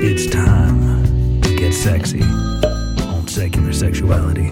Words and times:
It's 0.00 0.30
time 0.30 1.42
to 1.42 1.56
get 1.56 1.74
sexy 1.74 2.22
on 2.22 3.28
secular 3.28 3.74
sexuality. 3.74 4.48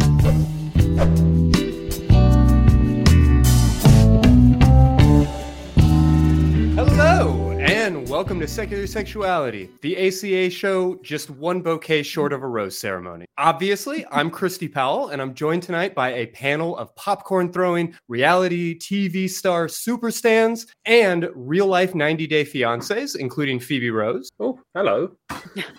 Hello, 6.98 7.50
and 7.50 8.08
welcome 8.08 8.40
to 8.40 8.48
Secular 8.48 8.86
Sexuality, 8.86 9.68
the 9.82 10.08
ACA 10.08 10.48
show 10.48 10.94
just 11.02 11.28
one 11.28 11.60
bouquet 11.60 12.02
short 12.02 12.32
of 12.32 12.42
a 12.42 12.46
rose 12.46 12.78
ceremony. 12.78 13.26
Obviously, 13.36 14.06
I'm 14.10 14.30
Christy 14.30 14.66
Powell, 14.66 15.10
and 15.10 15.20
I'm 15.20 15.34
joined 15.34 15.62
tonight 15.62 15.94
by 15.94 16.14
a 16.14 16.28
panel 16.28 16.74
of 16.78 16.96
popcorn 16.96 17.52
throwing, 17.52 17.94
reality 18.08 18.78
TV 18.78 19.28
star 19.28 19.66
superstans, 19.66 20.68
and 20.86 21.28
real 21.34 21.66
life 21.66 21.94
90 21.94 22.26
day 22.28 22.46
fiancés, 22.46 23.14
including 23.14 23.60
Phoebe 23.60 23.90
Rose. 23.90 24.30
Oh, 24.40 24.58
hello. 24.74 25.14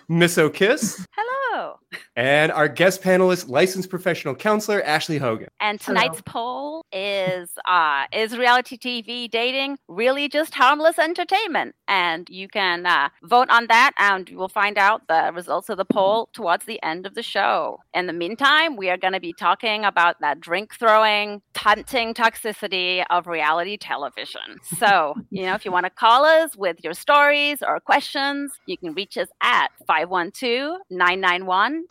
Miss 0.10 0.38
O'Kiss. 0.38 1.04
Hello. 1.16 1.80
And 2.18 2.52
our 2.52 2.68
guest 2.68 3.04
panelist, 3.04 3.48
licensed 3.48 3.92
professional 3.92 4.34
counselor, 4.34 4.82
Ashley 4.82 5.20
Hogan. 5.20 5.50
And 5.60 5.80
tonight's 5.80 6.20
poll 6.26 6.84
is 6.92 7.52
uh, 7.68 8.06
is 8.12 8.36
reality 8.36 8.76
TV 8.76 9.30
dating 9.30 9.78
really 9.88 10.28
just 10.28 10.56
harmless 10.56 10.98
entertainment? 10.98 11.76
And 11.88 12.28
you 12.28 12.48
can 12.48 12.88
uh, 12.88 13.10
vote 13.22 13.50
on 13.52 13.68
that, 13.68 13.92
and 14.00 14.28
you 14.30 14.38
will 14.38 14.50
find 14.50 14.80
out 14.80 15.08
the 15.08 15.32
results 15.32 15.70
of 15.70 15.78
the 15.78 15.86
poll 15.86 16.30
towards 16.34 16.66
the 16.66 16.82
end 16.82 17.06
of 17.06 17.14
the 17.14 17.22
show. 17.22 17.82
In 17.94 18.08
the 18.08 18.14
meantime, 18.14 18.78
we 18.78 18.90
are 18.90 18.98
going 18.98 19.14
to 19.14 19.20
be 19.20 19.34
talking 19.34 19.86
about 19.86 20.20
that 20.20 20.40
drink 20.40 20.74
throwing, 20.74 21.44
tempting 21.54 22.16
toxicity 22.16 23.06
of 23.12 23.28
reality 23.28 23.78
television. 23.78 24.42
So, 24.78 25.16
you 25.32 25.44
know, 25.44 25.56
if 25.56 25.66
you 25.66 25.72
want 25.72 25.86
to 25.86 25.90
call 25.90 26.24
us 26.24 26.56
with 26.56 26.84
your 26.84 26.94
stories 26.94 27.64
or 27.66 27.80
questions, 27.80 28.52
you 28.68 28.78
can 28.78 28.94
reach 28.94 29.18
us 29.18 29.28
at 29.42 29.70
512 29.88 30.82
991 30.92 31.86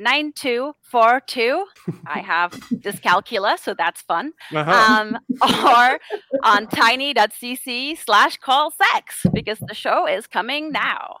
9242. 0.00 1.66
I 2.06 2.18
have 2.20 2.52
dyscalculia, 2.52 3.58
so 3.58 3.74
that's 3.74 4.00
fun. 4.02 4.32
Uh-huh. 4.54 4.70
Um, 4.70 5.18
or 5.42 5.98
on 6.42 6.66
tiny.cc 6.68 7.98
slash 7.98 8.36
call 8.38 8.70
sex 8.70 9.26
because 9.32 9.58
the 9.60 9.74
show 9.74 10.06
is 10.06 10.26
coming 10.26 10.72
now. 10.72 11.20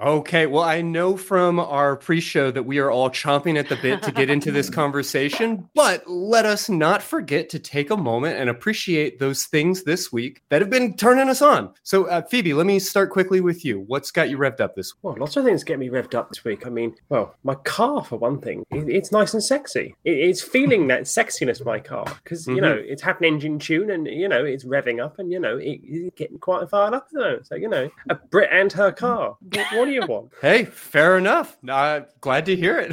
Okay, 0.00 0.46
well, 0.46 0.62
I 0.62 0.80
know 0.80 1.18
from 1.18 1.60
our 1.60 1.94
pre 1.94 2.20
show 2.20 2.50
that 2.50 2.62
we 2.62 2.78
are 2.78 2.90
all 2.90 3.10
chomping 3.10 3.58
at 3.58 3.68
the 3.68 3.76
bit 3.76 4.02
to 4.04 4.12
get 4.12 4.30
into 4.30 4.50
this 4.50 4.70
conversation, 4.80 5.68
but 5.74 6.08
let 6.08 6.46
us 6.46 6.70
not 6.70 7.02
forget 7.02 7.50
to 7.50 7.58
take 7.58 7.90
a 7.90 7.98
moment 7.98 8.38
and 8.38 8.48
appreciate 8.48 9.18
those 9.18 9.44
things 9.44 9.84
this 9.84 10.10
week 10.10 10.42
that 10.48 10.62
have 10.62 10.70
been 10.70 10.96
turning 10.96 11.28
us 11.28 11.42
on. 11.42 11.74
So, 11.82 12.04
uh, 12.04 12.22
Phoebe, 12.22 12.54
let 12.54 12.64
me 12.64 12.78
start 12.78 13.10
quickly 13.10 13.42
with 13.42 13.62
you. 13.62 13.84
What's 13.88 14.10
got 14.10 14.30
you 14.30 14.38
revved 14.38 14.60
up 14.60 14.74
this 14.74 14.94
week? 14.94 15.02
Well, 15.02 15.16
lots 15.18 15.36
of 15.36 15.44
things 15.44 15.64
get 15.64 15.78
me 15.78 15.90
revved 15.90 16.14
up 16.14 16.30
this 16.30 16.44
week. 16.44 16.66
I 16.66 16.70
mean, 16.70 16.94
well, 17.10 17.34
my 17.44 17.56
car, 17.56 18.02
for 18.02 18.16
one 18.16 18.40
thing, 18.40 18.64
it, 18.70 18.88
it's 18.88 19.12
nice 19.12 19.34
and 19.34 19.44
sexy. 19.44 19.94
It, 20.04 20.16
it's 20.16 20.40
feeling 20.40 20.86
that 20.86 21.02
sexiness, 21.02 21.62
my 21.62 21.78
car, 21.78 22.06
because, 22.24 22.46
you 22.46 22.62
know, 22.62 22.74
it's 22.74 23.02
had 23.02 23.18
an 23.18 23.26
engine 23.26 23.58
tune 23.58 23.90
and, 23.90 24.06
you 24.06 24.28
know, 24.28 24.46
it's 24.46 24.64
revving 24.64 25.04
up 25.04 25.18
and, 25.18 25.30
you 25.30 25.40
know, 25.40 25.58
it, 25.58 25.80
it's 25.84 26.16
getting 26.16 26.38
quite 26.38 26.70
fired 26.70 26.94
up. 26.94 27.08
You? 27.12 27.40
So, 27.42 27.54
you 27.54 27.68
know, 27.68 27.90
a 28.08 28.14
Brit 28.14 28.48
and 28.50 28.72
her 28.72 28.92
car. 28.92 29.36
What, 29.40 29.66
what 29.76 29.89
do 29.90 29.94
you 29.96 30.06
want? 30.06 30.32
Hey, 30.40 30.64
fair 30.64 31.18
enough. 31.18 31.56
Uh, 31.68 32.00
glad 32.20 32.46
to 32.46 32.56
hear 32.56 32.78
it. 32.78 32.92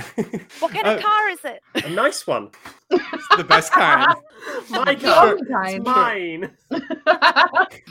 What 0.59 0.71
kind 0.73 0.85
Uh, 0.87 0.95
of 0.95 1.01
car 1.01 1.29
is 1.29 1.39
it? 1.45 1.61
A 1.85 1.89
nice 1.89 2.27
one. 2.27 2.49
The 2.89 3.43
best 3.43 3.71
kind. 3.71 4.07
My 4.69 4.83
The 4.95 4.95
kind. 4.95 5.77
It's 5.77 5.85
mine. 5.85 6.51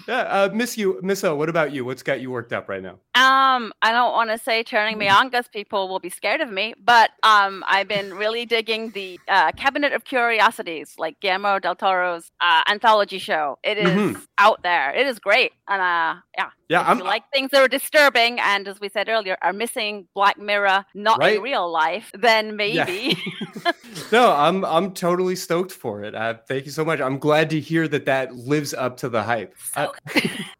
Yeah, 0.08 0.20
uh, 0.20 0.48
Miss 0.54 0.78
you, 0.78 1.00
Miss 1.02 1.24
O. 1.24 1.34
What 1.34 1.48
about 1.48 1.72
you? 1.72 1.84
What's 1.84 2.02
got 2.04 2.20
you 2.20 2.30
worked 2.30 2.52
up 2.52 2.68
right 2.68 2.80
now? 2.82 2.92
Um, 3.16 3.72
I 3.82 3.90
don't 3.90 4.12
want 4.12 4.30
to 4.30 4.38
say 4.38 4.62
turning 4.62 4.98
me 4.98 5.08
on 5.08 5.28
because 5.28 5.48
people 5.48 5.88
will 5.88 5.98
be 5.98 6.10
scared 6.10 6.40
of 6.40 6.48
me, 6.48 6.74
but 6.84 7.10
um, 7.24 7.64
I've 7.66 7.88
been 7.88 8.14
really 8.14 8.46
digging 8.46 8.90
the 8.90 9.18
uh, 9.26 9.50
Cabinet 9.52 9.92
of 9.92 10.04
Curiosities, 10.04 10.94
like 10.96 11.18
Guillermo 11.18 11.58
del 11.58 11.74
Toro's 11.74 12.30
uh, 12.40 12.62
anthology 12.70 13.18
show. 13.18 13.58
It 13.64 13.78
is 13.78 13.98
Mhm. 13.98 14.22
out 14.38 14.62
there. 14.62 14.94
It 14.94 15.08
is 15.08 15.18
great, 15.18 15.50
and 15.68 15.82
uh, 15.82 16.20
yeah, 16.38 16.50
Yeah, 16.68 16.82
if 16.82 16.86
I'm 16.88 16.98
you 16.98 17.04
like 17.04 17.24
things 17.32 17.50
that 17.50 17.60
are 17.60 17.68
disturbing, 17.68 18.38
and 18.38 18.68
as 18.68 18.78
we 18.80 18.88
said 18.88 19.08
earlier, 19.08 19.36
are 19.42 19.52
missing 19.52 20.06
Black 20.14 20.38
Mirror, 20.38 20.84
not 20.94 21.18
Right. 21.18 21.36
in 21.36 21.42
real 21.42 21.68
life, 21.68 22.12
then 22.14 22.54
maybe. 22.56 23.18
no, 24.12 24.30
I'm 24.32 24.64
I'm 24.64 24.85
totally 24.94 25.36
stoked 25.36 25.72
for 25.72 26.02
it. 26.04 26.14
Uh, 26.14 26.34
thank 26.46 26.66
you 26.66 26.72
so 26.72 26.84
much. 26.84 27.00
I'm 27.00 27.18
glad 27.18 27.50
to 27.50 27.60
hear 27.60 27.88
that 27.88 28.04
that 28.06 28.34
lives 28.34 28.74
up 28.74 28.96
to 28.98 29.08
the 29.08 29.22
hype. 29.22 29.54
Uh, 29.74 29.88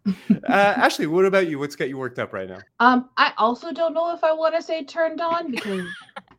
uh, 0.07 0.13
Ashley, 0.49 1.07
what 1.07 1.25
about 1.25 1.49
you? 1.49 1.59
What's 1.59 1.77
got 1.77 1.89
you 1.89 1.99
worked 1.99 2.19
up 2.19 2.33
right 2.33 2.49
now? 2.49 2.59
Um, 2.81 3.11
I 3.17 3.33
also 3.39 3.73
don't 3.73 3.95
know 3.95 4.15
if 4.15 4.25
I 4.25 4.33
want 4.33 4.55
to 4.55 4.63
say 4.63 4.85
turned 4.85 5.21
on 5.21 5.51
because, 5.51 5.87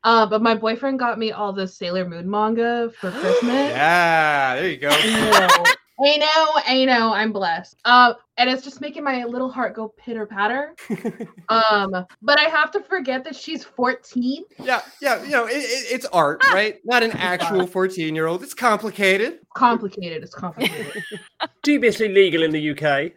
uh, 0.04 0.26
but 0.26 0.42
my 0.42 0.56
boyfriend 0.56 1.00
got 1.00 1.18
me 1.20 1.32
all 1.32 1.54
the 1.54 1.68
Sailor 1.68 2.08
Moon 2.08 2.30
manga 2.30 2.92
for 3.00 3.12
Christmas. 3.12 3.54
Yeah, 3.54 4.56
there 4.56 4.70
you 4.70 4.78
go. 4.78 5.74
I 6.00 6.18
know, 6.18 6.62
I 6.68 6.86
know, 6.86 7.14
I'm 7.14 7.32
blessed. 7.32 7.78
Um, 7.86 8.16
and 8.38 8.50
it's 8.50 8.64
just 8.64 8.82
making 8.82 9.04
my 9.04 9.24
little 9.26 9.50
heart 9.50 9.76
go 9.76 9.90
pitter 9.98 10.26
patter. 10.26 10.76
Um, 11.50 12.06
but 12.22 12.38
I 12.38 12.44
have 12.50 12.72
to 12.72 12.82
forget 12.82 13.24
that 13.24 13.34
she's 13.34 13.64
14. 13.64 14.44
yeah, 14.62 14.82
yeah. 15.02 15.24
You 15.24 15.30
know, 15.30 15.46
it, 15.46 15.54
it, 15.54 15.94
it's 15.94 16.06
art, 16.08 16.44
right? 16.52 16.76
Not 16.84 17.04
an 17.04 17.12
actual 17.12 17.66
14 17.66 18.14
year 18.14 18.28
old. 18.28 18.44
It's 18.44 18.54
complicated. 18.54 19.40
Complicated. 19.56 20.24
It's 20.24 20.36
complicated. 20.36 21.04
Dubiously 21.64 22.10
legal 22.10 22.44
in 22.44 22.52
the 22.52 22.72
UK. 22.72 23.14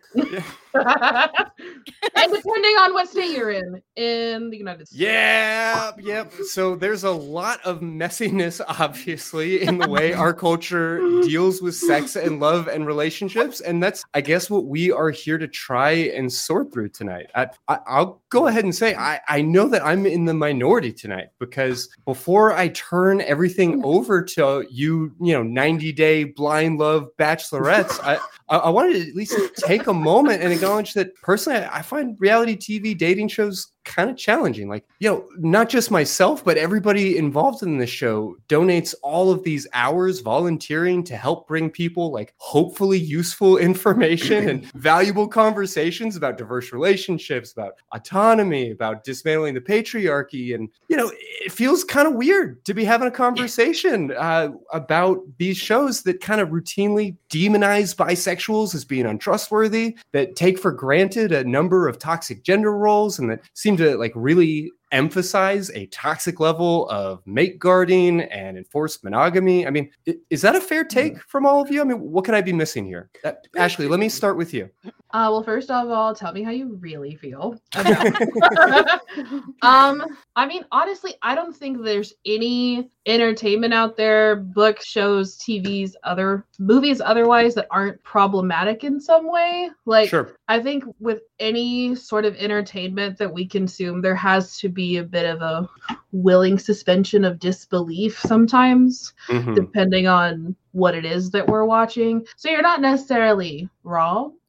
And 0.74 2.32
depending 2.32 2.76
on 2.76 2.92
what 2.94 3.08
state 3.08 3.36
you're 3.36 3.50
in, 3.50 3.82
in 3.96 4.50
the 4.50 4.56
United 4.56 4.88
States. 4.88 5.00
Yeah, 5.00 5.92
yep. 5.98 6.32
So 6.48 6.74
there's 6.76 7.04
a 7.04 7.10
lot 7.10 7.60
of 7.64 7.80
messiness, 7.80 8.60
obviously, 8.66 9.62
in 9.62 9.78
the 9.78 9.88
way 9.88 10.12
our 10.12 10.34
culture 10.34 10.98
deals 11.22 11.60
with 11.62 11.74
sex 11.74 12.16
and 12.16 12.40
love 12.40 12.68
and 12.68 12.86
relationships, 12.86 13.60
and 13.60 13.82
that's, 13.82 14.04
I 14.14 14.20
guess, 14.20 14.50
what 14.50 14.66
we 14.66 14.92
are 14.92 15.10
here 15.10 15.38
to 15.38 15.48
try 15.48 15.90
and 15.90 16.32
sort 16.32 16.72
through 16.72 16.90
tonight. 16.90 17.30
I, 17.34 17.48
I, 17.68 17.78
I'll 17.86 18.22
go 18.30 18.46
ahead 18.46 18.64
and 18.64 18.74
say 18.74 18.94
I, 18.94 19.20
I 19.28 19.42
know 19.42 19.68
that 19.68 19.84
I'm 19.84 20.06
in 20.06 20.24
the 20.24 20.34
minority 20.34 20.92
tonight 20.92 21.28
because 21.38 21.88
before 22.04 22.52
I 22.52 22.68
turn 22.68 23.20
everything 23.22 23.84
over 23.84 24.22
to 24.22 24.66
you, 24.70 25.12
you 25.20 25.32
know, 25.32 25.42
90 25.42 25.92
day 25.92 26.24
blind 26.24 26.78
love 26.78 27.08
bachelorettes, 27.18 27.98
I, 28.02 28.18
I, 28.50 28.56
I 28.56 28.68
wanted 28.70 28.94
to 28.94 29.08
at 29.08 29.14
least 29.14 29.36
take 29.56 29.86
a 29.86 29.94
moment 29.94 30.42
and 30.42 30.52
acknowledge 30.52 30.92
that 30.94 31.14
personally, 31.22 31.60
I, 31.60 31.78
I 31.78 31.82
find 31.82 32.16
reality 32.18 32.56
TV 32.56 32.96
dating 32.96 33.28
shows 33.28 33.72
kind 33.90 34.08
of 34.08 34.16
challenging. 34.16 34.68
Like, 34.68 34.86
you 35.00 35.10
know, 35.10 35.28
not 35.36 35.68
just 35.68 35.90
myself, 35.90 36.44
but 36.44 36.56
everybody 36.56 37.18
involved 37.18 37.64
in 37.64 37.76
this 37.76 37.90
show 37.90 38.36
donates 38.48 38.94
all 39.02 39.32
of 39.32 39.42
these 39.42 39.66
hours 39.72 40.20
volunteering 40.20 41.02
to 41.04 41.16
help 41.16 41.48
bring 41.48 41.68
people 41.70 42.12
like 42.12 42.32
hopefully 42.36 42.98
useful 42.98 43.56
information 43.70 44.48
and 44.48 44.64
valuable 44.74 45.26
conversations 45.26 46.14
about 46.14 46.38
diverse 46.38 46.72
relationships, 46.72 47.52
about 47.52 47.74
autonomy, 47.92 48.70
about 48.70 49.02
dismantling 49.02 49.54
the 49.54 49.60
patriarchy. 49.60 50.54
And, 50.54 50.68
you 50.88 50.96
know, 50.96 51.10
it 51.40 51.50
feels 51.50 51.82
kind 51.82 52.06
of 52.06 52.14
weird 52.14 52.64
to 52.66 52.74
be 52.74 52.84
having 52.84 53.08
a 53.08 53.10
conversation 53.10 54.12
uh, 54.16 54.50
about 54.72 55.18
these 55.38 55.56
shows 55.56 56.02
that 56.04 56.20
kind 56.20 56.40
of 56.40 56.50
routinely 56.50 57.16
demonize 57.28 57.94
bisexuals 57.94 58.74
as 58.74 58.84
being 58.84 59.06
untrustworthy, 59.06 59.96
that 60.12 60.36
take 60.36 60.58
for 60.58 60.70
granted 60.70 61.32
a 61.32 61.42
number 61.42 61.88
of 61.88 61.98
toxic 61.98 62.44
gender 62.44 62.76
roles, 62.76 63.18
and 63.18 63.30
that 63.30 63.40
seem 63.54 63.76
to 63.80 63.96
like 63.96 64.12
really 64.14 64.70
emphasize 64.92 65.70
a 65.70 65.86
toxic 65.86 66.40
level 66.40 66.88
of 66.88 67.26
mate 67.26 67.58
guarding 67.58 68.22
and 68.22 68.56
enforced 68.58 69.04
monogamy. 69.04 69.66
I 69.66 69.70
mean, 69.70 69.90
is 70.30 70.42
that 70.42 70.56
a 70.56 70.60
fair 70.60 70.84
take 70.84 71.18
from 71.28 71.46
all 71.46 71.60
of 71.62 71.70
you? 71.70 71.80
I 71.80 71.84
mean, 71.84 72.00
what 72.00 72.24
can 72.24 72.34
I 72.34 72.40
be 72.40 72.52
missing 72.52 72.84
here? 72.84 73.10
Uh, 73.24 73.32
Ashley, 73.56 73.86
let 73.88 74.00
me 74.00 74.08
start 74.08 74.36
with 74.36 74.52
you. 74.52 74.68
Uh, 75.12 75.26
well, 75.30 75.42
first 75.42 75.70
of 75.70 75.90
all, 75.90 76.14
tell 76.14 76.32
me 76.32 76.42
how 76.42 76.50
you 76.52 76.76
really 76.80 77.16
feel. 77.16 77.60
about- 77.74 79.00
um, 79.62 80.04
I 80.36 80.46
mean, 80.46 80.64
honestly, 80.70 81.14
I 81.22 81.34
don't 81.34 81.54
think 81.54 81.82
there's 81.82 82.14
any 82.24 82.90
entertainment 83.06 83.74
out 83.74 83.96
there, 83.96 84.36
books, 84.36 84.86
shows, 84.86 85.36
TVs, 85.38 85.94
other 86.04 86.46
movies, 86.58 87.00
otherwise 87.00 87.54
that 87.54 87.66
aren't 87.70 88.02
problematic 88.04 88.84
in 88.84 89.00
some 89.00 89.30
way. 89.30 89.70
Like, 89.84 90.08
Sure. 90.08 90.36
I 90.48 90.60
think 90.60 90.84
with 91.00 91.22
any 91.40 91.94
sort 91.94 92.24
of 92.24 92.36
entertainment 92.36 93.18
that 93.18 93.32
we 93.32 93.46
consume, 93.46 94.00
there 94.00 94.14
has 94.14 94.58
to 94.58 94.68
be 94.68 94.79
a 94.80 95.04
bit 95.04 95.26
of 95.26 95.40
a 95.42 95.68
willing 96.12 96.58
suspension 96.58 97.24
of 97.24 97.38
disbelief 97.38 98.18
sometimes, 98.18 99.12
Mhm. 99.28 99.54
depending 99.54 100.06
on 100.06 100.56
what 100.72 100.94
it 100.94 101.04
is 101.04 101.30
that 101.30 101.46
we're 101.46 101.64
watching. 101.64 102.26
So 102.36 102.50
you're 102.50 102.62
not 102.62 102.80
necessarily 102.80 103.68
wrong. 103.84 104.34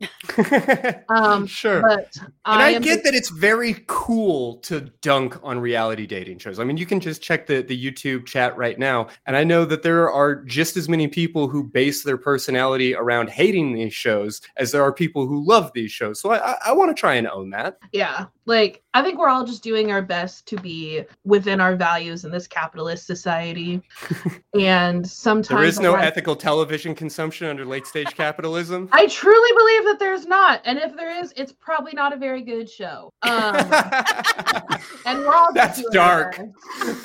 Um, 1.09 1.45
sure. 1.45 1.81
but 1.81 2.15
And 2.18 2.31
I, 2.45 2.68
I, 2.68 2.69
am 2.71 2.81
get 2.81 3.03
that 3.03 3.13
it's 3.13 3.29
very 3.29 3.83
cool 3.88 4.56
to 4.57 4.81
dunk 5.01 5.38
on 5.44 5.59
reality 5.59 6.07
dating 6.07 6.39
shows. 6.39 6.57
I 6.57 6.63
mean, 6.63 6.77
you 6.77 6.85
can 6.85 7.00
just 7.00 7.21
check 7.21 7.47
the, 7.47 7.62
the 7.62 7.77
YouTube 7.77 8.25
chat 8.25 8.56
right 8.56 8.79
now. 8.79 9.07
And 9.25 9.35
I 9.35 9.44
know 9.44 9.65
that 9.65 9.83
there 9.83 10.09
are 10.09 10.35
just 10.35 10.77
as 10.77 10.88
many 10.88 11.07
people 11.07 11.47
who 11.47 11.63
base 11.63 12.03
their 12.03 12.18
personality 12.18 12.95
around 12.95 13.29
hating 13.29 13.73
these 13.73 13.94
shows 13.94 14.41
as 14.57 14.71
there 14.71 14.83
are 14.83 14.94
people 14.94 15.27
who 15.27 15.45
love 15.45 15.71
these 15.73 15.91
shows. 15.91 16.19
So 16.19 16.31
I, 16.31 16.51
I, 16.51 16.56
I 16.68 16.71
want 16.71 16.95
to 16.95 17.00
try 17.00 17.15
and 17.15 17.27
own 17.27 17.50
that. 17.51 17.77
yeah 17.91 18.25
like 18.45 18.83
i 18.94 19.01
think 19.01 19.18
we're 19.19 19.29
all 19.29 19.45
just 19.45 19.63
doing 19.63 19.91
our 19.91 20.01
best 20.01 20.47
to 20.47 20.57
be 20.57 21.03
within 21.23 21.62
our 21.62 21.75
values 21.75 22.25
in 22.25 22.31
this 22.31 22.47
capitalist 22.47 23.06
society 23.06 23.81
and 24.59 25.07
sometimes 25.07 25.59
There 25.59 25.63
is 25.63 25.79
no 25.79 25.95
have- 26.12 26.18
ethical 26.18 26.36
television 26.36 26.94
consumption 26.96 27.48
under 27.48 27.66
late 27.66 27.88
stage 27.88 28.13
capitalism. 28.16 28.90
i 28.92 29.08
truly 29.08 29.52
believe 29.58 29.84
that 29.86 29.98
there's 30.00 30.25
not 30.25 30.62
and 30.66 30.78
if 30.78 30.96
there 30.96 31.18
is 31.24 31.34
it's 31.36 31.52
probably 31.52 31.94
not 31.94 32.13
a 32.13 32.18
very 32.18 32.42
good 32.42 32.69
show 32.69 33.12
um 33.24 33.56
and 35.06 35.19
we're 35.19 35.34
all 35.34 35.48
just 35.54 35.56
That's 35.56 35.81
doing 35.81 35.94
dark. 35.94 36.40
our 36.40 36.50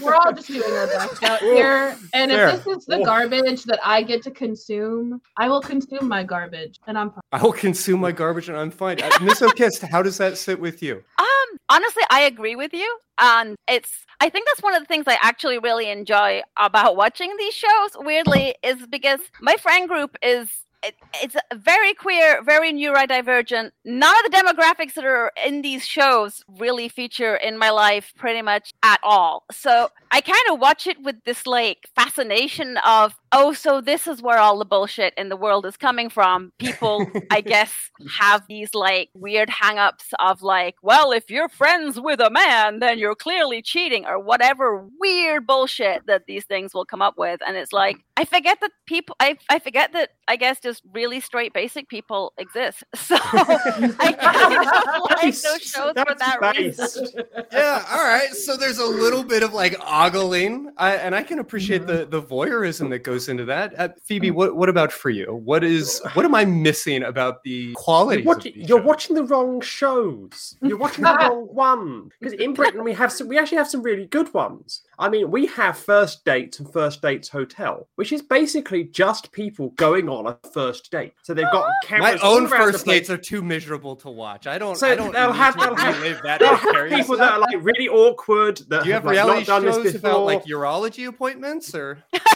we're 0.02 0.14
all 0.14 0.32
just 0.32 0.48
doing 0.48 0.72
our 0.72 0.86
best 0.86 1.22
out 1.22 1.40
here 1.40 1.96
and 2.14 2.30
Fair. 2.30 2.48
if 2.48 2.64
this 2.64 2.76
is 2.78 2.86
the 2.86 2.98
Oof. 2.98 3.04
garbage 3.06 3.64
that 3.64 3.78
i 3.84 4.02
get 4.02 4.22
to 4.24 4.30
consume 4.30 5.20
i 5.36 5.48
will 5.48 5.60
consume 5.60 6.08
my 6.08 6.22
garbage 6.22 6.78
and 6.86 6.98
i'm 6.98 7.10
fine. 7.10 7.20
I 7.32 7.42
will 7.42 7.52
consume 7.52 8.00
my 8.00 8.12
garbage 8.12 8.48
and 8.48 8.56
I'm 8.56 8.70
fine. 8.70 9.00
Uh, 9.02 9.10
Miss 9.22 9.42
O'Kist, 9.42 9.82
how 9.82 10.02
does 10.02 10.16
that 10.18 10.38
sit 10.38 10.58
with 10.60 10.82
you? 10.82 11.02
Um, 11.18 11.58
honestly, 11.68 12.02
I 12.10 12.22
agree 12.22 12.56
with 12.56 12.72
you. 12.72 12.98
And 13.18 13.56
it's, 13.68 14.05
I 14.20 14.28
think 14.28 14.46
that's 14.48 14.62
one 14.62 14.74
of 14.74 14.80
the 14.80 14.86
things 14.86 15.04
I 15.06 15.18
actually 15.20 15.58
really 15.58 15.90
enjoy 15.90 16.42
about 16.56 16.96
watching 16.96 17.34
these 17.38 17.54
shows, 17.54 17.90
weirdly, 17.96 18.54
is 18.62 18.86
because 18.86 19.20
my 19.40 19.56
friend 19.56 19.88
group 19.88 20.16
is. 20.22 20.48
It, 20.82 20.94
it's 21.20 21.34
very 21.54 21.94
queer, 21.94 22.42
very 22.44 22.72
neurodivergent. 22.72 23.70
None 23.84 24.14
of 24.24 24.30
the 24.30 24.36
demographics 24.36 24.92
that 24.94 25.04
are 25.04 25.32
in 25.44 25.62
these 25.62 25.84
shows 25.84 26.44
really 26.60 26.88
feature 26.88 27.34
in 27.34 27.58
my 27.58 27.70
life 27.70 28.12
pretty 28.16 28.42
much 28.42 28.72
at 28.82 29.00
all. 29.02 29.44
So 29.50 29.88
I 30.12 30.20
kind 30.20 30.38
of 30.50 30.60
watch 30.60 30.86
it 30.86 31.02
with 31.02 31.16
this 31.24 31.46
like 31.46 31.88
fascination 31.96 32.76
of, 32.86 33.18
oh, 33.32 33.52
so 33.52 33.80
this 33.80 34.06
is 34.06 34.22
where 34.22 34.38
all 34.38 34.58
the 34.58 34.64
bullshit 34.64 35.14
in 35.16 35.28
the 35.28 35.36
world 35.36 35.66
is 35.66 35.76
coming 35.76 36.08
from. 36.08 36.52
People, 36.58 37.06
I 37.30 37.40
guess, 37.42 37.72
have 38.18 38.42
these 38.48 38.74
like 38.74 39.10
weird 39.14 39.50
hang-ups 39.50 40.06
of 40.18 40.42
like, 40.42 40.76
well, 40.82 41.12
if 41.12 41.30
you're 41.30 41.48
friends 41.48 42.00
with 42.00 42.20
a 42.20 42.30
man, 42.30 42.80
then 42.80 42.98
you're 42.98 43.14
clearly 43.14 43.62
cheating 43.62 44.04
or 44.06 44.18
whatever 44.18 44.86
weird 45.00 45.46
bullshit 45.46 46.06
that 46.06 46.22
these 46.26 46.44
things 46.44 46.74
will 46.74 46.84
come 46.84 47.02
up 47.02 47.14
with. 47.16 47.40
And 47.46 47.56
it's 47.56 47.72
like, 47.72 47.96
I 48.16 48.24
forget 48.24 48.58
that 48.60 48.70
people, 48.86 49.16
I, 49.20 49.36
I 49.48 49.58
forget 49.58 49.92
that 49.92 50.10
I 50.28 50.36
guess 50.36 50.60
just 50.60 50.82
really 50.92 51.20
straight 51.20 51.52
basic 51.52 51.88
people 51.88 52.32
exist. 52.38 52.84
So 52.96 53.16
I 53.20 54.12
kind 54.18 54.56
of 54.56 55.22
like 55.22 55.34
those 55.34 55.62
shows 55.62 55.92
for 55.92 56.14
that 56.18 56.38
based. 56.40 56.80
reason. 56.80 57.08
yeah 57.52 57.84
all 57.92 58.02
right 58.02 58.30
so 58.34 58.56
there's 58.56 58.78
a 58.78 58.86
little 58.86 59.22
bit 59.22 59.42
of 59.42 59.52
like 59.52 59.76
ogling 59.80 60.70
I, 60.76 60.96
and 60.96 61.14
i 61.14 61.22
can 61.22 61.38
appreciate 61.38 61.82
mm-hmm. 61.82 62.10
the 62.10 62.20
the 62.20 62.22
voyeurism 62.22 62.90
that 62.90 63.00
goes 63.00 63.15
into 63.28 63.44
that 63.44 63.78
uh, 63.78 63.88
phoebe 64.04 64.30
what 64.30 64.54
what 64.56 64.68
about 64.68 64.92
for 64.92 65.10
you 65.10 65.34
what 65.44 65.64
is 65.64 66.00
what 66.14 66.24
am 66.24 66.34
i 66.34 66.44
missing 66.44 67.02
about 67.02 67.42
the 67.42 67.72
quality 67.74 68.22
You're, 68.22 68.34
watching, 68.34 68.52
you're 68.56 68.82
watching 68.82 69.16
the 69.16 69.24
wrong 69.24 69.60
shows. 69.60 70.56
You're 70.62 70.76
watching 70.78 71.04
the 71.04 71.14
wrong 71.20 71.46
one. 71.52 72.10
Because 72.20 72.34
in 72.34 72.54
Britain 72.54 72.84
we 72.84 72.92
have 72.92 73.10
some. 73.12 73.28
We 73.28 73.38
actually 73.38 73.58
have 73.58 73.68
some 73.68 73.82
really 73.82 74.06
good 74.06 74.32
ones. 74.34 74.82
I 74.98 75.08
mean, 75.08 75.30
we 75.30 75.46
have 75.46 75.76
First 75.76 76.24
Dates 76.24 76.58
and 76.60 76.72
First 76.72 77.02
Dates 77.02 77.28
Hotel, 77.28 77.86
which 77.96 78.12
is 78.12 78.22
basically 78.22 78.84
just 78.84 79.32
people 79.32 79.70
going 79.70 80.08
on 80.08 80.26
a 80.26 80.36
first 80.52 80.90
date. 80.90 81.12
So 81.22 81.34
they've 81.34 81.50
got 81.52 81.66
my 81.82 81.86
cameras. 81.86 82.20
all 82.22 82.36
own 82.36 82.48
first 82.48 82.86
dates 82.86 83.10
are 83.10 83.16
too 83.18 83.42
miserable 83.42 83.96
to 83.96 84.10
watch 84.10 84.46
i 84.46 84.58
don't 84.58 84.76
So 84.76 84.88
i 84.90 84.94
don't 84.94 85.12
they'll 85.12 85.32
need 85.32 85.36
have- 85.38 85.54
to 85.56 85.60
they'll 85.60 85.74
have- 85.76 86.22
that 86.22 86.40
They'll 86.40 86.48
have 86.56 86.62
experience. 86.64 86.96
people 87.02 87.16
that 87.18 87.32
are 87.32 87.38
like 87.40 87.56
really 87.62 87.88
awkward. 87.88 88.58
That 88.68 88.82
do 88.82 88.88
you 88.88 88.94
have 88.94 89.04
like, 89.04 89.12
reality 89.12 89.40
not 89.40 89.46
done 89.46 89.64
this 89.64 89.74
shows 89.76 89.92
before. 89.94 90.10
about 90.10 90.24
like 90.24 90.44
urology 90.44 91.06
appointments 91.06 91.74
or 91.74 91.98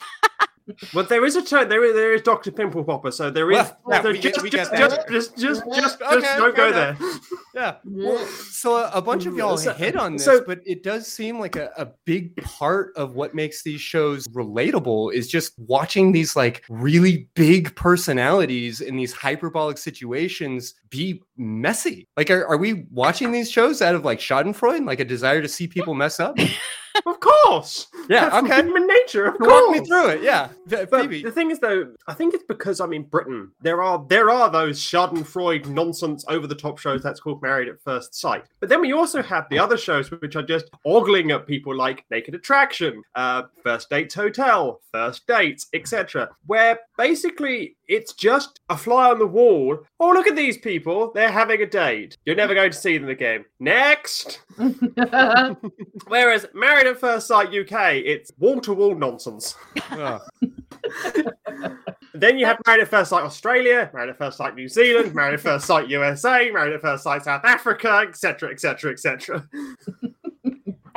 But 0.94 1.08
there 1.08 1.24
is 1.24 1.36
a 1.36 1.42
turn. 1.42 1.68
There 1.68 1.84
is 1.84 1.94
there 1.94 2.12
is 2.14 2.22
Doctor 2.22 2.50
Pimple 2.50 2.84
Popper. 2.84 3.10
So 3.10 3.30
there 3.30 3.50
is. 3.50 3.58
Well, 3.58 3.76
yeah, 3.90 4.02
there- 4.02 4.12
just, 4.12 4.22
get 4.42 4.50
just, 4.52 4.72
just, 4.72 5.08
just, 5.08 5.36
just, 5.36 5.36
just, 5.38 5.62
Okay, 5.66 5.80
just 5.80 5.98
don't 6.00 6.22
fair 6.22 6.52
go 6.52 6.72
there. 6.72 6.96
yeah 7.54 7.76
well, 7.84 8.18
so 8.26 8.76
a, 8.76 8.90
a 8.94 9.02
bunch 9.02 9.26
of 9.26 9.34
y'all 9.36 9.56
So- 9.56 9.72
hit 9.72 9.96
on 9.96 10.12
this 10.14 10.24
so- 10.24 10.42
but 10.46 10.60
it 10.64 10.82
does 10.82 11.06
seem 11.06 11.38
like 11.40 11.56
a, 11.56 11.70
a 11.76 11.88
big 12.04 12.36
part 12.42 12.92
of 12.96 13.14
what 13.14 13.34
makes 13.34 13.62
these 13.62 13.80
shows 13.80 14.26
relatable 14.28 15.12
is 15.12 15.28
just 15.28 15.58
watching 15.58 16.12
these 16.12 16.36
like 16.36 16.64
really 16.68 17.28
big 17.34 17.74
personalities 17.76 18.80
in 18.80 18.96
these 18.96 19.12
hyperbolic 19.12 19.78
situations 19.78 20.74
be 20.90 21.22
messy 21.36 22.06
like 22.16 22.30
are, 22.30 22.46
are 22.46 22.56
we 22.56 22.86
watching 22.90 23.32
these 23.32 23.50
shows 23.50 23.80
out 23.82 23.94
of 23.94 24.04
like 24.04 24.18
schadenfreude 24.18 24.84
like 24.86 25.00
a 25.00 25.04
desire 25.04 25.40
to 25.42 25.48
see 25.48 25.66
people 25.66 25.94
mess 25.94 26.20
up 26.20 26.36
Of 27.06 27.20
course. 27.20 27.86
Yeah, 28.08 28.28
That's 28.30 28.44
okay. 28.44 28.62
Human 28.62 28.86
nature. 28.86 29.26
Of 29.26 29.38
course. 29.38 29.50
walk 29.50 29.70
me 29.70 29.86
through 29.86 30.08
it 30.10 30.22
yeah 30.22 30.48
But 30.66 30.90
Phoebe. 30.90 31.22
the 31.22 31.30
thing 31.30 31.50
is, 31.50 31.58
though, 31.60 31.92
I 32.08 32.14
think 32.14 32.34
it's 32.34 32.44
because 32.48 32.80
I'm 32.80 32.92
in 32.92 33.04
Britain. 33.04 33.52
There 33.60 33.82
are 33.82 34.04
there 34.08 34.30
are 34.30 34.50
those 34.50 34.80
Schadenfreude 34.80 35.66
nonsense 35.66 36.24
over 36.28 36.46
the 36.46 36.54
top 36.54 36.78
shows 36.78 37.02
that's 37.02 37.20
called 37.20 37.40
Married 37.42 37.68
at 37.68 37.80
First 37.82 38.14
Sight. 38.14 38.44
But 38.58 38.68
then 38.68 38.80
we 38.80 38.92
also 38.92 39.22
have 39.22 39.46
the 39.50 39.58
other 39.58 39.76
shows 39.76 40.10
which 40.10 40.36
are 40.36 40.42
just 40.42 40.66
ogling 40.84 41.30
at 41.30 41.46
people 41.46 41.74
like 41.74 42.04
Naked 42.10 42.34
Attraction, 42.34 43.02
uh, 43.14 43.42
First 43.62 43.88
Dates 43.90 44.14
Hotel, 44.14 44.80
First 44.92 45.26
Dates, 45.26 45.68
etc. 45.72 46.28
Where 46.46 46.78
basically 46.98 47.76
it's 47.90 48.12
just 48.14 48.60
a 48.70 48.76
fly 48.76 49.10
on 49.10 49.18
the 49.18 49.26
wall. 49.26 49.80
Oh, 49.98 50.10
look 50.10 50.28
at 50.28 50.36
these 50.36 50.56
people! 50.56 51.12
They're 51.12 51.30
having 51.30 51.60
a 51.60 51.66
date. 51.66 52.16
You're 52.24 52.36
never 52.36 52.54
going 52.54 52.70
to 52.70 52.76
see 52.76 52.96
them 52.96 53.10
again. 53.10 53.44
Next. 53.58 54.40
Whereas 56.06 56.46
Married 56.54 56.86
at 56.86 57.00
First 57.00 57.26
Sight 57.26 57.48
UK, 57.48 57.96
it's 57.96 58.30
wall 58.38 58.60
to 58.60 58.72
wall 58.72 58.94
nonsense. 58.94 59.56
Ugh. 59.90 60.22
Then 62.14 62.38
you 62.38 62.46
have 62.46 62.58
Married 62.66 62.82
at 62.82 62.88
First 62.88 63.10
Sight 63.10 63.22
Australia, 63.22 63.90
Married 63.92 64.10
at 64.10 64.18
First 64.18 64.38
Sight 64.38 64.54
New 64.54 64.68
Zealand, 64.68 65.14
Married 65.14 65.34
at 65.34 65.40
First 65.40 65.66
Sight 65.66 65.88
USA, 65.88 66.50
Married 66.50 66.74
at 66.74 66.80
First 66.80 67.04
Sight 67.04 67.24
South 67.24 67.44
Africa, 67.44 68.04
etc., 68.06 68.50
etc., 68.50 68.92
etc. 68.92 69.48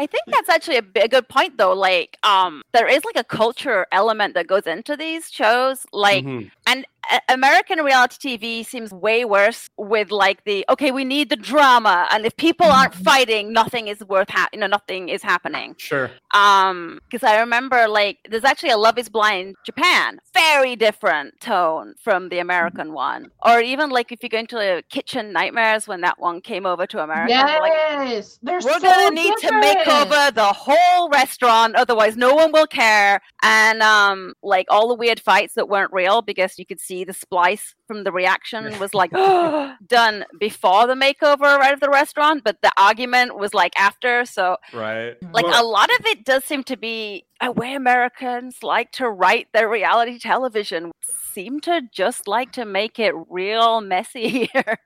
I 0.04 0.08
think 0.08 0.24
that's 0.28 0.50
actually 0.50 0.78
a, 0.78 0.84
a 1.04 1.08
good 1.08 1.30
point, 1.30 1.58
though. 1.58 1.74
Like, 1.74 2.18
um, 2.24 2.62
there 2.74 2.88
is 2.88 3.06
like 3.06 3.16
a 3.16 3.24
culture 3.24 3.86
element 3.94 4.34
that 4.34 4.48
goes 4.48 4.68
into 4.68 4.98
these 4.98 5.32
shows. 5.32 5.86
Like, 5.94 6.26
Mhm. 6.26 6.52
and 6.68 6.86
American 7.30 7.80
reality 7.80 8.38
TV 8.38 8.66
seems 8.66 8.92
way 8.92 9.26
worse 9.26 9.70
with 9.78 10.12
like 10.12 10.44
the 10.46 10.66
okay, 10.70 10.92
we 10.92 11.04
need 11.04 11.30
the 11.30 11.36
drama, 11.36 12.08
and 12.12 12.26
if 12.26 12.36
people 12.38 12.66
aren't 12.66 12.96
fighting, 12.96 13.52
nothing 13.52 13.88
is 13.88 14.00
worth 14.06 14.30
ha- 14.30 14.50
you 14.54 14.60
know, 14.60 14.68
nothing 14.68 15.10
is 15.10 15.22
happening. 15.22 15.76
sure. 15.78 16.12
Um, 16.34 17.00
because 17.10 17.24
I 17.24 17.40
remember 17.40 17.88
like 17.88 18.18
there's 18.30 18.44
actually 18.44 18.72
a 18.72 18.78
Love 18.78 18.98
Is 18.98 19.10
Blind 19.10 19.56
Japan, 19.66 20.20
very 20.34 20.76
different 20.76 21.40
tone 21.40 21.94
from 22.02 22.30
the 22.30 22.40
American 22.40 22.94
one, 22.94 23.32
or 23.46 23.60
even 23.60 23.90
like 23.90 24.12
if 24.12 24.24
you 24.24 24.30
go 24.30 24.40
into 24.40 24.58
uh, 24.58 24.82
Kitchen 24.90 25.34
Nightmares 25.34 25.88
when 25.88 26.02
that 26.02 26.20
one 26.20 26.42
came 26.42 26.66
over 26.66 26.86
to 26.88 27.04
America, 27.04 27.34
like 27.34 27.74
yes, 27.74 28.40
they're 28.42 28.56
we're 28.56 28.80
so 28.80 28.80
gonna 28.80 29.12
need 29.12 29.36
to 29.40 29.60
make 29.60 29.88
over 29.88 30.32
the 30.32 30.54
whole 30.54 31.10
restaurant, 31.10 31.76
otherwise 31.76 32.16
no 32.16 32.34
one 32.34 32.52
will 32.52 32.68
care. 32.68 33.22
And 33.42 33.82
um, 33.82 34.34
like 34.42 34.68
all 34.70 34.88
the 34.88 34.96
weird 34.96 35.20
fights 35.20 35.54
that 35.56 35.70
weren't 35.70 35.92
real 35.92 36.22
because 36.22 36.58
you 36.58 36.66
could 36.66 36.80
see 36.80 36.93
see 36.94 37.04
the 37.04 37.14
splice 37.14 37.74
from 37.88 38.04
the 38.04 38.12
reaction 38.12 38.78
was 38.80 38.94
like 38.94 39.12
done 39.88 40.26
before 40.40 40.86
the 40.88 40.94
makeover 40.94 41.58
right 41.58 41.74
of 41.74 41.80
the 41.80 41.90
restaurant, 41.90 42.44
but 42.44 42.58
the 42.62 42.72
argument 42.78 43.38
was 43.38 43.54
like 43.54 43.74
after. 43.80 44.26
So 44.26 44.58
Right. 44.74 45.16
like 45.34 45.46
Well- 45.46 45.64
a 45.64 45.66
lot 45.66 45.90
of 46.00 46.06
it 46.06 46.24
does 46.26 46.44
seem 46.46 46.64
to 46.66 46.78
be 46.78 47.26
a 47.42 47.52
way 47.52 47.74
Americans 47.74 48.58
like 48.64 48.92
to 48.94 49.10
write 49.10 49.48
their 49.54 49.68
reality 49.70 50.20
television. 50.20 50.92
Seem 51.34 51.60
to 51.62 51.82
just 51.92 52.28
like 52.28 52.52
to 52.54 52.64
make 52.64 53.00
it 53.00 53.14
real 53.28 53.82
messy 53.82 54.48
here. 54.54 54.78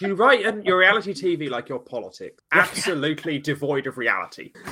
You 0.00 0.14
write 0.14 0.42
in 0.44 0.62
your 0.64 0.76
reality 0.78 1.14
TV 1.14 1.48
like 1.48 1.68
your 1.70 1.78
politics, 1.78 2.42
absolutely 2.52 3.38
devoid 3.38 3.86
of 3.86 3.96
reality. 3.96 4.52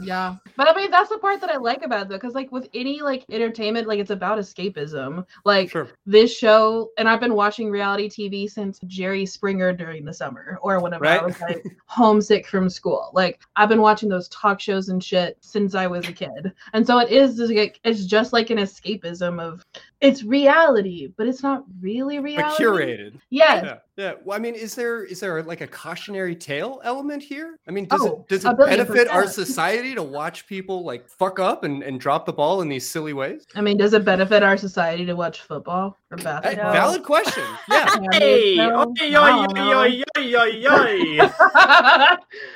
Yeah. 0.00 0.36
But 0.56 0.68
I 0.68 0.74
mean, 0.74 0.90
that's 0.90 1.10
the 1.10 1.18
part 1.18 1.40
that 1.40 1.50
I 1.50 1.56
like 1.56 1.82
about 1.82 2.02
it, 2.02 2.08
though, 2.08 2.16
because 2.16 2.34
like 2.34 2.50
with 2.52 2.68
any 2.74 3.00
like 3.02 3.24
entertainment, 3.30 3.86
like 3.86 3.98
it's 3.98 4.10
about 4.10 4.38
escapism. 4.38 5.26
Like 5.44 5.70
Sure. 5.70 5.88
this 6.06 6.36
show, 6.36 6.90
and 6.98 7.08
I've 7.08 7.20
been 7.20 7.34
watching 7.34 7.70
reality 7.70 8.08
TV 8.08 8.50
since 8.50 8.78
Jerry 8.86 9.26
Springer 9.26 9.72
during 9.72 10.04
the 10.04 10.12
summer 10.14 10.58
or 10.62 10.80
whenever 10.80 11.06
I 11.06 11.22
was 11.22 11.40
like 11.40 11.64
homesick 11.86 12.46
from 12.46 12.68
school. 12.70 13.10
Like 13.12 13.40
I've 13.56 13.68
been 13.68 13.80
watching 13.82 14.08
those 14.08 14.28
talk 14.28 14.60
shows 14.60 14.88
and 14.88 15.02
shit 15.02 15.36
since 15.40 15.74
I 15.74 15.86
was 15.86 16.08
a 16.08 16.12
kid. 16.12 16.52
And 16.72 16.86
so 16.86 16.98
it 16.98 17.10
is 17.10 17.38
it's 17.40 18.04
just 18.06 18.32
like 18.32 18.50
an 18.50 18.58
escapism 18.58 19.40
of 19.40 19.64
it's 20.00 20.22
reality, 20.24 21.08
but 21.16 21.26
it's 21.26 21.42
not 21.42 21.64
really 21.80 22.16
But 22.18 22.24
reality. 22.24 22.64
curated. 22.64 23.20
Yes. 23.28 23.64
Yeah. 23.64 23.78
Yeah. 24.00 24.14
Well, 24.24 24.34
I 24.34 24.40
mean, 24.40 24.54
is 24.54 24.74
there 24.74 25.04
is 25.04 25.20
there 25.20 25.42
like 25.42 25.60
a 25.60 25.66
cautionary 25.66 26.34
tale 26.34 26.80
element 26.84 27.22
here? 27.22 27.58
I 27.68 27.70
mean, 27.70 27.84
does 27.84 28.00
Oh, 28.00 28.24
it 28.26 28.28
does 28.28 28.44
it 28.46 28.56
billion 28.56 28.78
benefit 28.86 29.08
our 29.08 29.26
society 29.26 29.94
to 29.94 30.02
watch 30.02 30.46
people 30.46 30.84
like 30.84 31.06
fuck 31.06 31.38
up 31.38 31.64
and, 31.64 31.82
and 31.82 32.00
drop 32.00 32.24
the 32.24 32.32
ball 32.32 32.62
in 32.62 32.70
these 32.70 32.88
silly 32.88 33.12
ways? 33.12 33.46
I 33.54 33.60
mean, 33.60 33.76
does 33.76 33.92
it 33.92 34.02
benefit 34.04 34.42
our 34.42 34.56
society 34.56 35.04
to 35.04 35.14
watch 35.14 35.42
football 35.42 35.98
or 36.10 36.16
Hey, 36.16 36.24
basketball? 36.24 36.72
valid 36.72 37.02
question. 37.02 37.44
Yeah. 37.70 37.94
Yeah, 38.00 38.18
Hey, 38.18 38.56
so, 38.56 38.62
oi, 38.62 38.68
I 38.70 38.84
oi, 38.84 38.86
don't 38.86 39.50
oi, 39.50 39.52
know. 39.52 39.80
oi, 39.80 40.02
oi, 40.16 40.34
oi, 40.36 40.66
oi. 40.72 41.30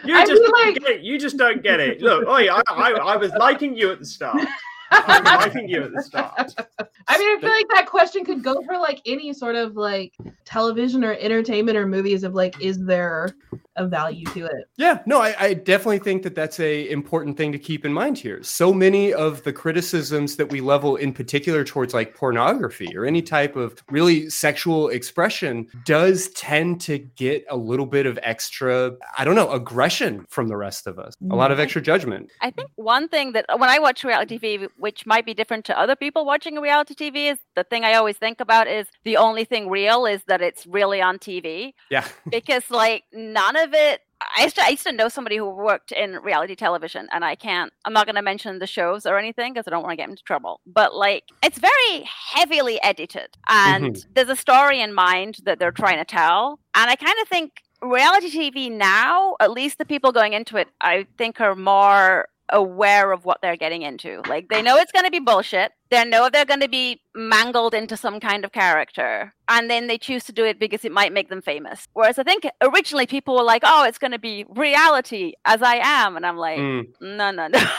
You 0.05 0.27
just 0.27 0.43
don't 0.43 0.65
like- 0.67 0.75
get 0.81 0.89
it. 0.91 1.01
You 1.03 1.19
just 1.19 1.37
don't 1.37 1.63
get 1.63 1.79
it. 1.81 2.01
Look, 2.01 2.27
oi, 2.27 2.49
I, 2.49 2.63
I, 2.71 2.91
I 2.93 3.17
was 3.17 3.33
liking 3.33 3.77
you 3.77 3.91
at 3.93 3.99
the 3.99 4.07
start. 4.07 4.41
I 4.91 5.21
was 5.21 5.47
liking 5.55 5.69
you 5.69 5.85
at. 5.85 5.93
I 7.07 7.19
mean, 7.19 7.37
I 7.37 7.39
feel 7.41 7.51
like 7.51 7.69
that 7.75 7.87
question 7.87 8.25
could 8.25 8.43
go 8.43 8.63
for 8.63 8.79
like 8.79 9.01
any 9.07 9.33
sort 9.33 9.57
of 9.57 9.77
like 9.77 10.15
television 10.45 11.05
or 11.05 11.15
entertainment 11.15 11.77
or 11.77 11.87
movies 11.87 12.25
of 12.25 12.35
like, 12.35 12.61
is 12.61 12.79
there 12.85 13.35
a 13.77 13.87
value 13.87 14.25
to 14.27 14.47
it? 14.47 14.69
Yeah, 14.77 15.01
no, 15.07 15.21
I, 15.21 15.35
I 15.39 15.55
definitely 15.55 15.99
think 15.99 16.23
that 16.23 16.35
that's 16.35 16.61
a 16.61 16.91
important 16.91 17.37
thing 17.37 17.53
to 17.53 17.59
keep 17.59 17.85
in 17.85 17.93
mind 17.93 18.19
here. 18.19 18.43
So 18.43 18.73
many 18.73 19.13
of 19.13 19.43
the 19.45 19.53
criticisms 19.53 20.37
that 20.37 20.51
we 20.51 20.61
level, 20.61 20.97
in 20.97 21.13
particular, 21.13 21.65
towards 21.65 21.95
like 21.95 22.15
pornography 22.15 22.97
or 22.97 23.05
any 23.05 23.23
type 23.23 23.57
of 23.57 23.83
really 23.91 24.31
sexual 24.31 24.89
expression, 24.89 25.67
does 25.85 26.29
tend 26.31 26.81
to 26.83 26.99
get 26.99 27.45
a 27.51 27.57
little 27.57 27.87
bit 27.87 28.07
of 28.07 28.19
extra, 28.23 28.93
I 29.19 29.25
don't 29.25 29.35
know, 29.35 29.51
aggression 29.51 30.27
from 30.29 30.49
the 30.49 30.57
rest 30.57 30.87
of 30.87 30.99
us. 30.99 31.15
A 31.31 31.35
lot 31.35 31.51
of 31.51 31.57
mm-hmm. 31.57 31.63
extra 31.63 31.83
judgment. 31.83 32.31
I 32.41 32.51
think 32.51 32.71
one 32.77 33.09
thing 33.09 33.33
that 33.33 33.47
when 33.57 33.71
I 33.71 33.79
watch 33.79 34.05
reality 34.05 34.39
TV, 34.39 34.69
which 34.77 35.07
might 35.07 35.27
be 35.27 35.35
different 35.35 35.65
to 35.67 35.79
other 35.79 35.97
people 35.97 36.25
watching 36.25 36.57
reality 36.57 36.95
TV, 36.95 37.33
is 37.33 37.39
the 37.55 37.65
thing 37.65 37.85
I 37.85 37.95
always 37.95 38.17
think 38.17 38.41
about 38.41 38.67
is 38.67 38.87
the 39.05 39.17
only 39.17 39.45
thing 39.45 39.69
real 39.69 40.07
is 40.07 40.23
that 40.27 40.41
it's 40.41 40.67
really 40.67 41.01
on 41.01 41.19
TV. 41.19 41.73
Yeah, 41.91 42.07
Because 42.31 42.71
like 42.71 43.05
none 43.13 43.57
of 43.57 43.64
it. 43.73 44.01
I 44.37 44.45
used, 44.45 44.57
to, 44.57 44.65
I 44.65 44.69
used 44.69 44.85
to 44.85 44.93
know 44.93 45.09
somebody 45.09 45.37
who 45.37 45.49
worked 45.49 45.93
in 45.93 46.15
reality 46.17 46.55
television, 46.55 47.09
and 47.13 47.25
I 47.25 47.35
can't. 47.35 47.73
I'm 47.85 47.93
not 47.93 48.07
going 48.07 48.17
to 48.17 48.23
mention 48.23 48.59
the 48.59 48.67
shows 48.67 49.07
or 49.07 49.19
anything 49.19 49.53
because 49.53 49.67
I 49.67 49.71
don't 49.71 49.83
want 49.83 49.93
to 49.93 49.97
get 49.97 50.09
into 50.09 50.23
trouble. 50.23 50.61
But 50.67 50.95
like, 50.95 51.25
it's 51.43 51.59
very 51.59 52.09
heavily 52.33 52.83
edited, 52.83 53.37
and 53.49 53.95
mm-hmm. 53.95 54.13
there's 54.15 54.29
a 54.29 54.37
story 54.37 54.81
in 54.81 54.95
mind 54.95 55.39
that 55.45 55.59
they're 55.59 55.73
trying 55.73 55.99
to 55.99 56.05
tell. 56.05 56.59
And 56.75 56.91
I 56.91 56.97
kind 56.97 57.17
of 57.23 57.29
think 57.29 57.63
reality 57.83 58.31
TV 58.31 58.71
now, 58.71 59.37
at 59.41 59.51
least 59.51 59.79
the 59.79 59.85
people 59.85 60.13
going 60.13 60.33
into 60.33 60.57
it, 60.57 60.69
I 60.81 61.07
think 61.19 61.41
are 61.41 61.55
more 61.55 62.29
aware 62.51 63.13
of 63.13 63.25
what 63.25 63.39
they're 63.43 63.57
getting 63.57 63.83
into. 63.83 64.23
Like 64.29 64.49
they 64.49 64.63
know 64.63 64.77
it's 64.77 64.93
going 64.93 65.05
to 65.05 65.11
be 65.11 65.21
bullshit. 65.21 65.73
They 65.91 66.05
know 66.05 66.29
they're 66.31 66.45
going 66.45 66.61
to 66.61 66.69
be 66.69 67.01
mangled 67.15 67.75
into 67.75 67.97
some 67.97 68.19
kind 68.19 68.45
of 68.45 68.51
character, 68.53 69.33
and 69.49 69.71
then 69.71 69.87
they 69.87 69.99
choose 69.99 70.25
to 70.25 70.33
do 70.33 70.45
it 70.45 70.59
because 70.59 70.85
it 70.85 70.91
might 70.91 71.13
make 71.13 71.29
them 71.29 71.43
famous. 71.43 71.87
Whereas 71.93 72.19
I 72.19 72.25
think 72.25 72.47
originally 72.61 73.07
people 73.07 73.37
were 73.37 73.43
like, 73.45 73.63
"Oh, 73.65 73.85
it's 73.85 73.99
going 73.99 74.11
to 74.13 74.19
be 74.19 74.45
reality 74.49 75.35
as 75.45 75.63
I 75.63 75.77
am," 75.77 76.17
and 76.17 76.27
I'm 76.27 76.37
like, 76.37 76.59
Mm. 76.59 76.87
"No, 77.01 77.31
no, 77.31 77.47
no." 77.49 77.61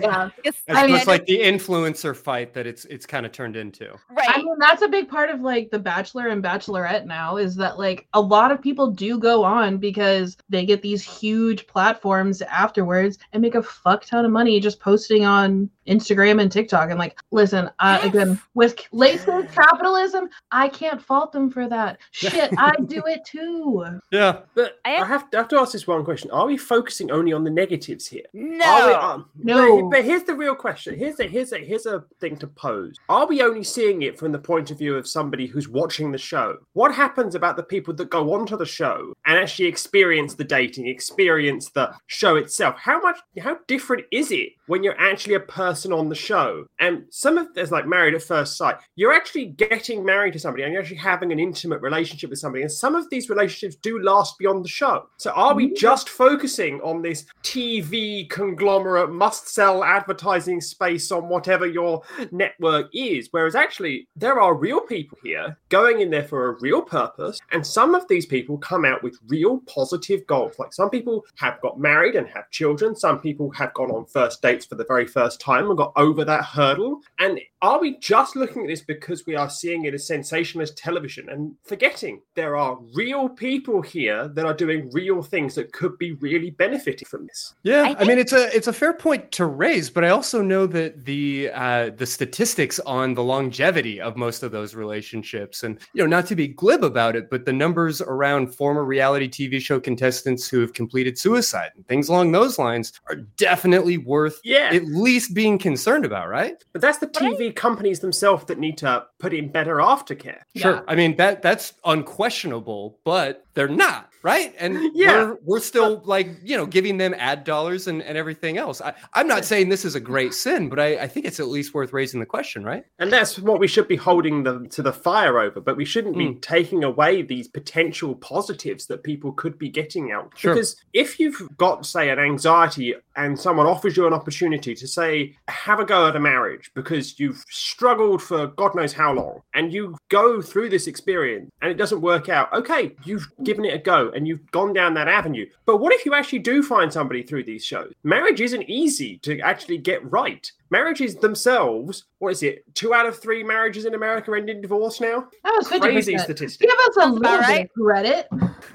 Yeah. 0.00 0.28
Because, 0.36 0.60
As 0.68 0.76
I 0.76 0.82
mean, 0.86 0.96
much 0.96 1.06
like 1.06 1.24
the 1.24 1.38
influencer 1.40 2.14
fight 2.14 2.52
that 2.52 2.66
it's 2.66 2.84
it's 2.86 3.06
kind 3.06 3.24
of 3.24 3.32
turned 3.32 3.56
into. 3.56 3.90
right. 4.10 4.28
I 4.28 4.36
mean, 4.38 4.58
that's 4.58 4.82
a 4.82 4.88
big 4.88 5.08
part 5.08 5.30
of 5.30 5.40
like 5.40 5.70
the 5.70 5.78
Bachelor 5.78 6.26
and 6.28 6.42
Bachelorette 6.44 7.06
now 7.06 7.38
is 7.38 7.56
that 7.56 7.78
like 7.78 8.06
a 8.12 8.20
lot 8.20 8.52
of 8.52 8.60
people 8.60 8.90
do 8.90 9.18
go 9.18 9.42
on 9.42 9.78
because 9.78 10.36
they 10.50 10.66
get 10.66 10.82
these 10.82 11.02
huge 11.02 11.66
platforms 11.66 12.42
afterwards 12.42 13.18
and 13.32 13.40
make 13.40 13.54
a 13.54 13.62
fuck 13.62 14.04
ton 14.04 14.26
of 14.26 14.30
money 14.30 14.60
just 14.60 14.78
posting 14.78 15.24
on 15.24 15.70
Instagram 15.86 16.40
and 16.42 16.52
TikTok. 16.52 16.90
And 16.90 16.98
like, 16.98 17.18
listen, 17.42 17.68
uh, 17.80 17.98
again, 18.02 18.40
with 18.54 18.76
laces 18.92 19.44
capitalism, 19.52 20.28
I 20.52 20.68
can't 20.68 21.02
fault 21.02 21.32
them 21.32 21.50
for 21.50 21.68
that. 21.68 21.98
Shit, 22.12 22.50
I 22.56 22.74
do 22.86 23.02
it 23.06 23.24
too. 23.24 23.84
Yeah. 24.10 24.40
But 24.54 24.78
I 24.84 24.92
I 24.92 25.00
am- 25.00 25.06
have, 25.08 25.24
I 25.34 25.36
have 25.38 25.48
to 25.48 25.58
ask 25.58 25.72
this 25.72 25.86
one 25.86 26.04
question: 26.04 26.30
Are 26.30 26.46
we 26.46 26.56
focusing 26.56 27.10
only 27.10 27.32
on 27.32 27.42
the 27.44 27.50
negatives 27.50 28.06
here? 28.06 28.24
Are 28.34 28.38
we, 28.40 28.56
no. 28.58 29.00
um, 29.00 29.30
No. 29.36 29.82
But, 29.82 29.96
but 29.96 30.04
here's 30.04 30.22
the 30.22 30.34
real 30.34 30.54
question. 30.54 30.96
Here's 30.96 31.18
a 31.18 31.24
here's 31.24 31.52
a 31.52 31.58
here's 31.58 31.86
a 31.86 32.04
thing 32.20 32.36
to 32.38 32.46
pose. 32.46 32.96
Are 33.08 33.26
we 33.26 33.42
only 33.42 33.64
seeing 33.64 34.02
it 34.02 34.18
from 34.18 34.30
the 34.32 34.38
point 34.38 34.70
of 34.70 34.78
view 34.78 34.96
of 34.96 35.08
somebody 35.08 35.46
who's 35.46 35.68
watching 35.68 36.12
the 36.12 36.18
show? 36.18 36.58
What 36.74 36.94
happens 36.94 37.34
about 37.34 37.56
the 37.56 37.62
people 37.62 37.92
that 37.94 38.10
go 38.10 38.32
onto 38.34 38.56
the 38.56 38.66
show 38.66 39.12
and 39.26 39.38
actually 39.38 39.66
experience 39.66 40.34
the 40.34 40.44
dating, 40.44 40.86
experience 40.86 41.70
the 41.70 41.92
show 42.06 42.36
itself? 42.36 42.76
How 42.78 43.00
much 43.00 43.18
how 43.40 43.58
different 43.66 44.04
is 44.12 44.30
it 44.30 44.50
when 44.72 44.82
you're 44.82 44.98
actually 44.98 45.34
a 45.34 45.40
person 45.40 45.92
on 45.92 46.08
the 46.08 46.14
show? 46.14 46.64
And 46.78 47.04
some 47.10 47.36
of 47.36 47.52
there's 47.52 47.70
like 47.70 47.86
married 47.86 48.14
at 48.14 48.22
first 48.22 48.56
sight. 48.56 48.76
You're 48.96 49.12
actually 49.12 49.48
getting 49.48 50.02
married 50.02 50.32
to 50.32 50.38
somebody 50.38 50.62
and 50.62 50.72
you're 50.72 50.80
actually 50.80 50.96
having 50.96 51.30
an 51.30 51.38
intimate 51.38 51.82
relationship 51.82 52.30
with 52.30 52.38
somebody. 52.38 52.62
And 52.62 52.72
some 52.72 52.94
of 52.94 53.10
these 53.10 53.28
relationships 53.28 53.76
do 53.76 54.02
last 54.02 54.38
beyond 54.38 54.64
the 54.64 54.70
show. 54.70 55.10
So 55.18 55.30
are 55.32 55.54
we 55.54 55.66
mm-hmm. 55.66 55.74
just 55.74 56.08
focusing 56.08 56.80
on 56.80 57.02
this 57.02 57.26
TV 57.42 58.30
conglomerate 58.30 59.10
must 59.10 59.46
sell 59.46 59.84
advertising 59.84 60.62
space 60.62 61.12
on 61.12 61.28
whatever 61.28 61.66
your 61.66 62.00
network 62.30 62.88
is? 62.94 63.28
Whereas 63.30 63.54
actually 63.54 64.08
there 64.16 64.40
are 64.40 64.54
real 64.54 64.80
people 64.80 65.18
here 65.22 65.58
going 65.68 66.00
in 66.00 66.08
there 66.08 66.24
for 66.24 66.48
a 66.48 66.60
real 66.60 66.80
purpose. 66.80 67.38
And 67.50 67.66
some 67.66 67.94
of 67.94 68.08
these 68.08 68.24
people 68.24 68.56
come 68.56 68.86
out 68.86 69.02
with 69.02 69.18
real 69.28 69.58
positive 69.66 70.26
goals. 70.26 70.58
Like 70.58 70.72
some 70.72 70.88
people 70.88 71.26
have 71.36 71.60
got 71.60 71.78
married 71.78 72.14
and 72.14 72.26
have 72.28 72.50
children. 72.50 72.96
Some 72.96 73.20
people 73.20 73.50
have 73.50 73.74
gone 73.74 73.90
on 73.90 74.06
first 74.06 74.40
dates 74.40 74.61
for 74.64 74.74
the 74.74 74.84
very 74.84 75.06
first 75.06 75.40
time 75.40 75.68
and 75.68 75.78
got 75.78 75.92
over 75.96 76.24
that 76.24 76.44
hurdle. 76.44 77.00
And 77.18 77.40
are 77.60 77.80
we 77.80 77.98
just 77.98 78.36
looking 78.36 78.62
at 78.62 78.68
this 78.68 78.82
because 78.82 79.24
we 79.26 79.36
are 79.36 79.48
seeing 79.48 79.84
it 79.84 79.94
as 79.94 80.06
sensationalist 80.06 80.76
television 80.76 81.28
and 81.28 81.54
forgetting 81.64 82.20
there 82.34 82.56
are 82.56 82.78
real 82.94 83.28
people 83.28 83.80
here 83.82 84.28
that 84.28 84.44
are 84.44 84.54
doing 84.54 84.90
real 84.92 85.22
things 85.22 85.54
that 85.54 85.72
could 85.72 85.96
be 85.98 86.12
really 86.14 86.50
benefiting 86.50 87.06
from 87.06 87.26
this? 87.26 87.54
Yeah, 87.62 87.94
I 87.98 88.02
I, 88.02 88.04
mean 88.04 88.18
it's 88.18 88.32
a 88.32 88.54
it's 88.54 88.66
a 88.66 88.72
fair 88.72 88.92
point 88.92 89.30
to 89.32 89.46
raise, 89.46 89.90
but 89.90 90.04
I 90.04 90.08
also 90.08 90.42
know 90.42 90.66
that 90.66 91.04
the 91.04 91.50
uh, 91.54 91.90
the 91.96 92.06
statistics 92.06 92.80
on 92.80 93.14
the 93.14 93.22
longevity 93.22 94.00
of 94.00 94.16
most 94.16 94.42
of 94.42 94.50
those 94.50 94.74
relationships, 94.74 95.62
and 95.62 95.78
you 95.94 96.02
know, 96.02 96.06
not 96.06 96.26
to 96.26 96.36
be 96.36 96.48
glib 96.48 96.84
about 96.84 97.16
it, 97.16 97.30
but 97.30 97.44
the 97.44 97.52
numbers 97.52 98.00
around 98.00 98.54
former 98.54 98.84
reality 98.84 99.28
TV 99.28 99.60
show 99.60 99.78
contestants 99.80 100.48
who 100.48 100.60
have 100.60 100.72
completed 100.72 101.16
suicide 101.16 101.70
and 101.76 101.86
things 101.86 102.08
along 102.08 102.32
those 102.32 102.58
lines 102.58 102.92
are 103.08 103.16
definitely 103.36 103.98
worth 103.98 104.40
Yeah. 104.42 104.70
at 104.72 104.84
least 104.84 105.34
being 105.34 105.58
concerned 105.58 106.04
about, 106.04 106.28
right? 106.28 106.62
But 106.72 106.82
that's 106.82 106.98
the 106.98 107.06
TV 107.06 107.54
companies 107.54 108.00
themselves 108.00 108.44
that 108.46 108.58
need 108.58 108.78
to 108.78 109.06
put 109.18 109.32
in 109.32 109.50
better 109.50 109.76
aftercare. 109.76 110.40
Sure. 110.56 110.76
Yeah. 110.76 110.80
I 110.88 110.96
mean 110.96 111.16
that 111.16 111.42
that's 111.42 111.74
unquestionable, 111.84 112.98
but 113.04 113.44
they're 113.54 113.68
not, 113.68 114.08
right? 114.22 114.54
And 114.58 114.78
Yeah. 114.94 115.24
we're, 115.24 115.38
we're 115.44 115.60
still 115.60 116.02
like, 116.04 116.28
you 116.42 116.56
know, 116.56 116.66
giving 116.66 116.96
them 116.96 117.14
ad 117.18 117.44
dollars 117.44 117.86
and, 117.86 118.02
and 118.02 118.16
everything 118.18 118.58
else. 118.58 118.80
I, 118.80 118.94
I'm 119.14 119.28
not 119.28 119.44
saying 119.44 119.68
this 119.68 119.84
is 119.84 119.94
a 119.94 120.00
great 120.00 120.34
sin, 120.34 120.68
but 120.68 120.80
I, 120.80 121.02
I 121.02 121.06
think 121.06 121.26
it's 121.26 121.38
at 121.38 121.48
least 121.48 121.74
worth 121.74 121.92
raising 121.92 122.18
the 122.18 122.26
question, 122.26 122.64
right? 122.64 122.84
And 122.98 123.12
that's 123.12 123.38
what 123.38 123.60
we 123.60 123.68
should 123.68 123.88
be 123.88 123.96
holding 123.96 124.42
them 124.42 124.68
to 124.70 124.82
the 124.82 124.92
fire 124.92 125.38
over. 125.38 125.60
But 125.60 125.76
we 125.76 125.84
shouldn't 125.84 126.16
be 126.16 126.32
hmm. 126.32 126.38
taking 126.40 126.82
away 126.82 127.22
these 127.22 127.46
potential 127.46 128.14
positives 128.16 128.86
that 128.86 129.04
people 129.04 129.32
could 129.32 129.58
be 129.58 129.68
getting 129.68 130.10
out. 130.10 130.32
Sure. 130.36 130.54
Because 130.54 130.76
if 130.92 131.20
you've 131.20 131.56
got, 131.56 131.86
say, 131.86 132.10
an 132.10 132.18
anxiety 132.18 132.94
and 133.16 133.38
someone 133.38 133.66
offers 133.66 133.96
you 133.96 134.06
an 134.06 134.12
opportunity 134.12 134.31
to 134.32 134.88
say, 134.88 135.36
have 135.48 135.78
a 135.78 135.84
go 135.84 136.08
at 136.08 136.16
a 136.16 136.20
marriage 136.20 136.70
because 136.74 137.18
you've 137.18 137.44
struggled 137.48 138.22
for 138.22 138.48
God 138.48 138.74
knows 138.74 138.92
how 138.92 139.12
long, 139.12 139.42
and 139.54 139.72
you 139.72 139.96
go 140.08 140.42
through 140.42 140.70
this 140.70 140.86
experience 140.86 141.50
and 141.60 141.70
it 141.70 141.76
doesn't 141.76 142.00
work 142.00 142.28
out, 142.28 142.52
okay, 142.52 142.94
you've 143.04 143.28
given 143.42 143.64
it 143.64 143.74
a 143.74 143.78
go 143.78 144.10
and 144.10 144.26
you've 144.26 144.50
gone 144.50 144.72
down 144.72 144.94
that 144.94 145.08
avenue. 145.08 145.46
But 145.66 145.78
what 145.78 145.92
if 145.92 146.04
you 146.04 146.14
actually 146.14 146.40
do 146.40 146.62
find 146.62 146.92
somebody 146.92 147.22
through 147.22 147.44
these 147.44 147.64
shows? 147.64 147.92
Marriage 148.02 148.40
isn't 148.40 148.68
easy 148.68 149.18
to 149.18 149.38
actually 149.40 149.78
get 149.78 150.10
right. 150.10 150.50
Marriages 150.72 151.14
themselves. 151.16 152.04
What 152.18 152.32
is 152.32 152.42
it? 152.42 152.64
Two 152.74 152.94
out 152.94 153.06
of 153.06 153.16
three 153.16 153.44
marriages 153.44 153.84
in 153.84 153.94
America 153.94 154.32
end 154.32 154.48
in 154.48 154.62
divorce 154.62 155.00
now. 155.00 155.28
That 155.44 155.54
was 155.56 155.68
50%. 155.68 155.80
Crazy 155.80 156.18
statistic. 156.18 156.68
Give 156.68 156.78
us 156.78 156.96
a 156.96 157.00
Sounds 157.00 157.20
little 157.20 157.38
about 157.38 157.46
bit 157.46 157.62
of 157.62 157.84
credit. 157.84 158.26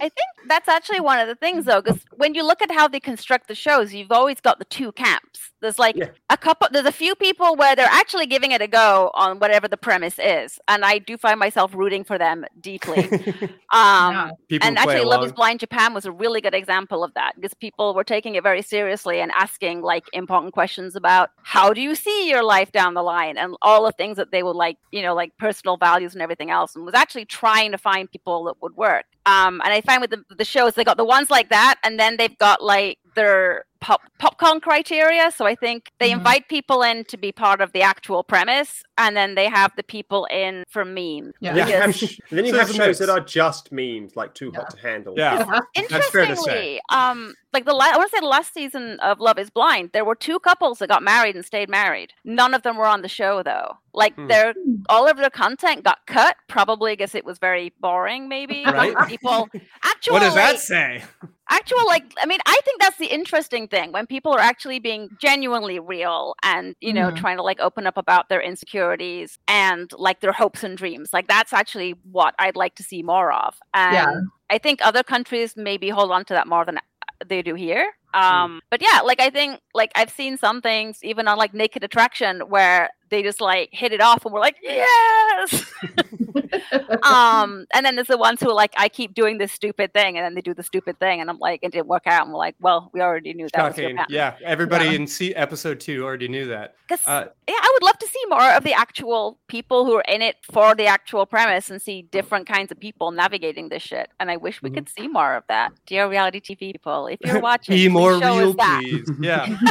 I 0.00 0.08
think 0.08 0.28
that's 0.46 0.68
actually 0.68 1.00
one 1.00 1.18
of 1.18 1.26
the 1.26 1.34
things, 1.34 1.64
though, 1.64 1.82
because 1.82 2.00
when 2.16 2.34
you 2.34 2.46
look 2.46 2.62
at 2.62 2.70
how 2.70 2.86
they 2.86 3.00
construct 3.00 3.48
the 3.48 3.54
shows, 3.54 3.92
you've 3.92 4.12
always 4.12 4.40
got 4.40 4.60
the 4.60 4.64
two 4.64 4.92
camps. 4.92 5.50
There's 5.66 5.80
like 5.80 5.96
Yeah. 5.96 6.10
a 6.30 6.36
couple. 6.36 6.68
There's 6.70 6.86
a 6.86 6.92
few 6.92 7.16
people 7.16 7.56
where 7.56 7.74
they're 7.74 7.88
actually 7.90 8.26
giving 8.26 8.52
it 8.52 8.62
a 8.62 8.68
go 8.68 9.10
on 9.14 9.40
whatever 9.40 9.66
the 9.66 9.76
premise 9.76 10.16
is, 10.20 10.60
and 10.68 10.84
I 10.84 10.98
do 10.98 11.16
find 11.16 11.40
myself 11.40 11.74
rooting 11.74 12.04
for 12.04 12.18
them 12.18 12.44
deeply. 12.60 13.08
Um, 13.72 14.14
Yeah. 14.48 14.58
And 14.62 14.76
play 14.76 14.94
actually, 14.94 15.04
Love 15.04 15.24
is 15.24 15.32
Blind 15.32 15.58
Japan 15.58 15.92
was 15.92 16.04
a 16.06 16.12
really 16.12 16.40
good 16.40 16.54
example 16.54 17.02
of 17.02 17.12
that 17.14 17.32
because 17.34 17.52
people 17.54 17.94
were 17.94 18.04
taking 18.04 18.36
it 18.36 18.44
very 18.44 18.62
seriously 18.62 19.20
and 19.20 19.32
asking 19.32 19.82
like 19.82 20.04
important 20.12 20.52
questions 20.54 20.94
about 20.94 21.30
how 21.42 21.72
do 21.72 21.80
you 21.80 21.96
see 21.96 22.28
your 22.30 22.44
life 22.44 22.70
down 22.70 22.94
the 22.94 23.02
line 23.02 23.36
and 23.36 23.56
all 23.62 23.84
the 23.84 23.92
things 23.92 24.16
that 24.18 24.30
they 24.30 24.44
would 24.44 24.54
like, 24.56 24.78
you 24.92 25.02
know, 25.02 25.14
like 25.16 25.36
personal 25.38 25.76
values 25.76 26.12
and 26.14 26.22
everything 26.22 26.50
else, 26.50 26.76
and 26.76 26.84
was 26.84 26.94
actually 26.94 27.24
trying 27.24 27.72
to 27.72 27.78
find 27.78 28.08
people 28.10 28.44
that 28.44 28.54
would 28.62 28.76
work. 28.76 29.04
Um, 29.26 29.60
and 29.64 29.72
I 29.72 29.80
find 29.80 30.00
with 30.00 30.10
the, 30.10 30.22
the 30.34 30.44
shows, 30.44 30.74
they 30.74 30.84
got 30.84 30.96
the 30.96 31.04
ones 31.04 31.30
like 31.30 31.48
that, 31.50 31.76
and 31.84 31.98
then 31.98 32.16
they've 32.16 32.36
got 32.38 32.62
like 32.62 32.98
their 33.16 33.64
pop 33.80 34.00
popcorn 34.18 34.60
criteria. 34.60 35.30
So 35.30 35.46
I 35.46 35.54
think 35.54 35.90
they 35.98 36.10
Mhm. 36.10 36.18
invite 36.18 36.48
people 36.48 36.82
in 36.82 37.04
to 37.06 37.16
be 37.16 37.32
part 37.32 37.60
of 37.60 37.72
the 37.72 37.82
actual 37.82 38.22
premise, 38.22 38.82
and 38.96 39.16
then 39.16 39.34
they 39.34 39.48
have 39.48 39.72
the 39.76 39.82
people 39.82 40.26
in 40.26 40.64
for 40.68 40.84
memes. 40.84 41.34
Yeah. 41.40 41.54
Then 41.54 41.68
you 41.68 41.74
have, 41.80 41.86
Because- 41.92 42.10
sh- 42.10 42.20
then 42.30 42.44
you 42.46 42.52
So 42.52 42.58
have 42.58 42.68
there's 42.68 42.78
a 42.78 42.82
shows 42.84 42.98
that 43.00 43.08
are 43.10 43.20
just 43.20 43.72
memes, 43.72 44.16
like 44.16 44.34
Too 44.34 44.52
Hot 44.52 44.70
to 44.70 44.78
Handle. 44.78 45.14
Yeah. 45.16 45.44
That's 45.88 46.08
fair 46.10 46.26
to 46.26 46.36
say. 46.36 46.76
Interestingly, 46.76 46.80
um, 46.92 47.34
like 47.52 47.64
the 47.64 47.72
la- 47.74 47.86
I 47.92 47.96
want 47.96 48.10
to 48.10 48.16
say 48.16 48.20
the 48.20 48.26
last 48.28 48.54
season 48.54 48.98
of 49.00 49.18
Love 49.20 49.38
Is 49.38 49.50
Blind, 49.50 49.90
there 49.92 50.04
were 50.04 50.14
two 50.14 50.38
couples 50.40 50.78
that 50.78 50.88
got 50.88 51.02
married 51.02 51.34
and 51.36 51.44
stayed 51.44 51.68
married. 51.68 52.12
None 52.24 52.54
of 52.54 52.62
them 52.62 52.76
were 52.76 52.86
on 52.86 53.02
the 53.02 53.08
show 53.08 53.42
though. 53.42 53.78
Like 53.96 54.14
Hmm. 54.14 54.26
their 54.28 54.54
all 54.88 55.08
of 55.08 55.16
their 55.16 55.30
content 55.30 55.82
got 55.82 55.98
cut, 56.06 56.36
probably 56.48 56.92
because 56.92 57.14
it 57.14 57.24
was 57.24 57.38
very 57.38 57.72
boring. 57.80 58.28
Maybe 58.28 58.64
Right. 58.64 58.94
People 59.08 59.48
actually. 59.82 60.12
what 60.12 60.20
does 60.20 60.34
that 60.34 60.60
say? 60.60 61.02
actual 61.48 61.86
like 61.86 62.04
I 62.22 62.26
mean 62.26 62.40
I 62.46 62.60
think 62.64 62.80
that's 62.82 62.98
the 62.98 63.06
interesting 63.06 63.68
thing 63.68 63.92
when 63.92 64.06
people 64.06 64.32
are 64.32 64.40
actually 64.40 64.80
being 64.80 65.08
genuinely 65.20 65.78
real 65.78 66.34
and 66.42 66.74
you 66.80 66.92
know 66.92 67.10
Mhm. 67.10 67.16
trying 67.16 67.36
to 67.38 67.42
like 67.42 67.60
open 67.60 67.86
up 67.86 67.96
about 67.96 68.28
their 68.28 68.40
insecurities 68.42 69.38
and 69.48 69.90
like 69.96 70.20
their 70.20 70.32
hopes 70.32 70.62
and 70.62 70.76
dreams. 70.76 71.10
Like 71.12 71.26
that's 71.28 71.52
actually 71.52 71.92
what 72.12 72.34
I'd 72.38 72.56
like 72.56 72.74
to 72.76 72.82
see 72.82 73.02
more 73.02 73.32
of. 73.32 73.54
And 73.74 73.94
Yeah. 73.94 74.20
I 74.50 74.58
think 74.58 74.80
other 74.84 75.02
countries 75.02 75.54
maybe 75.56 75.88
hold 75.88 76.10
on 76.12 76.24
to 76.26 76.34
that 76.34 76.46
more 76.46 76.64
than 76.64 76.78
they 77.26 77.42
do 77.42 77.54
here. 77.54 77.90
Um, 78.14 78.60
but 78.70 78.80
yeah, 78.80 79.00
like 79.02 79.20
I 79.20 79.28
think 79.30 79.60
like 79.74 79.92
I've 79.94 80.10
seen 80.10 80.38
some 80.38 80.62
things 80.62 81.00
even 81.02 81.28
on 81.28 81.36
like 81.36 81.52
Naked 81.52 81.84
Attraction 81.84 82.40
where 82.48 82.88
they 83.10 83.22
just 83.22 83.40
like 83.40 83.68
hit 83.72 83.92
it 83.92 84.00
off 84.00 84.24
and 84.24 84.32
we're 84.32 84.40
like, 84.40 84.56
yes. 84.62 85.70
um, 87.02 87.66
and 87.74 87.84
then 87.84 87.94
there's 87.94 88.06
the 88.08 88.16
ones 88.18 88.40
who 88.40 88.50
are 88.50 88.54
like, 88.54 88.72
I 88.76 88.88
keep 88.88 89.14
doing 89.14 89.38
this 89.38 89.52
stupid 89.52 89.92
thing, 89.92 90.16
and 90.16 90.24
then 90.24 90.34
they 90.34 90.40
do 90.40 90.54
the 90.54 90.62
stupid 90.62 90.98
thing, 90.98 91.20
and 91.20 91.28
I'm 91.30 91.38
like, 91.38 91.60
it 91.62 91.72
didn't 91.72 91.86
work 91.88 92.06
out. 92.06 92.24
And 92.24 92.32
we're 92.32 92.38
like, 92.38 92.56
well, 92.60 92.90
we 92.92 93.00
already 93.00 93.32
knew 93.34 93.48
that 93.52 93.76
was 93.76 94.06
Yeah, 94.08 94.34
everybody 94.44 94.86
Yeah. 94.86 94.92
in 94.92 95.06
see 95.06 95.34
episode 95.34 95.80
two 95.80 96.04
already 96.04 96.28
knew 96.28 96.46
that. 96.48 96.74
Because 96.88 97.06
Uh, 97.06 97.26
yeah, 97.48 97.54
I 97.60 97.70
would 97.74 97.82
love 97.84 97.98
to 97.98 98.06
see 98.08 98.22
more 98.28 98.50
of 98.52 98.64
the 98.64 98.72
actual 98.72 99.38
people 99.48 99.84
who 99.84 99.94
are 99.94 100.04
in 100.08 100.22
it 100.22 100.36
for 100.50 100.74
the 100.74 100.86
actual 100.86 101.26
premise 101.26 101.70
and 101.70 101.80
see 101.82 102.02
different 102.02 102.46
kinds 102.46 102.70
of 102.72 102.78
people 102.78 103.10
navigating 103.10 103.68
this 103.68 103.82
shit. 103.82 104.08
And 104.20 104.30
I 104.30 104.36
wish 104.36 104.62
we 104.62 104.70
Mhm. 104.70 104.74
could 104.74 104.88
see 104.88 105.08
more 105.08 105.34
of 105.34 105.44
that. 105.48 105.72
Dear 105.86 106.08
reality 106.08 106.40
TV 106.40 106.72
people, 106.72 106.95
if 107.04 107.18
you're 107.22 107.40
watching, 107.50 107.74
Be 107.74 107.88
more 107.88 108.18
show 108.18 108.38
real, 108.38 108.48
us 108.50 108.56
that. 108.56 108.80
please. 108.82 109.10
Yeah. 109.20 109.58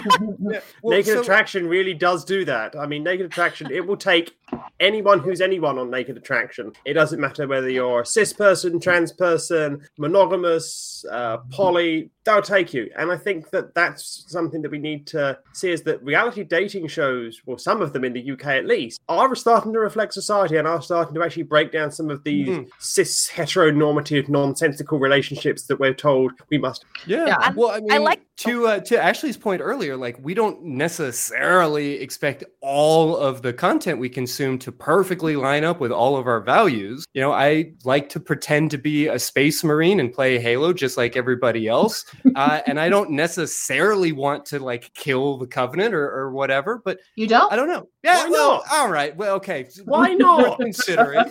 Yeah. 0.48 0.60
Well, 0.84 0.96
Naked 0.96 1.14
so- 1.16 1.22
Attraction 1.22 1.68
really 1.68 1.96
does 1.96 2.24
do 2.24 2.46
that. 2.46 2.76
I 2.78 2.86
mean, 2.86 3.04
Naked 3.04 3.26
Attraction, 3.26 3.72
it 3.72 3.86
will 3.88 3.98
take 3.98 4.38
anyone 4.80 5.20
who's 5.20 5.42
anyone 5.42 5.80
on 5.80 5.90
Naked 5.90 6.18
Attraction. 6.18 6.72
It 6.86 6.94
doesn't 6.94 7.20
matter 7.20 7.48
whether 7.48 7.68
you're 7.70 8.02
a 8.02 8.06
cis 8.06 8.32
person, 8.32 8.80
trans 8.80 9.12
person, 9.12 9.82
monogamous, 9.98 11.04
uh, 11.12 11.38
poly, 11.52 12.12
they'll 12.26 12.42
take 12.42 12.74
you. 12.74 12.90
And 12.98 13.12
I 13.12 13.18
think 13.18 13.50
that 13.52 13.74
that's 13.76 14.26
something 14.28 14.62
that 14.64 14.72
we 14.72 14.80
need 14.80 15.06
to 15.08 15.38
see 15.54 15.72
is 15.72 15.84
that 15.84 16.04
reality 16.04 16.44
dating 16.44 16.88
shows, 16.88 17.42
well, 17.46 17.58
some 17.58 17.82
of 17.82 17.94
them 17.94 18.04
in 18.04 18.14
the 18.14 18.32
UK 18.32 18.48
at 18.48 18.66
least, 18.66 19.00
are 19.08 19.34
starting 19.36 19.72
to 19.74 19.80
reflect 19.80 20.14
society 20.14 20.58
and 20.58 20.68
are 20.68 20.82
starting 20.82 21.14
to 21.16 21.24
actually 21.24 21.44
break 21.44 21.72
down 21.72 21.92
some 21.92 22.10
of 22.10 22.24
these 22.24 22.48
Mhm. 22.50 22.68
cis 22.80 23.30
heteronormative 23.34 24.28
nonsensical 24.28 25.00
relationships 25.00 25.64
that 25.68 25.80
we're 25.80 25.94
told 25.94 26.34
we 26.50 26.58
must 26.58 26.84
Yeah. 27.06 27.26
Yeah. 27.28 27.54
Well, 27.56 27.70
I 27.70 27.80
mean, 27.80 27.92
I 27.92 27.98
like- 28.00 28.22
to 28.38 28.68
uh, 28.68 28.80
to 28.82 29.02
Ashley's 29.02 29.38
point 29.38 29.62
earlier, 29.62 29.96
like 29.96 30.18
we 30.22 30.34
don't 30.34 30.62
necessarily 30.66 32.02
expect 32.02 32.44
all 32.60 33.16
of 33.16 33.42
the 33.42 33.54
content 33.54 33.98
we 34.00 34.10
consume 34.10 34.58
to 34.60 34.72
perfectly 34.74 35.38
line 35.38 35.64
up 35.64 35.80
with 35.80 35.92
all 35.92 36.18
of 36.18 36.28
our 36.28 36.42
values. 36.42 37.06
You 37.14 37.22
know, 37.22 37.32
I 37.32 37.72
like 37.86 38.10
to 38.10 38.20
pretend 38.20 38.72
to 38.72 38.78
be 38.78 39.08
a 39.08 39.18
space 39.20 39.64
marine 39.64 40.02
and 40.02 40.12
play 40.14 40.38
Halo 40.38 40.74
just 40.74 40.98
like 40.98 41.16
everybody 41.16 41.68
else, 41.70 42.04
uh, 42.36 42.62
and 42.68 42.80
I 42.80 42.90
don't 42.90 43.12
necessarily 43.12 44.12
want 44.12 44.46
to 44.48 44.60
like 44.60 44.92
kill 44.94 45.38
the 45.38 45.48
Covenant 45.48 45.94
or, 45.94 46.10
or 46.10 46.32
whatever. 46.32 46.82
But 46.84 47.00
You 47.16 47.28
don't? 47.28 47.52
I 47.52 47.56
don't 47.56 47.68
know. 47.68 47.88
Yeah, 48.04 48.24
Why 48.26 48.30
well, 48.30 48.52
not? 48.54 48.64
all 48.72 48.90
right. 48.90 49.16
Well, 49.16 49.36
okay. 49.36 49.68
Why 49.86 50.10
Worth 50.12 50.20
not? 50.20 50.60
considering. 50.60 51.26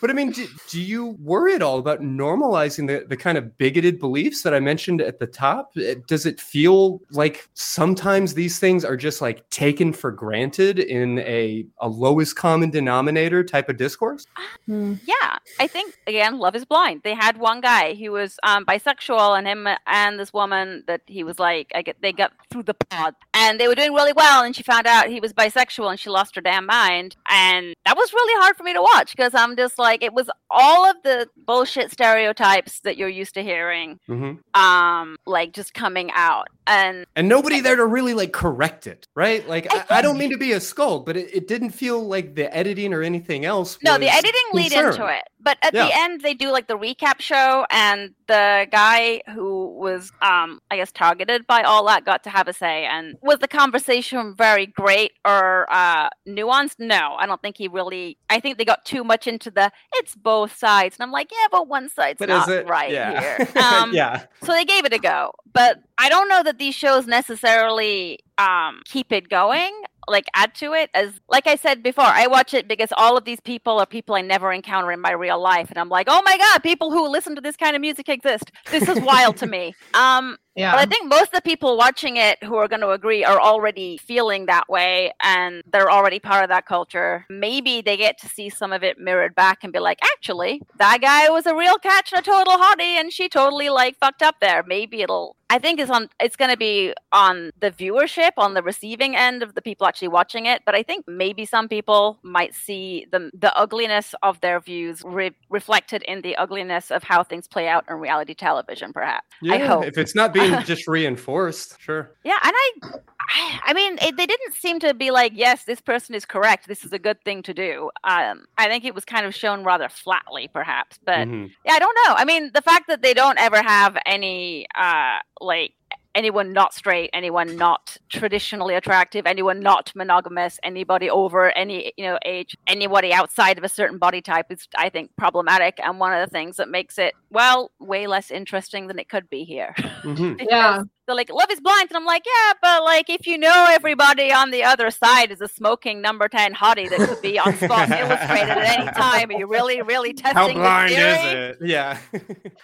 But 0.00 0.10
I 0.10 0.12
mean, 0.12 0.32
do, 0.32 0.46
do 0.70 0.80
you 0.80 1.16
worry 1.20 1.54
at 1.54 1.62
all 1.62 1.78
about 1.78 2.00
normalizing 2.00 2.86
the, 2.86 3.06
the 3.06 3.16
kind 3.16 3.38
of 3.38 3.56
bigoted 3.58 3.98
beliefs 3.98 4.42
that 4.42 4.52
I 4.54 4.60
mentioned 4.60 5.00
at 5.00 5.18
the 5.18 5.26
top? 5.26 5.72
Uh, 5.76 5.94
Does 6.06 6.26
it 6.26 6.40
feel 6.40 7.00
like 7.10 7.48
sometimes 7.54 8.34
these 8.34 8.58
things 8.58 8.84
are 8.84 8.96
just 8.96 9.20
like 9.22 9.48
taken 9.50 9.92
for 9.92 10.10
granted 10.10 10.78
in 10.78 11.18
a, 11.20 11.66
a 11.80 11.88
lowest 11.88 12.36
common 12.36 12.70
denominator 12.70 13.42
type 13.44 13.68
of 13.68 13.76
discourse? 13.76 14.26
Hmm. 14.66 14.94
Yeah, 15.06 15.36
I 15.60 15.66
think 15.66 15.94
again, 16.06 16.38
Love 16.38 16.54
is 16.56 16.64
Blind. 16.64 17.02
They 17.04 17.14
had 17.14 17.36
one 17.38 17.60
guy 17.60 17.94
who 17.94 18.12
was 18.12 18.36
um, 18.42 18.64
bisexual, 18.66 19.38
and 19.38 19.46
him 19.46 19.68
and 19.86 20.18
this 20.18 20.32
woman 20.32 20.84
that 20.86 21.02
he 21.06 21.24
was 21.24 21.38
like, 21.38 21.70
I 21.74 21.82
get 21.82 21.96
they 22.02 22.12
got 22.12 22.32
through 22.50 22.64
the 22.64 22.74
pod, 22.74 23.14
and 23.34 23.58
they 23.60 23.68
were 23.68 23.74
doing 23.74 23.92
really 23.92 24.12
well. 24.12 24.42
And 24.44 24.54
she 24.54 24.62
found 24.62 24.86
out 24.86 25.08
he 25.08 25.20
was 25.20 25.32
bisexual, 25.32 25.90
and 25.90 25.98
she 26.00 26.10
lost 26.10 26.34
her 26.36 26.40
damn 26.40 26.66
mind. 26.66 27.16
And 27.28 27.74
that 27.84 27.96
was 27.96 28.12
really 28.12 28.40
hard 28.42 28.56
for 28.56 28.62
me 28.62 28.72
to 28.72 28.82
watch 28.82 29.16
because 29.16 29.34
I'm 29.34 29.56
just 29.56 29.78
like, 29.78 30.02
it 30.02 30.12
was 30.12 30.28
all 30.50 30.88
of 30.88 30.96
the 31.04 31.28
bullshit 31.46 31.90
stereotypes 31.90 32.80
that 32.80 32.96
you're 32.96 33.08
used 33.08 33.34
to 33.34 33.42
hearing, 33.42 33.98
Mm-hmm. 34.08 34.60
um, 34.60 35.16
like 35.26 35.52
just 35.52 35.74
coming 35.74 36.10
out. 36.14 36.48
And 36.66 37.04
And 37.14 37.28
nobody 37.28 37.60
there 37.60 37.76
to 37.76 37.84
really 37.84 38.14
like 38.14 38.32
correct 38.32 38.86
it, 38.86 39.06
right? 39.14 39.46
Like, 39.48 39.70
I 39.72 39.84
I, 39.90 39.98
I 39.98 40.02
don't 40.02 40.16
mean 40.16 40.30
to 40.30 40.38
be 40.38 40.52
a 40.52 40.60
skulk, 40.60 41.04
but 41.04 41.16
it, 41.16 41.28
it 41.34 41.46
didn't 41.48 41.70
feel 41.70 42.02
like 42.06 42.34
the 42.36 42.54
editing 42.56 42.94
or 42.94 43.02
anything 43.02 43.44
else. 43.44 43.78
No, 43.82 43.98
the 43.98 44.08
editing 44.08 44.42
lead 44.54 44.72
into 44.72 45.06
it. 45.06 45.24
But 45.40 45.58
at 45.62 45.74
Yeah. 45.74 45.86
the 45.86 45.94
end 45.98 46.20
they 46.22 46.32
do 46.32 46.50
like 46.50 46.66
the 46.68 46.78
recap 46.78 47.20
show 47.20 47.66
and 47.70 48.14
the 48.28 48.66
guy 48.72 49.20
who 49.34 49.73
was 49.74 50.12
um 50.22 50.60
I 50.70 50.76
guess 50.76 50.92
targeted 50.92 51.46
by 51.46 51.62
all 51.62 51.84
that 51.86 52.04
got 52.04 52.22
to 52.24 52.30
have 52.30 52.48
a 52.48 52.52
say 52.52 52.84
and 52.86 53.16
was 53.22 53.38
the 53.38 53.48
conversation 53.48 54.34
very 54.36 54.66
great 54.66 55.12
or 55.24 55.66
uh 55.70 56.08
nuanced? 56.26 56.76
No, 56.78 57.16
I 57.18 57.26
don't 57.26 57.40
think 57.42 57.56
he 57.58 57.68
really 57.68 58.16
I 58.30 58.40
think 58.40 58.58
they 58.58 58.64
got 58.64 58.84
too 58.84 59.04
much 59.04 59.26
into 59.26 59.50
the 59.50 59.70
it's 59.94 60.14
both 60.14 60.56
sides. 60.56 60.96
And 60.96 61.04
I'm 61.04 61.12
like, 61.12 61.30
yeah, 61.30 61.46
but 61.50 61.68
one 61.68 61.88
side's 61.88 62.18
But 62.18 62.28
not 62.28 62.48
right 62.66 62.90
yeah. 62.90 63.20
here. 63.20 63.48
Um 63.56 63.92
yeah. 63.92 64.24
so 64.42 64.52
they 64.52 64.64
gave 64.64 64.84
it 64.84 64.92
a 64.92 64.98
go. 64.98 65.32
But 65.52 65.82
I 65.98 66.08
don't 66.08 66.28
know 66.28 66.42
that 66.42 66.58
these 66.58 66.74
shows 66.74 67.06
necessarily 67.06 68.18
um, 68.38 68.82
keep 68.84 69.12
it 69.12 69.28
going, 69.28 69.72
like 70.08 70.26
add 70.34 70.54
to 70.56 70.72
it. 70.72 70.90
As 70.94 71.20
like 71.28 71.46
I 71.46 71.56
said 71.56 71.82
before, 71.82 72.04
I 72.04 72.26
watch 72.26 72.54
it 72.54 72.68
because 72.68 72.90
all 72.96 73.16
of 73.16 73.24
these 73.24 73.40
people 73.40 73.78
are 73.78 73.86
people 73.86 74.14
I 74.14 74.20
never 74.20 74.52
encounter 74.52 74.92
in 74.92 75.00
my 75.00 75.12
real 75.12 75.40
life, 75.40 75.70
and 75.70 75.78
I'm 75.78 75.88
like, 75.88 76.06
oh 76.10 76.22
my 76.24 76.38
god, 76.38 76.62
people 76.62 76.90
who 76.90 77.08
listen 77.08 77.34
to 77.34 77.40
this 77.40 77.56
kind 77.56 77.74
of 77.76 77.80
music 77.80 78.08
exist. 78.08 78.50
This 78.70 78.88
is 78.88 79.00
wild 79.00 79.36
to 79.38 79.46
me. 79.46 79.74
Um, 79.94 80.36
Yeah. 80.56 80.72
but 80.72 80.80
I 80.80 80.86
think 80.86 81.08
most 81.08 81.24
of 81.24 81.32
the 81.32 81.42
people 81.42 81.76
watching 81.76 82.16
it 82.16 82.42
who 82.44 82.56
are 82.56 82.68
going 82.68 82.80
to 82.80 82.90
agree 82.90 83.24
are 83.24 83.40
already 83.40 83.96
feeling 83.98 84.46
that 84.46 84.68
way 84.68 85.12
and 85.22 85.62
they're 85.70 85.90
already 85.90 86.18
part 86.20 86.44
of 86.44 86.48
that 86.50 86.66
culture. 86.66 87.26
Maybe 87.28 87.80
they 87.82 87.96
get 87.96 88.18
to 88.20 88.28
see 88.28 88.48
some 88.50 88.72
of 88.72 88.82
it 88.84 88.98
mirrored 88.98 89.34
back 89.34 89.64
and 89.64 89.72
be 89.72 89.78
like, 89.80 89.98
actually, 90.02 90.62
that 90.78 91.00
guy 91.00 91.28
was 91.30 91.46
a 91.46 91.54
real 91.54 91.76
catch 91.78 92.12
and 92.12 92.20
a 92.20 92.22
total 92.24 92.54
hottie 92.54 92.98
and 93.00 93.12
she 93.12 93.28
totally 93.28 93.68
like 93.68 93.96
fucked 93.98 94.22
up 94.22 94.36
there. 94.40 94.62
Maybe 94.66 95.02
it'll 95.02 95.36
I 95.50 95.58
think 95.58 95.78
it's 95.78 95.90
on 95.90 96.08
it's 96.20 96.36
going 96.36 96.50
to 96.50 96.56
be 96.56 96.94
on 97.12 97.50
the 97.60 97.70
viewership 97.70 98.30
on 98.38 98.54
the 98.54 98.62
receiving 98.62 99.14
end 99.14 99.42
of 99.42 99.54
the 99.54 99.62
people 99.62 99.86
actually 99.86 100.08
watching 100.08 100.46
it, 100.46 100.62
but 100.64 100.74
I 100.74 100.82
think 100.82 101.04
maybe 101.06 101.44
some 101.44 101.68
people 101.68 102.18
might 102.22 102.54
see 102.54 103.06
the 103.12 103.30
the 103.38 103.54
ugliness 103.56 104.14
of 104.22 104.40
their 104.40 104.58
views 104.58 105.02
re- 105.04 105.36
reflected 105.50 106.02
in 106.08 106.22
the 106.22 106.34
ugliness 106.36 106.90
of 106.90 107.02
how 107.04 107.22
things 107.22 107.46
play 107.46 107.68
out 107.68 107.84
in 107.88 107.96
reality 107.96 108.34
television 108.34 108.92
perhaps. 108.92 109.26
I 109.48 109.56
Yeah, 109.58 109.66
hope. 109.68 109.84
if 109.84 109.98
it's 109.98 110.14
not 110.14 110.32
being 110.32 110.43
just 110.64 110.86
reinforced, 110.88 111.80
sure. 111.80 112.16
Yeah, 112.24 112.38
and 112.42 112.52
I, 112.54 113.60
I, 113.66 113.72
mean, 113.72 113.98
it, 114.02 114.16
they 114.16 114.26
didn't 114.26 114.54
seem 114.54 114.80
to 114.80 114.94
be 114.94 115.10
like, 115.10 115.32
yes, 115.34 115.64
this 115.64 115.80
person 115.80 116.14
is 116.14 116.24
correct. 116.24 116.68
This 116.68 116.84
is 116.84 116.92
a 116.92 116.98
good 116.98 117.22
thing 117.24 117.42
to 117.44 117.54
do. 117.54 117.90
Um, 118.04 118.46
I 118.58 118.68
think 118.68 118.84
it 118.84 118.94
was 118.94 119.04
kind 119.04 119.26
of 119.26 119.34
shown 119.34 119.64
rather 119.64 119.88
flatly, 119.88 120.48
perhaps. 120.52 120.98
But 121.04 121.28
Mhm. 121.28 121.50
yeah, 121.64 121.72
I 121.72 121.78
don't 121.78 121.96
know. 122.06 122.14
I 122.14 122.24
mean, 122.24 122.50
the 122.54 122.62
fact 122.62 122.86
that 122.88 123.02
they 123.02 123.14
don't 123.14 123.38
ever 123.38 123.62
have 123.62 123.96
any, 124.06 124.66
uh, 124.74 125.18
like 125.40 125.74
anyone 126.14 126.52
not 126.52 126.72
straight, 126.74 127.10
anyone 127.12 127.56
not 127.56 127.96
traditionally 128.08 128.74
attractive, 128.74 129.26
anyone 129.26 129.60
not 129.60 129.90
monogamous, 129.96 130.58
anybody 130.62 131.10
over 131.10 131.50
any 131.56 131.92
you 131.96 132.04
know 132.04 132.18
age, 132.24 132.56
anybody 132.66 133.12
outside 133.12 133.58
of 133.58 133.64
a 133.64 133.68
certain 133.68 133.98
body 133.98 134.20
type 134.20 134.46
is 134.50 134.68
I 134.76 134.88
think 134.90 135.10
problematic 135.16 135.78
and 135.82 135.98
one 135.98 136.12
of 136.12 136.20
the 136.28 136.32
things 136.32 136.56
that 136.56 136.68
makes 136.68 136.98
it 136.98 137.14
well 137.30 137.70
way 137.80 138.06
less 138.06 138.30
interesting 138.30 138.86
than 138.86 138.98
it 138.98 139.08
could 139.08 139.28
be 139.30 139.44
here. 139.44 139.74
Mhm. 140.04 140.36
Yeah. 140.50 140.82
they're 141.06 141.16
like 141.16 141.30
love 141.32 141.50
is 141.50 141.60
blind 141.60 141.88
and 141.88 141.96
i'm 141.96 142.04
like 142.04 142.24
yeah 142.26 142.52
but 142.60 142.84
like 142.84 143.08
if 143.08 143.26
you 143.26 143.38
know 143.38 143.66
everybody 143.70 144.30
on 144.30 144.50
the 144.50 144.62
other 144.62 144.90
side 144.90 145.30
is 145.30 145.40
a 145.40 145.48
smoking 145.48 146.02
number 146.02 146.28
10 146.28 146.52
hottie 146.52 146.90
that 146.90 146.98
could 147.08 147.22
be 147.22 147.38
on 147.38 147.56
sports 147.56 147.90
illustrated 147.90 148.50
at 148.50 148.78
any 148.78 148.90
time 148.92 149.30
are 149.30 149.38
you 149.38 149.46
really 149.46 149.80
really 149.80 150.12
testing 150.12 150.36
How 150.36 150.52
blind 150.52 150.90
is 150.92 150.96
theory? 150.98 151.40
it? 151.48 151.58
Yeah. 151.62 151.98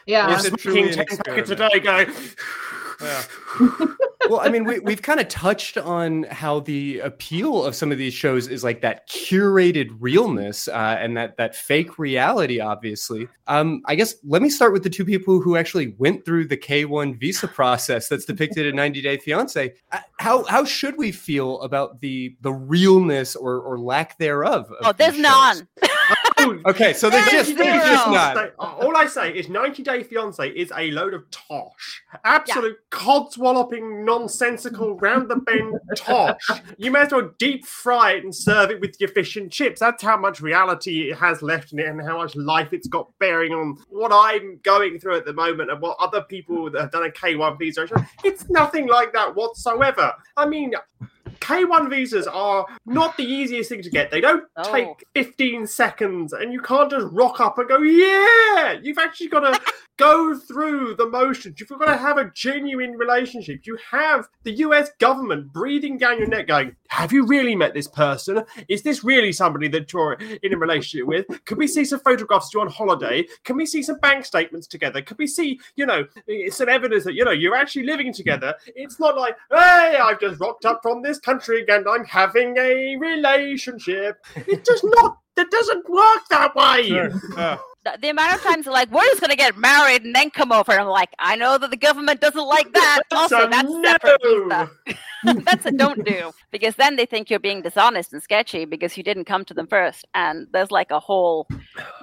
Yeah. 0.04 0.36
Is 0.36 0.44
it 0.44 0.58
truly 0.58 0.92
Smoking 0.92 1.00
an 1.00 1.06
10 1.06 1.16
packets 1.24 1.50
a 1.50 1.52
experiment? 1.54 1.72
day, 1.72 1.80
going. 1.80 2.12
Yeah. 3.02 3.22
well, 4.28 4.40
I 4.40 4.48
mean, 4.48 4.64
we, 4.64 4.78
we've 4.80 5.02
kind 5.02 5.20
of 5.20 5.28
touched 5.28 5.78
on 5.78 6.24
how 6.24 6.60
the 6.60 7.00
appeal 7.00 7.64
of 7.64 7.74
some 7.74 7.90
of 7.90 7.98
these 7.98 8.12
shows 8.12 8.48
is 8.48 8.62
like 8.62 8.80
that 8.82 9.08
curated 9.08 9.90
realness 9.98 10.68
uh, 10.68 10.96
and 11.00 11.16
that 11.16 11.36
that 11.36 11.56
fake 11.56 11.98
reality. 11.98 12.60
Obviously, 12.60 13.28
um, 13.46 13.82
I 13.86 13.94
guess 13.94 14.14
let 14.24 14.42
me 14.42 14.50
start 14.50 14.72
with 14.72 14.82
the 14.82 14.90
two 14.90 15.04
people 15.04 15.40
who 15.40 15.56
actually 15.56 15.94
went 15.98 16.24
through 16.24 16.48
the 16.48 16.56
K 16.56 16.84
one 16.84 17.14
visa 17.18 17.48
process 17.48 18.08
that's 18.08 18.24
depicted 18.24 18.66
in 18.66 18.76
90 18.76 19.02
Day 19.02 19.16
Fiance. 19.18 19.74
Uh, 19.90 19.98
How 20.18 20.44
how 20.44 20.64
should 20.64 20.96
we 20.98 21.12
feel 21.12 21.60
about 21.62 22.00
the 22.00 22.36
the 22.40 22.52
realness 22.52 23.34
or 23.36 23.58
or 23.60 23.78
lack 23.78 24.18
thereof? 24.18 24.70
Of 24.70 24.76
oh 24.86 24.92
there's 24.92 25.16
these 25.16 25.24
shows? 26.42 26.62
Okay, 26.70 26.92
so 26.92 27.10
there's 27.10 27.24
There's 27.30 27.46
just 27.48 27.58
there's 27.58 27.82
just 27.82 28.06
not. 28.08 28.54
All 28.58 28.96
I 28.96 29.06
say 29.06 29.32
is 29.32 29.48
90 29.48 29.82
Day 29.82 30.02
Fiance 30.02 30.48
is 30.50 30.72
a 30.76 30.90
load 30.90 31.14
of 31.14 31.28
tosh. 31.30 32.02
Absolute 32.24 32.78
codswalloping, 32.90 34.04
nonsensical, 34.04 34.96
round 34.98 35.28
the 35.30 35.36
bend 35.36 35.78
tosh. 35.96 36.40
You 36.78 36.90
may 36.90 37.00
as 37.00 37.12
well 37.12 37.30
deep 37.38 37.66
fry 37.66 38.12
it 38.12 38.24
and 38.24 38.34
serve 38.34 38.70
it 38.70 38.80
with 38.80 38.96
your 39.00 39.08
fish 39.08 39.36
and 39.36 39.50
chips. 39.50 39.80
That's 39.80 40.02
how 40.02 40.16
much 40.16 40.40
reality 40.40 41.10
it 41.10 41.16
has 41.16 41.42
left 41.42 41.72
in 41.72 41.78
it 41.80 41.86
and 41.86 42.00
how 42.00 42.18
much 42.18 42.36
life 42.36 42.72
it's 42.72 42.88
got 42.88 43.10
bearing 43.18 43.52
on 43.52 43.78
what 43.88 44.12
I'm 44.12 44.58
going 44.62 44.98
through 44.98 45.16
at 45.16 45.24
the 45.24 45.32
moment 45.32 45.70
and 45.70 45.80
what 45.80 45.96
other 45.98 46.22
people 46.22 46.70
that 46.70 46.80
have 46.80 46.92
done 46.92 47.06
a 47.06 47.10
K1 47.10 47.58
visa. 47.58 47.88
It's 48.24 48.48
nothing 48.50 48.86
like 48.86 49.12
that 49.12 49.34
whatsoever. 49.34 50.12
I 50.36 50.46
mean, 50.46 50.74
K1 51.40 51.88
visas 51.90 52.26
are 52.26 52.66
not 52.86 53.16
the 53.16 53.24
easiest 53.24 53.70
thing 53.70 53.82
to 53.82 53.90
get. 53.90 54.10
They 54.10 54.20
don't 54.20 54.44
No. 54.56 54.62
take 54.64 55.04
15 55.14 55.66
seconds 55.66 56.32
and 56.32 56.52
you 56.52 56.60
can't 56.60 56.90
just 56.90 57.06
rock 57.12 57.40
up 57.40 57.58
and 57.58 57.68
go, 57.68 57.78
yeah! 57.78 58.72
You've 58.80 58.98
actually 58.98 59.28
got 59.28 59.40
to 59.40 59.60
go 60.00 60.34
through 60.34 60.94
the 60.94 61.06
motions. 61.06 61.60
If 61.60 61.68
You've 61.68 61.78
got 61.78 61.86
to 61.86 61.96
have 61.96 62.16
a 62.16 62.30
genuine 62.34 62.92
relationship. 62.92 63.66
You 63.66 63.78
have 63.90 64.28
the 64.44 64.52
US 64.52 64.90
government 64.98 65.52
breathing 65.52 65.98
down 65.98 66.18
your 66.18 66.26
neck 66.26 66.48
going, 66.48 66.74
have 66.88 67.12
you 67.12 67.26
really 67.26 67.54
met 67.54 67.74
this 67.74 67.86
person? 67.86 68.42
Is 68.68 68.82
this 68.82 69.04
really 69.04 69.30
somebody 69.32 69.68
that 69.68 69.92
you're 69.92 70.14
in 70.42 70.54
a 70.54 70.56
relationship 70.56 71.06
with? 71.06 71.26
Can 71.44 71.58
we 71.58 71.66
see 71.66 71.84
some 71.84 72.00
photographs 72.00 72.52
you're 72.52 72.62
on 72.62 72.70
holiday? 72.70 73.26
Can 73.44 73.56
we 73.56 73.66
see 73.66 73.82
some 73.82 73.98
bank 73.98 74.24
statements 74.24 74.66
together? 74.66 75.02
Can 75.02 75.16
we 75.18 75.26
see, 75.26 75.60
you 75.76 75.84
know, 75.84 76.06
some 76.48 76.68
evidence 76.70 77.04
that, 77.04 77.14
you 77.14 77.24
know, 77.24 77.30
you're 77.30 77.56
actually 77.56 77.84
living 77.84 78.12
together? 78.12 78.54
It's 78.74 78.98
not 78.98 79.16
like, 79.18 79.36
hey, 79.50 79.98
I've 80.02 80.20
just 80.20 80.40
rocked 80.40 80.64
up 80.64 80.80
from 80.82 81.02
this 81.02 81.18
country 81.18 81.64
and 81.68 81.86
I'm 81.86 82.06
having 82.06 82.56
a 82.56 82.96
relationship. 82.96 84.24
It 84.34 84.64
does 84.64 84.82
not, 84.82 85.18
that 85.40 85.50
doesn't 85.50 85.88
work 85.88 86.22
that 86.28 86.54
way. 86.54 86.82
Yeah. 86.82 87.08
Uh. 87.36 87.56
the, 87.84 87.98
the 88.02 88.08
amount 88.10 88.34
of 88.34 88.42
times 88.42 88.66
like 88.66 88.90
we're 88.90 89.04
just 89.04 89.20
gonna 89.20 89.36
get 89.36 89.56
married 89.56 90.04
and 90.04 90.14
then 90.14 90.28
come 90.30 90.52
over 90.52 90.72
and 90.72 90.82
i'm 90.82 90.86
like 90.88 91.08
i 91.18 91.34
know 91.34 91.56
that 91.56 91.70
the 91.70 91.76
government 91.76 92.20
doesn't 92.20 92.46
like 92.46 92.70
that 92.74 93.00
also 93.10 93.48
that's 93.48 93.72
separate 93.82 94.20
no. 94.22 94.68
visa. 95.24 95.40
that's 95.44 95.64
a 95.66 95.70
don't 95.70 96.04
do 96.04 96.30
because 96.50 96.74
then 96.76 96.96
they 96.96 97.06
think 97.06 97.30
you're 97.30 97.38
being 97.38 97.62
dishonest 97.62 98.12
and 98.12 98.22
sketchy 98.22 98.64
because 98.66 98.96
you 98.98 99.02
didn't 99.02 99.24
come 99.24 99.44
to 99.44 99.54
them 99.54 99.66
first 99.66 100.04
and 100.14 100.46
there's 100.52 100.70
like 100.70 100.90
a 100.90 101.00
whole 101.00 101.46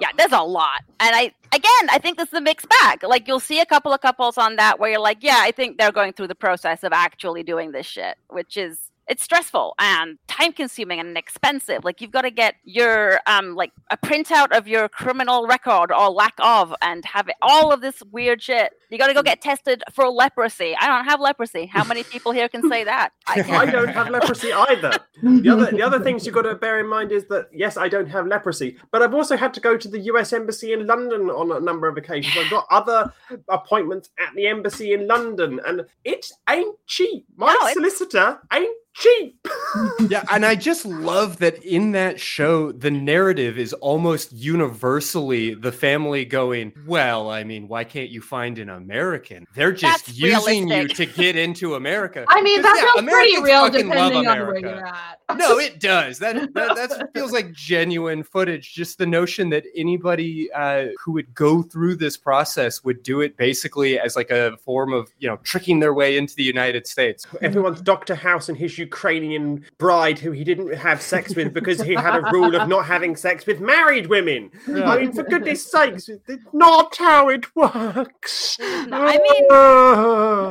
yeah 0.00 0.08
there's 0.16 0.32
a 0.32 0.40
lot 0.40 0.82
and 0.98 1.14
i 1.14 1.32
again 1.52 1.90
i 1.90 1.98
think 1.98 2.16
this 2.18 2.28
is 2.28 2.34
a 2.34 2.40
mixed 2.40 2.68
bag 2.68 3.02
like 3.04 3.28
you'll 3.28 3.40
see 3.40 3.60
a 3.60 3.66
couple 3.66 3.92
of 3.92 4.00
couples 4.00 4.36
on 4.36 4.56
that 4.56 4.80
where 4.80 4.90
you're 4.90 5.00
like 5.00 5.18
yeah 5.20 5.40
i 5.42 5.52
think 5.52 5.78
they're 5.78 5.92
going 5.92 6.12
through 6.12 6.28
the 6.28 6.34
process 6.34 6.82
of 6.82 6.92
actually 6.92 7.44
doing 7.44 7.70
this 7.70 7.86
shit 7.86 8.16
which 8.30 8.56
is 8.56 8.90
it's 9.08 9.22
stressful 9.22 9.74
and 9.78 10.18
time 10.28 10.52
consuming 10.52 11.00
and 11.00 11.16
expensive. 11.16 11.84
Like 11.84 12.00
you've 12.00 12.10
got 12.10 12.22
to 12.22 12.30
get 12.30 12.56
your 12.64 13.20
um 13.26 13.54
like 13.54 13.72
a 13.90 13.96
printout 13.96 14.56
of 14.56 14.68
your 14.68 14.88
criminal 14.88 15.46
record 15.46 15.90
or 15.90 16.10
lack 16.10 16.34
of 16.38 16.74
and 16.82 17.04
have 17.04 17.28
it 17.28 17.36
all 17.42 17.72
of 17.72 17.80
this 17.80 18.02
weird 18.12 18.42
shit. 18.42 18.72
You 18.90 18.98
got 18.98 19.08
to 19.08 19.14
go 19.14 19.22
get 19.22 19.40
tested 19.40 19.82
for 19.92 20.08
leprosy. 20.08 20.74
I 20.80 20.86
don't 20.86 21.04
have 21.04 21.20
leprosy. 21.20 21.66
How 21.66 21.84
many 21.84 22.04
people 22.04 22.32
here 22.32 22.48
can 22.48 22.68
say 22.68 22.84
that? 22.84 23.10
I 23.26 23.44
I 23.48 23.66
don't 23.66 23.88
have 23.88 24.08
leprosy 24.10 24.52
either. 24.52 24.98
The 25.22 25.48
other 25.50 25.70
the 25.70 25.82
other 25.82 26.00
things 26.00 26.26
you've 26.26 26.34
got 26.34 26.42
to 26.42 26.54
bear 26.54 26.80
in 26.80 26.86
mind 26.88 27.12
is 27.12 27.24
that 27.26 27.48
yes, 27.52 27.76
I 27.76 27.88
don't 27.88 28.08
have 28.08 28.26
leprosy, 28.26 28.76
but 28.92 29.02
I've 29.02 29.14
also 29.14 29.36
had 29.36 29.54
to 29.54 29.60
go 29.60 29.76
to 29.76 29.88
the 29.88 30.00
US 30.12 30.32
embassy 30.32 30.72
in 30.72 30.86
London 30.86 31.30
on 31.30 31.50
a 31.50 31.60
number 31.60 31.88
of 31.88 31.96
occasions. 31.96 32.36
I've 32.36 32.50
got 32.50 32.66
other 32.70 33.12
appointments 33.48 34.10
at 34.18 34.34
the 34.34 34.46
embassy 34.46 34.92
in 34.92 35.06
London, 35.06 35.60
and 35.66 35.86
it 36.04 36.26
ain't 36.48 36.76
cheap. 36.86 37.26
My 37.36 37.56
No, 37.60 37.72
solicitor 37.72 38.38
ain't 38.52 38.76
cheap. 38.98 39.48
yeah, 40.08 40.24
and 40.30 40.44
I 40.44 40.54
just 40.54 40.84
love 40.84 41.38
that 41.38 41.62
in 41.62 41.92
that 41.92 42.20
show, 42.20 42.72
the 42.72 42.90
narrative 42.90 43.58
is 43.58 43.72
almost 43.74 44.32
universally 44.32 45.54
the 45.54 45.72
family 45.72 46.24
going, 46.24 46.72
Well, 46.86 47.30
I 47.30 47.44
mean, 47.44 47.68
why 47.68 47.84
can't 47.84 48.10
you 48.10 48.20
find 48.20 48.58
an 48.58 48.68
American? 48.68 49.46
They're 49.54 49.72
just 49.72 50.06
That's 50.06 50.18
using 50.18 50.68
realistic. 50.68 50.98
you 50.98 51.06
to 51.06 51.12
get 51.12 51.36
into 51.36 51.74
America. 51.74 52.24
I 52.28 52.42
mean, 52.42 52.62
that 52.62 52.74
yeah, 52.76 53.00
feels 53.00 53.12
pretty 53.12 53.42
real 53.42 53.64
fucking 53.66 53.88
love 53.88 54.12
depending 54.12 54.26
on 54.26 54.38
where 54.46 54.58
you're 54.58 54.86
at. 54.86 55.18
no, 55.36 55.58
it 55.58 55.80
does. 55.80 56.18
That 56.18 56.54
that 56.54 56.76
that's, 56.76 56.96
feels 57.14 57.32
like 57.32 57.52
genuine 57.52 58.22
footage. 58.22 58.74
Just 58.74 58.98
the 58.98 59.06
notion 59.06 59.50
that 59.50 59.64
anybody 59.76 60.50
uh, 60.52 60.86
who 61.02 61.12
would 61.12 61.34
go 61.34 61.62
through 61.62 61.96
this 61.96 62.16
process 62.16 62.82
would 62.84 63.02
do 63.02 63.20
it 63.20 63.36
basically 63.36 63.98
as 63.98 64.16
like 64.16 64.30
a 64.30 64.56
form 64.58 64.92
of 64.92 65.08
you 65.18 65.28
know 65.28 65.36
tricking 65.38 65.80
their 65.80 65.94
way 65.94 66.16
into 66.16 66.34
the 66.34 66.42
United 66.42 66.86
States. 66.86 67.26
Everyone's 67.42 67.80
Doctor 67.80 68.14
House 68.14 68.48
and 68.48 68.56
his 68.56 68.78
Ukrainian 68.88 69.46
bride 69.84 70.18
who 70.24 70.30
he 70.38 70.44
didn't 70.50 70.72
have 70.86 71.00
sex 71.12 71.24
with 71.36 71.50
because 71.58 71.78
he 71.88 71.94
had 72.06 72.14
a 72.16 72.24
rule 72.36 72.54
of 72.58 72.62
not 72.74 72.84
having 72.94 73.14
sex 73.26 73.36
with 73.48 73.58
married 73.74 74.06
women. 74.16 74.42
I 74.90 74.96
mean, 74.98 75.12
for 75.12 75.24
goodness 75.34 75.62
sakes, 75.74 76.08
it's 76.08 76.46
not 76.52 76.96
how 76.96 77.22
it 77.36 77.44
works. 77.54 78.58
No, 78.60 78.96
I 79.12 79.14
mean- 79.26 79.46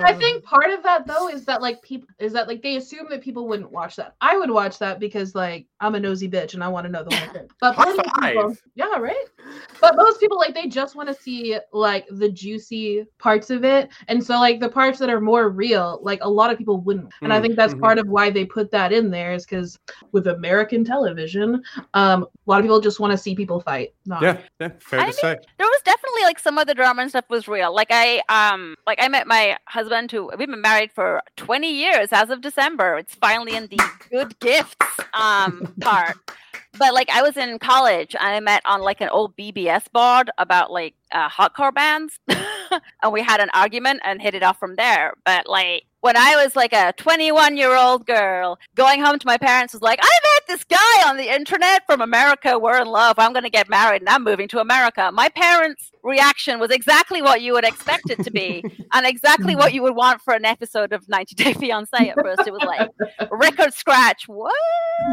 I 0.10 0.14
think 0.22 0.44
part 0.44 0.70
of 0.76 0.84
that 0.84 1.08
though 1.08 1.28
is 1.36 1.42
that 1.46 1.62
like 1.62 1.82
people 1.82 2.08
is 2.20 2.34
that 2.34 2.48
like 2.48 2.62
they 2.62 2.76
assume 2.82 3.08
that 3.10 3.22
people 3.28 3.48
wouldn't 3.48 3.72
watch 3.72 3.96
that. 3.96 4.16
I 4.22 4.38
would 4.38 4.52
watch 4.52 4.76
that 4.80 5.00
because 5.00 5.34
like 5.36 5.66
I'm 5.80 5.96
a 5.96 6.00
nosy 6.00 6.30
bitch 6.30 6.54
and 6.54 6.64
I 6.64 6.68
want 6.68 6.86
to 6.86 6.92
know 6.92 7.04
the 7.04 7.12
whole 7.18 7.28
thing. 7.36 7.48
But 7.62 7.74
High 7.76 7.94
plenty 7.94 8.10
people- 8.34 8.56
yeah, 8.76 8.96
right. 9.00 9.26
But 9.82 9.96
most 9.96 10.20
people 10.20 10.38
like 10.38 10.54
they 10.54 10.68
just 10.68 10.96
want 10.96 11.08
to 11.10 11.16
see 11.16 11.58
like 11.72 12.06
the 12.12 12.30
juicy 12.30 13.06
parts 13.18 13.50
of 13.50 13.64
it, 13.64 13.90
and 14.08 14.24
so 14.24 14.34
like 14.40 14.60
the 14.60 14.70
parts 14.70 15.00
that 15.00 15.10
are 15.10 15.22
more 15.22 15.50
real, 15.50 16.00
like 16.02 16.20
a 16.22 16.30
lot 16.30 16.52
of 16.52 16.58
people 16.58 16.80
wouldn't. 16.82 17.12
And 17.22 17.32
I 17.34 17.40
Mm, 17.40 17.42
think 17.44 17.56
that's 17.56 17.74
mhm. 17.74 17.82
part 17.82 17.98
of 17.98 18.08
why 18.08 18.27
they 18.30 18.46
put 18.46 18.72
that 18.72 18.92
in 18.94 19.10
there 19.12 19.34
is 19.34 19.46
because 19.46 19.78
with 20.12 20.28
American 20.28 20.84
television, 20.84 21.64
um, 21.94 22.24
a 22.24 22.28
lot 22.50 22.60
of 22.60 22.64
people 22.64 22.80
just 22.82 23.00
want 23.00 23.12
to 23.12 23.18
see 23.18 23.36
people 23.36 23.60
fight. 23.60 23.94
Not 24.06 24.22
Yeah, 24.22 24.38
yeah 24.60 24.70
fair 24.80 25.00
I 25.00 25.04
to 25.04 25.08
mean, 25.08 25.14
say. 25.14 25.38
there 25.58 25.68
was 25.68 25.82
definitely 25.84 26.24
like 26.24 26.40
some 26.40 26.58
of 26.58 26.68
the 26.68 26.74
drama 26.74 27.02
and 27.02 27.10
stuff 27.12 27.26
was 27.30 27.48
real. 27.48 27.74
Like 27.74 27.90
I 27.92 28.22
um 28.30 28.76
like 28.86 29.00
I 29.02 29.08
met 29.08 29.28
my 29.28 29.58
husband 29.66 30.12
who 30.12 30.30
we've 30.38 30.48
been 30.50 30.62
married 30.62 30.92
for 30.92 31.22
20 31.38 31.72
years 31.72 32.10
as 32.12 32.30
of 32.30 32.42
December. 32.42 32.98
It's 32.98 33.16
finally 33.16 33.56
in 33.56 33.68
the 33.68 33.80
good 34.10 34.38
gifts 34.40 34.76
um 35.14 35.74
part. 35.82 36.18
But 36.78 36.94
like 36.94 37.10
I 37.10 37.22
was 37.22 37.38
in 37.38 37.58
college 37.60 38.16
and 38.20 38.28
I 38.30 38.40
met 38.40 38.62
on 38.66 38.82
like 38.82 39.02
an 39.02 39.10
old 39.10 39.36
BBS 39.36 39.92
board 39.92 40.30
about 40.38 40.72
like 40.72 40.94
uh, 41.12 41.28
hardcore 41.30 41.74
bands, 41.74 42.20
and 42.28 43.12
we 43.12 43.22
had 43.22 43.40
an 43.40 43.50
argument 43.54 44.02
and 44.04 44.22
hit 44.22 44.36
it 44.36 44.44
off 44.44 44.60
from 44.60 44.76
there. 44.76 45.14
But 45.26 45.48
like 45.48 45.86
when 46.08 46.16
I 46.16 46.42
was 46.42 46.56
like 46.56 46.72
a 46.72 46.94
21 46.96 47.58
year 47.58 47.76
old 47.76 48.06
girl 48.06 48.58
going 48.76 49.04
home 49.04 49.20
to 49.20 49.28
my 49.28 49.38
parents 49.38 49.74
was 49.74 49.82
like, 49.82 50.00
I 50.02 50.06
met 50.06 50.37
this 50.48 50.64
guy 50.64 51.08
on 51.08 51.18
the 51.18 51.34
internet 51.34 51.86
from 51.86 52.02
America. 52.02 52.58
We're 52.58 52.82
in 52.82 52.88
love. 52.88 53.20
I'm 53.20 53.34
going 53.34 53.44
to 53.44 53.50
get 53.50 53.70
married 53.70 54.02
and 54.02 54.10
I'm 54.10 54.24
moving 54.24 54.48
to 54.50 54.60
America. 54.60 55.12
My 55.14 55.30
parents' 55.30 55.92
reaction 56.04 56.60
was 56.60 56.72
exactly 56.72 57.22
what 57.22 57.42
you 57.42 57.54
would 57.54 57.66
expect 57.66 58.10
it 58.10 58.24
to 58.24 58.32
be 58.32 58.64
and 58.94 59.06
exactly 59.06 59.56
what 59.56 59.74
you 59.74 59.84
would 59.84 59.96
want 59.96 60.22
for 60.22 60.34
an 60.34 60.46
episode 60.46 60.94
of 60.94 61.08
90 61.08 61.36
Day 61.36 61.54
Fiance 61.54 62.10
at 62.10 62.16
first. 62.22 62.48
It 62.48 62.54
was 62.54 62.64
like 62.64 62.90
record 63.32 63.74
scratch. 63.74 64.28
What? 64.28 64.54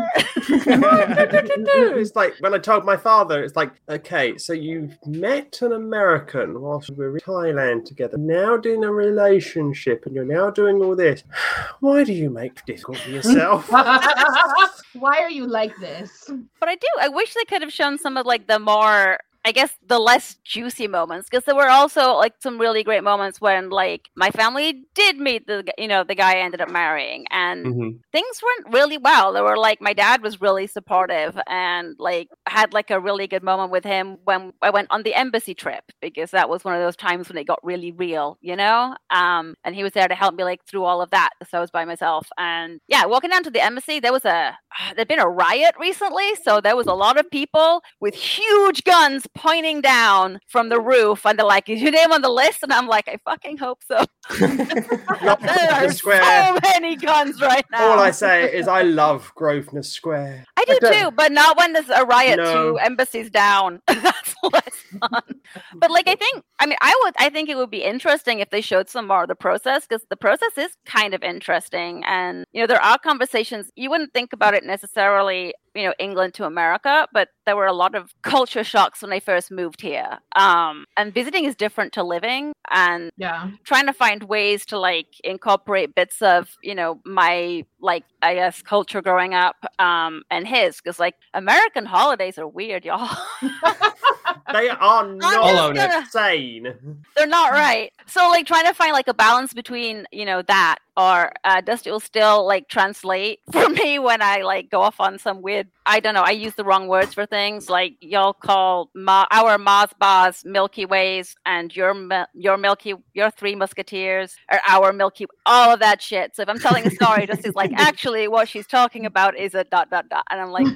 it's 0.36 2.16
like 2.16 2.34
when 2.40 2.54
I 2.54 2.58
told 2.58 2.84
my 2.84 2.96
father, 2.96 3.42
it's 3.42 3.56
like, 3.56 3.72
okay, 3.88 4.38
so 4.38 4.52
you've 4.52 4.96
met 5.06 5.60
an 5.62 5.72
American 5.72 6.60
whilst 6.60 6.90
we 6.90 6.96
were 6.96 7.16
in 7.16 7.20
Thailand 7.20 7.84
together, 7.84 8.16
now 8.16 8.56
doing 8.56 8.84
a 8.84 8.92
relationship, 8.92 10.06
and 10.06 10.14
you're 10.14 10.24
now 10.24 10.50
doing 10.50 10.82
all 10.82 10.96
this. 10.96 11.24
Why 11.80 12.04
do 12.04 12.12
you 12.12 12.30
make 12.30 12.58
it 12.58 12.66
difficult 12.66 12.98
for 12.98 13.10
yourself? 13.10 13.70
Why 14.94 15.23
are 15.24 15.30
you 15.30 15.46
like 15.46 15.76
this? 15.78 16.30
But 16.60 16.68
I 16.68 16.74
do. 16.76 16.86
I 17.00 17.08
wish 17.08 17.34
they 17.34 17.44
could 17.44 17.62
have 17.62 17.72
shown 17.72 17.98
some 17.98 18.16
of 18.16 18.26
like 18.26 18.46
the 18.46 18.58
more 18.58 19.18
I 19.46 19.52
guess 19.52 19.70
the 19.86 19.98
less 19.98 20.36
juicy 20.44 20.88
moments 20.88 21.28
because 21.30 21.44
there 21.44 21.54
were 21.54 21.68
also 21.68 22.14
like 22.14 22.32
some 22.42 22.58
really 22.58 22.82
great 22.82 23.04
moments 23.04 23.40
when 23.42 23.68
like 23.68 24.08
my 24.16 24.30
family 24.30 24.84
did 24.94 25.18
meet 25.18 25.46
the 25.46 25.64
you 25.76 25.86
know 25.86 26.02
the 26.02 26.14
guy 26.14 26.36
I 26.36 26.40
ended 26.40 26.62
up 26.62 26.70
marrying 26.70 27.26
and 27.30 27.66
Mhm. 27.66 28.00
things 28.10 28.40
went 28.42 28.74
really 28.74 28.96
well. 28.96 29.32
They 29.34 29.42
were 29.42 29.56
like 29.58 29.80
my 29.82 29.92
dad 29.92 30.22
was 30.22 30.40
really 30.40 30.66
supportive 30.66 31.38
and 31.46 31.94
like 31.98 32.28
had 32.46 32.72
like 32.72 32.90
a 32.90 32.98
really 33.00 33.26
good 33.26 33.42
moment 33.42 33.70
with 33.70 33.84
him 33.84 34.16
when 34.24 34.52
I 34.62 34.70
went 34.70 34.88
on 34.90 35.02
the 35.02 35.14
embassy 35.14 35.54
trip 35.54 35.84
because 36.00 36.30
that 36.30 36.48
was 36.48 36.64
one 36.64 36.74
of 36.74 36.80
those 36.80 36.96
times 36.96 37.28
when 37.28 37.36
it 37.38 37.46
got 37.46 37.60
really 37.62 37.92
real, 37.92 38.38
you 38.40 38.56
know. 38.56 38.96
Um, 39.10 39.54
and 39.64 39.74
he 39.74 39.82
was 39.82 39.92
there 39.92 40.08
to 40.08 40.14
help 40.14 40.34
me 40.36 40.44
like 40.44 40.64
through 40.66 40.84
all 40.84 41.02
of 41.02 41.10
that. 41.10 41.30
So 41.50 41.58
I 41.58 41.60
was 41.60 41.70
by 41.70 41.84
myself 41.84 42.28
and 42.38 42.80
yeah, 42.88 43.04
walking 43.06 43.30
down 43.30 43.42
to 43.44 43.50
the 43.50 43.62
embassy, 43.62 44.00
there 44.00 44.12
was 44.12 44.24
a 44.24 44.56
there'd 44.96 45.08
been 45.08 45.18
a 45.20 45.28
riot 45.28 45.74
recently, 45.78 46.34
so 46.42 46.60
there 46.60 46.76
was 46.76 46.86
a 46.86 46.94
lot 46.94 47.18
of 47.18 47.30
people 47.30 47.82
with 48.00 48.14
huge 48.14 48.84
guns 48.84 49.26
pointing 49.34 49.80
down 49.80 50.38
from 50.48 50.68
the 50.68 50.80
roof, 50.80 51.26
and 51.26 51.38
they're 51.38 51.46
like, 51.46 51.68
"Is 51.68 51.82
your 51.82 51.90
name 51.92 52.12
on 52.12 52.22
the 52.22 52.30
list?" 52.30 52.62
And 52.62 52.72
I'm 52.72 52.86
like, 52.86 53.08
"I 53.08 53.18
fucking 53.24 53.56
hope 53.58 53.82
so." 53.86 54.04
there 54.40 55.70
are 55.72 55.90
Square. 55.92 56.22
so 56.22 56.58
many 56.62 56.96
guns 56.96 57.40
right 57.40 57.64
now. 57.70 57.90
All 57.92 57.98
I 58.00 58.10
say 58.10 58.52
is 58.54 58.68
I 58.68 58.82
love 58.82 59.30
Grosvenor 59.34 59.82
Square. 59.82 60.44
I 60.56 60.64
do 60.66 60.78
don't- 60.80 60.92
too, 60.94 61.10
but 61.10 61.32
not 61.32 61.56
when 61.58 61.72
there's 61.72 61.88
a 61.90 62.04
riot 62.04 62.38
No. 62.38 62.72
to 62.72 62.78
embassies 62.78 63.30
down. 63.30 63.82
That's 63.86 64.34
less 64.42 64.63
fun. 65.10 65.22
But 65.80 65.90
like, 65.90 66.08
I 66.08 66.14
think, 66.14 66.42
I 66.58 66.66
mean, 66.66 66.78
I 66.80 66.98
would, 67.04 67.14
I 67.18 67.28
think 67.30 67.48
it 67.48 67.56
would 67.56 67.70
be 67.70 67.82
interesting 67.84 68.40
if 68.40 68.50
they 68.50 68.60
showed 68.60 68.88
some 68.88 69.06
more 69.08 69.22
of 69.22 69.28
the 69.28 69.34
process 69.34 69.86
because 69.86 70.04
the 70.08 70.16
process 70.16 70.56
is 70.56 70.76
kind 70.86 71.14
of 71.14 71.22
interesting, 71.22 72.02
and 72.06 72.44
you 72.52 72.60
know, 72.62 72.66
there 72.66 72.82
are 72.82 72.98
conversations 72.98 73.70
you 73.76 73.90
wouldn't 73.90 74.12
think 74.14 74.32
about 74.32 74.54
it 74.54 74.64
necessarily. 74.64 75.54
You 75.74 75.82
know, 75.84 75.94
England 75.98 76.34
to 76.34 76.44
America, 76.44 77.08
but 77.12 77.28
there 77.46 77.56
were 77.56 77.66
a 77.66 77.72
lot 77.72 77.96
of 77.96 78.12
culture 78.22 78.62
shocks 78.62 79.02
when 79.02 79.12
I 79.12 79.18
first 79.18 79.50
moved 79.50 79.80
here. 79.80 80.18
Um, 80.36 80.84
and 80.96 81.12
visiting 81.12 81.44
is 81.46 81.56
different 81.56 81.92
to 81.94 82.04
living, 82.04 82.52
and 82.70 83.10
Yeah. 83.16 83.50
trying 83.64 83.86
to 83.86 83.92
find 83.92 84.22
ways 84.22 84.64
to 84.66 84.78
like 84.78 85.08
incorporate 85.24 85.94
bits 85.94 86.22
of 86.22 86.56
you 86.62 86.74
know 86.74 87.00
my 87.04 87.64
like 87.80 88.04
i 88.22 88.34
guess 88.34 88.62
culture 88.62 89.02
growing 89.02 89.34
up 89.34 89.56
um 89.78 90.22
and 90.30 90.46
his 90.48 90.76
because 90.80 90.98
like 90.98 91.14
american 91.34 91.84
holidays 91.84 92.38
are 92.38 92.48
weird 92.48 92.84
y'all 92.84 93.08
They 94.52 94.68
are 94.68 95.06
not 95.08 95.76
insane. 95.76 96.74
they're 97.16 97.26
not 97.26 97.52
right 97.52 97.92
so 98.06 98.28
like 98.28 98.46
trying 98.46 98.66
to 98.66 98.74
find 98.74 98.92
like 98.92 99.08
a 99.08 99.14
balance 99.14 99.52
between 99.54 100.06
you 100.12 100.24
know 100.24 100.42
that 100.42 100.78
or 100.96 101.32
uh 101.44 101.60
does 101.60 101.86
it 101.86 101.90
will 101.90 102.00
still 102.00 102.46
like 102.46 102.68
translate 102.68 103.40
for 103.52 103.68
me 103.68 103.98
when 103.98 104.22
i 104.22 104.42
like 104.42 104.70
go 104.70 104.80
off 104.80 105.00
on 105.00 105.18
some 105.18 105.42
weird 105.42 105.66
i 105.86 106.00
don't 106.00 106.14
know 106.14 106.22
i 106.22 106.30
use 106.30 106.54
the 106.54 106.64
wrong 106.64 106.88
words 106.88 107.14
for 107.14 107.26
things 107.26 107.68
like 107.68 107.94
y'all 108.00 108.32
call 108.32 108.90
Ma- 108.94 109.26
our 109.30 109.58
mars 109.58 109.90
bars 109.98 110.44
milky 110.44 110.84
ways 110.86 111.34
and 111.46 111.74
your 111.74 111.94
your 112.34 112.56
milky 112.56 112.94
your 113.12 113.30
three 113.30 113.54
musketeers 113.54 114.36
or 114.50 114.60
our 114.68 114.92
milky 114.92 115.26
all 115.46 115.72
of 115.72 115.80
that 115.80 116.00
shit 116.00 116.34
so 116.34 116.42
if 116.42 116.48
i'm 116.48 116.58
telling 116.58 116.86
a 116.86 116.90
story 116.90 117.26
just 117.26 117.46
is 117.46 117.54
like 117.54 117.72
actually 117.76 118.28
what 118.28 118.48
she's 118.48 118.66
talking 118.66 119.06
about 119.06 119.36
is 119.36 119.54
a 119.54 119.64
dot 119.64 119.90
dot 119.90 120.08
dot 120.08 120.24
and 120.30 120.40
i'm 120.40 120.50
like 120.50 120.66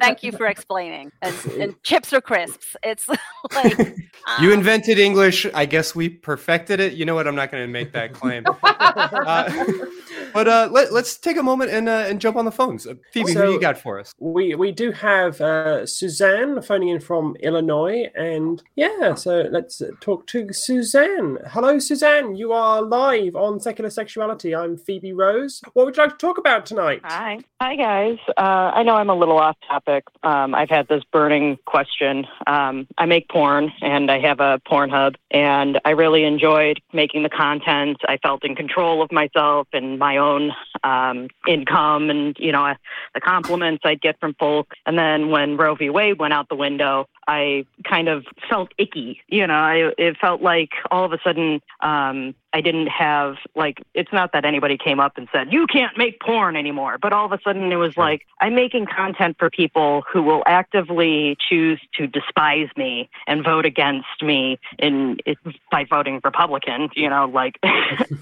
thank 0.00 0.22
you 0.22 0.32
for 0.32 0.46
explaining 0.46 1.10
and, 1.22 1.34
and 1.58 1.82
chips 1.82 2.12
or 2.12 2.20
crisps 2.20 2.76
it's 2.82 3.08
like 3.54 3.96
You 4.40 4.48
um, 4.48 4.58
invented 4.58 4.98
English. 4.98 5.46
I 5.54 5.66
guess 5.66 5.94
we 5.94 6.08
perfected 6.08 6.80
it. 6.80 6.94
You 6.94 7.04
know 7.04 7.14
what? 7.14 7.28
I'm 7.28 7.36
not 7.36 7.52
going 7.52 7.62
to 7.62 7.68
make 7.68 7.92
that 7.92 8.12
claim. 8.12 8.44
Uh, 8.62 9.64
but 10.34 10.48
uh, 10.48 10.68
let, 10.70 10.92
let's 10.92 11.16
take 11.18 11.36
a 11.36 11.42
moment 11.42 11.70
and 11.70 11.88
uh, 11.88 12.04
and 12.08 12.20
jump 12.20 12.36
on 12.36 12.44
the 12.44 12.50
phones. 12.52 12.86
Uh, 12.86 12.94
Phoebe, 13.12 13.32
who 13.32 13.38
So- 13.38 13.50
you 13.52 13.60
got 13.60 13.78
for 13.78 13.98
us? 13.98 14.12
We 14.18 14.54
we 14.54 14.72
do 14.72 14.92
have 14.92 15.40
uh, 15.40 15.86
Suzanne 15.86 16.62
phoning 16.62 16.88
in 16.90 17.00
from 17.00 17.36
Illinois, 17.40 18.10
and 18.14 18.62
yeah, 18.76 19.14
so 19.14 19.46
let's 19.50 19.80
uh, 19.80 19.90
talk 20.00 20.26
to 20.28 20.48
Suzanne. 20.52 21.38
Hello, 21.48 21.78
Suzanne. 21.78 22.36
You 22.36 22.52
are 22.52 22.82
live 22.82 23.34
on 23.36 23.60
Secular 23.60 23.90
Sexuality. 23.90 24.54
I'm 24.54 24.76
Phoebe 24.76 25.12
Rose. 25.12 25.60
What 25.72 25.86
would 25.86 25.96
you 25.96 26.02
like 26.02 26.12
to 26.12 26.18
talk 26.26 26.38
about 26.38 26.66
tonight? 26.66 27.00
Hi. 27.04 27.38
Hi, 27.60 27.76
guys. 27.76 28.18
Uh, 28.36 28.70
I 28.74 28.82
know 28.82 28.94
I'm 28.96 29.10
a 29.10 29.14
little 29.14 29.38
off 29.38 29.56
topic. 29.66 30.04
Um, 30.22 30.54
I've 30.54 30.68
had 30.70 30.88
this 30.88 31.02
burning 31.12 31.58
question. 31.64 32.26
Um, 32.46 32.86
I 32.98 33.06
make 33.06 33.28
porn 33.28 33.72
and 33.80 34.10
I 34.10 34.18
have 34.20 34.40
a 34.40 34.60
porn 34.68 34.90
hub, 34.90 35.14
and 35.30 35.80
I 35.84 35.90
really 35.90 36.24
enjoyed 36.24 36.80
making 36.92 37.22
the 37.22 37.30
content. 37.30 37.96
I 38.08 38.18
felt 38.18 38.44
in 38.44 38.54
control 38.54 39.02
of 39.02 39.10
myself 39.10 39.55
and 39.72 39.98
my 39.98 40.16
own 40.16 40.52
um, 40.84 41.28
income 41.46 42.10
and, 42.10 42.36
you 42.38 42.52
know, 42.52 42.74
the 43.14 43.20
compliments 43.20 43.82
I'd 43.84 44.00
get 44.00 44.18
from 44.20 44.34
folk. 44.34 44.72
And 44.86 44.98
then 44.98 45.30
when 45.30 45.56
Roe 45.56 45.74
v. 45.74 45.90
Wade 45.90 46.18
went 46.18 46.32
out 46.32 46.48
the 46.48 46.56
window, 46.56 47.08
I 47.26 47.66
kind 47.84 48.08
of 48.08 48.24
felt 48.48 48.72
icky. 48.78 49.20
You 49.28 49.46
know, 49.46 49.54
I, 49.54 49.92
it 49.98 50.16
felt 50.18 50.42
like 50.42 50.70
all 50.90 51.04
of 51.04 51.12
a 51.12 51.18
sudden 51.24 51.60
um, 51.80 52.34
I 52.52 52.62
didn't 52.62 52.86
have, 52.86 53.36
like, 53.54 53.82
it's 53.92 54.12
not 54.14 54.32
that 54.32 54.46
anybody 54.46 54.78
came 54.78 54.98
up 54.98 55.18
and 55.18 55.28
said, 55.30 55.52
you 55.52 55.66
can't 55.66 55.98
make 55.98 56.20
porn 56.20 56.56
anymore. 56.56 56.96
But 57.00 57.12
all 57.12 57.26
of 57.26 57.32
a 57.32 57.38
sudden 57.44 57.70
it 57.70 57.76
was 57.76 57.98
like, 57.98 58.22
I'm 58.40 58.54
making 58.54 58.86
content 58.86 59.36
for 59.38 59.50
people 59.50 60.04
who 60.10 60.22
will 60.22 60.42
actively 60.46 61.36
choose 61.48 61.80
to 61.96 62.06
despise 62.06 62.68
me 62.76 63.10
and 63.26 63.44
vote 63.44 63.66
against 63.66 64.22
me 64.22 64.58
in 64.78 65.18
it, 65.26 65.36
by 65.70 65.84
voting 65.84 66.20
Republican, 66.24 66.88
you 66.94 67.10
know, 67.10 67.26
like, 67.26 67.58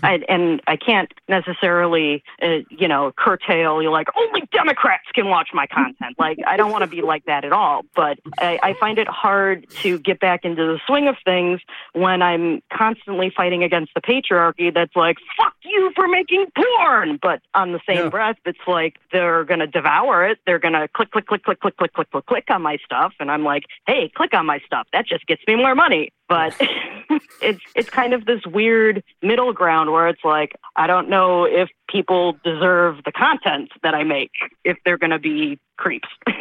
I, 0.03 0.21
and 0.29 0.61
I 0.67 0.77
can't 0.77 1.13
necessarily, 1.29 2.25
uh, 2.43 2.59
you 2.71 2.89
know, 2.89 3.13
curtail, 3.17 3.83
you're 3.83 3.93
like, 3.93 4.09
only 4.17 4.49
Democrats 4.51 5.05
can 5.15 5.29
watch 5.29 5.51
my 5.55 5.67
content. 5.69 6.17
Like, 6.19 6.39
I 6.45 6.57
don't 6.57 6.73
want 6.73 6.83
to 6.83 6.89
be 6.89 7.03
like 7.03 7.27
that 7.27 7.45
at 7.45 7.53
all. 7.53 7.83
But 7.95 8.19
I, 8.39 8.59
I 8.63 8.75
find 8.81 8.94
it 8.99 9.09
hard 9.09 9.67
to 9.83 9.99
get 9.99 10.21
back 10.21 10.45
into 10.45 10.63
the 10.63 10.81
swing 10.87 11.09
of 11.09 11.17
things 11.25 11.61
when 11.93 12.23
I'm 12.23 12.63
constantly 12.73 13.31
fighting 13.35 13.63
against 13.63 13.93
the 13.95 14.01
patriarchy 14.01 14.73
that's 14.73 14.95
like, 14.97 15.17
fuck 15.37 15.55
you 15.63 15.93
for 15.95 16.09
making 16.09 16.47
porn. 16.57 17.19
But 17.21 17.41
on 17.55 17.73
the 17.73 17.81
same 17.87 18.05
Yeah. 18.05 18.09
breath, 18.11 18.37
it's 18.45 18.59
like 18.67 18.97
they're 19.13 19.45
going 19.45 19.61
to 19.61 19.67
devour 19.67 20.25
it. 20.27 20.39
They're 20.47 20.59
going 20.59 20.75
to 20.75 20.89
click, 20.89 21.11
click, 21.11 21.27
click, 21.27 21.43
click, 21.45 21.61
click, 21.61 21.77
click, 21.77 21.93
click, 21.93 22.11
click, 22.11 22.27
click 22.27 22.45
on 22.51 22.63
my 22.63 22.79
stuff. 22.85 23.13
And 23.21 23.31
I'm 23.31 23.45
like, 23.45 23.65
hey, 23.87 24.11
click 24.15 24.35
on 24.35 24.47
my 24.47 24.61
stuff. 24.67 24.87
That 24.93 25.07
just 25.07 25.27
gets 25.27 25.43
me 25.47 25.57
more 25.57 25.75
money. 25.75 26.13
But 26.29 26.55
it's 27.43 27.61
it's 27.75 27.91
kind 27.91 28.13
of 28.15 28.25
this 28.25 28.41
weird 28.47 29.03
middle 29.23 29.53
ground 29.53 29.93
where 29.93 30.09
it's 30.09 30.25
like 30.25 30.57
I 30.77 30.87
don't 30.87 31.09
know 31.09 31.45
if 31.45 31.69
people 31.89 32.37
deserve 32.45 33.05
the 33.05 33.13
content 33.13 33.71
that 33.83 33.95
I 33.95 34.05
make 34.05 34.33
if 34.65 34.79
they're 34.85 34.99
going 34.99 35.11
to 35.11 35.19
be 35.19 35.59
creeps. 35.77 36.09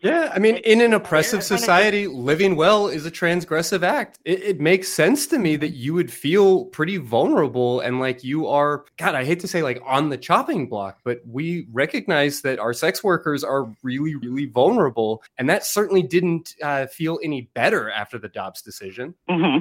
Yeah, 0.00 0.30
I 0.32 0.38
mean, 0.38 0.56
in 0.58 0.80
an 0.80 0.94
oppressive 0.94 1.40
I 1.40 1.42
find 1.42 1.58
it- 1.58 1.58
society, 1.58 2.06
living 2.06 2.54
well 2.54 2.86
is 2.86 3.04
a 3.04 3.10
transgressive 3.10 3.82
act. 3.82 4.20
It, 4.24 4.42
it 4.42 4.60
makes 4.60 4.88
sense 4.88 5.26
to 5.28 5.38
me 5.40 5.56
that 5.56 5.70
you 5.70 5.92
would 5.92 6.12
feel 6.12 6.66
pretty 6.66 6.98
vulnerable 6.98 7.80
and 7.80 7.98
like 7.98 8.22
you 8.22 8.46
are, 8.46 8.84
God, 8.96 9.16
I 9.16 9.24
hate 9.24 9.40
to 9.40 9.48
say 9.48 9.62
like 9.62 9.82
on 9.84 10.10
the 10.10 10.16
chopping 10.16 10.68
block, 10.68 11.00
but 11.02 11.20
we 11.26 11.66
recognize 11.72 12.42
that 12.42 12.60
our 12.60 12.72
sex 12.72 13.02
workers 13.02 13.42
are 13.42 13.66
really, 13.82 14.14
really 14.14 14.46
vulnerable. 14.46 15.20
And 15.36 15.50
that 15.50 15.64
certainly 15.66 16.02
didn't 16.02 16.54
uh, 16.62 16.86
feel 16.86 17.18
any 17.24 17.50
better 17.54 17.90
after 17.90 18.18
the 18.18 18.28
Dobbs 18.28 18.62
decision 18.62 18.87
decision? 18.88 19.14
Mm-hmm. 19.30 19.58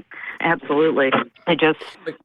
Absolutely. 0.48 1.12
I 1.46 1.56
just, 1.56 1.80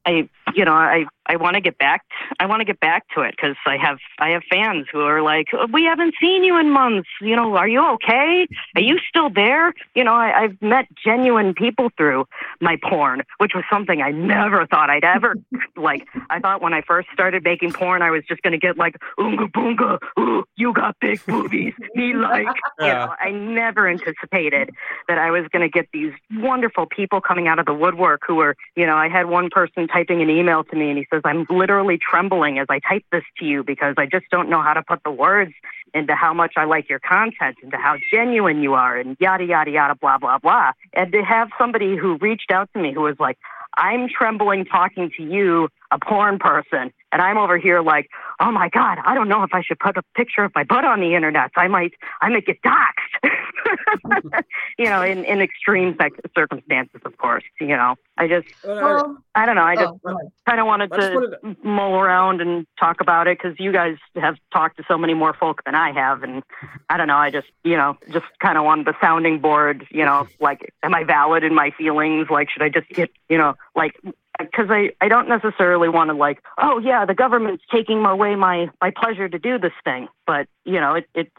I, 0.05 0.29
you 0.55 0.63
know, 0.63 0.71
I, 0.71 1.05
I 1.25 1.35
want 1.35 1.55
to 1.55 1.61
get 1.61 1.77
back. 1.77 2.05
I 2.39 2.45
want 2.45 2.61
to 2.61 2.65
get 2.65 2.79
back 2.79 3.03
to 3.15 3.21
it 3.21 3.35
because 3.35 3.55
I 3.65 3.77
have, 3.77 3.97
I 4.19 4.29
have 4.29 4.43
fans 4.49 4.87
who 4.91 5.01
are 5.01 5.21
like, 5.21 5.47
oh, 5.53 5.67
we 5.71 5.83
haven't 5.83 6.15
seen 6.21 6.43
you 6.43 6.57
in 6.57 6.69
months. 6.69 7.09
You 7.21 7.35
know, 7.35 7.55
are 7.55 7.67
you 7.67 7.85
okay? 7.95 8.47
Are 8.75 8.81
you 8.81 8.97
still 9.09 9.29
there? 9.29 9.73
You 9.93 10.05
know, 10.05 10.13
I, 10.13 10.43
I've 10.43 10.61
met 10.61 10.85
genuine 11.03 11.53
people 11.53 11.89
through 11.97 12.25
my 12.61 12.77
porn, 12.81 13.23
which 13.39 13.51
was 13.55 13.65
something 13.69 14.01
I 14.01 14.11
never 14.11 14.65
thought 14.67 14.89
I'd 14.89 15.03
ever 15.03 15.35
like. 15.75 16.07
I 16.29 16.39
thought 16.39 16.61
when 16.61 16.73
I 16.73 16.81
first 16.81 17.09
started 17.13 17.43
making 17.43 17.73
porn, 17.73 18.01
I 18.01 18.09
was 18.09 18.23
just 18.27 18.41
going 18.41 18.53
to 18.53 18.59
get 18.59 18.77
like, 18.77 18.95
oonga 19.19 19.51
boonga, 19.51 19.99
ooh, 20.17 20.43
you 20.55 20.73
got 20.73 20.95
big 21.01 21.25
boobies, 21.25 21.73
me 21.95 22.13
like. 22.13 22.47
You 22.79 22.87
know, 22.87 23.13
I 23.17 23.31
never 23.31 23.87
anticipated 23.87 24.71
that 25.07 25.17
I 25.17 25.31
was 25.31 25.45
going 25.51 25.61
to 25.61 25.69
get 25.69 25.87
these 25.93 26.11
wonderful 26.33 26.85
people 26.85 27.21
coming 27.21 27.47
out 27.47 27.59
of 27.59 27.65
the 27.65 27.73
woodwork 27.73 28.12
who 28.25 28.39
are, 28.39 28.55
you 28.75 28.85
know, 28.85 28.95
I 28.95 29.09
had 29.09 29.27
one 29.27 29.49
person 29.49 29.87
typing 29.87 30.21
an 30.21 30.29
email 30.29 30.63
to 30.65 30.75
me 30.75 30.89
and 30.89 30.97
he 30.97 31.07
says, 31.11 31.21
I'm 31.25 31.45
literally 31.49 31.97
trembling 31.97 32.59
as 32.59 32.67
I 32.69 32.79
type 32.79 33.03
this 33.11 33.23
to 33.39 33.45
you 33.45 33.63
because 33.63 33.95
I 33.97 34.05
just 34.05 34.25
don't 34.31 34.49
know 34.49 34.61
how 34.61 34.73
to 34.73 34.83
put 34.83 35.03
the 35.03 35.11
words 35.11 35.53
into 35.93 36.15
how 36.15 36.33
much 36.33 36.53
I 36.57 36.65
like 36.65 36.89
your 36.89 36.99
content, 36.99 37.57
into 37.61 37.77
how 37.77 37.97
genuine 38.11 38.61
you 38.61 38.73
are, 38.73 38.97
and 38.97 39.15
yada, 39.19 39.45
yada, 39.45 39.71
yada, 39.71 39.95
blah, 39.95 40.17
blah, 40.17 40.39
blah. 40.39 40.71
And 40.93 41.11
to 41.11 41.21
have 41.21 41.49
somebody 41.57 41.95
who 41.95 42.17
reached 42.17 42.51
out 42.51 42.69
to 42.73 42.79
me 42.81 42.93
who 42.93 43.01
was 43.01 43.15
like, 43.19 43.37
I'm 43.75 44.07
trembling 44.07 44.65
talking 44.65 45.11
to 45.17 45.23
you 45.23 45.69
a 45.93 45.99
porn 45.99 46.39
person. 46.39 46.91
And 47.11 47.21
I'm 47.21 47.37
over 47.37 47.59
here 47.59 47.81
like, 47.81 48.09
oh 48.39 48.51
my 48.51 48.69
God, 48.69 48.97
I 49.05 49.13
don't 49.13 49.29
know 49.29 49.43
if 49.43 49.51
I 49.53 49.61
should 49.61 49.77
put 49.79 49.95
a 49.97 50.01
picture 50.15 50.43
of 50.43 50.51
my 50.55 50.63
butt 50.63 50.83
on 50.83 50.99
the 50.99 51.13
internet. 51.13 51.51
I 51.55 51.67
might, 51.67 51.93
I 52.21 52.29
might 52.29 52.45
get 52.47 52.57
doxxed. 52.63 54.43
you 54.79 54.85
know, 54.85 55.03
in, 55.03 55.23
in 55.25 55.39
extreme 55.39 55.95
circumstances, 56.35 57.01
of 57.05 57.15
course. 57.17 57.43
You 57.61 57.67
know, 57.67 57.95
I 58.17 58.27
just, 58.27 58.47
Well, 58.63 59.17
I 59.35 59.45
don't 59.45 59.55
know. 59.55 59.63
I 59.63 59.75
just 59.75 59.93
Oh, 60.05 60.31
kind 60.47 60.59
of 60.59 60.65
wanted 60.65 60.91
to 60.91 61.55
mull 61.63 61.99
around 61.99 62.41
and 62.41 62.65
talk 62.79 62.99
about 62.99 63.27
it 63.27 63.37
because 63.37 63.59
you 63.59 63.71
guys 63.71 63.97
have 64.15 64.37
talked 64.51 64.77
to 64.77 64.83
so 64.87 64.97
many 64.97 65.13
more 65.13 65.33
folk 65.33 65.63
than 65.65 65.75
I 65.75 65.91
have, 65.91 66.23
and 66.23 66.41
I 66.89 66.97
don't 66.97 67.07
know. 67.07 67.15
I 67.17 67.29
just, 67.29 67.47
you 67.63 67.77
know, 67.77 67.95
just 68.11 68.25
kind 68.39 68.57
of 68.57 68.63
wanted 68.65 68.87
the 68.87 68.95
sounding 68.99 69.39
board. 69.39 69.85
You 69.91 70.05
know, 70.05 70.27
like, 70.39 70.73
am 70.81 70.95
I 70.95 71.03
valid 71.03 71.43
in 71.43 71.53
my 71.53 71.71
feelings? 71.77 72.27
Like, 72.31 72.49
should 72.49 72.63
I 72.63 72.69
just 72.69 72.89
get, 72.89 73.11
you 73.29 73.37
know, 73.37 73.53
like. 73.75 73.93
Because 74.39 74.67
I, 74.69 74.91
I 74.99 75.07
don't 75.07 75.29
necessarily 75.29 75.89
want 75.89 76.09
to 76.09 76.15
like 76.15 76.41
oh 76.57 76.79
yeah 76.79 77.05
the 77.05 77.13
government's 77.13 77.63
taking 77.71 78.03
away 78.05 78.35
my 78.35 78.69
my 78.81 78.91
pleasure 78.91 79.29
to 79.29 79.39
do 79.39 79.59
this 79.59 79.73
thing 79.83 80.07
but 80.25 80.47
you 80.65 80.79
know 80.79 80.93
it 80.95 81.07
it 81.15 81.31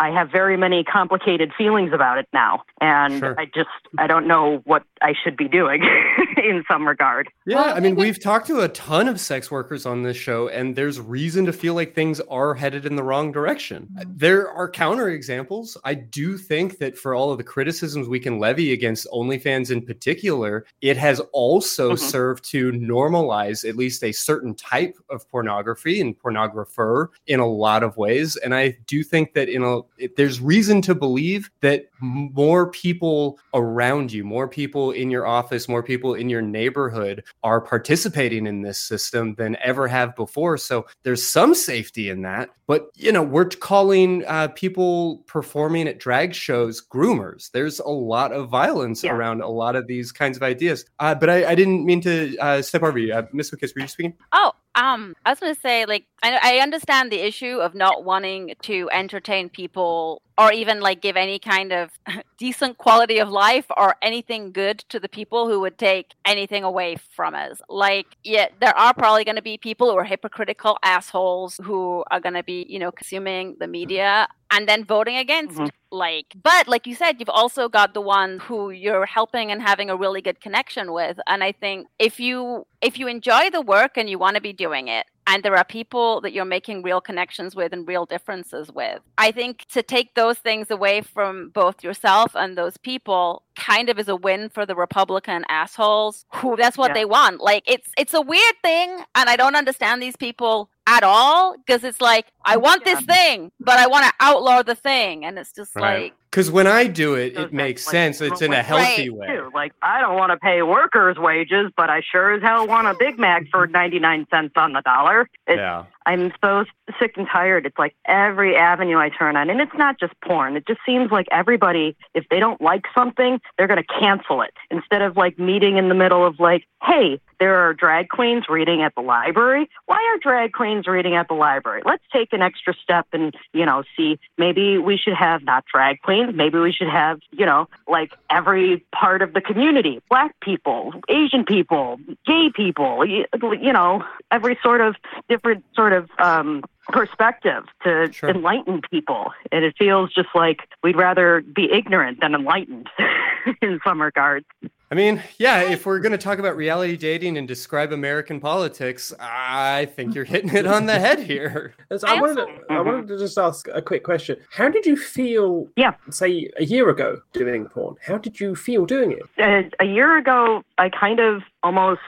I 0.00 0.10
have 0.10 0.30
very 0.30 0.56
many 0.56 0.82
complicated 0.84 1.52
feelings 1.56 1.92
about 1.92 2.18
it 2.18 2.26
now 2.32 2.62
and 2.80 3.18
Sure. 3.20 3.38
I 3.38 3.46
just 3.46 3.68
I 3.98 4.06
don't 4.06 4.26
know 4.26 4.60
what 4.64 4.82
I 5.02 5.14
should 5.22 5.36
be 5.36 5.48
doing 5.48 5.82
in 6.36 6.64
some 6.70 6.86
regard 6.86 7.28
Yeah, 7.46 7.56
Well, 7.56 7.74
I 7.74 7.76
I 7.76 7.80
mean, 7.80 7.94
we've 7.94 8.20
talked 8.20 8.46
to 8.48 8.60
a 8.60 8.68
ton 8.68 9.06
of 9.08 9.20
sex 9.20 9.50
workers 9.50 9.84
on 9.86 10.02
this 10.02 10.16
show, 10.16 10.48
and 10.48 10.74
there's 10.74 10.98
reason 11.00 11.44
to 11.46 11.52
feel 11.52 11.74
like 11.74 11.94
things 11.94 12.20
are 12.30 12.54
headed 12.54 12.86
in 12.86 12.96
the 12.96 13.02
wrong 13.02 13.30
direction. 13.30 13.88
There 14.06 14.50
are 14.50 14.70
counterexamples. 14.70 15.76
I 15.84 15.94
do 15.94 16.36
think 16.38 16.78
that 16.78 16.96
for 16.96 17.14
all 17.14 17.30
of 17.30 17.38
the 17.38 17.44
criticisms 17.44 18.08
we 18.08 18.18
can 18.20 18.38
levy 18.38 18.72
against 18.72 19.06
OnlyFans 19.12 19.70
in 19.70 19.82
particular, 19.82 20.64
it 20.80 20.96
has 20.96 21.20
also 21.32 21.92
Mhm. 21.92 21.98
served 21.98 22.44
to 22.50 22.72
normalize 22.72 23.68
at 23.68 23.76
least 23.76 24.02
a 24.02 24.12
certain 24.12 24.54
type 24.54 24.96
of 25.10 25.28
pornography 25.30 26.00
and 26.00 26.18
pornographer 26.18 27.08
in 27.26 27.40
a 27.40 27.46
lot 27.46 27.82
of 27.82 27.96
ways. 27.96 28.36
And 28.36 28.54
I 28.54 28.63
do 28.86 29.02
think 29.02 29.34
that 29.34 29.48
in 29.48 29.62
a 29.62 29.80
there's 30.16 30.40
reason 30.40 30.82
to 30.82 30.94
believe 30.94 31.50
that 31.60 31.86
more 32.00 32.70
people 32.70 33.38
around 33.54 34.12
you, 34.12 34.24
more 34.24 34.48
people 34.48 34.90
in 34.90 35.10
your 35.10 35.26
office, 35.26 35.68
more 35.68 35.82
people 35.82 36.14
in 36.14 36.28
your 36.28 36.42
neighborhood 36.42 37.24
are 37.42 37.60
participating 37.60 38.46
in 38.46 38.62
this 38.62 38.78
system 38.80 39.34
than 39.36 39.56
ever 39.62 39.88
have 39.88 40.14
before. 40.16 40.56
So 40.58 40.86
there's 41.02 41.26
some 41.26 41.54
safety 41.54 42.08
in 42.10 42.22
that. 42.22 42.50
But 42.66 42.88
you 42.94 43.12
know, 43.12 43.22
we're 43.22 43.46
calling 43.48 44.24
uh, 44.26 44.48
people 44.48 45.18
performing 45.26 45.86
at 45.88 45.98
drag 45.98 46.34
shows 46.34 46.82
groomers. 46.84 47.50
There's 47.50 47.78
a 47.80 47.88
lot 47.88 48.32
of 48.32 48.48
violence 48.48 49.04
Yeah. 49.04 49.12
around 49.12 49.40
a 49.42 49.48
lot 49.48 49.76
of 49.76 49.86
these 49.86 50.12
kinds 50.12 50.36
of 50.36 50.42
ideas. 50.42 50.84
Uh, 50.98 51.14
but 51.14 51.28
I, 51.30 51.50
I 51.50 51.54
didn't 51.54 51.84
mean 51.84 52.00
to 52.02 52.36
uh, 52.38 52.62
step 52.62 52.82
over 52.82 52.98
you, 52.98 53.12
uh, 53.12 53.22
Miss 53.32 53.50
Wickes. 53.50 53.74
Were 53.74 53.82
you 53.82 53.88
speaking? 53.88 54.14
Oh, 54.32 54.52
um, 54.74 55.14
I 55.24 55.30
was 55.30 55.40
going 55.40 55.54
to 55.54 55.60
say, 55.60 55.86
like, 55.86 56.04
I, 56.22 56.56
I 56.56 56.62
understand 56.62 57.12
the 57.12 57.20
issue 57.20 57.58
of 57.58 57.74
not 57.74 58.04
wanting 58.04 58.54
to 58.62 58.88
entertain 58.92 59.48
people 59.48 60.20
or 60.36 60.52
even 60.52 60.80
like 60.80 61.00
give 61.00 61.16
any 61.16 61.38
kind 61.38 61.72
of 61.72 61.90
decent 62.38 62.78
quality 62.78 63.18
of 63.18 63.28
life 63.28 63.66
or 63.76 63.96
anything 64.02 64.52
good 64.52 64.80
to 64.88 64.98
the 64.98 65.08
people 65.08 65.48
who 65.48 65.60
would 65.60 65.78
take 65.78 66.14
anything 66.24 66.64
away 66.64 66.96
from 67.10 67.34
us. 67.34 67.60
Like, 67.68 68.06
yeah, 68.24 68.48
there 68.60 68.76
are 68.76 68.92
probably 68.94 69.24
going 69.24 69.36
to 69.36 69.42
be 69.42 69.56
people 69.58 69.90
who 69.90 69.96
are 69.96 70.04
hypocritical 70.04 70.76
assholes 70.82 71.60
who 71.62 72.04
are 72.10 72.20
going 72.20 72.34
to 72.34 72.42
be, 72.42 72.66
you 72.68 72.78
know, 72.78 72.90
consuming 72.90 73.56
the 73.60 73.66
media 73.68 74.26
and 74.50 74.68
then 74.68 74.84
voting 74.84 75.16
against 75.16 75.56
Mhm. 75.58 75.70
like 75.90 76.26
but 76.42 76.68
like 76.68 76.86
you 76.86 76.94
said 76.94 77.16
you've 77.18 77.28
also 77.28 77.68
got 77.68 77.94
the 77.94 78.00
one 78.00 78.38
who 78.40 78.70
you're 78.70 79.06
helping 79.06 79.50
and 79.50 79.62
having 79.62 79.88
a 79.90 79.96
really 79.96 80.20
good 80.20 80.40
connection 80.40 80.92
with 80.92 81.18
and 81.26 81.42
i 81.42 81.50
think 81.50 81.86
if 81.98 82.20
you 82.20 82.66
if 82.80 82.98
you 82.98 83.06
enjoy 83.08 83.48
the 83.50 83.60
work 83.62 83.96
and 83.96 84.08
you 84.10 84.18
want 84.18 84.34
to 84.36 84.40
be 84.40 84.52
doing 84.52 84.86
it 84.88 85.06
and 85.26 85.42
there 85.42 85.56
are 85.56 85.64
people 85.64 86.20
that 86.20 86.32
you're 86.32 86.44
making 86.44 86.82
real 86.82 87.00
connections 87.00 87.54
with 87.56 87.72
and 87.72 87.86
real 87.88 88.06
differences 88.06 88.70
with 88.72 89.00
i 89.18 89.30
think 89.30 89.64
to 89.72 89.82
take 89.82 90.14
those 90.14 90.38
things 90.38 90.70
away 90.70 91.00
from 91.00 91.50
both 91.50 91.82
yourself 91.82 92.32
and 92.34 92.56
those 92.58 92.76
people 92.76 93.42
kind 93.56 93.88
of 93.88 93.98
is 93.98 94.08
a 94.08 94.16
win 94.16 94.48
for 94.48 94.66
the 94.66 94.74
republican 94.74 95.44
assholes 95.48 96.24
who 96.34 96.56
that's 96.56 96.76
what 96.78 96.90
Yeah. 96.90 96.94
they 96.94 97.04
want 97.04 97.40
like 97.40 97.62
it's 97.66 97.90
it's 97.96 98.14
a 98.14 98.20
weird 98.20 98.54
thing 98.62 98.90
and 99.14 99.28
i 99.30 99.36
don't 99.36 99.56
understand 99.56 100.02
these 100.02 100.16
people 100.16 100.70
at 100.86 101.02
all 101.02 101.56
because 101.56 101.82
it's 101.84 102.00
like 102.00 102.26
I 102.44 102.56
want 102.56 102.84
this 102.84 103.00
thing, 103.02 103.50
but 103.60 103.78
I 103.78 103.86
want 103.86 104.04
to 104.06 104.12
outlaw 104.20 104.62
the 104.62 104.74
thing, 104.74 105.24
and 105.24 105.38
it's 105.38 105.52
just 105.52 105.74
Right. 105.76 106.02
like 106.04 106.12
Because 106.30 106.50
when 106.50 106.66
I 106.66 106.88
do 106.88 107.14
it, 107.14 107.36
it 107.38 107.52
makes 107.52 107.86
like, 107.86 107.92
sense. 107.92 108.20
It's 108.20 108.42
in 108.42 108.52
a 108.52 108.60
healthy 108.60 109.08
Right, 109.08 109.16
way. 109.18 109.26
too. 109.28 109.50
Like, 109.54 109.72
I 109.82 110.00
don't 110.00 110.16
want 110.16 110.32
to 110.32 110.36
pay 110.36 110.62
workers' 110.62 111.16
wages, 111.16 111.70
but 111.76 111.90
I 111.90 112.00
sure 112.00 112.32
as 112.32 112.42
hell 112.42 112.66
want 112.66 112.88
a 112.88 112.94
Big 112.98 113.20
Mac 113.20 113.44
for 113.52 113.66
99 113.68 114.26
cents 114.32 114.52
on 114.56 114.72
the 114.72 114.80
dollar. 114.82 115.28
It's, 115.46 115.58
Yeah. 115.58 115.84
I'm 116.06 116.32
so 116.44 116.66
sick 116.98 117.16
and 117.16 117.26
tired. 117.26 117.64
It's 117.64 117.78
like 117.78 117.94
every 118.04 118.56
avenue 118.56 118.98
I 118.98 119.08
turn 119.08 119.36
on, 119.38 119.48
and 119.48 119.58
it's 119.60 119.72
not 119.74 119.98
just 119.98 120.12
porn. 120.22 120.54
It 120.56 120.66
just 120.66 120.80
seems 120.84 121.10
like 121.10 121.26
everybody, 121.30 121.96
if 122.12 122.28
they 122.30 122.40
don't 122.40 122.60
like 122.60 122.84
something, 122.94 123.40
they're 123.56 123.66
going 123.68 123.82
to 123.82 124.00
cancel 124.00 124.42
it 124.42 124.52
instead 124.70 125.00
of 125.00 125.16
like 125.16 125.38
meeting 125.38 125.78
in 125.78 125.88
the 125.88 125.94
middle 125.94 126.26
of 126.26 126.38
like, 126.40 126.66
hey, 126.82 127.18
there 127.40 127.54
are 127.56 127.72
drag 127.72 128.10
queens 128.10 128.44
reading 128.50 128.82
at 128.82 128.94
the 128.96 129.00
library. 129.00 129.70
Why 129.86 129.96
are 130.14 130.18
drag 130.18 130.52
queens 130.52 130.86
reading 130.86 131.14
at 131.14 131.28
the 131.28 131.34
library? 131.34 131.80
Let's 131.86 132.04
take 132.12 132.33
an 132.34 132.42
extra 132.42 132.74
step 132.82 133.06
and, 133.12 133.34
you 133.52 133.64
know, 133.64 133.82
see 133.96 134.18
maybe 134.36 134.78
we 134.78 134.96
should 134.96 135.14
have 135.14 135.42
not 135.42 135.64
drag 135.72 136.02
queens, 136.02 136.32
maybe 136.34 136.58
we 136.58 136.72
should 136.72 136.88
have, 136.88 137.20
you 137.30 137.46
know, 137.46 137.68
like 137.88 138.12
every 138.30 138.84
part 138.92 139.22
of 139.22 139.32
the 139.32 139.40
community 139.40 140.00
black 140.10 140.38
people, 140.40 140.92
Asian 141.08 141.44
people, 141.44 141.98
gay 142.26 142.50
people, 142.54 143.04
you, 143.06 143.24
you 143.60 143.72
know, 143.72 144.04
every 144.30 144.58
sort 144.62 144.80
of 144.80 144.96
different 145.28 145.64
sort 145.74 145.92
of 145.92 146.10
um, 146.18 146.62
perspective 146.88 147.64
to 147.82 148.10
Sure. 148.12 148.30
enlighten 148.30 148.80
people. 148.90 149.32
And 149.52 149.64
it 149.64 149.74
feels 149.78 150.12
just 150.12 150.28
like 150.34 150.60
we'd 150.82 150.96
rather 150.96 151.42
be 151.54 151.70
ignorant 151.72 152.20
than 152.20 152.34
enlightened 152.34 152.88
in 153.62 153.80
some 153.84 154.00
regards. 154.00 154.46
I 154.90 154.96
mean, 154.96 155.20
yeah, 155.38 155.62
if 155.72 155.86
we're 155.86 155.98
going 155.98 156.12
to 156.12 156.18
talk 156.18 156.38
about 156.38 156.54
reality 156.56 156.96
dating 156.96 157.36
and 157.36 157.48
describe 157.48 157.90
American 157.90 158.38
politics, 158.38 159.12
I 159.18 159.86
think 159.96 160.14
you're 160.14 160.24
hitting 160.26 160.54
it 160.54 160.66
on 160.66 160.86
the 160.86 160.98
head 161.00 161.20
here. 161.20 161.74
So 161.96 162.06
I 162.08 162.16
I, 162.16 162.20
wanted, 162.20 162.38
also- 162.38 162.52
to, 162.68 162.72
I 162.72 162.80
wanted 162.80 163.08
to 163.08 163.18
just 163.18 163.38
ask 163.38 163.68
a 163.72 163.80
quick 163.80 164.02
question. 164.04 164.36
How 164.50 164.68
did 164.68 164.84
you 164.84 164.96
feel, 164.96 165.68
Yeah. 165.76 165.94
say, 166.10 166.50
a 166.58 166.64
year 166.64 166.88
ago 166.90 167.20
doing 167.32 167.66
porn? 167.66 167.94
How 168.04 168.18
did 168.18 168.40
you 168.40 168.54
feel 168.56 168.84
doing 168.84 169.12
it? 169.12 169.22
a, 169.38 169.70
a 169.80 169.86
year 169.86 170.16
ago, 170.18 170.62
I 170.78 170.88
kind 170.90 171.18
of 171.20 171.42
almost 171.64 172.00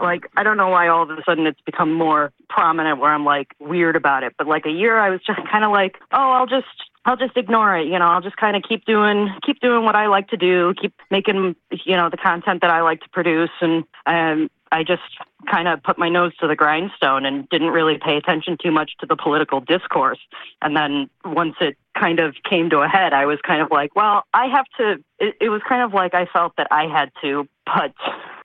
like 0.00 0.30
I 0.36 0.42
don't 0.42 0.56
know 0.56 0.68
why 0.68 0.88
all 0.88 1.02
of 1.02 1.10
a 1.10 1.22
sudden 1.26 1.46
it's 1.46 1.60
become 1.60 1.92
more 1.92 2.32
prominent 2.48 3.00
where 3.00 3.12
I'm 3.12 3.24
like 3.24 3.48
weird 3.58 3.96
about 3.96 4.22
it, 4.22 4.32
but 4.38 4.46
like 4.46 4.64
a 4.64 4.70
year 4.70 4.98
I 4.98 5.10
was 5.10 5.20
just 5.26 5.40
kind 5.50 5.64
of 5.64 5.72
like, 5.72 5.96
oh, 6.12 6.30
I'll 6.32 6.46
just 6.46 6.66
I'll 7.04 7.16
just 7.16 7.36
ignore 7.36 7.76
it, 7.76 7.88
you 7.88 7.98
know. 7.98 8.06
I'll 8.06 8.20
just 8.20 8.36
kind 8.36 8.56
of 8.56 8.62
keep 8.62 8.84
doing 8.84 9.28
keep 9.44 9.60
doing 9.60 9.84
what 9.84 9.96
I 9.96 10.06
like 10.06 10.28
to 10.28 10.36
do, 10.36 10.72
keep 10.80 10.94
making 11.10 11.56
you 11.84 11.96
know 11.96 12.08
the 12.08 12.16
content 12.16 12.62
that 12.62 12.70
I 12.70 12.80
like 12.82 13.00
to 13.00 13.08
produce, 13.10 13.50
and 13.60 13.84
um, 14.06 14.48
I 14.72 14.82
just 14.82 15.02
kind 15.50 15.68
of 15.68 15.82
put 15.82 15.98
my 15.98 16.08
nose 16.08 16.34
to 16.40 16.48
the 16.48 16.56
grindstone 16.56 17.26
and 17.26 17.46
didn't 17.50 17.70
really 17.70 17.98
pay 17.98 18.16
attention 18.16 18.56
too 18.60 18.72
much 18.72 18.92
to 19.00 19.06
the 19.06 19.16
political 19.16 19.60
discourse. 19.60 20.18
And 20.62 20.74
then 20.74 21.10
once 21.24 21.56
it 21.60 21.76
kind 21.94 22.18
of 22.20 22.34
came 22.48 22.70
to 22.70 22.78
a 22.78 22.88
head, 22.88 23.12
I 23.12 23.26
was 23.26 23.38
kind 23.46 23.60
of 23.60 23.70
like, 23.70 23.94
well, 23.94 24.24
I 24.32 24.46
have 24.46 24.64
to. 24.78 25.04
It, 25.18 25.36
it 25.40 25.48
was 25.50 25.60
kind 25.68 25.82
of 25.82 25.92
like 25.92 26.14
I 26.14 26.24
felt 26.26 26.54
that 26.56 26.68
I 26.70 26.86
had 26.86 27.12
to 27.20 27.46
put 27.66 27.92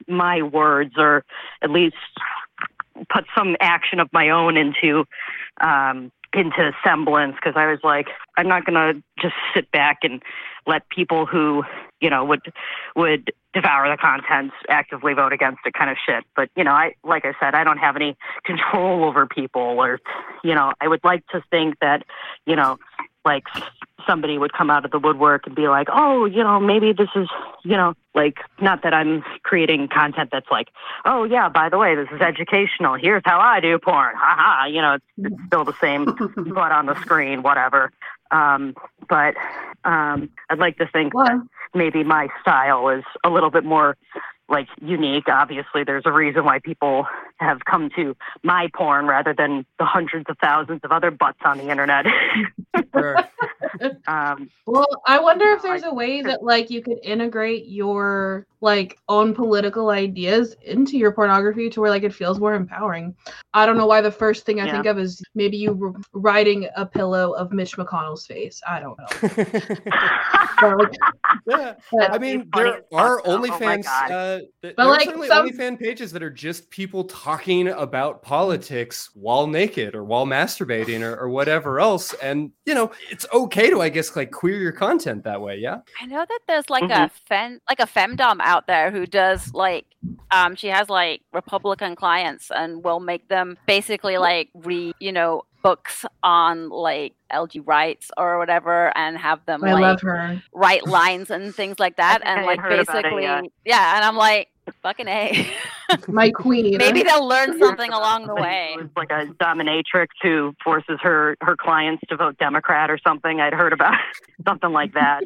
my 0.08 0.42
words, 0.42 0.96
or 0.98 1.24
at 1.62 1.70
least 1.70 1.96
put 3.10 3.26
some 3.36 3.56
action 3.62 4.00
of 4.00 4.10
my 4.12 4.30
own 4.30 4.58
into 4.58 5.06
um, 5.62 6.12
into 6.34 6.74
semblance, 6.84 7.36
because 7.36 7.56
I 7.56 7.68
was 7.68 7.80
like, 7.84 8.08
I'm 8.38 8.47
not 8.47 8.65
gonna 8.65 8.93
just 9.19 9.36
sit 9.54 9.71
back 9.71 10.00
and 10.04 10.21
let 10.67 10.88
people 10.89 11.26
who 11.26 11.63
you 12.00 12.10
know 12.10 12.23
would 12.26 12.41
would 12.95 13.32
devour 13.54 13.89
the 13.89 13.97
content 13.97 14.52
actively 14.69 15.13
vote 15.13 15.34
against 15.34 15.60
it 15.65 15.73
kind 15.73 15.89
of 15.89 15.97
shit. 16.06 16.23
But 16.36 16.50
you 16.56 16.63
know 16.63 16.71
i 16.71 16.93
like 17.04 17.26
i 17.26 17.34
said 17.39 17.56
i 17.56 17.63
don't 17.63 17.80
have 17.80 17.95
any 17.95 18.15
control 18.45 19.06
over 19.06 19.26
people 19.26 19.62
or 19.62 20.00
you 20.43 20.54
know 20.54 20.73
i 20.80 20.88
would 20.88 21.04
like 21.04 21.26
to 21.28 21.41
think 21.50 21.80
that 21.80 22.04
you 22.45 22.56
know 22.56 22.78
like 23.26 23.43
somebody 24.08 24.38
would 24.38 24.54
come 24.54 24.69
out 24.69 24.86
of 24.86 24.91
the 24.91 25.00
woodwork 25.00 25.45
and 25.47 25.56
be 25.56 25.67
like 25.67 25.88
oh 25.91 26.26
you 26.26 26.43
know 26.43 26.60
maybe 26.60 26.93
this 26.93 27.10
is 27.15 27.28
you 27.63 27.76
know 27.76 27.93
like 28.15 28.38
not 28.62 28.84
that 28.84 28.93
i'm 28.93 29.21
creating 29.43 29.88
content 29.88 30.30
that's 30.32 30.50
like 30.50 30.69
oh 31.04 31.26
yeah 31.26 31.50
by 31.50 31.67
the 31.67 31.78
way 31.78 31.95
this 31.95 32.08
is 32.13 32.21
educational. 32.21 32.95
Here's 32.95 33.23
how 33.26 33.39
i 33.39 33.60
do 33.60 33.78
porn. 33.80 34.15
Ha 34.15 34.36
ha 34.38 34.65
you 34.65 34.82
know 34.82 34.93
it's, 34.93 35.06
it's 35.17 35.43
still 35.47 35.65
the 35.65 35.76
same 35.82 36.06
butt 36.54 36.71
on 36.71 36.86
the 36.86 36.95
screen 37.02 37.43
whatever 37.43 37.91
um 38.32 38.76
but 39.10 39.36
um 39.84 40.30
i'd 40.50 40.60
like 40.60 40.78
to 40.78 40.88
think 40.88 41.13
Well, 41.13 41.48
maybe 41.74 42.04
my 42.04 42.28
style 42.42 42.90
is 42.90 43.04
a 43.24 43.30
little 43.30 43.52
bit 43.52 43.63
more 43.63 43.98
like 44.50 44.68
unique. 44.82 45.28
Obviously, 45.28 45.84
there's 45.84 46.04
a 46.06 46.12
reason 46.12 46.46
why 46.46 46.60
people 46.60 47.06
have 47.38 47.66
come 47.66 47.90
to 47.96 48.16
my 48.44 48.70
porn 48.74 49.06
rather 49.06 49.34
than 49.34 49.66
the 49.78 49.86
hundreds 49.86 50.26
of 50.30 50.38
thousands 50.42 50.82
of 50.84 50.92
other 50.92 51.12
butts 51.12 51.40
on 51.44 51.58
the 51.58 51.70
internet. 51.70 52.06
um, 54.08 54.50
well, 54.66 54.88
I 55.06 55.20
wonder 55.20 55.52
if 55.52 55.62
there's 55.62 55.84
a 55.84 55.94
way 55.94 56.22
that 56.22 56.44
like 56.44 56.70
you 56.70 56.82
could 56.82 57.00
integrate 57.04 57.66
your 57.68 58.46
like 58.62 58.98
own 59.08 59.36
political 59.36 59.89
ideas 59.91 60.56
into 60.63 60.98
your 60.98 61.12
pornography 61.12 61.70
to 61.70 61.80
where 61.82 61.91
like 61.91 62.04
it 62.04 62.13
feels 62.13 62.39
more 62.39 62.56
empowering. 62.56 63.15
I 63.54 63.65
don't 63.65 63.78
know 63.78 63.86
why 63.86 64.02
the 64.02 64.12
first 64.12 64.46
thing 64.46 64.60
I 64.60 64.65
Yeah. 64.65 64.72
think 64.72 64.86
of 64.88 64.98
is 64.98 65.22
maybe 65.36 65.58
you 65.58 65.80
r- 65.96 66.02
riding 66.13 66.67
a 66.76 66.86
pillow 66.86 67.34
of 67.34 67.52
Mitch 67.52 67.78
McConnell's 67.78 68.26
face. 68.26 68.60
I 68.67 68.80
don't 68.80 68.98
know. 68.98 69.06
Like, 70.62 70.93
yeah. 71.48 71.74
but- 71.91 72.12
I 72.14 72.18
mean, 72.18 72.49
there 72.55 72.68
are 72.68 73.18
fuck, 73.18 73.26
though. 73.26 73.34
Oh 73.34 73.38
my 73.39 73.49
OnlyFans. 73.49 73.86
Uh, 73.88 74.38
th- 74.39 74.49
But, 74.62 74.76
there 74.78 74.86
are 74.86 74.89
like, 74.91 75.05
certainly 75.05 75.28
some- 75.28 75.49
OnlyFan 75.49 75.80
pages 75.80 76.12
that 76.14 76.24
are 76.24 76.30
just 76.30 76.70
people 76.70 77.03
talking 77.03 77.68
about 77.70 78.22
politics 78.24 79.10
while 79.14 79.47
naked 79.47 79.95
or 79.95 80.03
while 80.03 80.26
masturbating 80.26 81.01
or, 81.01 81.16
or 81.18 81.30
whatever 81.30 81.80
else. 81.80 82.14
And 82.16 82.51
you 82.66 82.74
know, 82.74 82.91
it's 83.10 83.26
okay 83.34 83.70
to, 83.70 83.82
I 83.82 83.89
guess, 83.89 84.16
like 84.16 84.32
queer 84.32 84.58
your 84.58 84.72
content 84.72 85.24
that 85.24 85.39
way. 85.41 85.58
Yeah. 85.58 85.78
I 86.01 86.05
know 86.05 86.26
that 86.28 86.39
there's 86.47 86.70
like 86.70 86.84
Mhm. 86.84 87.05
a 87.05 87.10
fem 87.28 87.60
like 87.70 87.80
a 87.80 87.86
femdom 87.86 88.39
out 88.48 88.66
there 88.66 88.89
who 88.91 89.06
does 89.06 89.54
like 89.54 89.86
um 90.32 90.56
she 90.56 90.68
has 90.68 90.89
like 90.89 91.22
Republican 91.34 91.95
clients 91.95 92.50
and 92.50 92.84
will 92.84 93.00
make 93.02 93.28
them 93.28 93.58
basically 93.68 94.18
like 94.18 94.50
read, 94.56 94.95
you 95.00 95.12
know, 95.12 95.43
books 95.62 96.06
on 96.24 96.70
like 96.70 97.14
LG 97.32 97.62
rights 97.66 98.10
or 98.18 98.39
whatever 98.39 98.95
and 98.98 99.18
have 99.18 99.45
them 99.45 99.64
I 99.64 99.74
like 99.74 99.82
love 99.82 100.02
her. 100.02 100.41
write 100.54 100.88
lines 100.88 101.30
and 101.30 101.54
things 101.54 101.78
like 101.78 101.98
that 101.98 102.22
and 102.26 102.45
like 102.45 102.60
had 102.62 102.72
it, 102.72 102.88
basically 102.88 103.24
yeah. 103.24 103.41
yeah 103.66 103.95
and 103.98 104.06
I'm 104.06 104.16
like 104.16 104.50
fucking 104.82 105.07
A. 105.07 105.47
My 106.07 106.30
queen. 106.32 106.78
Maybe 106.78 107.03
they'll 107.03 107.28
learn 107.28 107.57
something 107.59 107.91
along 107.91 108.24
the 108.24 108.28
Somebody 108.28 108.41
way. 108.47 108.72
who 108.76 108.82
is 108.86 108.89
like 108.95 109.11
a 109.11 109.26
dominatrix 109.41 110.07
who 110.22 110.53
forces 110.63 110.97
her 111.01 111.36
her 111.41 111.55
clients 111.55 112.03
to 112.09 112.15
vote 112.18 112.38
Democrat 112.38 112.89
or 112.89 112.97
something. 113.05 113.39
I'd 113.39 113.53
heard 113.53 113.74
about 113.74 113.95
something 114.47 114.72
like 114.72 114.93
that. 114.93 115.22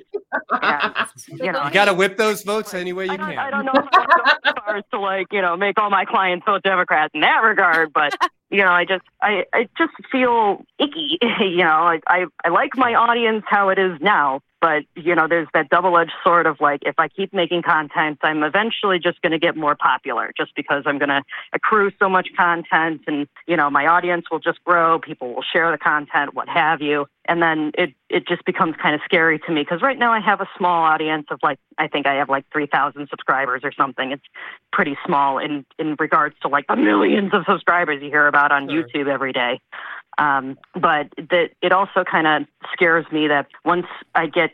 Yeah. 0.61 1.05
You 1.27 1.51
know, 1.51 1.63
You 1.65 1.71
got 1.71 1.85
to 1.85 1.93
whip 1.93 2.17
those 2.17 2.43
votes 2.43 2.73
any 2.73 2.93
way 2.93 3.05
you 3.05 3.11
I 3.11 3.17
don't, 3.17 3.29
can. 3.29 3.37
I 3.39 3.49
don't 3.49 3.65
know 3.65 3.71
if 3.75 3.85
I 3.91 3.99
would 3.99 4.07
go 4.07 4.31
as 4.49 4.53
far 4.65 4.77
as 4.77 4.83
to 4.91 4.99
like 4.99 5.27
you 5.31 5.41
know 5.41 5.55
make 5.57 5.77
all 5.79 5.89
my 5.89 6.05
clients 6.05 6.45
vote 6.45 6.63
Democrat 6.63 7.09
in 7.13 7.21
that 7.21 7.39
regard, 7.43 7.91
but 7.93 8.13
you 8.49 8.59
know 8.59 8.69
I 8.71 8.85
just 8.85 9.03
I 9.21 9.45
I 9.53 9.67
just 9.77 9.93
feel 10.11 10.63
icky. 10.79 11.17
You 11.41 11.57
know 11.63 11.69
I 11.69 11.99
I, 12.07 12.25
I 12.45 12.49
like 12.49 12.75
my 12.75 12.93
audience 12.93 13.43
how 13.47 13.69
it 13.69 13.79
is 13.79 13.99
now, 14.01 14.41
but 14.61 14.83
you 14.95 15.15
know 15.15 15.27
there's 15.27 15.47
that 15.53 15.69
double 15.69 15.97
edged 15.97 16.13
sword 16.23 16.45
of 16.45 16.61
like 16.61 16.81
if 16.85 16.95
I 16.99 17.07
keep 17.07 17.33
making 17.33 17.63
content, 17.63 18.19
I'm 18.23 18.43
eventually 18.43 18.99
just 18.99 19.21
going 19.21 19.31
to 19.31 19.39
get 19.39 19.57
more 19.57 19.75
popular 19.75 20.31
just 20.37 20.55
because 20.55 20.83
I'm 20.85 20.99
going 20.99 21.09
to 21.09 21.23
accrue 21.51 21.91
so 21.99 22.07
much 22.07 22.29
content, 22.37 23.01
and 23.07 23.27
you 23.47 23.57
know 23.57 23.69
my 23.69 23.87
audience 23.87 24.25
will 24.31 24.39
just 24.39 24.63
grow. 24.63 24.99
People 24.99 25.33
will 25.33 25.43
share 25.43 25.71
the 25.71 25.77
content, 25.77 26.33
what 26.33 26.47
have 26.47 26.81
you, 26.81 27.07
and 27.25 27.41
then 27.41 27.71
it 27.77 27.93
it 28.09 28.27
just 28.27 28.45
becomes 28.45 28.75
kind 28.81 28.93
of 28.93 29.01
scary 29.03 29.39
to 29.39 29.51
me 29.51 29.61
because 29.61 29.81
right 29.81 29.97
now 29.97 30.11
I 30.13 30.19
have 30.19 30.41
a 30.41 30.47
small 30.57 30.83
audience 30.83 31.27
of 31.31 31.39
like 31.41 31.59
I 31.77 31.87
think 31.87 32.05
I 32.05 32.15
have 32.15 32.29
like 32.29 32.45
three 32.51 32.67
thousand 32.67 33.07
subscribers 33.09 33.61
or 33.63 33.71
something. 33.71 34.11
It's 34.11 34.25
pretty 34.71 34.97
small 35.05 35.39
in 35.39 35.65
in 35.79 35.95
regards 35.99 36.35
to 36.43 36.47
like 36.47 36.67
the 36.67 36.75
millions 36.75 37.33
of 37.33 37.43
subscribers 37.49 38.01
you 38.01 38.09
hear 38.09 38.27
about 38.27 38.51
on 38.51 38.69
Sure. 38.69 38.83
YouTube 38.83 39.07
every 39.07 39.33
day. 39.33 39.59
Um, 40.17 40.57
but 40.73 41.07
that 41.17 41.51
it 41.61 41.71
also 41.71 42.03
kind 42.03 42.27
of 42.27 42.47
scares 42.73 43.05
me 43.11 43.27
that 43.27 43.47
once 43.65 43.87
I 44.13 44.27
get 44.27 44.51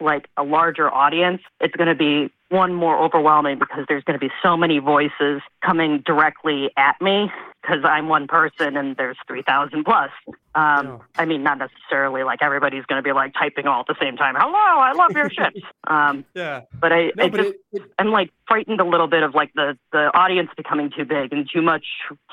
like 0.00 0.28
a 0.36 0.42
larger 0.42 0.92
audience, 0.92 1.42
it's 1.60 1.74
going 1.74 1.88
to 1.88 1.94
be 1.94 2.32
one 2.48 2.74
more 2.74 2.98
overwhelming 2.98 3.58
because 3.58 3.84
there's 3.88 4.04
going 4.04 4.18
to 4.18 4.24
be 4.24 4.32
so 4.42 4.56
many 4.56 4.78
voices 4.78 5.42
coming 5.64 6.02
directly 6.04 6.70
at 6.76 7.00
me 7.00 7.30
because 7.62 7.80
I'm 7.84 8.08
one 8.08 8.26
person 8.26 8.76
and 8.76 8.96
there's 8.96 9.16
3,000 9.26 9.84
plus. 9.84 10.10
Um, 10.54 10.86
Yeah. 10.86 10.98
I 11.18 11.24
mean, 11.26 11.42
not 11.42 11.58
necessarily 11.58 12.22
like 12.24 12.40
everybody's 12.42 12.84
going 12.86 12.98
to 12.98 13.02
be 13.06 13.12
like 13.12 13.34
typing 13.34 13.66
all 13.66 13.80
at 13.80 13.86
the 13.86 13.94
same 14.00 14.16
time. 14.16 14.34
Hello, 14.38 14.52
I 14.54 14.92
love 14.92 15.12
your 15.12 15.30
shit. 15.30 15.62
Um, 15.86 16.24
Yeah. 16.34 16.62
but 16.80 16.92
I, 16.92 17.10
No, 17.16 17.24
I 17.24 17.28
but 17.30 17.36
just, 17.38 17.48
it, 17.50 17.60
it, 17.72 17.82
I'm 17.98 18.08
like 18.10 18.30
frightened 18.46 18.80
a 18.80 18.84
little 18.84 19.06
bit 19.08 19.22
of 19.22 19.34
like 19.34 19.50
the 19.54 19.76
the 19.92 20.10
audience 20.16 20.50
becoming 20.56 20.90
too 20.96 21.04
big 21.04 21.32
and 21.32 21.48
too 21.52 21.62
much 21.62 21.84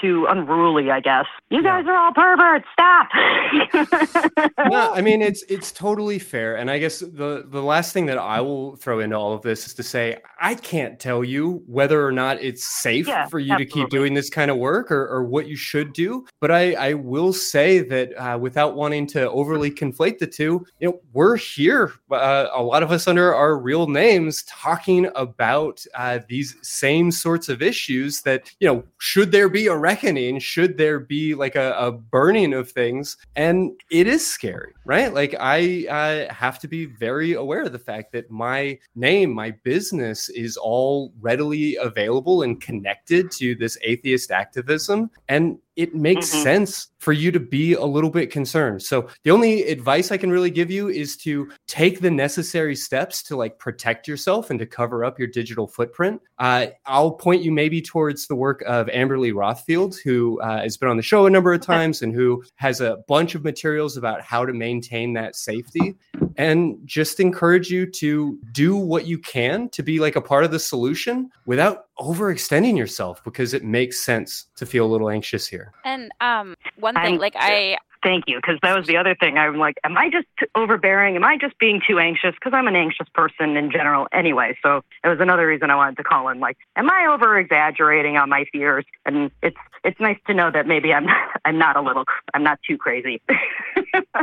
too 0.01 0.25
unruly. 0.29 0.91
I 0.91 0.99
guess 0.99 1.25
you 1.49 1.57
Yeah. 1.63 1.81
guys 1.81 1.85
are 1.87 1.95
all 1.95 2.13
perverts. 2.13 2.65
Stop. 2.73 3.07
no, 4.69 4.91
I 4.93 5.01
mean 5.01 5.21
it's 5.21 5.43
it's 5.49 5.71
totally 5.71 6.19
fair. 6.19 6.55
And 6.57 6.69
I 6.69 6.77
guess 6.79 6.99
the 6.99 7.45
the 7.47 7.61
last 7.63 7.93
thing 7.93 8.05
that 8.07 8.17
I 8.17 8.41
will 8.41 8.75
throw 8.77 8.99
into 8.99 9.15
all 9.15 9.33
of 9.33 9.41
this 9.41 9.65
is 9.67 9.73
to 9.75 9.83
say 9.83 10.17
I 10.39 10.55
can't 10.55 10.99
tell 10.99 11.23
you 11.23 11.63
whether 11.67 12.05
or 12.05 12.11
not 12.11 12.41
it's 12.41 12.65
safe 12.81 13.07
Yeah, 13.07 13.27
for 13.27 13.39
you 13.39 13.57
to 13.57 13.65
keep 13.65 13.89
doing 13.89 14.13
this 14.13 14.29
kind 14.29 14.51
of 14.51 14.57
work 14.57 14.91
or, 14.91 15.07
or 15.07 15.16
what 15.23 15.47
you 15.47 15.55
should 15.55 15.93
do. 15.93 16.25
But 16.39 16.51
I 16.51 16.73
I 16.73 16.93
will 16.93 17.33
say 17.33 17.79
that 17.79 18.17
uh, 18.17 18.37
without 18.37 18.75
wanting 18.75 19.07
to 19.07 19.29
overly 19.29 19.71
conflate 19.71 20.19
the 20.19 20.27
two, 20.27 20.65
you 20.79 20.89
know, 20.89 20.99
we're 21.13 21.37
here, 21.37 21.93
uh, 22.11 22.47
a 22.53 22.61
lot 22.61 22.83
of 22.83 22.91
us 22.91 23.07
under 23.07 23.33
our 23.33 23.57
real 23.57 23.87
names, 23.87 24.43
talking 24.43 25.09
about 25.15 25.83
uh, 25.95 26.19
these 26.27 26.55
same 26.61 27.11
sorts 27.11 27.49
of 27.49 27.61
issues. 27.61 28.21
That 28.21 28.51
you 28.59 28.67
know, 28.67 28.83
should 28.99 29.31
there 29.31 29.49
be 29.49 29.67
a 29.67 29.75
reckoning? 29.75 30.39
Should 30.39 30.77
there 30.77 30.99
be 30.99 31.35
like 31.35 31.55
a, 31.55 31.73
a 31.77 31.91
burning 31.91 32.53
of 32.53 32.71
things? 32.71 33.17
And 33.35 33.71
it 33.91 34.07
is 34.07 34.25
scary, 34.25 34.73
right? 34.87 35.13
Like 35.13 35.35
I 35.37 35.85
uh, 35.87 36.33
have 36.33 36.59
to 36.59 36.67
be 36.67 36.85
very 36.85 37.33
aware 37.33 37.63
of 37.63 37.73
the 37.73 37.79
fact 37.79 38.13
that 38.13 38.31
my 38.31 38.79
name, 38.95 39.33
my 39.33 39.51
business, 39.63 40.29
is 40.29 40.55
all 40.55 41.13
readily 41.19 41.75
available 41.75 42.43
and 42.43 42.61
connected 42.61 43.29
to 43.31 43.53
this 43.53 43.77
atheist 43.83 44.31
activism, 44.31 45.11
and 45.27 45.59
it 45.77 45.93
makes 45.95 46.29
Mhm. 46.33 46.43
sense 46.43 46.87
for 46.97 47.13
you 47.13 47.31
to 47.31 47.39
be 47.39 47.73
a 47.73 47.85
little 47.85 48.09
bit 48.09 48.31
concerned. 48.31 48.81
So 48.81 49.07
the 49.23 49.29
only 49.29 49.63
advice 49.67 50.11
I 50.11 50.17
can 50.17 50.31
really 50.31 50.49
give 50.49 50.71
you 50.71 50.89
is 50.89 51.15
to 51.17 51.47
take 51.67 51.99
the 51.99 52.09
necessary 52.09 52.75
steps 52.75 53.21
to 53.23 53.37
like 53.37 53.59
protect 53.59 54.07
yourself 54.07 54.49
and 54.49 54.57
to 54.59 54.65
cover 54.65 55.05
up 55.05 55.19
your 55.19 55.27
digital 55.27 55.67
footprint. 55.67 56.19
Uh, 56.39 56.67
I'll 56.87 57.11
point 57.11 57.43
you 57.43 57.51
maybe 57.51 57.81
towards 57.81 58.25
the 58.25 58.35
work 58.35 58.63
of 58.65 58.87
Amberly 58.87 59.31
Rothfield, 59.31 59.95
who 60.03 60.41
uh, 60.41 60.61
has 60.63 60.75
been 60.75 60.89
on 60.89 60.97
the 60.97 61.03
show 61.03 61.27
a 61.27 61.29
number 61.29 61.53
of 61.53 61.61
times 61.61 62.01
and 62.01 62.13
who 62.13 62.43
has 62.55 62.81
a 62.81 62.97
bunch 63.07 63.35
of 63.35 63.43
materials 63.43 63.95
about 63.95 64.21
how 64.21 64.43
to 64.43 64.53
maintain 64.53 65.13
that 65.13 65.35
safety. 65.35 65.95
And 66.35 66.77
just 66.85 67.19
encourage 67.19 67.69
you 67.69 67.85
to 67.91 68.37
do 68.51 68.75
what 68.75 69.05
you 69.05 69.19
can 69.19 69.69
to 69.69 69.83
be 69.83 69.99
like 69.99 70.15
a 70.15 70.21
part 70.21 70.43
of 70.43 70.51
the 70.51 70.59
solution 70.59 71.29
without 71.45 71.85
overextending 71.99 72.77
yourself 72.77 73.23
because 73.23 73.53
it 73.53 73.63
makes 73.63 74.03
sense 74.03 74.45
to 74.55 74.65
feel 74.65 74.85
a 74.85 74.91
little 74.91 75.09
anxious 75.09 75.47
here. 75.47 75.66
And 75.83 76.11
um 76.21 76.55
one 76.79 76.95
thing 76.95 77.03
I'm- 77.03 77.17
like 77.17 77.35
I 77.35 77.77
Thank 78.03 78.25
you, 78.27 78.37
because 78.37 78.59
that 78.61 78.77
was 78.77 78.85
the 78.87 78.97
other 78.97 79.15
thing. 79.15 79.37
I'm 79.37 79.57
like, 79.57 79.75
am 79.83 79.97
I 79.97 80.09
just 80.09 80.27
overbearing? 80.55 81.15
Am 81.15 81.23
I 81.23 81.37
just 81.37 81.57
being 81.57 81.81
too 81.85 81.99
anxious? 81.99 82.33
Because 82.35 82.53
I'm 82.53 82.67
an 82.67 82.75
anxious 82.75 83.07
person 83.13 83.57
in 83.57 83.71
general, 83.71 84.07
anyway. 84.13 84.57
So 84.63 84.81
it 85.03 85.07
was 85.07 85.19
another 85.19 85.47
reason 85.47 85.71
I 85.71 85.75
wanted 85.75 85.97
to 85.97 86.03
call 86.03 86.29
in. 86.29 86.39
Like, 86.39 86.57
am 86.75 86.89
I 86.89 87.07
over 87.11 87.37
exaggerating 87.39 88.17
on 88.17 88.29
my 88.29 88.45
fears? 88.51 88.85
And 89.05 89.31
it's 89.41 89.57
it's 89.83 89.99
nice 89.99 90.19
to 90.27 90.33
know 90.33 90.51
that 90.51 90.67
maybe 90.67 90.93
I'm 90.93 91.07
I'm 91.45 91.57
not 91.57 91.75
a 91.75 91.81
little 91.81 92.05
I'm 92.33 92.43
not 92.43 92.59
too 92.67 92.77
crazy. 92.77 93.21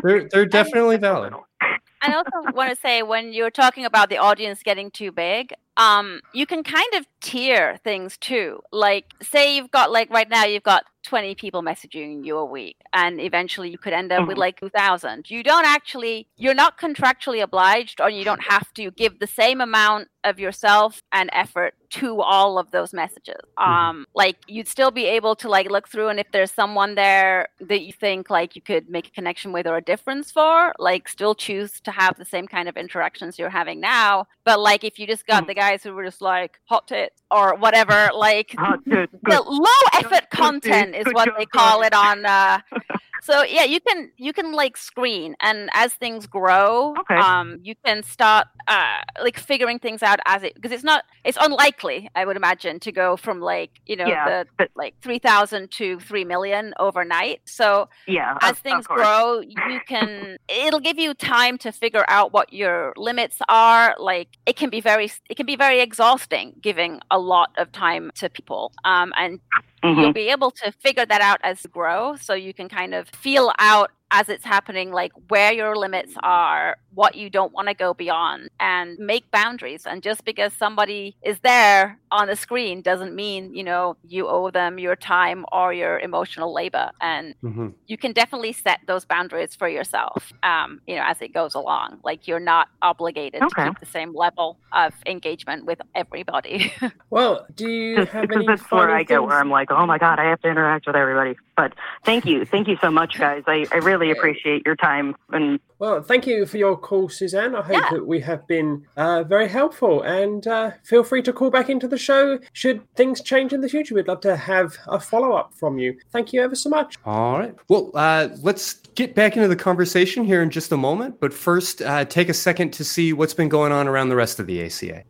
They're, 0.02 0.28
they're 0.28 0.46
definitely 0.46 0.98
valid. 0.98 1.32
I 1.60 2.12
also 2.14 2.52
want 2.52 2.70
to 2.70 2.76
say 2.76 3.02
when 3.02 3.32
you're 3.32 3.50
talking 3.50 3.84
about 3.86 4.10
the 4.10 4.18
audience 4.18 4.62
getting 4.62 4.90
too 4.90 5.10
big, 5.10 5.54
um, 5.76 6.20
you 6.34 6.46
can 6.46 6.62
kind 6.62 6.92
of 6.94 7.06
tier 7.20 7.78
things 7.82 8.18
too. 8.18 8.60
Like, 8.72 9.06
say 9.22 9.56
you've 9.56 9.70
got 9.70 9.90
like 9.90 10.10
right 10.10 10.28
now 10.28 10.44
you've 10.44 10.62
got 10.62 10.84
20 11.04 11.34
people 11.34 11.62
messaging 11.62 12.24
you 12.24 12.36
a 12.36 12.44
week, 12.44 12.76
and 12.92 13.20
eventually 13.20 13.70
you 13.70 13.78
could 13.78 13.92
end 13.94 14.12
up 14.12 14.26
with 14.28 14.36
Mhm. 14.36 14.40
like 14.40 14.60
2,000. 14.60 15.30
You 15.30 15.42
don't 15.42 15.64
actually, 15.66 16.28
you're 16.36 16.54
not 16.54 16.78
contractually 16.78 17.42
obliged, 17.42 18.00
or 18.00 18.10
you 18.10 18.24
don't 18.24 18.42
have 18.42 18.72
to 18.74 18.90
give 18.92 19.18
the 19.18 19.26
same 19.26 19.60
amount 19.60 20.08
of 20.24 20.40
yourself 20.40 21.02
and 21.12 21.30
effort 21.32 21.74
to 21.90 22.20
all 22.20 22.58
of 22.58 22.70
those 22.72 22.92
messages. 22.92 23.36
Um, 23.56 24.06
like 24.14 24.36
you'd 24.48 24.66
still 24.66 24.90
be 24.90 25.04
able 25.06 25.36
to 25.36 25.48
like 25.48 25.70
look 25.70 25.88
through, 25.88 26.08
and 26.08 26.18
if 26.18 26.26
there's 26.32 26.50
someone 26.50 26.94
there 26.96 27.48
that 27.60 27.82
you 27.82 27.92
think 27.92 28.30
like 28.30 28.56
you 28.56 28.62
could 28.62 28.88
make 28.90 29.06
a 29.08 29.10
connection 29.10 29.52
with 29.52 29.66
or 29.66 29.76
a 29.76 29.80
difference 29.82 30.32
for, 30.32 30.72
like 30.78 31.08
still 31.08 31.34
choose 31.34 31.80
to 31.82 31.90
have 31.92 32.16
the 32.16 32.24
same 32.24 32.48
kind 32.48 32.68
of 32.68 32.76
interactions 32.76 33.38
you're 33.38 33.50
having 33.50 33.80
now. 33.80 34.26
But 34.44 34.58
like 34.60 34.82
if 34.82 34.98
you 34.98 35.06
just 35.06 35.26
got 35.26 35.44
Mm. 35.44 35.48
the 35.48 35.54
guys 35.54 35.82
who 35.82 35.92
were 35.94 36.04
just 36.04 36.20
like 36.22 36.58
hot 36.64 36.88
tits 36.88 37.22
or 37.30 37.54
whatever, 37.56 38.10
like 38.14 38.54
the 38.56 39.42
low 39.46 40.00
effort 40.00 40.30
content 40.30 40.94
is 40.96 41.06
what 41.12 41.28
they 41.38 41.46
call 41.46 41.82
it 41.82 41.92
on 41.94 42.24
uh 42.26 42.58
so 43.24 43.42
yeah 43.42 43.64
you 43.64 43.80
can 43.80 44.10
you 44.16 44.32
can 44.32 44.52
like 44.52 44.76
screen 44.76 45.34
and 45.40 45.70
as 45.74 45.94
things 45.94 46.26
grow 46.26 46.94
Okay. 47.00 47.16
um 47.16 47.58
you 47.62 47.74
can 47.84 48.02
start 48.02 48.46
uh 48.68 48.98
like 49.22 49.38
figuring 49.38 49.78
things 49.78 50.02
out 50.02 50.18
as 50.26 50.42
it 50.42 50.54
because 50.54 50.72
it's 50.72 50.84
not 50.84 51.04
it's 51.24 51.38
unlikely 51.40 52.08
i 52.14 52.24
would 52.26 52.36
imagine 52.36 52.78
to 52.80 52.92
go 52.92 53.16
from 53.16 53.40
like 53.40 53.70
you 53.86 53.96
know 53.96 54.06
Yeah, 54.06 54.24
the 54.28 54.46
but- 54.58 54.70
like 54.76 54.94
3000 55.02 55.70
to 55.78 55.98
3 56.00 56.24
million 56.24 56.74
overnight 56.78 57.40
so 57.46 57.88
Yeah, 58.06 58.36
as 58.42 58.50
of- 58.52 58.56
of 58.56 58.58
things 58.58 58.86
course. 58.86 59.00
grow 59.00 59.40
you 59.40 59.80
can 59.88 60.36
it'll 60.48 60.80
give 60.80 60.98
you 60.98 61.14
time 61.14 61.56
to 61.58 61.72
figure 61.72 62.04
out 62.08 62.32
what 62.32 62.52
your 62.52 62.92
limits 62.96 63.38
are 63.48 63.94
like 63.98 64.28
it 64.46 64.56
can 64.56 64.70
be 64.70 64.80
very 64.80 65.10
it 65.30 65.36
can 65.36 65.46
be 65.46 65.56
very 65.56 65.80
exhausting 65.80 66.54
giving 66.60 67.00
a 67.10 67.18
lot 67.18 67.50
of 67.56 67.72
time 67.72 68.10
to 68.16 68.28
people 68.28 68.72
um 68.84 69.12
and 69.16 69.40
Mhm. 69.84 70.00
you'll 70.00 70.12
be 70.12 70.28
able 70.30 70.50
to 70.52 70.72
figure 70.72 71.06
that 71.06 71.20
out 71.22 71.40
as 71.44 71.62
you 71.64 71.68
grow 71.68 72.16
so 72.16 72.34
you 72.34 72.54
can 72.54 72.68
kind 72.68 72.94
of 72.94 73.08
feel 73.10 73.52
out 73.60 73.90
as 74.16 74.28
it's 74.28 74.44
happening, 74.44 74.92
like 74.92 75.12
where 75.28 75.52
your 75.52 75.74
limits 75.76 76.14
are, 76.22 76.76
what 76.94 77.16
you 77.16 77.28
don't 77.30 77.52
want 77.52 77.68
to 77.68 77.74
go 77.74 77.94
beyond, 77.94 78.48
and 78.60 78.96
make 78.98 79.24
boundaries. 79.32 79.82
And 79.86 80.02
just 80.02 80.24
because 80.24 80.52
somebody 80.54 81.16
is 81.24 81.38
there 81.40 81.98
on 82.12 82.28
the 82.28 82.36
screen 82.36 82.80
doesn't 82.82 83.14
mean, 83.14 83.54
you 83.54 83.64
know, 83.64 83.96
you 84.06 84.28
owe 84.28 84.50
them 84.50 84.78
your 84.78 84.96
time 84.96 85.44
or 85.52 85.72
your 85.72 85.98
emotional 85.98 86.54
labor. 86.54 86.90
And 87.00 87.34
Mm-hmm. 87.44 87.68
you 87.86 87.98
can 87.98 88.12
definitely 88.12 88.52
set 88.52 88.80
those 88.86 89.04
boundaries 89.04 89.54
for 89.56 89.68
yourself, 89.68 90.32
um, 90.42 90.80
you 90.86 90.96
know, 90.96 91.02
as 91.04 91.20
it 91.20 91.32
goes 91.34 91.54
along. 91.54 91.98
Like 92.04 92.26
you're 92.28 92.40
not 92.54 92.68
obligated 92.82 93.42
Okay. 93.42 93.64
to 93.64 93.70
keep 93.70 93.78
the 93.80 93.86
same 93.86 94.14
level 94.14 94.58
of 94.72 94.94
engagement 95.06 95.66
with 95.66 95.80
everybody. 95.94 96.72
Well, 97.10 97.46
do 97.54 97.68
you 97.68 97.96
This, 97.96 98.08
have 98.10 98.30
any 98.30 98.46
this 98.46 98.60
is 98.60 98.66
where 98.70 98.90
I 98.90 99.04
go, 99.04 99.20
things? 99.20 99.28
where 99.28 99.38
I'm 99.40 99.50
like, 99.50 99.70
oh 99.70 99.86
my 99.86 99.98
god, 99.98 100.18
I 100.18 100.24
have 100.24 100.40
to 100.42 100.48
interact 100.48 100.86
with 100.86 100.96
everybody. 100.96 101.36
But 101.56 101.72
thank 102.04 102.26
you, 102.26 102.44
thank 102.44 102.66
you 102.68 102.76
so 102.80 102.90
much, 102.90 103.16
guys. 103.18 103.42
I, 103.46 103.66
I 103.72 103.76
really 103.76 104.03
appreciate 104.10 104.62
your 104.66 104.76
time 104.76 105.14
and 105.32 105.58
Well, 105.78 106.02
thank 106.02 106.26
you 106.26 106.46
for 106.46 106.56
your 106.56 106.76
call, 106.78 107.08
Suzanne. 107.08 107.54
I 107.54 107.60
hope 107.62 107.72
Yeah. 107.76 107.88
that 107.92 108.06
we 108.06 108.20
have 108.20 108.46
been 108.46 108.86
uh, 108.96 109.22
very 109.24 109.48
helpful. 109.48 110.02
And 110.02 110.46
uh, 110.46 110.70
feel 110.84 111.04
free 111.04 111.20
to 111.22 111.32
call 111.32 111.50
back 111.50 111.68
into 111.68 111.86
the 111.88 111.98
show 111.98 112.38
should 112.52 112.80
things 112.94 113.20
change 113.20 113.52
in 113.52 113.60
the 113.60 113.68
future. 113.68 113.94
We'd 113.94 114.08
love 114.08 114.20
to 114.22 114.36
have 114.36 114.76
a 114.86 114.98
follow 115.00 115.32
up 115.32 115.52
from 115.54 115.78
you. 115.78 115.98
Thank 116.12 116.32
you 116.32 116.40
ever 116.42 116.54
so 116.54 116.70
much. 116.70 116.96
All 117.04 117.38
right. 117.38 117.54
Well, 117.68 117.90
uh, 117.94 118.28
let's 118.42 118.74
get 118.94 119.14
back 119.14 119.36
into 119.36 119.48
the 119.48 119.56
conversation 119.56 120.24
here 120.24 120.42
in 120.42 120.50
just 120.50 120.72
a 120.72 120.76
moment. 120.76 121.20
But 121.20 121.34
first, 121.34 121.82
uh, 121.82 122.04
take 122.06 122.28
a 122.28 122.34
second 122.34 122.72
to 122.74 122.84
see 122.84 123.12
what's 123.12 123.34
been 123.34 123.48
going 123.48 123.72
on 123.72 123.86
around 123.88 124.08
the 124.08 124.16
rest 124.16 124.38
of 124.40 124.46
the 124.46 124.62
ACA. 124.62 125.02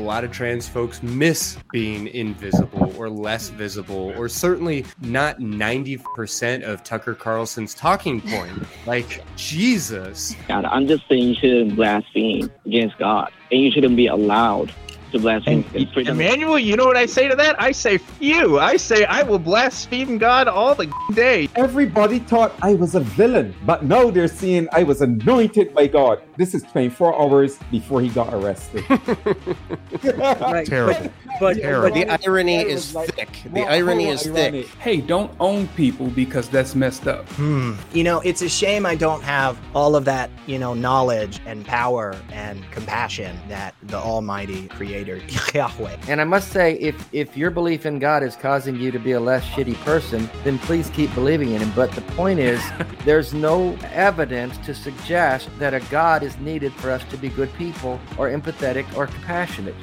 Lot 0.00 0.24
of 0.24 0.32
trans 0.32 0.68
folks 0.68 1.02
miss 1.02 1.58
being 1.72 2.08
invisible 2.08 2.94
or 2.98 3.08
less 3.08 3.48
visible, 3.50 4.12
or 4.16 4.28
certainly 4.28 4.84
not 5.00 5.38
90% 5.38 6.62
of 6.62 6.82
Tucker 6.82 7.14
Carlson's 7.14 7.74
talking 7.74 8.20
point. 8.20 8.52
Like, 8.86 9.22
Jesus. 9.36 10.34
God, 10.48 10.64
I'm 10.64 10.86
just 10.88 11.06
saying 11.08 11.28
you 11.28 11.34
shouldn't 11.34 11.76
blaspheme 11.76 12.50
against 12.64 12.98
God, 12.98 13.30
and 13.52 13.60
you 13.60 13.70
shouldn't 13.70 13.94
be 13.94 14.06
allowed 14.06 14.72
to 15.12 15.18
blaspheme 15.18 15.64
against 15.70 15.92
freedom. 15.94 16.20
Emmanuel, 16.20 16.58
you 16.58 16.76
know 16.76 16.84
what 16.86 16.96
I 16.96 17.06
say 17.06 17.28
to 17.28 17.36
that? 17.36 17.60
I 17.60 17.72
say, 17.72 17.98
you. 18.20 18.58
I 18.58 18.76
say, 18.76 19.04
I 19.04 19.22
will 19.22 19.38
blaspheme 19.38 20.18
God 20.18 20.48
all 20.48 20.74
the 20.74 20.92
day. 21.14 21.48
Everybody 21.56 22.18
thought 22.20 22.52
I 22.62 22.74
was 22.74 22.94
a 22.94 23.00
villain, 23.00 23.54
but 23.66 23.84
now 23.84 24.10
they're 24.10 24.28
saying 24.28 24.68
I 24.72 24.82
was 24.82 25.00
anointed 25.02 25.74
by 25.74 25.86
God. 25.86 26.22
This 26.36 26.54
is 26.54 26.62
24 26.64 27.20
hours 27.20 27.58
before 27.70 28.00
he 28.00 28.08
got 28.08 28.32
arrested. 28.32 28.84
Terrible. 30.00 31.10
But, 31.38 31.56
Terrible. 31.56 31.88
but 31.88 31.94
the 31.94 32.06
irony 32.26 32.56
is 32.60 32.94
like- 32.94 33.14
thick. 33.14 33.42
The 33.52 33.62
irony 33.62 34.08
is 34.08 34.26
ironic. 34.26 34.66
thick. 34.66 34.74
Hey, 34.78 35.00
don't 35.00 35.30
own 35.40 35.68
people 35.68 36.06
because 36.08 36.48
that's 36.48 36.74
messed 36.74 37.06
up. 37.06 37.26
Hmm. 37.30 37.74
You 37.92 38.04
know, 38.04 38.20
it's 38.20 38.42
a 38.42 38.48
shame 38.48 38.84
I 38.86 38.94
don't 38.94 39.22
have 39.22 39.58
all 39.74 39.96
of 39.96 40.04
that, 40.04 40.30
you 40.46 40.58
know, 40.58 40.74
knowledge 40.74 41.40
and 41.46 41.64
power 41.64 42.16
and 42.32 42.68
compassion 42.70 43.38
that 43.48 43.74
the 43.84 43.96
Almighty 43.96 44.68
Creator, 45.04 45.22
Yahweh. 45.54 45.96
And 46.08 46.20
I 46.20 46.24
must 46.24 46.52
say, 46.52 46.74
if 46.74 47.08
if 47.12 47.36
your 47.36 47.50
belief 47.50 47.86
in 47.86 47.98
God 47.98 48.22
is 48.22 48.36
causing 48.36 48.76
you 48.76 48.90
to 48.90 48.98
be 48.98 49.12
a 49.12 49.20
less 49.20 49.44
shitty 49.44 49.74
person, 49.76 50.28
then 50.44 50.58
please 50.58 50.90
keep 50.90 51.12
believing 51.14 51.52
in 51.52 51.60
Him. 51.60 51.72
But 51.74 51.92
the 51.92 52.02
point 52.02 52.40
is, 52.40 52.62
there's 53.04 53.32
no 53.32 53.76
evidence 53.92 54.58
to 54.58 54.74
suggest 54.74 55.48
that 55.58 55.74
a 55.74 55.80
God 55.90 56.22
is 56.22 56.38
needed 56.38 56.72
for 56.74 56.90
us 56.90 57.04
to 57.10 57.16
be 57.16 57.28
good 57.28 57.52
people 57.54 58.00
or 58.18 58.28
empathetic 58.28 58.86
or 58.96 59.06
compassionate. 59.06 59.74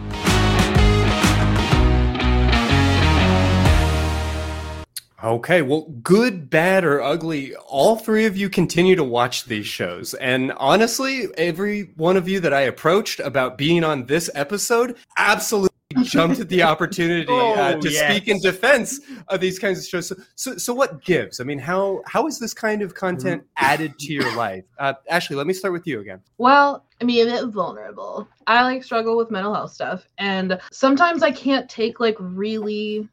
Okay, 5.24 5.64
well, 5.64 5.82
good, 6.04 6.48
bad, 6.48 6.84
or 6.86 7.02
ugly, 7.02 7.56
all 7.56 7.96
three 7.96 8.26
of 8.26 8.38
you 8.38 8.50
continue 8.50 8.96
to 8.96 9.04
watch 9.04 9.46
these 9.46 9.66
shows. 9.66 10.14
And 10.16 10.52
honestly, 10.54 11.26
every 11.38 11.92
one 11.96 12.18
of 12.18 12.28
you 12.28 12.40
that 12.42 12.54
I 12.54 12.62
approached 12.62 13.20
about 13.20 13.58
being 13.58 13.84
on 13.84 14.06
this 14.06 14.30
episode 14.36 14.96
absolutely 15.18 15.74
jumped 16.04 16.40
at 16.40 16.50
the 16.50 16.62
opportunity 16.62 17.26
uh, 17.32 17.76
Oh, 17.76 17.80
to 17.80 17.90
yes. 17.90 18.12
speak 18.12 18.28
in 18.28 18.40
defense 18.42 19.00
of 19.30 19.40
these 19.42 19.58
kinds 19.58 19.80
of 19.80 19.86
shows. 19.86 20.08
So, 20.08 20.16
so, 20.36 20.58
so 20.58 20.74
what 20.74 21.04
gives? 21.04 21.40
I 21.40 21.46
mean, 21.46 21.60
how 21.60 22.04
how 22.06 22.28
is 22.28 22.38
this 22.38 22.54
kind 22.54 22.84
of 22.84 22.94
content 22.94 23.44
added 23.58 23.98
to 24.00 24.14
your 24.14 24.36
life? 24.36 24.66
Uh, 24.78 24.94
Ashley, 25.10 25.36
let 25.36 25.48
me 25.48 25.54
start 25.54 25.74
with 25.74 25.88
you 25.88 26.00
again. 26.00 26.22
Well, 26.38 26.86
I 27.02 27.06
mean, 27.06 27.28
it's 27.28 27.44
vulnerable. 27.46 28.28
I 28.46 28.64
like 28.64 28.84
struggle 28.84 29.18
with 29.18 29.32
mental 29.32 29.54
health 29.54 29.72
stuff, 29.72 30.06
and 30.18 30.60
sometimes 30.72 31.24
I 31.24 31.32
can't 31.32 31.70
take 31.70 32.00
like 32.00 32.18
really 32.20 33.08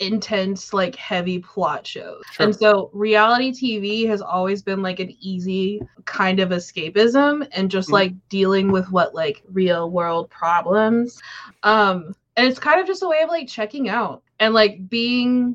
intense, 0.00 0.72
like 0.72 0.96
heavy 0.96 1.38
plot 1.38 1.86
shows. 1.86 2.22
Sure. 2.32 2.46
And 2.46 2.56
so 2.56 2.90
reality 2.92 3.52
TV 3.52 4.08
has 4.08 4.20
always 4.20 4.62
been 4.62 4.82
like 4.82 4.98
an 4.98 5.14
easy 5.20 5.80
kind 6.06 6.40
of 6.40 6.50
escapism 6.50 7.46
and 7.52 7.70
just 7.70 7.88
Mhm. 7.88 7.92
like 7.92 8.28
dealing 8.28 8.72
with 8.72 8.90
what 8.90 9.14
like 9.14 9.42
real 9.52 9.90
world 9.90 10.30
problems. 10.30 11.20
Um, 11.62 12.14
and 12.36 12.48
it's 12.48 12.58
kind 12.58 12.80
of 12.80 12.86
just 12.86 13.02
a 13.02 13.08
way 13.08 13.20
of 13.22 13.28
like 13.28 13.46
checking 13.46 13.88
out 13.88 14.22
and 14.40 14.54
like 14.54 14.88
being 14.88 15.54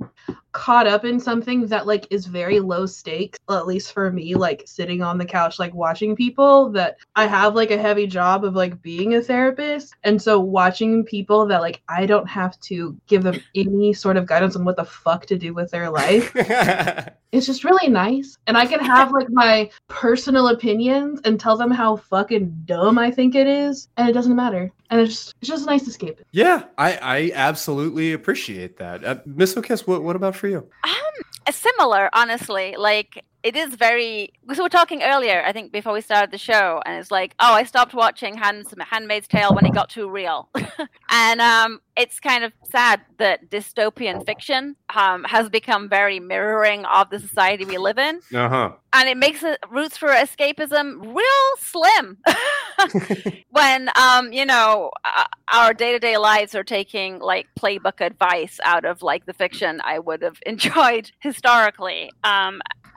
caught 0.56 0.88
up 0.88 1.04
in 1.04 1.20
something 1.20 1.68
that 1.68 1.86
like 1.86 2.08
is 2.10 2.28
very 2.28 2.62
low 2.62 2.86
stakes 2.86 3.38
at 3.50 3.68
least 3.68 3.92
for 3.92 4.10
me 4.10 4.36
like 4.36 4.64
sitting 4.66 5.04
on 5.04 5.18
the 5.18 5.26
couch 5.26 5.60
like 5.60 5.74
watching 5.74 6.16
people 6.16 6.70
that 6.70 6.96
i 7.18 7.28
have 7.28 7.56
like 7.56 7.72
a 7.72 7.78
heavy 7.78 8.08
job 8.08 8.46
of 8.46 8.56
like 8.56 8.82
being 8.82 9.16
a 9.16 9.22
therapist. 9.22 9.94
And 10.06 10.20
so 10.22 10.40
watching 10.40 11.04
people 11.04 11.46
that 11.48 11.60
like 11.60 11.82
i 11.90 12.06
don't 12.06 12.30
have 12.30 12.58
to 12.62 12.98
give 13.06 13.22
them 13.22 13.42
any 13.54 13.92
sort 13.92 14.16
of 14.16 14.28
guidance 14.28 14.56
on 14.56 14.64
what 14.64 14.78
the 14.78 14.86
fuck 14.86 15.26
to 15.26 15.38
do 15.38 15.54
with 15.54 15.72
their 15.72 15.90
life 15.90 16.34
it's 17.36 17.46
just 17.46 17.64
really 17.64 17.90
nice 17.90 18.38
and 18.48 18.58
i 18.58 18.66
can 18.66 18.80
have 18.80 19.12
like 19.12 19.30
my 19.30 19.70
personal 19.88 20.50
opinions 20.50 21.20
and 21.26 21.40
tell 21.40 21.58
them 21.58 21.72
how 21.72 21.96
fucking 21.96 22.54
dumb 22.66 22.98
i 22.98 23.12
think 23.12 23.36
it 23.36 23.48
is 23.48 23.88
and 23.98 24.10
it 24.10 24.14
doesn't 24.14 24.36
matter 24.36 24.72
and 24.90 25.02
it's 25.02 25.16
just 25.16 25.36
it's 25.42 25.50
just 25.50 25.64
a 25.64 25.66
nice 25.68 25.88
escape 25.88 26.20
Yeah, 26.32 26.64
I, 26.78 26.98
I 27.02 27.32
absolutely 27.34 28.14
appreciate 28.14 28.78
that. 28.78 29.04
Uh, 29.04 29.16
Miss 29.26 29.56
O'Kiss, 29.58 29.88
what, 29.88 30.04
what 30.04 30.16
about 30.16 30.36
for 30.36 30.48
you? 30.48 30.68
Um, 30.84 31.52
similar, 31.52 32.10
honestly. 32.14 32.76
Like 32.78 33.24
it 33.46 33.56
is 33.56 33.76
very. 33.76 34.34
We 34.48 34.56
were 34.56 34.70
talking 34.70 35.04
earlier, 35.04 35.44
I 35.46 35.52
think, 35.54 35.72
before 35.72 35.94
we 35.94 36.02
started 36.02 36.32
the 36.32 36.38
show, 36.40 36.82
and 36.86 37.00
it's 37.00 37.12
like, 37.12 37.36
oh, 37.40 37.54
I 37.54 37.64
stopped 37.64 37.94
watching 37.94 38.36
Hand, 38.36 38.66
*Handmaid's 38.92 39.28
Tale* 39.28 39.54
when 39.54 39.66
it 39.66 39.74
got 39.74 39.90
too 39.90 40.10
real, 40.10 40.50
and 41.10 41.40
um, 41.42 41.80
it's 41.96 42.20
kind 42.20 42.44
of 42.44 42.52
sad 42.64 43.02
that 43.20 43.50
dystopian 43.52 44.26
fiction 44.26 44.76
um, 44.96 45.24
has 45.26 45.48
become 45.50 45.88
very 45.88 46.20
mirroring 46.20 46.86
of 46.86 47.10
the 47.12 47.20
society 47.20 47.66
we 47.66 47.78
live 47.78 48.00
in, 48.00 48.20
Uh 48.34 48.50
huh. 48.50 48.72
and 48.94 49.08
it 49.08 49.18
makes 49.18 49.44
it 49.44 49.60
roots 49.70 49.96
for 49.96 50.10
escapism 50.10 51.16
real 51.16 51.52
slim. 51.60 52.18
when 53.52 53.90
um, 53.96 54.34
you 54.34 54.46
know, 54.46 54.90
uh, 55.04 55.26
our 55.54 55.74
day-to-day 55.74 56.18
lives 56.18 56.56
are 56.56 56.64
taking 56.64 57.20
like 57.20 57.48
playbook 57.60 58.02
advice 58.02 58.60
out 58.64 58.86
of 58.86 59.02
like 59.04 59.26
the 59.28 59.34
fiction 59.34 59.82
I 59.84 60.00
would 60.00 60.22
have 60.24 60.40
enjoyed 60.46 61.12
historically. 61.20 62.12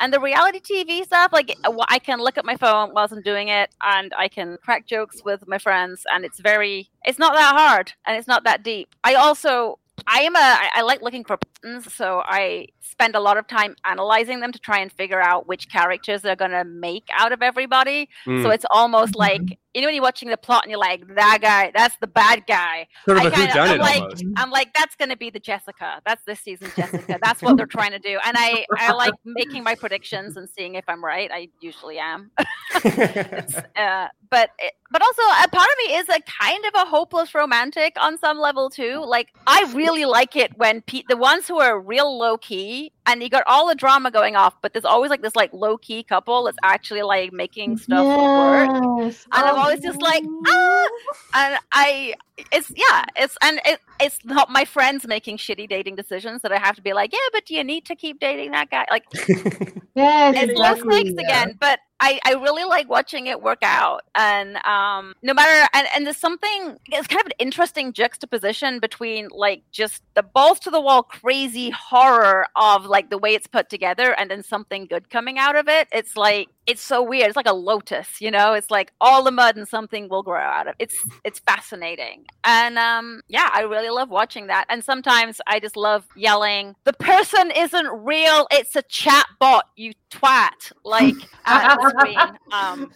And 0.00 0.12
the 0.12 0.20
reality 0.20 0.60
TV 0.60 1.04
stuff, 1.04 1.32
like 1.32 1.56
uh, 1.64 1.72
I 1.88 1.98
can 1.98 2.18
look 2.20 2.38
at 2.38 2.44
my 2.44 2.56
phone 2.56 2.92
whilst 2.94 3.12
I'm 3.12 3.22
doing 3.22 3.48
it, 3.48 3.70
and 3.82 4.12
I 4.16 4.28
can 4.28 4.56
crack 4.64 4.86
jokes 4.86 5.22
with 5.24 5.46
my 5.48 5.58
friends, 5.58 6.04
and 6.12 6.24
it's 6.24 6.40
very, 6.40 6.88
it's 7.04 7.18
not 7.18 7.34
that 7.34 7.54
hard, 7.56 7.92
and 8.06 8.16
it's 8.16 8.28
not 8.28 8.44
that 8.44 8.62
deep. 8.62 8.94
I 9.04 9.14
also, 9.14 9.78
I 10.06 10.20
am 10.20 10.36
a, 10.36 10.38
I, 10.38 10.68
I 10.76 10.82
like 10.82 11.02
looking 11.02 11.24
for 11.24 11.36
patterns, 11.38 11.92
so 11.92 12.22
I 12.24 12.68
spend 12.80 13.14
a 13.14 13.20
lot 13.20 13.36
of 13.36 13.46
time 13.46 13.76
analyzing 13.84 14.40
them 14.40 14.52
to 14.52 14.58
try 14.58 14.78
and 14.78 14.90
figure 14.90 15.20
out 15.20 15.46
which 15.46 15.68
characters 15.70 16.22
they're 16.22 16.36
gonna 16.36 16.64
make 16.64 17.08
out 17.16 17.32
of 17.32 17.42
everybody. 17.42 18.08
So 18.24 18.30
Mm. 18.30 18.54
it's 18.54 18.66
almost 18.70 19.14
like 19.16 19.58
you 19.74 19.80
know 19.80 19.86
when 19.88 19.94
you're 19.94 20.02
watching 20.02 20.28
the 20.30 20.36
plot 20.36 20.64
and 20.64 20.70
you're 20.70 20.80
like, 20.80 21.02
that 21.14 21.38
guy, 21.42 21.70
that's 21.74 21.96
the 22.00 22.06
bad 22.06 22.44
guy. 22.46 22.86
Sort 23.04 23.18
of 23.18 23.26
I 23.26 23.30
kinda- 23.30 23.60
I'm 23.60 23.78
like, 23.78 24.02
almost. 24.02 24.24
I'm 24.36 24.50
like, 24.50 24.72
that's 24.74 24.94
gonna 24.96 25.16
be 25.16 25.30
the 25.30 25.40
Jessica. 25.40 26.00
That's 26.06 26.22
this 26.24 26.40
season's 26.40 26.74
Jessica. 26.74 27.18
That's 27.22 27.42
what 27.42 27.56
they're 27.56 27.66
trying 27.66 27.92
to 27.92 27.98
do. 27.98 28.18
And 28.24 28.36
I, 28.38 28.64
I 28.76 28.92
like 28.92 29.14
making 29.24 29.62
my 29.62 29.74
predictions 29.74 30.36
and 30.36 30.48
seeing 30.48 30.74
if 30.74 30.84
I'm 30.88 31.04
right. 31.04 31.30
I 31.32 31.48
usually 31.60 31.98
am. 31.98 32.30
Uh, 33.76 34.08
but 34.30 34.50
it, 34.58 34.72
but 34.90 35.02
also 35.02 35.22
a 35.44 35.48
part 35.48 35.68
of 35.68 35.86
me 35.86 35.94
is 35.96 36.08
a 36.08 36.20
kind 36.22 36.64
of 36.66 36.72
a 36.74 36.84
hopeless 36.86 37.34
romantic 37.34 37.96
on 38.00 38.18
some 38.18 38.38
level 38.38 38.68
too. 38.70 39.02
Like 39.06 39.28
I 39.46 39.70
really 39.74 40.04
like 40.04 40.36
it 40.36 40.56
when 40.56 40.82
pe- 40.82 41.02
the 41.08 41.16
ones 41.16 41.46
who 41.46 41.60
are 41.60 41.80
real 41.80 42.18
low 42.18 42.36
key 42.36 42.92
and 43.08 43.22
you 43.22 43.30
got 43.30 43.42
all 43.46 43.66
the 43.66 43.74
drama 43.74 44.10
going 44.10 44.36
off, 44.36 44.54
but 44.60 44.74
there's 44.74 44.84
always 44.84 45.08
like 45.08 45.22
this 45.22 45.34
like 45.34 45.50
low 45.54 45.78
key 45.78 46.02
couple 46.02 46.44
that's 46.44 46.58
actually 46.62 47.02
like 47.02 47.32
making 47.32 47.78
stuff 47.78 48.04
work. 48.06 48.68
And 49.02 49.16
I'm 49.32 49.58
always 49.58 49.80
just 49.80 50.02
like, 50.02 50.22
ah, 50.46 50.88
and 51.34 51.58
I, 51.72 52.14
it's 52.52 52.70
yeah, 52.76 53.06
it's 53.16 53.38
and 53.42 53.60
it, 53.64 53.80
it's 54.00 54.24
not 54.24 54.50
my 54.50 54.64
friends 54.64 55.06
making 55.06 55.38
shitty 55.38 55.68
dating 55.68 55.96
decisions 55.96 56.42
that 56.42 56.52
I 56.52 56.58
have 56.58 56.76
to 56.76 56.82
be 56.82 56.92
like, 56.92 57.12
yeah, 57.12 57.18
but 57.32 57.44
do 57.46 57.54
you 57.54 57.64
need 57.64 57.84
to 57.86 57.96
keep 57.96 58.20
dating 58.20 58.52
that 58.52 58.70
guy? 58.70 58.86
Like, 58.90 59.04
yes 59.94 60.34
it's 60.36 60.58
low 60.58 60.74
stakes 60.74 61.10
again, 61.10 61.56
but 61.60 61.80
I, 62.00 62.20
I 62.24 62.34
really 62.34 62.64
like 62.64 62.88
watching 62.88 63.26
it 63.26 63.42
work 63.42 63.58
out. 63.62 64.02
And 64.14 64.56
um, 64.64 65.14
no 65.22 65.34
matter, 65.34 65.68
and, 65.72 65.86
and 65.94 66.06
there's 66.06 66.16
something, 66.16 66.78
it's 66.86 67.08
kind 67.08 67.20
of 67.20 67.26
an 67.26 67.32
interesting 67.40 67.92
juxtaposition 67.92 68.78
between 68.78 69.28
like 69.32 69.62
just 69.72 70.02
the 70.14 70.22
balls 70.22 70.60
to 70.60 70.70
the 70.70 70.80
wall 70.80 71.02
crazy 71.02 71.70
horror 71.70 72.46
of 72.54 72.86
like 72.86 73.10
the 73.10 73.18
way 73.18 73.34
it's 73.34 73.48
put 73.48 73.68
together 73.68 74.14
and 74.16 74.30
then 74.30 74.44
something 74.44 74.86
good 74.86 75.10
coming 75.10 75.38
out 75.38 75.56
of 75.56 75.66
it. 75.68 75.88
It's 75.90 76.16
like, 76.16 76.48
it's 76.68 76.82
so 76.82 77.02
weird. 77.02 77.28
It's 77.28 77.36
like 77.36 77.48
a 77.48 77.54
lotus, 77.54 78.20
you 78.20 78.30
know. 78.30 78.52
It's 78.52 78.70
like 78.70 78.92
all 79.00 79.24
the 79.24 79.30
mud 79.30 79.56
and 79.56 79.66
something 79.66 80.08
will 80.10 80.22
grow 80.22 80.38
out 80.38 80.68
of. 80.68 80.74
It. 80.78 80.84
It's 80.84 80.96
it's 81.24 81.38
fascinating, 81.38 82.26
and 82.44 82.78
um, 82.78 83.22
yeah, 83.26 83.48
I 83.50 83.62
really 83.62 83.87
love 83.90 84.10
watching 84.10 84.46
that. 84.48 84.66
And 84.68 84.82
sometimes 84.84 85.40
I 85.46 85.60
just 85.60 85.76
love 85.76 86.06
yelling, 86.16 86.74
"The 86.84 86.92
person 86.92 87.50
isn't 87.50 87.88
real. 88.04 88.46
It's 88.50 88.76
a 88.76 88.82
chat 88.82 89.26
bot. 89.38 89.64
You 89.76 89.92
twat!" 90.10 90.72
Like 90.84 91.14
at 91.44 91.76
the 91.76 91.90
screen. 91.98 92.18
Um, 92.52 92.92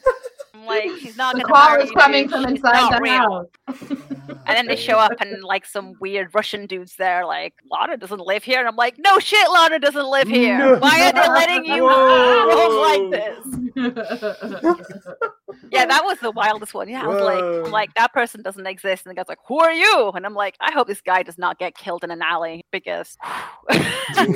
I'm 0.55 0.67
like 0.67 0.91
she's 1.01 1.17
not 1.17 1.35
The 1.35 1.43
going 1.43 1.49
to 1.55 1.61
call 1.61 1.81
is 1.81 1.91
coming 1.93 2.25
dude. 2.25 2.31
from 2.33 2.43
She's 2.43 2.51
inside 2.59 2.97
the 2.97 3.01
real. 3.01 3.13
house. 3.13 3.49
And 4.47 4.57
then 4.57 4.67
they 4.67 4.77
show 4.77 4.99
up 4.99 5.13
and 5.21 5.43
like 5.43 5.65
some 5.65 5.95
weird 6.01 6.35
Russian 6.35 6.67
dudes 6.67 6.97
there, 6.97 7.25
like 7.25 7.55
Lana 7.71 7.97
doesn't 7.97 8.21
live 8.21 8.43
here, 8.45 8.59
and 8.59 8.69
I'm 8.69 8.77
like, 8.77 8.97
no 8.99 9.19
shit, 9.19 9.51
Lana 9.51 9.79
doesn't 9.79 10.07
live 10.11 10.29
here. 10.29 10.59
No. 10.59 10.77
Why 10.79 11.07
are 11.09 11.13
they 11.13 11.29
letting 11.29 11.65
you 11.65 11.89
roam 11.89 13.11
like 13.11 13.11
this? 13.11 13.47
Yeah, 15.71 15.87
that 15.87 16.05
was 16.05 16.19
the 16.19 16.31
wildest 16.31 16.75
one. 16.75 16.89
Yeah, 16.89 17.03
I 17.03 17.07
was 17.07 17.23
like, 17.23 17.43
I'm 17.67 17.71
like 17.71 17.95
that 17.95 18.13
person 18.13 18.43
doesn't 18.43 18.67
exist, 18.67 19.07
and 19.07 19.11
the 19.11 19.15
guy's 19.15 19.29
like, 19.29 19.39
who 19.47 19.59
are 19.59 19.73
you? 19.73 20.11
And 20.15 20.27
I'm 20.27 20.35
like, 20.35 20.55
I 20.61 20.71
hope 20.73 20.87
this 20.87 21.01
guy 21.01 21.23
does 21.23 21.39
not 21.39 21.59
get 21.59 21.75
killed 21.75 22.05
in 22.05 22.11
an 22.11 22.21
alley 22.21 22.65
because 22.71 23.17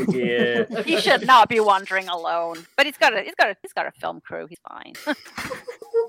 yeah. 0.08 0.64
he 0.84 0.98
should 0.98 1.26
not 1.26 1.48
be 1.50 1.60
wandering 1.60 2.08
alone. 2.08 2.66
But 2.76 2.86
he's 2.86 2.96
got 2.96 3.14
a 3.14 3.22
he's 3.22 3.34
got 3.34 3.50
a 3.50 3.56
he's 3.62 3.72
got 3.74 3.86
a 3.86 3.90
film 3.92 4.20
crew. 4.20 4.46
He's 4.48 4.58
fine. 4.66 4.94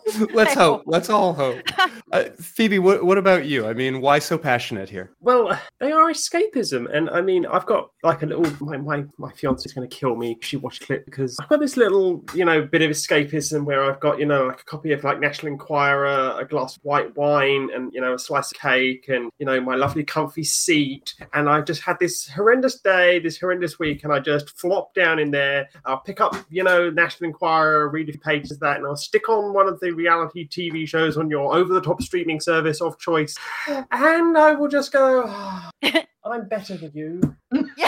Let's 0.34 0.54
hope. 0.54 0.84
Let's 0.86 1.10
all 1.10 1.34
hope. 1.34 1.62
Uh, 2.14 2.24
Phoebe, 2.40 2.80
what, 2.80 3.04
what 3.04 3.18
about 3.18 3.46
you? 3.48 3.68
I 3.68 3.74
mean, 3.74 4.00
why 4.00 4.20
so 4.20 4.38
passionate 4.38 4.90
here? 4.90 5.12
Well, 5.20 5.60
they 5.82 5.92
are 5.92 6.10
escapism, 6.10 6.90
and 6.90 7.10
I 7.10 7.20
mean, 7.20 7.46
I've 7.46 7.66
got 7.66 7.92
like 8.02 8.24
a 8.24 8.26
little. 8.26 8.46
My 8.66 8.78
my 8.78 9.04
my 9.18 9.30
fiance's 9.34 9.74
going 9.74 9.90
to 9.90 9.94
kill 9.94 10.16
me 10.16 10.38
if 10.40 10.48
she 10.48 10.56
watches 10.56 10.86
clip 10.86 11.04
because 11.04 11.38
I've 11.42 11.50
got 11.50 11.60
this 11.60 11.76
little, 11.76 12.24
you 12.34 12.46
know, 12.46 12.62
bit 12.62 12.82
of 12.82 12.92
escapism 12.92 13.66
where 13.66 13.84
I've 13.84 14.00
got, 14.00 14.20
you 14.20 14.26
know, 14.26 14.46
like 14.46 14.62
a 14.62 14.64
copy 14.64 14.94
of 14.94 15.04
like 15.04 15.20
National 15.20 15.52
Enquirer, 15.52 16.40
a 16.40 16.46
glass 16.46 16.78
of 16.78 16.84
white 16.86 17.14
wine, 17.18 17.72
and 17.76 17.94
you 17.94 18.00
know, 18.00 18.14
a 18.14 18.20
slice 18.20 18.54
of 18.54 18.58
cake, 18.58 19.10
and 19.10 19.30
you 19.38 19.46
know, 19.46 19.60
my 19.60 19.76
lovely 19.76 20.06
comfy 20.06 20.46
seat, 20.46 21.14
and 21.34 21.50
I 21.50 21.60
just 21.60 21.82
had 21.82 22.00
this 22.00 22.26
horrendous 22.26 22.80
day, 22.80 23.20
this 23.20 23.38
horrendous 23.38 23.80
week, 23.80 24.06
and 24.06 24.14
I 24.14 24.20
just 24.20 24.58
flop 24.58 24.94
down 24.94 25.20
in 25.20 25.30
there. 25.30 25.68
I'll 25.84 26.00
pick 26.00 26.22
up, 26.22 26.38
you 26.50 26.64
know, 26.64 26.90
National 26.90 27.28
Enquirer, 27.28 27.90
read 27.90 28.08
a 28.08 28.14
few 28.14 28.22
pages 28.22 28.52
of 28.52 28.62
that, 28.62 28.78
and 28.78 28.86
I'll 28.86 28.96
stick 28.96 29.28
on 29.28 29.54
one 29.54 29.68
of 29.68 29.80
the 29.82 29.87
reality 29.92 30.48
TV 30.48 30.88
shows 30.88 31.18
on 31.18 31.30
your 31.30 31.56
over-the-top 31.56 32.02
streaming 32.02 32.40
service 32.40 32.82
of 32.82 32.98
choice, 33.00 33.36
and 33.68 34.38
I 34.38 34.54
will 34.54 34.70
just 34.70 34.92
go. 34.92 35.24
Ah. 35.28 35.72
"Ah, 36.28 36.34
I'm 36.34 36.48
better 36.48 36.78
than 36.78 36.92
you. 36.94 37.22
yes! 37.78 37.88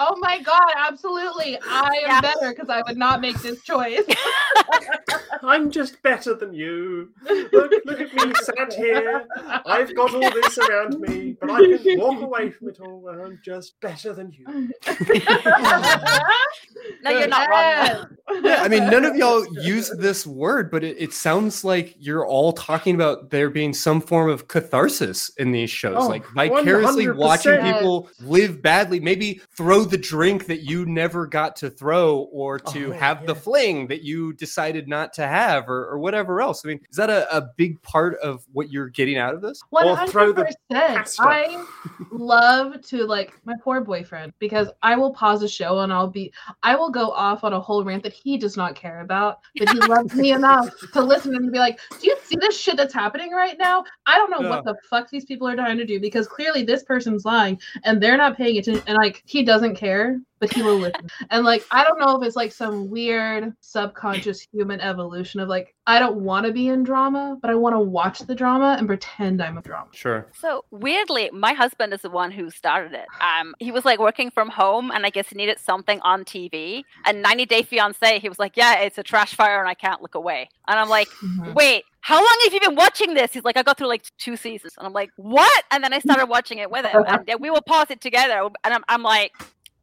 Oh 0.00 0.16
my 0.20 0.40
god, 0.42 0.72
absolutely. 0.76 1.58
I 1.62 2.04
am 2.06 2.22
better 2.22 2.50
because 2.50 2.68
I 2.68 2.82
would 2.86 2.96
not 2.96 3.20
make 3.20 3.36
this 3.40 3.62
choice. 3.62 4.02
I'm 5.42 5.70
just 5.70 6.00
better 6.02 6.34
than 6.34 6.52
you. 6.52 7.10
Look, 7.52 7.72
look 7.84 8.00
at 8.00 8.14
me 8.14 8.32
sat 8.42 8.72
here. 8.74 9.26
I've 9.66 9.94
got 9.94 10.14
all 10.14 10.20
this 10.20 10.58
around 10.58 11.00
me, 11.00 11.36
but 11.40 11.50
I 11.50 11.58
can 11.58 11.98
walk 11.98 12.22
away 12.22 12.50
from 12.50 12.68
it 12.68 12.80
all 12.80 13.08
and 13.08 13.20
I'm 13.20 13.40
just 13.44 13.80
better 13.80 14.12
than 14.12 14.32
you. 14.32 14.46
no, 17.02 17.10
you're 17.10 17.26
not 17.28 17.48
wrong. 17.48 18.16
Yeah, 18.42 18.62
I 18.62 18.68
mean, 18.68 18.86
none 18.90 19.04
of 19.04 19.16
y'all 19.16 19.46
use 19.62 19.90
this 19.98 20.26
word, 20.26 20.70
but 20.70 20.84
it, 20.84 20.96
it 20.98 21.12
sounds 21.12 21.64
like 21.64 21.94
you're 21.98 22.26
all 22.26 22.52
talking 22.52 22.94
about 22.94 23.30
there 23.30 23.50
being 23.50 23.72
some 23.74 24.00
form 24.00 24.30
of 24.30 24.48
catharsis 24.48 25.30
in 25.38 25.52
these 25.52 25.70
shows, 25.70 25.87
Oh, 25.96 26.08
like 26.08 26.24
vicariously 26.26 27.06
100%. 27.06 27.16
watching 27.16 27.60
people 27.60 28.08
live 28.20 28.62
badly, 28.62 29.00
maybe 29.00 29.40
throw 29.56 29.84
the 29.84 29.98
drink 29.98 30.46
that 30.46 30.62
you 30.62 30.86
never 30.86 31.26
got 31.26 31.56
to 31.56 31.70
throw, 31.70 32.28
or 32.32 32.58
to 32.58 32.88
Oh, 32.88 32.92
have 32.92 33.26
the 33.26 33.34
fling 33.34 33.86
that 33.88 34.02
you 34.02 34.32
decided 34.32 34.88
not 34.88 35.12
to 35.14 35.26
have, 35.26 35.68
or, 35.68 35.86
or 35.88 35.98
whatever 35.98 36.40
else. 36.40 36.64
I 36.64 36.68
mean, 36.68 36.80
is 36.90 36.96
that 36.96 37.10
a, 37.10 37.36
a 37.36 37.50
big 37.56 37.80
part 37.82 38.18
of 38.20 38.44
what 38.52 38.70
you're 38.70 38.88
getting 38.88 39.18
out 39.18 39.34
of 39.34 39.40
this? 39.40 39.60
One 39.70 39.96
hundred 39.96 40.34
percent. 40.34 41.16
I 41.20 41.64
love 42.10 42.80
to 42.82 43.04
like 43.06 43.34
my 43.44 43.54
poor 43.62 43.80
boyfriend 43.80 44.32
because 44.38 44.68
I 44.82 44.96
will 44.96 45.12
pause 45.12 45.42
a 45.42 45.48
show 45.48 45.80
and 45.80 45.92
I'll 45.92 46.08
be 46.08 46.32
I 46.62 46.74
will 46.76 46.90
go 46.90 47.10
off 47.10 47.44
on 47.44 47.52
a 47.52 47.60
whole 47.60 47.84
rant 47.84 48.02
that 48.02 48.12
he 48.12 48.36
does 48.36 48.56
not 48.56 48.74
care 48.74 49.00
about, 49.00 49.38
but 49.58 49.68
he 49.70 49.78
loves 49.88 50.14
me 50.14 50.32
enough 50.32 50.68
to 50.92 51.02
listen 51.02 51.34
and 51.34 51.50
be 51.52 51.58
like, 51.58 51.80
"Do 52.00 52.06
you 52.06 52.16
see 52.24 52.36
this 52.40 52.58
shit 52.58 52.76
that's 52.76 52.94
happening 52.94 53.32
right 53.32 53.56
now? 53.58 53.84
I 54.06 54.16
don't 54.16 54.30
know 54.30 54.48
what 54.48 54.64
the 54.64 54.76
fuck 54.88 55.10
these 55.10 55.24
people 55.24 55.48
are 55.48 55.56
trying 55.56 55.77
to 55.78 55.86
do 55.86 56.00
because 56.00 56.26
clearly 56.26 56.62
this 56.62 56.82
person's 56.84 57.24
lying 57.24 57.60
and 57.84 58.02
they're 58.02 58.16
not 58.16 58.36
paying 58.36 58.58
attention." 58.58 58.82
And 58.86 58.96
like 58.96 59.22
he 59.26 59.42
doesn't 59.42 59.76
care, 59.76 60.20
but 60.38 60.52
he 60.52 60.62
will 60.62 60.76
listen. 60.78 61.08
and 61.30 61.44
like 61.44 61.64
I 61.70 61.84
don't 61.84 61.98
know 61.98 62.20
if 62.20 62.26
it's 62.26 62.36
like 62.36 62.52
some 62.52 62.90
weird 62.90 63.52
subconscious 63.60 64.46
human 64.52 64.80
evolution 64.80 65.40
of 65.40 65.48
like 65.48 65.74
I 65.86 65.98
don't 65.98 66.16
want 66.16 66.46
to 66.46 66.52
be 66.52 66.68
in 66.68 66.82
drama, 66.82 67.38
but 67.40 67.50
I 67.50 67.54
want 67.54 67.74
to 67.74 67.80
watch 67.80 68.18
the 68.20 68.34
drama 68.34 68.76
and 68.78 68.86
pretend 68.86 69.42
I'm 69.42 69.56
a 69.56 69.62
drama. 69.62 69.88
Sure. 69.92 70.26
So 70.38 70.64
weirdly, 70.70 71.30
my 71.32 71.54
husband 71.54 71.94
is 71.94 72.02
the 72.02 72.10
one 72.10 72.30
who 72.30 72.50
started 72.50 72.92
it. 72.92 73.06
Um, 73.20 73.54
he 73.58 73.72
was 73.72 73.84
like 73.84 73.98
working 73.98 74.30
from 74.30 74.50
home, 74.50 74.90
and 74.90 75.06
I 75.06 75.10
guess 75.10 75.28
he 75.28 75.36
needed 75.36 75.58
something 75.58 76.00
on 76.02 76.24
TV. 76.24 76.82
And 77.06 77.22
90 77.22 77.46
Day 77.46 77.62
Fiance, 77.62 78.18
he 78.18 78.28
was 78.28 78.38
like, 78.38 78.56
"Yeah, 78.56 78.80
it's 78.80 78.98
a 78.98 79.02
trash 79.02 79.34
fire, 79.34 79.60
and 79.60 79.68
I 79.68 79.74
can't 79.74 80.02
look 80.02 80.14
away." 80.14 80.50
And 80.66 80.78
I'm 80.78 80.88
like, 80.88 81.08
"Wait, 81.54 81.84
how 82.00 82.16
long 82.16 82.38
have 82.44 82.52
you 82.54 82.60
been 82.60 82.74
watching 82.76 83.14
this?" 83.14 83.32
He's 83.32 83.44
like, 83.44 83.56
"I 83.56 83.62
got 83.62 83.78
through 83.78 83.88
like 83.88 84.04
two 84.18 84.36
seasons." 84.36 84.74
And 84.78 84.86
I'm 84.86 84.92
like, 84.92 85.10
"What?" 85.16 85.64
And 85.70 85.82
then 85.82 85.92
I 85.92 85.98
started 85.98 86.26
watching 86.28 86.58
it 86.58 86.70
with 86.70 86.86
him, 86.86 87.04
and 87.06 87.26
then 87.26 87.36
we 87.40 87.50
will 87.50 87.62
pause 87.62 87.86
it 87.90 88.00
together. 88.00 88.48
And 88.64 88.74
I'm, 88.74 88.84
I'm 88.88 89.02
like, 89.02 89.32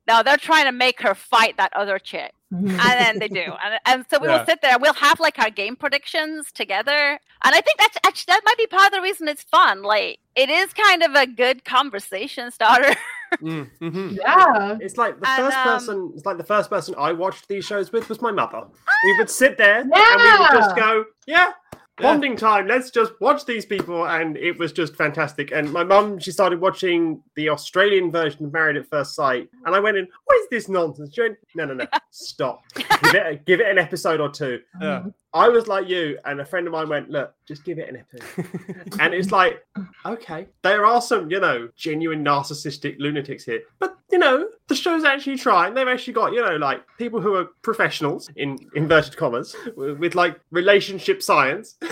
"No, 0.07 0.23
they're 0.23 0.37
trying 0.37 0.65
to 0.65 0.71
make 0.71 1.01
her 1.01 1.15
fight 1.15 1.57
that 1.57 1.73
other 1.75 1.99
chick." 1.99 2.31
Mm-hmm. 2.53 2.69
and 2.69 2.79
then 2.79 3.19
they 3.19 3.27
do 3.27 3.41
and, 3.41 3.79
and 3.87 4.05
so 4.09 4.19
we 4.19 4.27
Yeah. 4.27 4.37
will 4.37 4.45
sit 4.45 4.61
there 4.61 4.73
and 4.73 4.81
we'll 4.81 4.93
have 4.93 5.19
like 5.19 5.39
our 5.39 5.49
game 5.49 5.75
predictions 5.75 6.51
together 6.51 6.93
and 6.93 7.19
i 7.43 7.59
think 7.59 7.79
that's 7.79 7.97
actually 8.05 8.33
that 8.33 8.41
might 8.45 8.57
be 8.57 8.67
part 8.67 8.85
of 8.85 8.91
the 8.93 9.01
reason 9.01 9.27
it's 9.27 9.41
fun 9.43 9.81
like 9.81 10.19
it 10.35 10.47
is 10.49 10.71
kind 10.71 11.01
of 11.01 11.15
a 11.15 11.25
good 11.25 11.65
conversation 11.65 12.51
starter 12.51 12.95
mm-hmm. 13.41 14.09
Yeah. 14.15 14.77
It's 14.79 14.97
like 14.97 15.19
the 15.19 15.27
And, 15.27 15.43
first 15.43 15.57
um, 15.57 15.63
person 15.63 16.11
it's 16.15 16.25
like 16.25 16.37
the 16.37 16.43
first 16.43 16.69
person 16.69 16.95
I 16.97 17.11
watched 17.11 17.47
these 17.47 17.65
shows 17.65 17.91
with 17.91 18.07
was 18.09 18.21
my 18.21 18.31
mother. 18.31 18.61
We 18.61 19.11
ah! 19.11 19.17
would 19.19 19.29
sit 19.29 19.57
there 19.57 19.79
yeah. 19.79 20.13
and 20.13 20.21
we 20.21 20.39
would 20.39 20.51
just 20.51 20.75
go, 20.75 21.05
Yeah, 21.25 21.51
bonding 21.97 22.35
time, 22.35 22.67
let's 22.67 22.89
just 22.89 23.13
watch 23.19 23.45
these 23.45 23.65
people 23.65 24.05
and 24.07 24.37
it 24.37 24.57
was 24.57 24.71
just 24.71 24.95
fantastic. 24.95 25.51
And 25.51 25.71
my 25.71 25.83
mum, 25.83 26.19
she 26.19 26.31
started 26.31 26.59
watching 26.59 27.21
the 27.35 27.49
Australian 27.49 28.11
version 28.11 28.45
of 28.45 28.53
Married 28.53 28.77
at 28.77 28.89
First 28.89 29.15
Sight. 29.15 29.49
And 29.65 29.75
I 29.75 29.79
went 29.79 29.97
in, 29.97 30.07
What 30.25 30.39
is 30.39 30.47
this 30.49 30.69
nonsense? 30.69 31.13
She 31.13 31.21
went, 31.21 31.37
No, 31.55 31.65
no, 31.65 31.73
no, 31.73 31.85
stop. 32.11 32.63
give 32.75 33.15
it 33.15 33.45
give 33.45 33.59
it 33.59 33.69
an 33.69 33.77
episode 33.77 34.19
or 34.19 34.29
two. 34.29 34.59
Yeah. 34.81 35.03
I 35.33 35.49
was 35.49 35.67
like 35.67 35.89
you, 35.89 36.17
and 36.23 36.39
a 36.39 36.45
friend 36.45 36.65
of 36.65 36.71
mine 36.71 36.87
went, 36.87 37.09
Look, 37.09 37.33
just 37.45 37.65
give 37.65 37.77
it 37.77 37.89
an 37.89 37.97
episode. 37.97 38.93
and 39.01 39.13
it's 39.13 39.31
like, 39.31 39.65
okay, 40.05 40.47
there 40.63 40.85
are 40.85 41.01
some, 41.01 41.29
you 41.29 41.41
know, 41.41 41.67
genuine 41.75 42.23
narcissistic 42.23 42.95
lunatics 42.99 43.43
here. 43.43 43.61
But, 43.79 43.97
you 44.11 44.17
know, 44.17 44.47
the 44.67 44.75
show's 44.75 45.03
actually 45.03 45.37
trying. 45.37 45.73
They've 45.75 45.87
actually 45.87 46.13
got, 46.13 46.33
you 46.33 46.43
know, 46.43 46.55
like 46.55 46.81
people 46.97 47.21
who 47.21 47.35
are 47.35 47.45
professionals, 47.61 48.29
in 48.35 48.57
inverted 48.75 49.15
commas, 49.15 49.55
with, 49.75 49.97
with 49.99 50.15
like 50.15 50.39
relationship 50.51 51.21
science. 51.21 51.77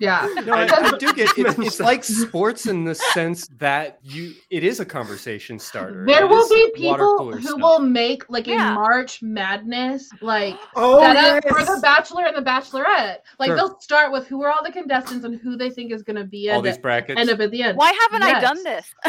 Yeah. 0.00 0.28
No, 0.44 0.52
I, 0.52 0.64
I 0.92 0.98
do 0.98 1.12
get 1.14 1.30
it's, 1.38 1.58
it's 1.58 1.80
like 1.80 2.04
sports 2.04 2.66
in 2.66 2.84
the 2.84 2.94
sense 2.94 3.48
that 3.58 3.98
you 4.02 4.34
it 4.50 4.62
is 4.64 4.80
a 4.80 4.84
conversation 4.84 5.58
starter. 5.58 6.04
There 6.06 6.24
It 6.24 6.28
will 6.28 6.46
be 6.48 6.70
people 6.74 7.32
who 7.32 7.40
stuff. 7.42 7.58
will 7.60 7.78
make 7.80 8.28
like 8.28 8.48
a 8.48 8.56
March 8.56 9.22
Madness 9.22 10.10
like 10.20 10.56
Oh, 10.76 11.00
setup 11.00 11.48
for 11.48 11.64
the 11.64 11.80
Bachelor 11.80 12.26
and 12.26 12.36
the 12.36 12.42
Bachelorette. 12.48 13.18
Like 13.38 13.48
Sure. 13.48 13.56
they'll 13.56 13.80
start 13.80 14.12
with 14.12 14.26
who 14.26 14.42
are 14.42 14.50
all 14.50 14.62
the 14.62 14.72
contestants 14.72 15.24
and 15.24 15.40
who 15.40 15.56
they 15.56 15.70
think 15.70 15.90
is 15.90 16.02
going 16.02 16.16
to 16.16 16.24
be 16.24 16.50
All 16.50 16.58
at 16.58 16.64
these 16.64 16.76
the- 16.76 16.82
brackets. 16.82 17.18
End 17.18 17.30
up 17.30 17.40
at 17.40 17.50
the 17.50 17.62
end. 17.62 17.78
why 17.78 17.92
haven't 18.02 18.22
i 18.28 18.38
done 18.40 18.62
this 18.62 18.92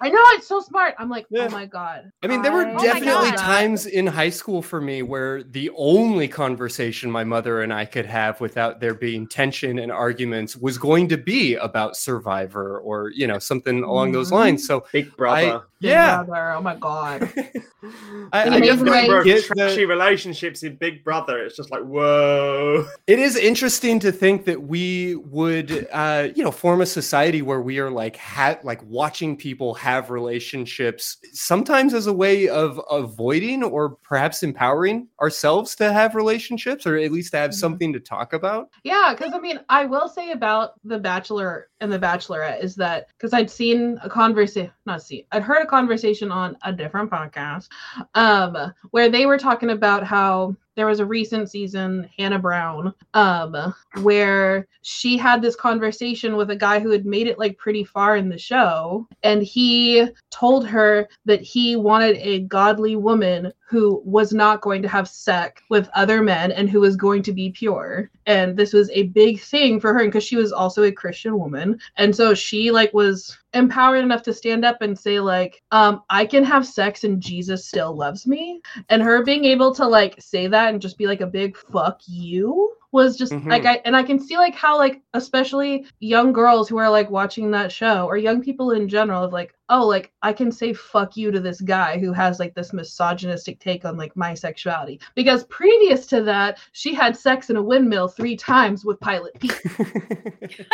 I 0.00 0.08
know 0.08 0.22
it's 0.32 0.46
so 0.48 0.60
smart. 0.60 0.94
I'm 0.98 1.10
like, 1.10 1.26
oh 1.36 1.48
my 1.50 1.66
god. 1.66 2.07
I 2.22 2.26
mean, 2.26 2.42
there 2.42 2.52
were 2.52 2.66
I- 2.66 2.82
definitely 2.82 3.30
God. 3.30 3.36
times 3.36 3.86
in 3.86 4.06
high 4.06 4.30
school 4.30 4.62
for 4.62 4.80
me 4.80 5.02
where 5.02 5.42
the 5.42 5.70
only 5.76 6.28
conversation 6.28 7.10
my 7.10 7.24
mother 7.24 7.62
and 7.62 7.72
I 7.72 7.84
could 7.84 8.06
have 8.06 8.40
without 8.40 8.80
there 8.80 8.94
being 8.94 9.26
tension 9.26 9.78
and 9.78 9.92
arguments 9.92 10.56
was 10.56 10.78
going 10.78 11.08
to 11.08 11.16
be 11.16 11.54
about 11.56 11.96
Survivor 11.96 12.78
or 12.80 13.10
you 13.14 13.26
know 13.26 13.38
something 13.38 13.82
along 13.82 14.12
those 14.12 14.32
lines. 14.32 14.66
So 14.66 14.84
Big 14.92 15.16
Brother. 15.16 15.62
Big 15.80 15.90
yeah, 15.90 16.24
Brother, 16.24 16.50
Oh 16.52 16.60
my 16.60 16.74
god. 16.74 17.32
I, 18.32 18.46
In 18.46 18.52
I 18.52 18.58
his 18.58 18.68
definitely 18.68 18.90
way- 18.90 19.00
number 19.02 19.18
of 19.18 19.24
get 19.24 19.44
trashy 19.44 19.76
the, 19.82 19.86
relationships 19.86 20.62
in 20.64 20.74
Big 20.76 21.04
Brother. 21.04 21.38
It's 21.44 21.56
just 21.56 21.70
like, 21.70 21.82
whoa. 21.82 22.86
It 23.06 23.18
is 23.20 23.36
interesting 23.36 24.00
to 24.00 24.10
think 24.10 24.44
that 24.46 24.62
we 24.64 25.14
would, 25.14 25.86
uh, 25.92 26.28
you 26.34 26.42
know, 26.42 26.50
form 26.50 26.80
a 26.80 26.86
society 26.86 27.42
where 27.42 27.60
we 27.60 27.78
are 27.78 27.90
like, 27.90 28.16
ha- 28.16 28.58
like 28.64 28.82
watching 28.84 29.36
people 29.36 29.74
have 29.74 30.10
relationships, 30.10 31.16
sometimes 31.32 31.94
as 31.98 32.06
a 32.06 32.12
way 32.12 32.48
of 32.48 32.80
avoiding 32.90 33.62
or 33.62 33.90
perhaps 33.90 34.42
empowering 34.42 35.08
ourselves 35.20 35.74
to 35.76 35.92
have 35.92 36.14
relationships, 36.14 36.86
or 36.86 36.96
at 36.96 37.12
least 37.12 37.32
to 37.32 37.38
have 37.38 37.52
something 37.52 37.92
to 37.92 38.00
talk 38.00 38.32
about. 38.32 38.70
Yeah, 38.84 39.14
because 39.14 39.34
I 39.34 39.40
mean, 39.40 39.60
I 39.68 39.84
will 39.84 40.08
say 40.08 40.30
about 40.30 40.74
The 40.84 40.98
Bachelor 40.98 41.68
and 41.80 41.92
The 41.92 41.98
Bachelorette 41.98 42.62
is 42.62 42.74
that 42.76 43.08
because 43.08 43.34
I'd 43.34 43.50
seen 43.50 43.98
a 44.02 44.08
conversation, 44.08 44.70
not 44.86 45.02
see, 45.02 45.26
I'd 45.32 45.42
heard 45.42 45.62
a 45.62 45.66
conversation 45.66 46.32
on 46.32 46.56
a 46.62 46.72
different 46.72 47.10
podcast, 47.10 47.68
um, 48.14 48.72
where 48.92 49.10
they 49.10 49.26
were 49.26 49.38
talking 49.38 49.70
about 49.70 50.04
how 50.04 50.56
there 50.78 50.86
was 50.86 51.00
a 51.00 51.04
recent 51.04 51.50
season, 51.50 52.08
Hannah 52.16 52.38
Brown, 52.38 52.94
um, 53.12 53.74
where 54.02 54.68
she 54.82 55.16
had 55.16 55.42
this 55.42 55.56
conversation 55.56 56.36
with 56.36 56.50
a 56.50 56.56
guy 56.56 56.78
who 56.78 56.90
had 56.90 57.04
made 57.04 57.26
it 57.26 57.36
like 57.36 57.58
pretty 57.58 57.82
far 57.82 58.16
in 58.16 58.28
the 58.28 58.38
show, 58.38 59.08
and 59.24 59.42
he 59.42 60.06
told 60.30 60.64
her 60.68 61.08
that 61.24 61.42
he 61.42 61.74
wanted 61.74 62.16
a 62.18 62.42
godly 62.42 62.94
woman 62.94 63.52
who 63.68 64.00
was 64.04 64.32
not 64.32 64.62
going 64.62 64.80
to 64.80 64.88
have 64.88 65.06
sex 65.06 65.62
with 65.68 65.90
other 65.94 66.22
men 66.22 66.50
and 66.52 66.70
who 66.70 66.80
was 66.80 66.96
going 66.96 67.22
to 67.22 67.34
be 67.34 67.50
pure. 67.50 68.10
And 68.24 68.56
this 68.56 68.72
was 68.72 68.88
a 68.90 69.04
big 69.08 69.40
thing 69.40 69.78
for 69.78 69.92
her 69.92 70.06
because 70.06 70.24
she 70.24 70.36
was 70.36 70.52
also 70.52 70.84
a 70.84 70.92
Christian 70.92 71.38
woman. 71.38 71.78
And 71.98 72.16
so 72.16 72.32
she 72.32 72.70
like 72.70 72.94
was 72.94 73.36
empowered 73.52 74.02
enough 74.02 74.22
to 74.22 74.32
stand 74.32 74.64
up 74.64 74.80
and 74.80 74.98
say 74.98 75.20
like 75.20 75.62
um 75.70 76.02
I 76.08 76.24
can 76.24 76.44
have 76.44 76.66
sex 76.66 77.04
and 77.04 77.20
Jesus 77.20 77.66
still 77.66 77.94
loves 77.94 78.26
me. 78.26 78.62
And 78.88 79.02
her 79.02 79.22
being 79.22 79.44
able 79.44 79.74
to 79.74 79.86
like 79.86 80.16
say 80.18 80.46
that 80.46 80.72
and 80.72 80.80
just 80.80 80.96
be 80.96 81.06
like 81.06 81.20
a 81.20 81.26
big 81.26 81.54
fuck 81.54 82.00
you 82.06 82.74
was 82.92 83.16
just 83.18 83.32
Mhm. 83.32 83.50
like 83.50 83.66
I 83.66 83.80
and 83.84 83.94
I 83.94 84.02
can 84.02 84.18
see 84.18 84.36
like 84.36 84.54
how 84.54 84.78
like 84.78 85.02
especially 85.12 85.86
young 86.00 86.32
girls 86.32 86.68
who 86.68 86.78
are 86.78 86.88
like 86.90 87.10
watching 87.10 87.50
that 87.50 87.70
show 87.70 88.06
or 88.06 88.16
young 88.16 88.40
people 88.40 88.70
in 88.70 88.88
general 88.88 89.22
of 89.22 89.32
like 89.32 89.54
oh 89.68 89.86
like 89.86 90.10
I 90.22 90.32
can 90.32 90.50
say 90.50 90.72
fuck 90.72 91.14
you 91.16 91.30
to 91.30 91.38
this 91.40 91.60
guy 91.60 91.98
who 91.98 92.12
has 92.14 92.38
like 92.40 92.54
this 92.54 92.72
misogynistic 92.72 93.60
take 93.60 93.84
on 93.84 93.98
like 93.98 94.16
my 94.16 94.32
sexuality 94.32 95.00
because 95.14 95.44
previous 95.44 96.06
to 96.06 96.22
that 96.22 96.58
she 96.72 96.94
had 96.94 97.14
sex 97.16 97.50
in 97.50 97.56
a 97.56 97.62
windmill 97.62 98.08
3 98.08 98.36
times 98.36 98.84
with 98.86 98.98
Pilot 99.00 99.38
Pete. 99.38 99.60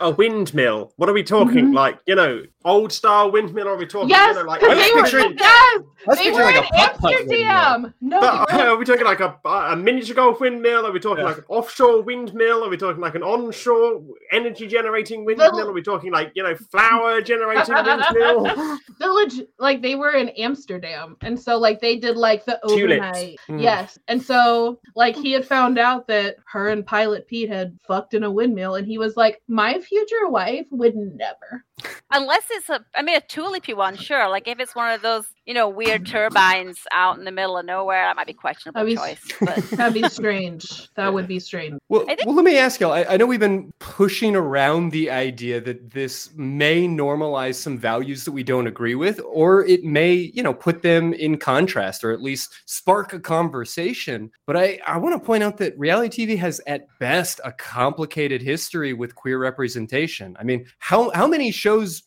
A 0.00 0.10
windmill. 0.10 0.92
What 0.96 1.08
are 1.08 1.12
we 1.12 1.22
talking? 1.22 1.68
Mhm. 1.68 1.74
Like, 1.74 1.98
you 2.06 2.14
know, 2.14 2.42
old 2.64 2.92
style 2.92 3.30
windmill? 3.30 3.68
Are 3.68 3.76
we 3.76 3.86
talking, 3.86 4.10
yes, 4.10 4.36
you 4.36 4.42
know, 4.42 4.48
like, 4.48 4.60
because 4.60 4.78
they 4.78 4.92
were 4.94 5.02
picturing- 5.02 5.36
yes, 5.38 5.80
they 6.06 6.14
picturing 6.14 6.34
were 6.34 6.42
like 6.42 6.56
in 6.56 6.64
a 6.64 6.68
putt-putt 6.68 7.12
Amsterdam. 7.12 7.94
No, 8.00 8.20
But 8.20 8.46
they 8.50 8.56
were- 8.56 8.62
are 8.70 8.76
we 8.76 8.84
talking 8.84 9.04
like 9.04 9.20
a, 9.20 9.38
a 9.48 9.76
miniature 9.76 10.14
golf 10.14 10.40
windmill? 10.40 10.86
Are 10.86 10.92
we 10.92 11.00
talking 11.00 11.24
like 11.24 11.38
an 11.38 11.44
offshore 11.48 12.02
windmill? 12.02 12.64
Are 12.64 12.68
we 12.68 12.76
talking 12.76 13.00
like 13.00 13.14
an 13.14 13.22
onshore 13.22 14.02
energy 14.30 14.66
generating 14.66 15.24
windmill? 15.24 15.68
Are 15.68 15.72
we 15.72 15.82
talking 15.82 16.12
like, 16.12 16.32
you 16.34 16.42
know, 16.42 16.54
flower 16.70 17.20
generating 17.20 17.74
windmill? 17.74 18.78
village 18.98 19.40
like 19.58 19.82
they 19.82 19.94
were 19.94 20.12
in 20.12 20.28
amsterdam 20.30 21.16
and 21.22 21.38
so 21.38 21.58
like 21.58 21.80
they 21.80 21.96
did 21.96 22.16
like 22.16 22.44
the 22.44 22.58
Tulips. 22.68 22.92
overnight 23.04 23.38
Mm. 23.48 23.60
yes 23.60 23.98
and 24.06 24.22
so 24.22 24.78
like 24.94 25.16
he 25.16 25.32
had 25.32 25.44
found 25.46 25.78
out 25.78 26.06
that 26.06 26.36
her 26.46 26.68
and 26.68 26.86
pilot 26.86 27.26
pete 27.26 27.48
had 27.48 27.76
fucked 27.86 28.14
in 28.14 28.22
a 28.22 28.30
windmill 28.30 28.76
and 28.76 28.86
he 28.86 28.98
was 28.98 29.16
like 29.16 29.40
my 29.48 29.78
future 29.80 30.28
wife 30.28 30.66
would 30.70 30.94
never 30.94 31.64
Unless 32.12 32.44
it's 32.52 32.68
a, 32.70 32.84
I 32.94 33.02
mean, 33.02 33.16
a 33.16 33.20
tulipy 33.20 33.76
one, 33.76 33.96
sure. 33.96 34.28
Like 34.28 34.48
if 34.48 34.60
it's 34.60 34.74
one 34.74 34.92
of 34.92 35.02
those, 35.02 35.26
you 35.46 35.54
know, 35.54 35.68
weird 35.68 36.06
turbines 36.06 36.80
out 36.92 37.18
in 37.18 37.24
the 37.24 37.32
middle 37.32 37.58
of 37.58 37.64
nowhere, 37.64 38.04
that 38.06 38.16
might 38.16 38.26
be 38.26 38.32
questionable 38.32 38.80
that'd 38.80 38.90
be, 38.90 38.96
choice. 38.96 39.20
But 39.40 39.56
that'd 39.76 39.94
be 39.94 40.08
strange 40.08 40.88
that 40.94 41.12
would 41.12 41.26
be 41.26 41.38
strange 41.38 41.78
Well, 41.88 42.06
well, 42.24 42.34
let 42.34 42.44
me 42.44 42.58
ask 42.58 42.80
y'all. 42.80 42.92
I, 42.92 43.04
I 43.04 43.16
know 43.16 43.26
we've 43.26 43.40
been 43.40 43.72
pushing 43.78 44.36
around 44.36 44.92
the 44.92 45.10
idea 45.10 45.60
that 45.60 45.90
this 45.90 46.30
may 46.34 46.86
normalize 46.86 47.56
some 47.56 47.78
values 47.78 48.24
that 48.24 48.32
we 48.32 48.42
don't 48.42 48.66
agree 48.66 48.94
with, 48.94 49.20
or 49.26 49.64
it 49.64 49.84
may, 49.84 50.14
you 50.14 50.42
know, 50.42 50.54
put 50.54 50.82
them 50.82 51.12
in 51.14 51.38
contrast, 51.38 52.04
or 52.04 52.12
at 52.12 52.22
least 52.22 52.54
spark 52.66 53.12
a 53.12 53.20
conversation. 53.20 54.30
But 54.46 54.56
I, 54.56 54.80
I 54.86 54.98
want 54.98 55.20
to 55.20 55.24
point 55.24 55.42
out 55.42 55.58
that 55.58 55.78
reality 55.78 56.26
TV 56.26 56.38
has, 56.38 56.60
at 56.66 56.86
best, 56.98 57.40
a 57.44 57.52
complicated 57.52 58.42
history 58.42 58.92
with 58.92 59.14
queer 59.14 59.38
representation. 59.38 60.36
I 60.38 60.44
mean, 60.44 60.66
how 60.78 61.10
how 61.10 61.26
many 61.26 61.50
shows 61.50 62.00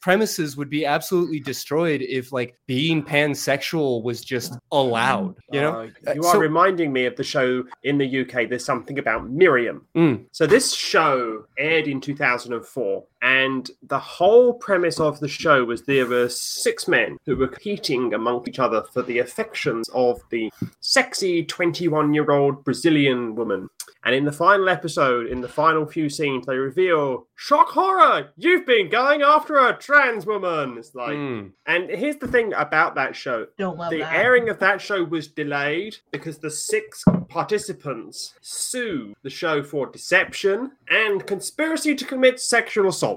would 0.57 0.69
be 0.69 0.85
absolutely 0.85 1.39
destroyed 1.39 2.01
if, 2.01 2.31
like, 2.31 2.55
being 2.67 3.01
pansexual 3.03 4.03
was 4.03 4.23
just 4.23 4.53
allowed? 4.71 5.35
You 5.51 5.61
know, 5.61 5.71
Uh, 6.07 6.13
you 6.13 6.21
Uh, 6.23 6.27
are 6.27 6.33
so- 6.33 6.39
reminding 6.39 6.91
me 6.93 7.05
of 7.05 7.15
the 7.15 7.23
show 7.23 7.63
in 7.83 7.97
the 7.97 8.05
UK. 8.07 8.45
There's 8.45 8.65
something 8.65 8.99
about 8.99 9.29
Miriam. 9.29 9.85
Mm. 9.95 10.25
So 10.31 10.45
this 10.45 10.73
show 10.73 11.45
aired 11.57 11.87
in 11.87 11.99
2004, 12.01 13.03
and 13.25 13.71
the 13.81 13.97
whole 13.99 14.53
premise 14.53 14.99
of 14.99 15.19
the 15.19 15.27
show 15.27 15.65
was 15.65 15.81
there 15.81 16.05
were 16.05 16.29
six 16.29 16.87
men 16.87 17.17
who 17.25 17.35
were 17.35 17.47
competing 17.47 18.13
among 18.13 18.47
each 18.47 18.59
other 18.59 18.83
for 18.93 19.01
the 19.01 19.17
affections 19.19 19.89
of 19.89 20.21
the 20.29 20.51
sexy 20.79 21.43
21 21.43 22.13
year 22.13 22.29
old 22.31 22.63
Brazilian 22.63 23.33
woman. 23.35 23.67
And 24.03 24.13
in 24.13 24.23
the 24.25 24.31
final 24.31 24.69
episode, 24.69 25.25
in 25.25 25.41
the 25.41 25.47
final 25.49 25.83
few 25.87 26.09
scenes, 26.09 26.45
they 26.45 26.57
reveal 26.57 27.25
shock 27.33 27.69
horror. 27.69 28.29
You've 28.37 28.67
been 28.67 28.87
going 28.87 29.23
after 29.23 29.57
a 29.57 29.75
trans 29.75 30.27
woman. 30.27 30.77
It's 30.77 30.93
like, 30.93 31.17
Mm. 31.17 31.51
and 31.65 31.89
here's 31.89 32.17
the 32.17 32.27
thing 32.27 32.53
about 32.53 32.93
that 32.95 33.15
show: 33.15 33.47
Don't 33.57 33.77
love 33.79 33.89
the 33.89 33.99
that. 34.01 34.13
airing 34.13 34.47
of 34.49 34.59
that 34.59 34.79
show 34.79 35.03
was 35.03 35.27
delayed 35.27 35.97
because 36.11 36.37
the 36.37 36.51
six 36.51 37.03
participants 37.29 38.33
sued 38.41 39.15
the 39.23 39.29
show 39.29 39.63
for 39.63 39.87
deception 39.87 40.71
and 40.89 41.25
conspiracy 41.25 41.95
to 41.95 42.05
commit 42.05 42.39
sexual 42.39 42.89
assault. 42.89 43.14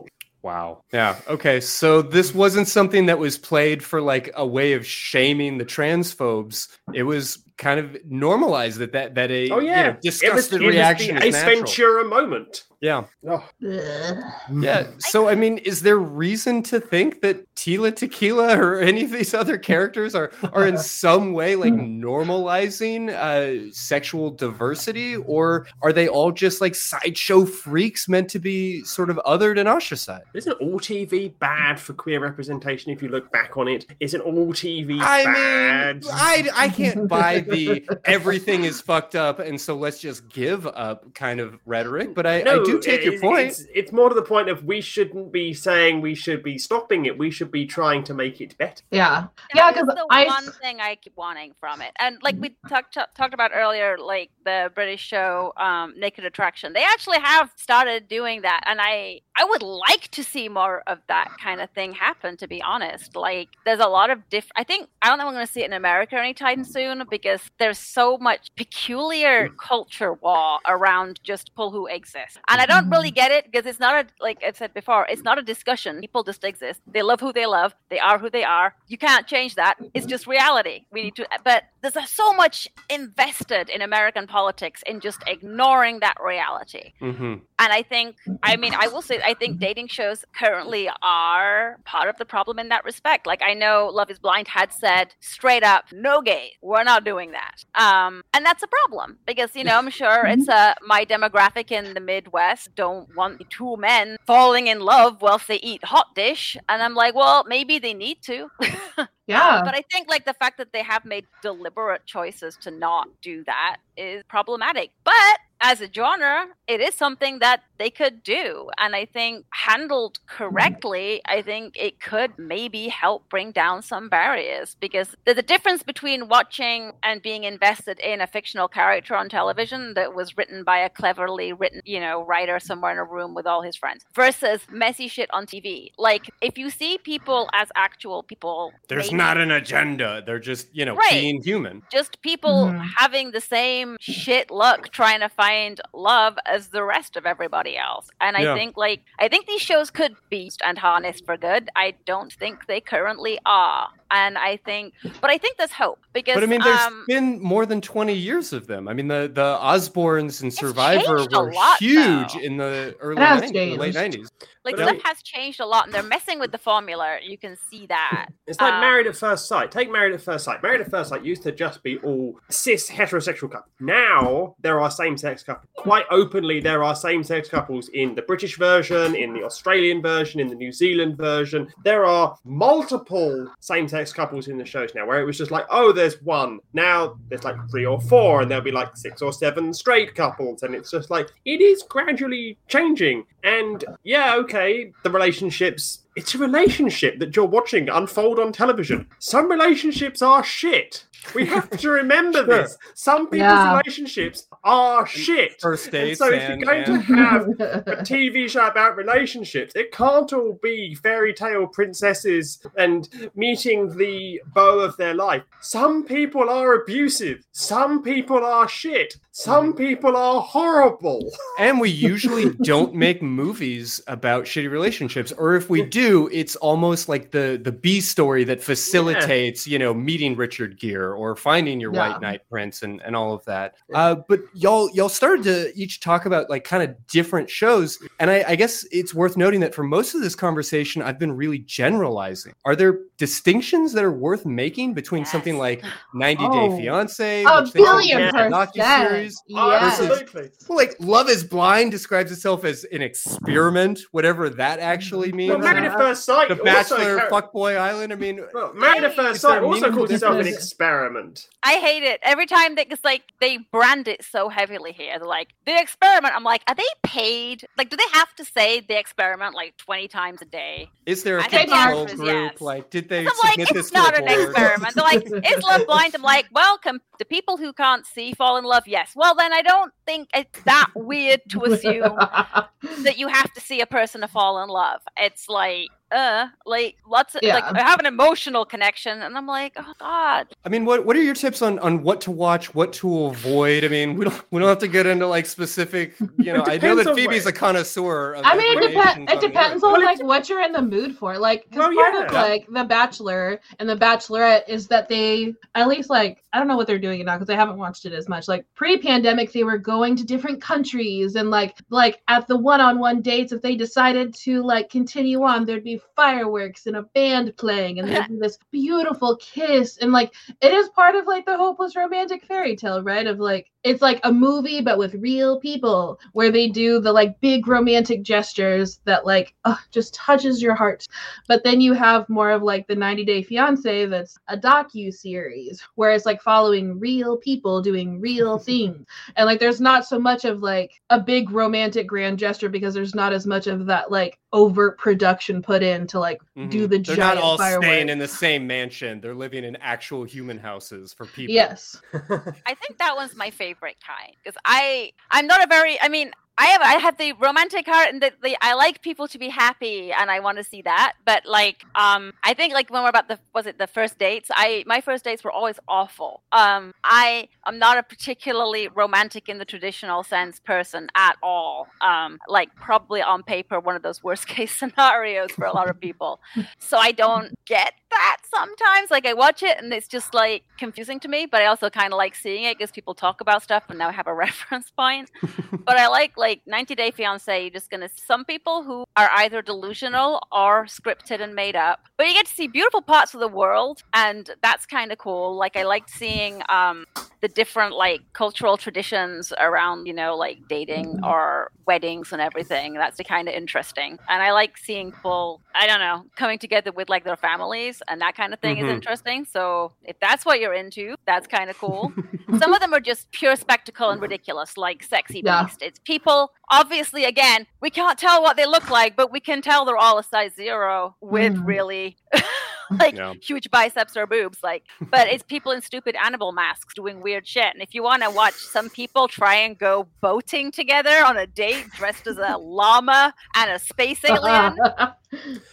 Wow. 0.48 0.82
Yeah. 0.94 1.16
Okay. 1.28 1.60
So 1.60 2.00
this 2.00 2.34
wasn't 2.34 2.68
something 2.68 3.04
that 3.04 3.18
was 3.18 3.36
played 3.36 3.84
for 3.84 4.00
like 4.00 4.30
a 4.34 4.46
way 4.46 4.72
of 4.72 4.86
shaming 4.86 5.58
the 5.58 5.66
transphobes. 5.66 6.68
It 6.94 7.02
was 7.02 7.44
kind 7.58 7.78
of 7.78 7.98
normalized 8.06 8.78
that 8.78 8.92
that 8.92 9.14
that 9.16 9.30
a 9.30 9.50
Oh 9.50 9.60
you 9.60 9.66
yeah, 9.66 9.82
know, 9.82 9.88
it 9.90 9.96
was, 9.96 10.04
disgusted 10.04 10.62
it 10.62 10.66
was 10.66 10.74
reaction 10.74 11.16
the 11.16 11.26
is 11.26 11.34
Ace 11.34 11.42
natural. 11.44 11.56
Ventura 11.56 12.04
moment. 12.06 12.64
Yeah. 12.80 13.04
Oh. 13.28 13.44
Yeah. 13.60 14.86
So 14.98 15.28
I 15.28 15.34
mean, 15.34 15.58
is 15.58 15.82
there 15.82 15.98
reason 15.98 16.62
to 16.64 16.78
think 16.78 17.22
that 17.22 17.52
Tila 17.56 17.94
Tequila 17.94 18.56
or 18.58 18.80
any 18.80 19.02
of 19.04 19.10
these 19.10 19.34
other 19.34 19.58
characters 19.58 20.14
are 20.14 20.30
are 20.52 20.66
in 20.66 20.78
some 20.98 21.32
way 21.32 21.56
like 21.56 21.72
normalizing 21.72 23.10
uh, 23.10 23.72
sexual 23.72 24.30
diversity, 24.30 25.16
or 25.16 25.66
are 25.82 25.92
they 25.92 26.06
all 26.06 26.30
just 26.30 26.60
like 26.60 26.76
sideshow 26.76 27.44
freaks 27.44 28.08
meant 28.08 28.28
to 28.30 28.38
be 28.38 28.82
sort 28.84 29.10
of 29.10 29.18
othered 29.26 29.58
and 29.58 29.68
ostracized? 29.68 30.26
Isn't 30.34 30.52
all 30.60 30.78
TV 30.78 31.36
bad 31.40 31.80
for 31.80 31.94
queer 31.94 32.20
representation 32.20 32.92
if 32.92 33.02
you 33.02 33.08
look 33.08 33.32
back 33.32 33.56
on 33.56 33.66
it? 33.66 33.86
Isn't 33.98 34.20
all 34.20 34.52
TV 34.52 35.00
I 35.00 35.24
bad? 35.24 36.04
mean, 36.04 36.12
I 36.14 36.48
I 36.54 36.68
can't 36.68 37.08
buy 37.08 37.40
the 37.40 37.84
everything 38.04 38.64
is 38.64 38.80
fucked 38.80 39.16
up 39.16 39.40
and 39.40 39.60
so 39.60 39.74
let's 39.74 40.00
just 40.00 40.28
give 40.28 40.64
up 40.66 41.12
kind 41.14 41.40
of 41.40 41.58
rhetoric. 41.66 42.14
But 42.14 42.26
I, 42.26 42.40
I 42.40 42.67
do 42.72 42.80
take 42.80 43.04
your 43.04 43.14
it's- 43.14 43.20
point. 43.20 43.48
It's, 43.48 43.64
it's 43.74 43.92
more 43.92 44.08
to 44.08 44.14
the 44.14 44.22
point 44.22 44.48
of 44.48 44.64
we 44.64 44.80
shouldn't 44.80 45.32
be 45.32 45.54
saying 45.54 46.00
we 46.00 46.14
should 46.14 46.42
be 46.42 46.58
stopping 46.58 47.06
it. 47.06 47.18
We 47.18 47.30
should 47.30 47.50
be 47.50 47.66
trying 47.66 48.04
to 48.04 48.14
make 48.14 48.40
it 48.40 48.56
better. 48.58 48.82
yeah 48.90 49.26
yeah 49.54 49.70
because 49.72 49.86
the 49.86 50.06
i 50.10 50.24
one 50.26 50.50
thing 50.62 50.80
I 50.80 50.96
keep 50.96 51.16
wanting 51.16 51.54
from 51.60 51.80
it. 51.82 51.92
And 51.98 52.18
like 52.22 52.36
we 52.38 52.56
talked 52.68 52.96
talked 53.16 53.34
about 53.34 53.50
earlier, 53.54 53.96
like 53.98 54.30
the 54.44 54.70
British 54.74 55.00
show 55.00 55.52
um, 55.56 55.94
Naked 55.98 56.24
Attraction, 56.24 56.72
they 56.72 56.84
actually 56.84 57.18
have 57.20 57.50
started 57.56 58.08
doing 58.08 58.42
that, 58.42 58.60
and 58.66 58.80
I 58.80 59.20
I 59.36 59.44
would 59.44 59.62
like 59.62 60.08
to 60.12 60.22
see 60.24 60.48
more 60.48 60.82
of 60.86 60.98
that 61.08 61.28
kind 61.42 61.60
of 61.60 61.70
thing 61.70 61.92
happen. 61.92 62.36
To 62.38 62.48
be 62.48 62.62
honest, 62.62 63.16
like 63.16 63.48
there's 63.64 63.80
a 63.80 63.86
lot 63.88 64.10
of 64.10 64.28
diff. 64.28 64.48
I 64.56 64.64
think 64.64 64.88
I 65.02 65.08
don't 65.08 65.18
think 65.18 65.26
we're 65.28 65.34
going 65.34 65.46
to 65.46 65.52
see 65.52 65.62
it 65.62 65.66
in 65.66 65.72
America 65.72 66.16
anytime 66.16 66.64
soon 66.64 67.04
because 67.10 67.40
there's 67.58 67.78
so 67.78 68.18
much 68.18 68.48
peculiar 68.56 69.48
culture 69.50 70.12
war 70.14 70.58
around 70.66 71.20
just 71.22 71.50
people 71.52 71.70
who 71.70 71.86
exist, 71.86 72.38
and 72.48 72.57
I 72.60 72.66
don't 72.66 72.90
really 72.90 73.10
get 73.10 73.30
it 73.30 73.44
because 73.50 73.66
it's 73.66 73.80
not 73.80 74.04
a 74.04 74.08
like 74.20 74.42
I've 74.46 74.56
said 74.56 74.74
before, 74.74 75.06
it's 75.08 75.22
not 75.22 75.38
a 75.38 75.42
discussion. 75.42 76.00
People 76.00 76.22
just 76.22 76.44
exist. 76.44 76.80
They 76.86 77.02
love 77.02 77.20
who 77.20 77.32
they 77.32 77.46
love. 77.46 77.74
They 77.88 77.98
are 77.98 78.18
who 78.18 78.30
they 78.30 78.44
are. 78.44 78.74
You 78.86 78.98
can't 78.98 79.26
change 79.26 79.54
that. 79.56 79.76
It's 79.94 80.06
just 80.06 80.26
reality. 80.26 80.84
We 80.92 81.02
need 81.04 81.16
to, 81.16 81.28
but 81.44 81.64
there's 81.80 82.10
so 82.10 82.32
much 82.32 82.68
invested 82.90 83.68
in 83.68 83.82
American 83.82 84.26
politics 84.26 84.82
in 84.86 85.00
just 85.00 85.22
ignoring 85.26 86.00
that 86.00 86.14
reality. 86.24 86.92
Mm-hmm. 87.00 87.34
And 87.60 87.72
I 87.72 87.82
think, 87.82 88.16
I 88.42 88.56
mean, 88.56 88.74
I 88.74 88.88
will 88.88 89.02
say, 89.02 89.20
I 89.24 89.34
think 89.34 89.58
dating 89.58 89.88
shows 89.88 90.24
currently 90.34 90.88
are 91.02 91.78
part 91.84 92.08
of 92.08 92.16
the 92.16 92.24
problem 92.24 92.58
in 92.58 92.68
that 92.68 92.84
respect. 92.84 93.26
Like, 93.26 93.42
I 93.42 93.54
know 93.54 93.90
Love 93.92 94.10
is 94.10 94.18
Blind 94.18 94.48
had 94.48 94.72
said 94.72 95.14
straight 95.20 95.62
up, 95.62 95.84
no 95.92 96.20
gay, 96.20 96.52
we're 96.62 96.84
not 96.84 97.04
doing 97.04 97.32
that. 97.32 97.64
Um, 97.74 98.22
and 98.34 98.44
that's 98.44 98.62
a 98.62 98.68
problem 98.68 99.18
because, 99.26 99.54
you 99.54 99.64
know, 99.64 99.76
I'm 99.76 99.90
sure 99.90 100.26
it's 100.26 100.48
a, 100.48 100.74
my 100.86 101.04
demographic 101.04 101.70
in 101.70 101.94
the 101.94 102.00
Midwest 102.00 102.47
don't 102.74 103.14
want 103.14 103.42
two 103.50 103.76
men 103.76 104.16
falling 104.26 104.66
in 104.66 104.80
love 104.80 105.22
whilst 105.22 105.48
they 105.48 105.56
eat 105.56 105.84
hot 105.84 106.14
dish. 106.14 106.56
And 106.68 106.82
I'm 106.82 106.94
like, 106.94 107.14
well, 107.14 107.44
maybe 107.46 107.78
they 107.78 107.94
need 107.94 108.22
to. 108.22 108.48
Yeah. 109.28 109.60
but 109.62 109.74
I 109.74 109.82
think 109.92 110.08
like 110.08 110.24
the 110.24 110.32
fact 110.32 110.56
that 110.56 110.72
they 110.72 110.82
have 110.82 111.04
made 111.04 111.26
deliberate 111.42 112.06
choices 112.06 112.56
to 112.62 112.70
not 112.70 113.08
do 113.20 113.44
that 113.44 113.76
is 113.94 114.22
problematic. 114.26 114.90
But 115.04 115.14
as 115.60 115.80
a 115.80 115.92
genre, 115.92 116.46
it 116.66 116.80
is 116.80 116.94
something 116.94 117.40
that 117.40 117.62
they 117.78 117.90
could 117.90 118.22
do. 118.22 118.70
And 118.78 118.94
I 118.94 119.04
think 119.04 119.44
handled 119.50 120.18
correctly, 120.26 121.20
I 121.26 121.42
think 121.42 121.76
it 121.76 122.00
could 122.00 122.32
maybe 122.38 122.88
help 122.88 123.28
bring 123.28 123.52
down 123.52 123.82
some 123.82 124.08
barriers 124.08 124.76
because 124.80 125.14
there's 125.24 125.38
a 125.38 125.42
difference 125.42 125.82
between 125.82 126.28
watching 126.28 126.92
and 127.02 127.22
being 127.22 127.44
invested 127.44 127.98
in 128.00 128.20
a 128.20 128.26
fictional 128.26 128.68
character 128.68 129.14
on 129.16 129.28
television 129.28 129.94
that 129.94 130.14
was 130.14 130.36
written 130.36 130.64
by 130.64 130.78
a 130.78 130.88
cleverly 130.88 131.52
written, 131.52 131.80
you 131.84 132.00
know, 132.00 132.24
writer 132.24 132.58
somewhere 132.60 132.92
in 132.92 132.98
a 132.98 133.04
room 133.04 133.34
with 133.34 133.46
all 133.46 133.62
his 133.62 133.76
friends 133.76 134.04
versus 134.14 134.60
messy 134.70 135.08
shit 135.08 135.28
on 135.32 135.46
TV. 135.46 135.90
Like 135.98 136.30
if 136.40 136.58
you 136.58 136.70
see 136.70 136.98
people 136.98 137.48
as 137.52 137.68
actual 137.76 138.22
people, 138.22 138.72
There's 138.88 139.06
maybe- 139.06 139.16
not 139.16 139.38
an 139.38 139.50
agenda. 139.50 140.22
They're 140.24 140.38
just, 140.40 140.74
you 140.74 140.84
know, 140.84 140.94
Right. 140.94 141.10
being 141.12 141.42
human. 141.42 141.82
just 141.92 142.20
people 142.22 142.66
Mhm. 142.66 142.84
having 142.96 143.30
the 143.30 143.40
same 143.40 143.96
shit 144.00 144.50
luck 144.50 144.90
trying 144.90 145.20
to 145.20 145.28
find 145.28 145.47
love 145.92 146.38
as 146.46 146.68
the 146.68 146.82
rest 146.82 147.16
of 147.16 147.26
everybody 147.26 147.76
else. 147.76 148.10
And 148.20 148.36
I 148.36 148.42
Yeah. 148.42 148.54
think 148.54 148.76
like 148.76 149.02
I 149.18 149.28
think 149.28 149.46
these 149.46 149.60
shows 149.62 149.90
could 149.90 150.14
be 150.30 150.38
used 150.44 150.62
and 150.64 150.78
harnessed 150.78 151.24
for 151.26 151.36
good. 151.36 151.68
I 151.76 151.94
don't 152.06 152.32
think 152.32 152.66
they 152.66 152.80
currently 152.80 153.38
are. 153.44 153.88
And 154.10 154.38
I 154.38 154.56
think 154.56 154.94
but 155.20 155.30
I 155.30 155.38
think 155.38 155.56
there's 155.58 155.72
hope 155.72 155.98
because 156.14 156.34
But 156.34 156.42
I 156.42 156.46
mean, 156.46 156.62
there's 156.62 156.80
um 156.80 157.04
been 157.06 157.40
more 157.42 157.66
than 157.66 157.80
20 157.80 158.14
years 158.14 158.52
of 158.52 158.66
them. 158.66 158.88
I 158.88 158.94
mean, 158.94 159.08
the, 159.08 159.30
the 159.32 159.58
Osbournes 159.60 160.42
and 160.42 160.52
Survivor 160.52 161.26
were 161.30 161.52
lot, 161.52 161.78
huge 161.78 162.32
though. 162.34 162.40
in 162.40 162.56
the 162.56 162.96
early 163.00 163.16
90s, 163.20 163.52
the 163.52 163.76
late 163.76 163.94
90s. 163.94 164.28
like 164.64 164.76
But 164.76 164.80
I 164.80 164.84
stuff 164.84 164.92
mean- 164.92 165.00
has 165.04 165.22
changed 165.22 165.60
a 165.60 165.66
lot 165.66 165.84
and 165.86 165.92
they're 165.94 166.02
messing 166.02 166.38
with 166.40 166.52
the 166.52 166.58
formula. 166.58 167.18
You 167.22 167.36
can 167.38 167.56
see 167.70 167.86
that. 167.86 168.28
It's 168.46 168.58
like 168.60 168.72
Um, 168.72 168.80
Married 168.80 169.06
at 169.06 169.14
First 169.14 169.46
Sight. 169.46 169.70
Take 169.70 169.90
Married 169.92 170.14
at 170.14 170.22
First 170.22 170.44
Sight. 170.46 170.62
Married 170.62 170.80
at 170.80 170.90
First 170.90 171.10
Sight 171.10 171.22
used 171.22 171.42
to 171.42 171.52
just 171.52 171.82
be 171.82 171.98
all 171.98 172.38
cis 172.48 172.88
heterosexual 172.88 173.50
couples. 173.52 173.72
Now 173.78 174.54
there 174.62 174.80
are 174.80 174.90
same 174.90 175.18
sex 175.18 175.42
couples. 175.42 175.66
Quite 175.76 176.06
openly, 176.10 176.60
there 176.60 176.82
are 176.82 176.94
same 176.94 177.22
sex 177.22 177.48
couples 177.50 177.90
in 177.90 178.14
the 178.14 178.22
British 178.22 178.56
version, 178.56 179.14
in 179.14 179.34
the 179.34 179.42
Australian 179.44 180.00
version, 180.00 180.40
in 180.40 180.48
the 180.48 180.54
New 180.54 180.72
Zealand 180.72 181.18
version. 181.18 181.68
There 181.84 182.06
are 182.06 182.36
multiple 182.44 183.50
same 183.60 183.86
sex 183.86 183.97
couples 184.06 184.48
in 184.48 184.58
the 184.58 184.64
shows 184.64 184.94
now 184.94 185.06
where 185.06 185.20
it 185.20 185.24
was 185.24 185.38
just 185.38 185.50
like, 185.50 185.66
oh, 185.70 185.92
there's 185.92 186.20
one. 186.22 186.60
Now 186.72 187.18
there's 187.28 187.44
like 187.44 187.56
three 187.70 187.86
or 187.86 188.00
four, 188.00 188.42
and 188.42 188.50
there'll 188.50 188.64
be 188.64 188.70
like 188.70 188.96
six 188.96 189.22
or 189.22 189.32
seven 189.32 189.72
straight 189.74 190.14
couples. 190.14 190.62
And 190.62 190.74
it's 190.74 190.90
just 190.90 191.10
like, 191.10 191.28
it 191.44 191.60
is 191.60 191.82
gradually 191.88 192.58
changing. 192.68 193.24
And 193.44 193.84
yeah, 194.04 194.34
okay, 194.36 194.92
the 195.02 195.10
relationships 195.10 196.00
it's 196.18 196.34
a 196.34 196.38
relationship 196.38 197.20
that 197.20 197.36
you're 197.36 197.46
watching 197.46 197.88
unfold 197.88 198.40
on 198.40 198.50
television. 198.50 199.06
Some 199.20 199.48
relationships 199.48 200.20
are 200.20 200.42
shit. 200.42 201.04
We 201.34 201.46
have 201.46 201.70
to 201.70 201.90
remember 201.90 202.38
Sure. 202.38 202.46
this. 202.46 202.78
Some 202.94 203.26
people's 203.26 203.40
Yeah. 203.40 203.78
relationships 203.78 204.46
are 204.64 205.04
mm, 205.04 205.08
shit. 205.08 205.60
First 205.60 205.84
And 205.86 205.92
dates 205.92 206.18
so 206.18 206.32
if 206.32 206.48
you're 206.48 206.58
going 206.58 206.84
and- 206.84 207.06
to 207.06 207.14
have 207.14 207.42
a 207.86 208.02
TV 208.02 208.48
show 208.48 208.66
about 208.66 208.96
relationships, 208.96 209.74
it 209.76 209.92
can't 209.92 210.32
all 210.32 210.58
be 210.62 210.94
fairy 210.94 211.32
tale 211.34 211.66
princesses 211.66 212.60
and 212.76 213.08
meeting 213.34 213.96
the 213.96 214.40
beau 214.54 214.78
of 214.80 214.96
their 214.96 215.14
life. 215.14 215.42
Some 215.60 216.04
people 216.04 216.48
are 216.48 216.74
abusive. 216.82 217.44
Some 217.52 218.02
people 218.02 218.44
are 218.44 218.68
shit. 218.68 219.16
Some 219.38 219.72
people 219.72 220.16
are 220.16 220.40
horrible. 220.40 221.30
And 221.58 221.80
we 221.80 221.90
usually 221.90 222.50
don't 222.62 222.94
make 222.94 223.20
movies 223.20 224.00
about 224.06 224.44
shitty 224.44 224.70
relationships, 224.70 225.32
or 225.32 225.56
if 225.56 225.68
we 225.68 225.82
do, 225.82 226.28
it's 226.32 226.54
almost 226.56 227.08
like 227.08 227.32
the 227.32 227.60
the 227.60 227.72
B 227.72 228.00
story 228.00 228.44
that 228.44 228.62
facilitates, 228.62 229.66
you 229.66 229.76
know, 229.76 229.92
meeting 229.92 230.36
Richard 230.36 230.78
Gere 230.78 231.12
or 231.12 231.34
finding 231.34 231.80
your 231.80 231.92
Yeah. 231.92 231.98
white 231.98 232.20
knight 232.22 232.42
prince 232.48 232.82
and 232.82 233.02
and 233.04 233.16
all 233.16 233.34
of 233.34 233.44
that. 233.46 233.74
Uh, 233.92 234.16
but 234.28 234.40
y'all 234.54 234.88
y'all 234.94 235.08
started 235.08 235.42
to 235.44 235.72
each 235.76 235.98
talk 235.98 236.26
about 236.26 236.48
like 236.48 236.62
kind 236.62 236.82
of 236.84 236.94
different 237.08 237.50
shows, 237.50 237.98
and 238.20 238.30
I, 238.30 238.44
I 238.46 238.54
guess 238.54 238.86
it's 238.92 239.12
worth 239.12 239.36
noting 239.36 239.58
that 239.60 239.74
for 239.74 239.82
most 239.82 240.14
of 240.14 240.20
this 240.20 240.36
conversation, 240.36 241.02
I've 241.02 241.18
been 241.18 241.32
really 241.32 241.58
generalizing. 241.58 242.54
Are 242.64 242.76
there 242.76 243.00
distinctions 243.18 243.92
that 243.92 244.04
are 244.04 244.12
worth 244.12 244.46
making 244.46 244.94
between 244.94 245.24
something 245.24 245.58
like 245.58 245.84
90 246.14 246.42
Day 246.42 246.48
Oh. 246.50 246.76
Fiance, 246.76 247.44
A 247.44 247.60
which 247.62 247.72
they 247.72 247.80
call 247.80 247.98
billion 247.98 248.30
percent. 248.30 248.54
docuseries, 248.54 249.34
Yes. 249.46 250.00
Absolutely. 250.00 250.50
well, 250.68 250.78
like 250.78 250.94
Love 251.00 251.28
is 251.28 251.44
Blind 251.44 251.90
describes 251.90 252.32
itself 252.32 252.64
as 252.64 252.84
an 252.84 253.02
experiment, 253.02 254.00
whatever 254.12 254.48
that 254.50 254.78
actually 254.80 255.28
mm-hmm. 255.28 255.36
means. 255.36 255.50
Well, 255.50 255.58
Married 255.60 255.84
at 255.84 255.94
uh, 255.94 255.98
First 255.98 256.24
Sight, 256.24 256.48
the 256.48 256.54
also 256.54 256.96
Bachelor, 256.96 257.28
car- 257.28 257.42
Fuckboy 257.42 257.76
Island. 257.78 258.12
I 258.12 258.16
mean, 258.16 258.40
Well, 258.54 258.72
Married 258.74 259.04
at 259.04 259.14
First 259.14 259.36
Is 259.36 259.40
Sight 259.42 259.62
also 259.62 259.74
meaningful 259.76 259.92
calls 259.98 260.10
itself 260.10 260.40
an 260.40 260.46
experiment. 260.46 261.48
I 261.62 261.74
hate 261.74 262.02
it 262.02 262.20
every 262.22 262.46
time 262.46 262.74
they 262.74 262.86
it's 262.88 263.04
like 263.04 263.22
they 263.40 263.58
brand 263.72 264.08
it 264.08 264.24
so 264.24 264.48
heavily 264.48 264.92
here. 264.92 265.18
They're 265.18 265.26
like 265.28 265.48
the 265.66 265.78
experiment. 265.78 266.34
I'm 266.34 266.44
like, 266.44 266.62
are 266.68 266.74
they 266.74 266.82
paid? 267.02 267.66
Like, 267.76 267.90
do 267.90 267.96
they 267.96 268.18
have 268.18 268.34
to 268.36 268.44
say 268.44 268.80
the 268.80 268.98
experiment 268.98 269.54
like 269.54 269.76
20 269.76 270.08
times 270.08 270.40
a 270.42 270.46
day? 270.46 270.88
is 271.06 271.22
there 271.22 271.38
a 271.38 271.42
I 271.42 271.48
think 271.48 271.70
the 271.70 271.76
control 271.76 272.06
group? 272.06 272.52
yes. 272.52 272.60
Like, 272.60 272.90
did 272.90 273.07
they 273.08 273.20
I'm 273.20 273.32
like, 273.44 273.58
it's 273.58 273.92
not 273.92 274.16
an 274.18 274.26
board? 274.26 274.48
experiment. 274.48 274.94
They're 274.94 275.04
like, 275.04 275.24
is 275.26 275.62
love 275.62 275.86
blind? 275.86 276.14
I'm 276.14 276.22
like, 276.22 276.46
well, 276.52 276.78
com- 276.78 277.00
the 277.18 277.24
people 277.24 277.56
who 277.56 277.72
can't 277.72 278.06
see 278.06 278.32
fall 278.32 278.56
in 278.56 278.64
love. 278.64 278.84
Yes. 278.86 279.12
Well, 279.16 279.34
then 279.34 279.52
I 279.52 279.62
don't 279.62 279.92
think 280.06 280.28
it's 280.34 280.62
that 280.62 280.90
weird 280.94 281.40
to 281.50 281.64
assume 281.64 282.16
that 283.02 283.18
you 283.18 283.28
have 283.28 283.52
to 283.54 283.60
see 283.60 283.80
a 283.80 283.86
person 283.86 284.20
to 284.20 284.28
fall 284.28 284.62
in 284.62 284.68
love. 284.68 285.00
It's 285.16 285.48
like, 285.48 285.88
uh, 286.10 286.46
like 286.66 286.96
lots 287.06 287.34
of 287.34 287.42
like 287.42 287.64
I 287.64 287.80
have 287.80 288.00
an 288.00 288.06
emotional 288.06 288.64
connection, 288.64 289.22
and 289.22 289.36
I'm 289.36 289.46
like, 289.46 289.74
oh 289.76 289.92
god. 289.98 290.46
I 290.64 290.68
mean, 290.68 290.84
what 290.84 291.04
what 291.04 291.16
are 291.16 291.22
your 291.22 291.34
tips 291.34 291.62
on 291.62 291.78
on 291.80 292.02
what 292.02 292.20
to 292.22 292.30
watch, 292.30 292.74
what 292.74 292.92
to 292.94 293.24
avoid? 293.26 293.84
I 293.84 293.88
mean, 293.88 294.16
we 294.16 294.24
don't 294.24 294.42
we 294.50 294.60
don't 294.60 294.68
have 294.68 294.78
to 294.78 294.88
get 294.88 295.06
into 295.06 295.26
like 295.26 295.46
specific. 295.46 296.14
You 296.38 296.54
know, 296.54 296.64
I 296.66 296.78
know 296.78 296.94
that 296.94 297.14
Phoebe's 297.14 297.44
what- 297.44 297.54
a 297.54 297.56
connoisseur. 297.56 298.34
Of 298.34 298.44
I 298.46 298.56
mean, 298.56 298.78
it, 298.78 298.84
information 298.84 299.24
depends. 299.26 299.30
on 299.30 299.36
it 299.36 299.40
depends 299.40 299.84
on 299.84 300.04
like 300.04 300.22
what 300.22 300.48
you're 300.48 300.62
in 300.62 300.72
the 300.72 300.82
mood 300.82 301.16
for. 301.16 301.38
Like, 301.38 301.70
'cause 301.70 301.78
Well, 301.78 301.94
part 301.94 302.26
of 302.26 302.32
like 302.32 302.66
The 302.70 302.84
Bachelor 302.84 303.60
and 303.78 303.88
The 303.88 303.96
Bachelorette 303.96 304.62
is 304.68 304.86
that 304.88 305.08
they 305.08 305.54
at 305.74 305.88
least 305.88 306.10
like 306.10 306.42
I 306.52 306.58
don't 306.58 306.68
know 306.68 306.76
what 306.76 306.86
they're 306.86 306.98
doing 306.98 307.24
now 307.24 307.36
because 307.36 307.50
I 307.50 307.56
haven't 307.56 307.76
watched 307.76 308.06
it 308.06 308.12
as 308.12 308.28
much. 308.28 308.48
Like 308.48 308.64
pre-pandemic, 308.74 309.52
they 309.52 309.64
were 309.64 309.78
going 309.78 310.16
to 310.16 310.24
different 310.24 310.62
countries 310.62 311.34
and 311.36 311.50
like 311.50 311.76
like 311.90 312.22
at 312.28 312.46
the 312.46 312.56
one-on-one 312.56 313.20
dates, 313.20 313.52
if 313.52 313.60
they 313.60 313.76
decided 313.76 314.34
to 314.36 314.62
like 314.62 314.88
continue 314.88 315.42
on, 315.42 315.64
there'd 315.66 315.84
be 315.84 315.97
fireworks 316.16 316.86
and 316.86 316.96
a 316.96 317.02
band 317.02 317.56
playing 317.56 317.98
and 317.98 318.08
there'd 318.08 318.28
be 318.30 318.38
this 318.38 318.58
beautiful 318.70 319.36
kiss 319.36 319.98
and 319.98 320.12
like 320.12 320.32
it 320.60 320.72
is 320.72 320.88
part 320.90 321.14
of 321.14 321.26
like 321.26 321.46
the 321.46 321.56
hopeless 321.56 321.96
romantic 321.96 322.44
fairy 322.44 322.76
tale, 322.76 323.02
right? 323.02 323.26
Of 323.26 323.40
like 323.40 323.70
it's 323.84 324.02
like 324.02 324.20
a 324.24 324.32
movie 324.32 324.80
but 324.80 324.98
with 324.98 325.14
real 325.14 325.60
people 325.60 326.18
where 326.32 326.50
they 326.50 326.68
do 326.68 326.98
the 327.00 327.12
like 327.12 327.40
big 327.40 327.68
romantic 327.68 328.22
gestures 328.22 329.00
that 329.04 329.24
like 329.24 329.54
ugh, 329.64 329.78
just 329.92 330.12
touches 330.14 330.60
your 330.60 330.74
heart. 330.74 331.06
But 331.46 331.62
then 331.62 331.80
you 331.80 331.92
have 331.92 332.28
more 332.28 332.50
of 332.50 332.62
like 332.62 332.88
the 332.88 332.96
90 332.96 333.24
Day 333.24 333.42
Fiance 333.42 334.06
that's 334.06 334.36
a 334.48 334.56
docu 334.58 335.12
series 335.14 335.80
where 335.94 336.10
it's 336.10 336.26
like 336.26 336.42
following 336.42 336.98
real 336.98 337.36
people 337.36 337.80
doing 337.80 338.20
real 338.20 338.58
things. 338.68 339.06
And 339.36 339.46
like 339.46 339.60
there's 339.60 339.80
not 339.80 340.04
so 340.04 340.18
much 340.18 340.44
of 340.44 340.60
like 340.60 341.00
a 341.10 341.20
big 341.20 341.50
romantic 341.50 342.08
grand 342.08 342.38
gesture 342.38 342.68
because 342.68 342.94
there's 342.94 343.14
not 343.14 343.32
as 343.32 343.46
much 343.46 343.68
of 343.68 343.86
that 343.86 344.10
like 344.10 344.38
overt 344.52 344.98
production 344.98 345.62
put 345.62 345.82
in 345.82 346.06
to 346.08 346.18
like 346.18 346.40
do 346.68 346.86
Mhm. 346.86 346.90
the 346.90 346.98
They're 346.98 347.16
giant 347.16 347.36
not 347.36 347.38
all 347.38 347.56
fireworks. 347.56 347.86
staying 347.86 348.08
in 348.08 348.18
the 348.18 348.26
same 348.26 348.66
mansion. 348.66 349.20
They're 349.20 349.34
living 349.34 349.62
in 349.62 349.76
actual 349.76 350.24
human 350.24 350.58
houses 350.58 351.12
for 351.12 351.26
people. 351.26 351.54
Yes. 351.54 352.00
I 352.12 352.74
think 352.74 352.98
that 352.98 353.14
one's 353.14 353.36
my 353.36 353.50
favorite 353.50 353.67
kind 353.74 354.34
because 354.42 354.58
I 354.64 355.12
I'm 355.30 355.46
not 355.46 355.62
a 355.62 355.66
very 355.66 356.00
I 356.00 356.08
mean 356.08 356.32
I 356.60 356.66
have 356.66 356.80
I 356.82 356.94
have 356.94 357.16
the 357.18 357.32
romantic 357.34 357.86
heart 357.86 358.08
and 358.12 358.20
the, 358.20 358.32
the 358.42 358.56
I 358.60 358.74
like 358.74 359.00
people 359.00 359.28
to 359.28 359.38
be 359.38 359.48
happy 359.48 360.12
and 360.12 360.28
I 360.28 360.40
want 360.40 360.58
to 360.58 360.64
see 360.64 360.82
that 360.82 361.14
but 361.24 361.46
like 361.46 361.84
um 361.94 362.32
I 362.42 362.54
think 362.54 362.74
like 362.74 362.90
when 362.90 363.02
we're 363.02 363.08
about 363.08 363.28
the 363.28 363.38
was 363.54 363.66
it 363.66 363.78
the 363.78 363.86
first 363.86 364.18
dates? 364.18 364.50
I 364.52 364.82
my 364.86 365.00
first 365.00 365.24
dates 365.24 365.44
were 365.44 365.52
always 365.52 365.78
awful. 365.86 366.42
Um 366.50 366.94
I 367.04 367.48
am 367.64 367.78
not 367.78 367.96
a 367.96 368.02
particularly 368.02 368.88
romantic 368.88 369.48
in 369.48 369.58
the 369.58 369.64
traditional 369.64 370.24
sense 370.24 370.58
person 370.58 371.08
at 371.14 371.36
all. 371.42 371.86
Um 372.00 372.40
like 372.48 372.74
probably 372.74 373.22
on 373.22 373.44
paper 373.44 373.78
one 373.78 373.94
of 373.94 374.02
those 374.02 374.24
worst 374.24 374.48
case 374.54 374.74
scenarios 374.74 375.52
for 375.52 375.64
a 375.64 375.72
lot 375.72 375.88
of 375.88 376.00
people. 376.00 376.40
So 376.80 376.96
I 376.96 377.12
don't 377.12 377.54
get 377.66 377.92
that 378.10 378.38
sometimes. 378.52 379.10
Like 379.10 379.26
I 379.26 379.34
watch 379.34 379.62
it 379.62 379.78
and 379.78 379.92
it's 379.92 380.08
just 380.08 380.34
like 380.34 380.64
confusing 380.78 381.20
to 381.20 381.28
me, 381.28 381.46
but 381.46 381.62
I 381.62 381.66
also 381.66 381.90
kind 381.90 382.12
of 382.12 382.16
like 382.16 382.34
seeing 382.34 382.64
it 382.64 382.78
because 382.78 382.90
people 382.90 383.14
talk 383.14 383.40
about 383.40 383.62
stuff 383.62 383.84
and 383.88 383.98
now 383.98 384.08
I 384.08 384.12
have 384.12 384.26
a 384.26 384.34
reference 384.46 384.90
point. 384.90 385.30
but 385.84 385.96
I 385.96 386.08
like 386.08 386.36
like 386.36 386.62
90 386.66 386.94
Day 386.94 387.10
Fiance. 387.10 387.60
You're 387.60 387.70
just 387.70 387.90
gonna 387.90 388.08
some 388.14 388.44
people 388.44 388.82
who 388.82 389.04
are 389.16 389.30
either 389.36 389.62
delusional 389.62 390.46
or 390.52 390.84
scripted 390.84 391.40
and 391.40 391.54
made 391.54 391.76
up, 391.76 392.00
but 392.16 392.26
you 392.26 392.32
get 392.34 392.46
to 392.46 392.54
see 392.54 392.68
beautiful 392.68 393.02
parts 393.02 393.34
of 393.34 393.40
the 393.40 393.48
world, 393.48 394.02
and 394.14 394.50
that's 394.62 394.86
kind 394.86 395.12
of 395.12 395.18
cool. 395.18 395.56
Like 395.56 395.76
I 395.76 395.84
liked 395.84 396.10
seeing 396.10 396.62
um 396.68 397.06
the 397.40 397.48
different 397.48 397.94
like 397.94 398.20
cultural 398.32 398.76
traditions 398.76 399.52
around 399.58 400.06
you 400.06 400.12
know 400.12 400.36
like 400.36 400.58
dating 400.68 401.20
or 401.22 401.70
weddings 401.86 402.32
and 402.32 402.40
everything 402.40 402.94
that's 402.94 403.20
kind 403.28 403.48
of 403.48 403.54
interesting 403.54 404.18
and 404.28 404.42
i 404.42 404.50
like 404.52 404.76
seeing 404.76 405.12
people 405.12 405.60
i 405.74 405.86
don't 405.86 406.00
know 406.00 406.24
coming 406.36 406.58
together 406.58 406.90
with 406.92 407.08
like 407.08 407.24
their 407.24 407.36
families 407.36 407.97
boys 407.98 408.02
and 408.08 408.20
that 408.20 408.36
kind 408.36 408.52
of 408.52 408.60
thing 408.60 408.76
Mhm. 408.76 408.84
is 408.84 408.92
interesting. 408.92 409.44
So 409.44 409.92
if 410.04 410.18
that's 410.20 410.44
what 410.44 410.60
you're 410.60 410.74
into, 410.74 411.16
that's 411.26 411.46
kind 411.46 411.70
of 411.70 411.78
cool. 411.78 412.12
Some 412.58 412.72
of 412.72 412.80
them 412.80 412.92
are 412.94 413.00
just 413.00 413.30
pure 413.32 413.56
spectacle 413.56 414.10
and 414.10 414.20
ridiculous, 414.20 414.76
like 414.76 415.02
Sexy 415.02 415.42
Yeah. 415.44 415.64
Beast. 415.64 415.82
It's 415.82 415.98
people, 416.00 416.52
obviously, 416.70 417.24
again, 417.24 417.66
we 417.80 417.90
can't 417.90 418.18
tell 418.18 418.42
what 418.42 418.56
they 418.56 418.66
look 418.66 418.90
like, 418.90 419.16
but 419.16 419.30
we 419.32 419.40
can 419.40 419.62
tell 419.62 419.84
they're 419.84 419.96
all 419.96 420.18
a 420.18 420.22
size 420.22 420.54
zero 420.54 421.16
with 421.20 421.54
Mhm. 421.54 421.66
really 421.66 422.16
like 422.90 423.14
Yeah. 423.16 423.34
huge 423.42 423.70
biceps 423.70 424.16
or 424.16 424.26
boobs. 424.26 424.62
Like, 424.62 424.84
but 425.00 425.28
it's 425.28 425.42
people 425.42 425.72
in 425.72 425.82
stupid 425.82 426.16
animal 426.16 426.52
masks 426.52 426.94
doing 426.94 427.20
weird 427.20 427.46
shit. 427.46 427.72
And 427.74 427.82
if 427.82 427.94
you 427.94 428.02
want 428.02 428.22
to 428.22 428.30
watch 428.30 428.54
some 428.54 428.88
people 428.90 429.28
try 429.28 429.56
and 429.56 429.78
go 429.78 430.08
boating 430.20 430.70
together 430.70 431.24
on 431.24 431.36
a 431.36 431.46
date 431.46 431.90
dressed 431.92 432.26
as 432.26 432.38
a 432.38 432.56
llama 432.58 433.34
and 433.54 433.70
a 433.70 433.78
space 433.78 434.24
alien, 434.24 434.76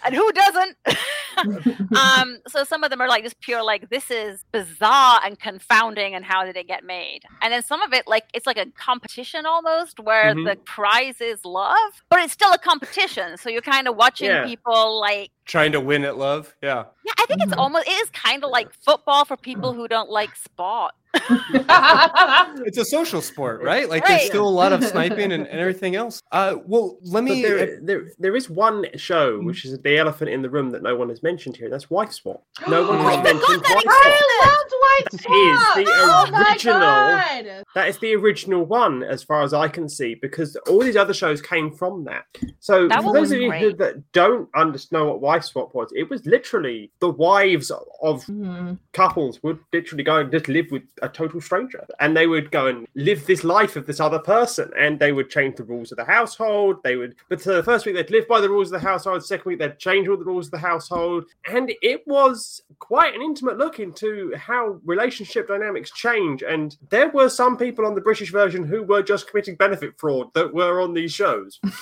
and 0.05 0.15
who 0.15 0.31
doesn't? 0.31 0.77
um, 1.97 2.37
so 2.47 2.63
some 2.63 2.83
of 2.83 2.89
them 2.89 3.01
are 3.01 3.07
like 3.07 3.23
just 3.23 3.39
pure 3.41 3.63
like 3.63 3.89
this 3.89 4.09
is 4.11 4.43
bizarre 4.51 5.19
and 5.25 5.39
confounding, 5.39 6.15
and 6.15 6.23
how 6.25 6.43
did 6.43 6.55
it 6.57 6.67
get 6.67 6.83
made? 6.83 7.21
And 7.41 7.51
then 7.53 7.61
some 7.63 7.81
of 7.81 7.93
it 7.93 8.07
like 8.07 8.23
it's 8.33 8.45
like 8.47 8.57
a 8.57 8.65
competition 8.77 9.45
almost, 9.45 9.99
where 9.99 10.33
Mhm. 10.35 10.45
the 10.49 10.55
prize 10.57 11.21
is 11.21 11.43
love, 11.45 11.91
but 12.09 12.19
it's 12.19 12.33
still 12.33 12.51
a 12.53 12.57
competition. 12.57 13.37
So 13.37 13.49
you're 13.49 13.61
kind 13.61 13.87
of 13.87 13.95
watching 13.95 14.27
Yeah. 14.27 14.45
people 14.45 14.99
like 14.99 15.31
Trying 15.45 15.73
to 15.73 15.79
win 15.79 16.03
at 16.05 16.17
love. 16.17 16.55
Yeah. 16.61 16.85
yeah, 17.05 17.13
I 17.19 17.25
think 17.27 17.41
it's 17.43 17.53
almost 17.53 17.87
it 17.87 17.91
is 17.91 18.09
kind 18.09 18.43
of 18.43 18.49
like 18.49 18.73
football 18.83 19.25
for 19.25 19.37
people 19.37 19.73
who 19.73 19.87
don't 19.87 20.09
like 20.09 20.35
sport. 20.35 20.93
It's 22.67 22.77
a 22.77 22.85
social 22.85 23.21
sport, 23.21 23.61
right? 23.61 23.87
Like 23.89 24.03
Right. 24.03 24.17
there's 24.17 24.25
still 24.25 24.47
a 24.47 24.49
lot 24.49 24.73
of 24.73 24.83
sniping 24.83 25.31
and, 25.31 25.45
and 25.47 25.59
everything 25.65 25.95
else. 25.95 26.19
Uh, 26.31 26.55
well, 26.65 26.97
let 27.03 27.23
me. 27.23 27.41
there, 27.41 27.79
there, 27.81 28.11
there 28.17 28.35
is 28.35 28.49
one 28.49 28.85
show 28.95 29.39
which 29.39 29.65
is 29.65 29.77
the 29.79 29.97
elephant 29.97 30.29
in 30.31 30.41
the 30.41 30.49
room 30.49 30.71
that 30.71 30.81
no 30.81 30.95
one 30.95 31.09
has 31.09 31.21
mentioned 31.21 31.57
here. 31.57 31.69
That's 31.69 31.89
Wife 31.89 32.11
Swap. 32.13 32.43
No 32.67 32.87
one 32.87 32.99
has 32.99 33.23
mentioned 33.23 33.61
Wife 33.61 33.81
Swap. 33.81 33.83
I 33.87 34.45
loved 34.45 34.73
White 34.85 35.13
Is 35.13 35.85
the 35.85 35.91
oh 35.97 36.27
my 36.31 36.49
original. 36.51 36.79
God. 36.79 37.63
That 37.75 37.87
is 37.89 37.97
the 37.99 38.15
original 38.15 38.65
one, 38.65 39.03
as 39.03 39.23
far 39.23 39.43
as 39.43 39.53
I 39.53 39.67
can 39.67 39.87
see, 39.89 40.15
because 40.15 40.55
all 40.69 40.79
these 40.79 40.95
other 40.95 41.13
shows 41.13 41.41
came 41.41 41.71
from 41.71 42.05
that. 42.05 42.25
So, 42.59 42.87
That 42.87 43.03
for 43.03 43.13
those 43.13 43.31
of 43.31 43.39
you 43.39 43.51
who, 43.51 43.73
great. 43.73 43.77
that 43.79 44.11
don't 44.13 44.47
understand 44.55 45.07
what 45.07 45.21
Wife 45.21 45.43
Swap 45.43 45.73
was, 45.75 45.91
it 45.95 46.09
was 46.09 46.25
literally 46.25 46.91
the 46.99 47.09
wives 47.09 47.69
of 48.01 48.23
Mhm. 48.25 48.79
couples 48.93 49.41
would 49.43 49.59
literally 49.73 50.03
go 50.03 50.17
and 50.17 50.31
just 50.31 50.47
live 50.47 50.67
with 50.71 50.83
a 51.05 51.09
total 51.09 51.41
stranger, 51.41 51.85
and 51.99 52.15
they 52.15 52.27
would 52.27 52.51
go 52.51 52.67
and 52.67 52.87
live 52.95 53.25
this 53.25 53.43
life 53.43 53.75
of 53.75 53.85
this 53.85 53.99
other 53.99 54.19
person, 54.19 54.71
and 54.77 54.99
they 54.99 55.11
would 55.11 55.29
change 55.29 55.55
the 55.55 55.63
rules 55.63 55.91
of 55.91 55.97
the 55.97 56.05
household. 56.05 56.77
They 56.83 56.95
would, 56.95 57.15
but 57.29 57.43
the 57.43 57.63
first 57.63 57.85
week 57.85 57.95
they'd 57.95 58.11
live 58.11 58.27
by 58.27 58.41
the 58.41 58.49
rules 58.49 58.71
of 58.71 58.81
the 58.81 58.87
household. 58.87 59.25
Second 59.25 59.49
week 59.49 59.59
they'd 59.59 59.79
change 59.79 60.07
all 60.07 60.17
the 60.17 60.25
rules 60.25 60.47
of 60.47 60.51
the 60.51 60.57
household, 60.57 61.25
and 61.47 61.71
it 61.81 62.05
was 62.07 62.61
quite 62.79 63.15
an 63.15 63.21
intimate 63.21 63.57
look 63.57 63.79
into 63.79 64.33
how 64.35 64.79
relationship 64.85 65.47
dynamics 65.47 65.91
change. 65.91 66.43
And 66.43 66.75
there 66.89 67.09
were 67.09 67.29
some 67.29 67.57
people 67.57 67.85
on 67.85 67.95
the 67.95 68.01
British 68.01 68.31
version 68.31 68.65
who 68.65 68.83
were 68.83 69.03
just 69.03 69.29
committing 69.29 69.55
benefit 69.55 69.97
fraud 69.97 70.33
that 70.33 70.53
were 70.53 70.81
on 70.81 70.93
these 70.93 71.13
shows, 71.13 71.59
and 71.63 71.73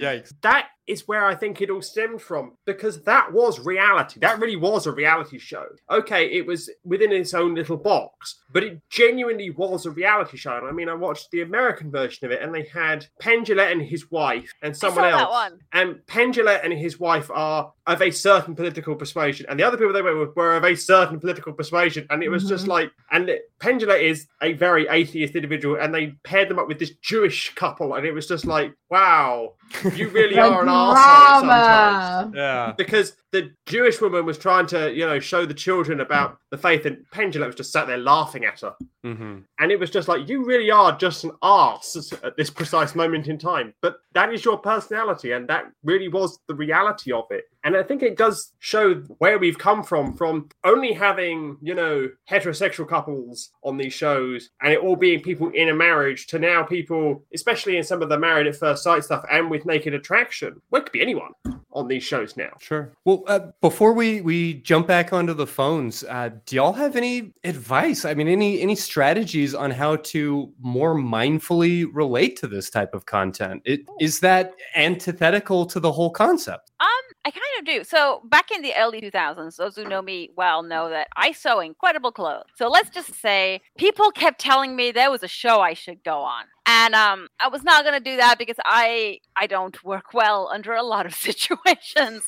Yikes. 0.00 0.32
that 0.42 0.68
is 0.90 1.06
where 1.06 1.24
I 1.24 1.36
think 1.36 1.60
it 1.60 1.70
all 1.70 1.82
stemmed 1.82 2.20
from 2.20 2.52
because 2.66 3.02
that 3.02 3.32
was 3.32 3.60
reality. 3.60 4.18
That 4.20 4.40
really 4.40 4.56
was 4.56 4.86
a 4.86 4.92
reality 4.92 5.38
show. 5.38 5.66
Okay, 5.88 6.26
it 6.32 6.44
was 6.44 6.68
within 6.84 7.12
its 7.12 7.34
own 7.34 7.54
little 7.54 7.76
box, 7.76 8.36
but 8.52 8.62
it 8.62 8.80
genuinely 8.88 9.50
was 9.50 9.86
a 9.86 9.90
reality 9.90 10.36
show. 10.36 10.56
And 10.56 10.66
I 10.66 10.72
mean, 10.72 10.88
I 10.88 10.94
watched 10.94 11.30
the 11.30 11.42
American 11.42 11.90
version 11.90 12.26
of 12.26 12.32
it, 12.32 12.42
and 12.42 12.54
they 12.54 12.64
had 12.64 13.06
Penn 13.20 13.44
Jillette 13.44 13.72
and 13.72 13.82
his 13.82 14.10
wife 14.10 14.52
and 14.62 14.76
someone 14.76 15.04
saw 15.04 15.10
that 15.10 15.20
else. 15.20 15.30
one. 15.30 15.58
And 15.72 16.06
Penn 16.06 16.32
Jillette 16.32 16.64
and 16.64 16.72
his 16.72 16.98
wife 16.98 17.30
are 17.30 17.72
of 17.86 18.02
a 18.02 18.10
certain 18.10 18.54
political 18.54 18.94
persuasion, 18.94 19.46
and 19.48 19.58
the 19.58 19.64
other 19.64 19.76
people 19.76 19.92
they 19.92 20.02
went 20.02 20.18
with 20.18 20.34
were 20.36 20.56
of 20.56 20.64
a 20.64 20.74
certain 20.74 21.20
political 21.20 21.52
persuasion. 21.52 22.06
And 22.10 22.22
it 22.22 22.28
was 22.28 22.48
just 22.48 22.62
mm-hmm. 22.62 22.72
like, 22.72 22.92
and 23.10 23.30
Penn 23.58 23.78
Jillette 23.78 24.02
is 24.02 24.26
a 24.42 24.54
very 24.54 24.86
atheist 24.88 25.34
individual, 25.34 25.76
and 25.80 25.94
they 25.94 26.14
paired 26.24 26.48
them 26.48 26.58
up 26.58 26.68
with 26.68 26.78
this 26.78 26.92
Jewish 27.02 27.54
couple, 27.54 27.94
and 27.94 28.06
it 28.06 28.12
was 28.12 28.26
just 28.26 28.46
like, 28.46 28.72
wow, 28.90 29.54
you 29.94 30.08
really 30.08 30.38
are 30.38 30.62
an 30.62 30.68
arsehole 30.68 31.40
sometimes. 31.40 32.34
Yeah. 32.34 32.72
Because 32.76 33.14
the 33.32 33.52
Jewish 33.66 34.00
woman 34.00 34.26
was 34.26 34.38
trying 34.38 34.66
to, 34.66 34.92
you 34.92 35.06
know, 35.06 35.20
show 35.20 35.46
the 35.46 35.54
children 35.54 36.00
about 36.00 36.38
the 36.50 36.58
faith, 36.60 36.86
and 36.86 37.04
Penn 37.10 37.32
Jillette 37.32 37.46
was 37.46 37.56
just 37.56 37.72
sat 37.72 37.86
there 37.86 37.98
laughing 37.98 38.44
at 38.44 38.60
her. 38.60 38.74
Mm-hmm. 39.04 39.38
And 39.58 39.72
it 39.72 39.80
was 39.80 39.90
just 39.90 40.08
like, 40.08 40.28
you 40.28 40.44
really 40.44 40.70
are 40.70 40.96
just 40.96 41.24
an 41.24 41.32
ass 41.42 42.12
at 42.22 42.36
this 42.36 42.50
precise 42.50 42.94
moment 42.94 43.28
in 43.28 43.38
time. 43.38 43.74
But 43.82 43.96
that 44.12 44.32
is 44.32 44.44
your 44.44 44.58
personality, 44.58 45.32
and 45.32 45.48
that 45.48 45.64
really 45.84 46.08
was 46.08 46.38
the 46.48 46.54
reality 46.54 47.12
of 47.12 47.24
it. 47.30 47.44
And 47.64 47.76
I 47.76 47.82
think 47.82 48.02
it 48.02 48.16
does 48.16 48.52
show 48.58 48.94
where 49.18 49.38
we've 49.38 49.58
come 49.58 49.82
from, 49.82 50.16
from 50.16 50.48
only 50.64 50.92
having, 50.92 51.56
you 51.60 51.74
know, 51.74 52.08
heterosexual 52.30 52.88
couples 52.88 53.50
on 53.62 53.76
these 53.76 53.92
shows 53.92 54.50
and 54.62 54.72
it 54.72 54.80
all 54.80 54.96
being 54.96 55.20
people 55.20 55.50
in 55.50 55.68
a 55.68 55.74
marriage 55.74 56.26
to 56.28 56.38
now 56.38 56.62
people, 56.62 57.24
especially 57.34 57.76
in 57.76 57.84
some 57.84 58.02
of 58.02 58.08
the 58.08 58.18
married 58.18 58.46
at 58.46 58.56
first 58.56 58.82
sight 58.82 59.04
stuff 59.04 59.24
and 59.30 59.50
with 59.50 59.66
naked 59.66 59.94
attraction. 59.94 60.60
Well, 60.70 60.80
it 60.80 60.86
could 60.86 60.92
be 60.92 61.02
anyone 61.02 61.32
on 61.72 61.88
these 61.88 62.02
shows 62.02 62.36
now. 62.36 62.50
Sure. 62.60 62.92
Well, 63.04 63.24
uh, 63.26 63.40
before 63.60 63.92
we 63.92 64.20
we 64.20 64.54
jump 64.54 64.86
back 64.86 65.12
onto 65.12 65.34
the 65.34 65.46
phones, 65.46 66.04
uh, 66.04 66.30
do 66.46 66.56
y'all 66.56 66.72
have 66.72 66.96
any 66.96 67.32
advice? 67.44 68.04
I 68.04 68.14
mean, 68.14 68.28
any 68.28 68.60
any 68.60 68.74
strategies 68.74 69.54
on 69.54 69.70
how 69.70 69.96
to 69.96 70.52
more 70.60 70.94
mindfully 70.94 71.86
relate 71.92 72.36
to 72.38 72.48
this 72.48 72.70
type 72.70 72.94
of 72.94 73.06
content? 73.06 73.62
It, 73.64 73.82
is 74.00 74.20
that 74.20 74.54
antithetical 74.74 75.66
to 75.66 75.80
the 75.80 75.92
whole 75.92 76.10
concept? 76.10 76.72
Um, 76.80 76.88
I 77.24 77.30
kind 77.30 77.44
of 77.58 77.64
do. 77.64 77.84
So 77.84 78.22
back 78.24 78.50
in 78.50 78.62
the 78.62 78.74
early 78.76 79.00
2000s, 79.00 79.56
those 79.56 79.76
who 79.76 79.84
know 79.84 80.02
me 80.02 80.30
well 80.36 80.62
know 80.62 80.88
that 80.90 81.08
I 81.16 81.32
sew 81.32 81.60
incredible 81.60 82.12
clothes. 82.12 82.44
So 82.56 82.68
let's 82.68 82.90
just 82.90 83.14
say 83.14 83.60
people 83.76 84.10
kept 84.10 84.40
telling 84.40 84.76
me 84.76 84.92
there 84.92 85.10
was 85.10 85.22
a 85.22 85.28
show 85.28 85.60
I 85.60 85.74
should 85.74 86.02
go 86.04 86.20
on. 86.20 86.44
And 86.80 86.94
um, 86.94 87.28
I 87.40 87.48
was 87.48 87.62
not 87.62 87.84
going 87.84 87.94
to 88.02 88.10
do 88.10 88.16
that 88.16 88.38
because 88.38 88.56
I 88.64 89.18
I 89.36 89.46
don't 89.46 89.82
work 89.84 90.14
well 90.14 90.48
under 90.52 90.72
a 90.74 90.82
lot 90.82 91.04
of 91.06 91.14
situations. 91.28 92.22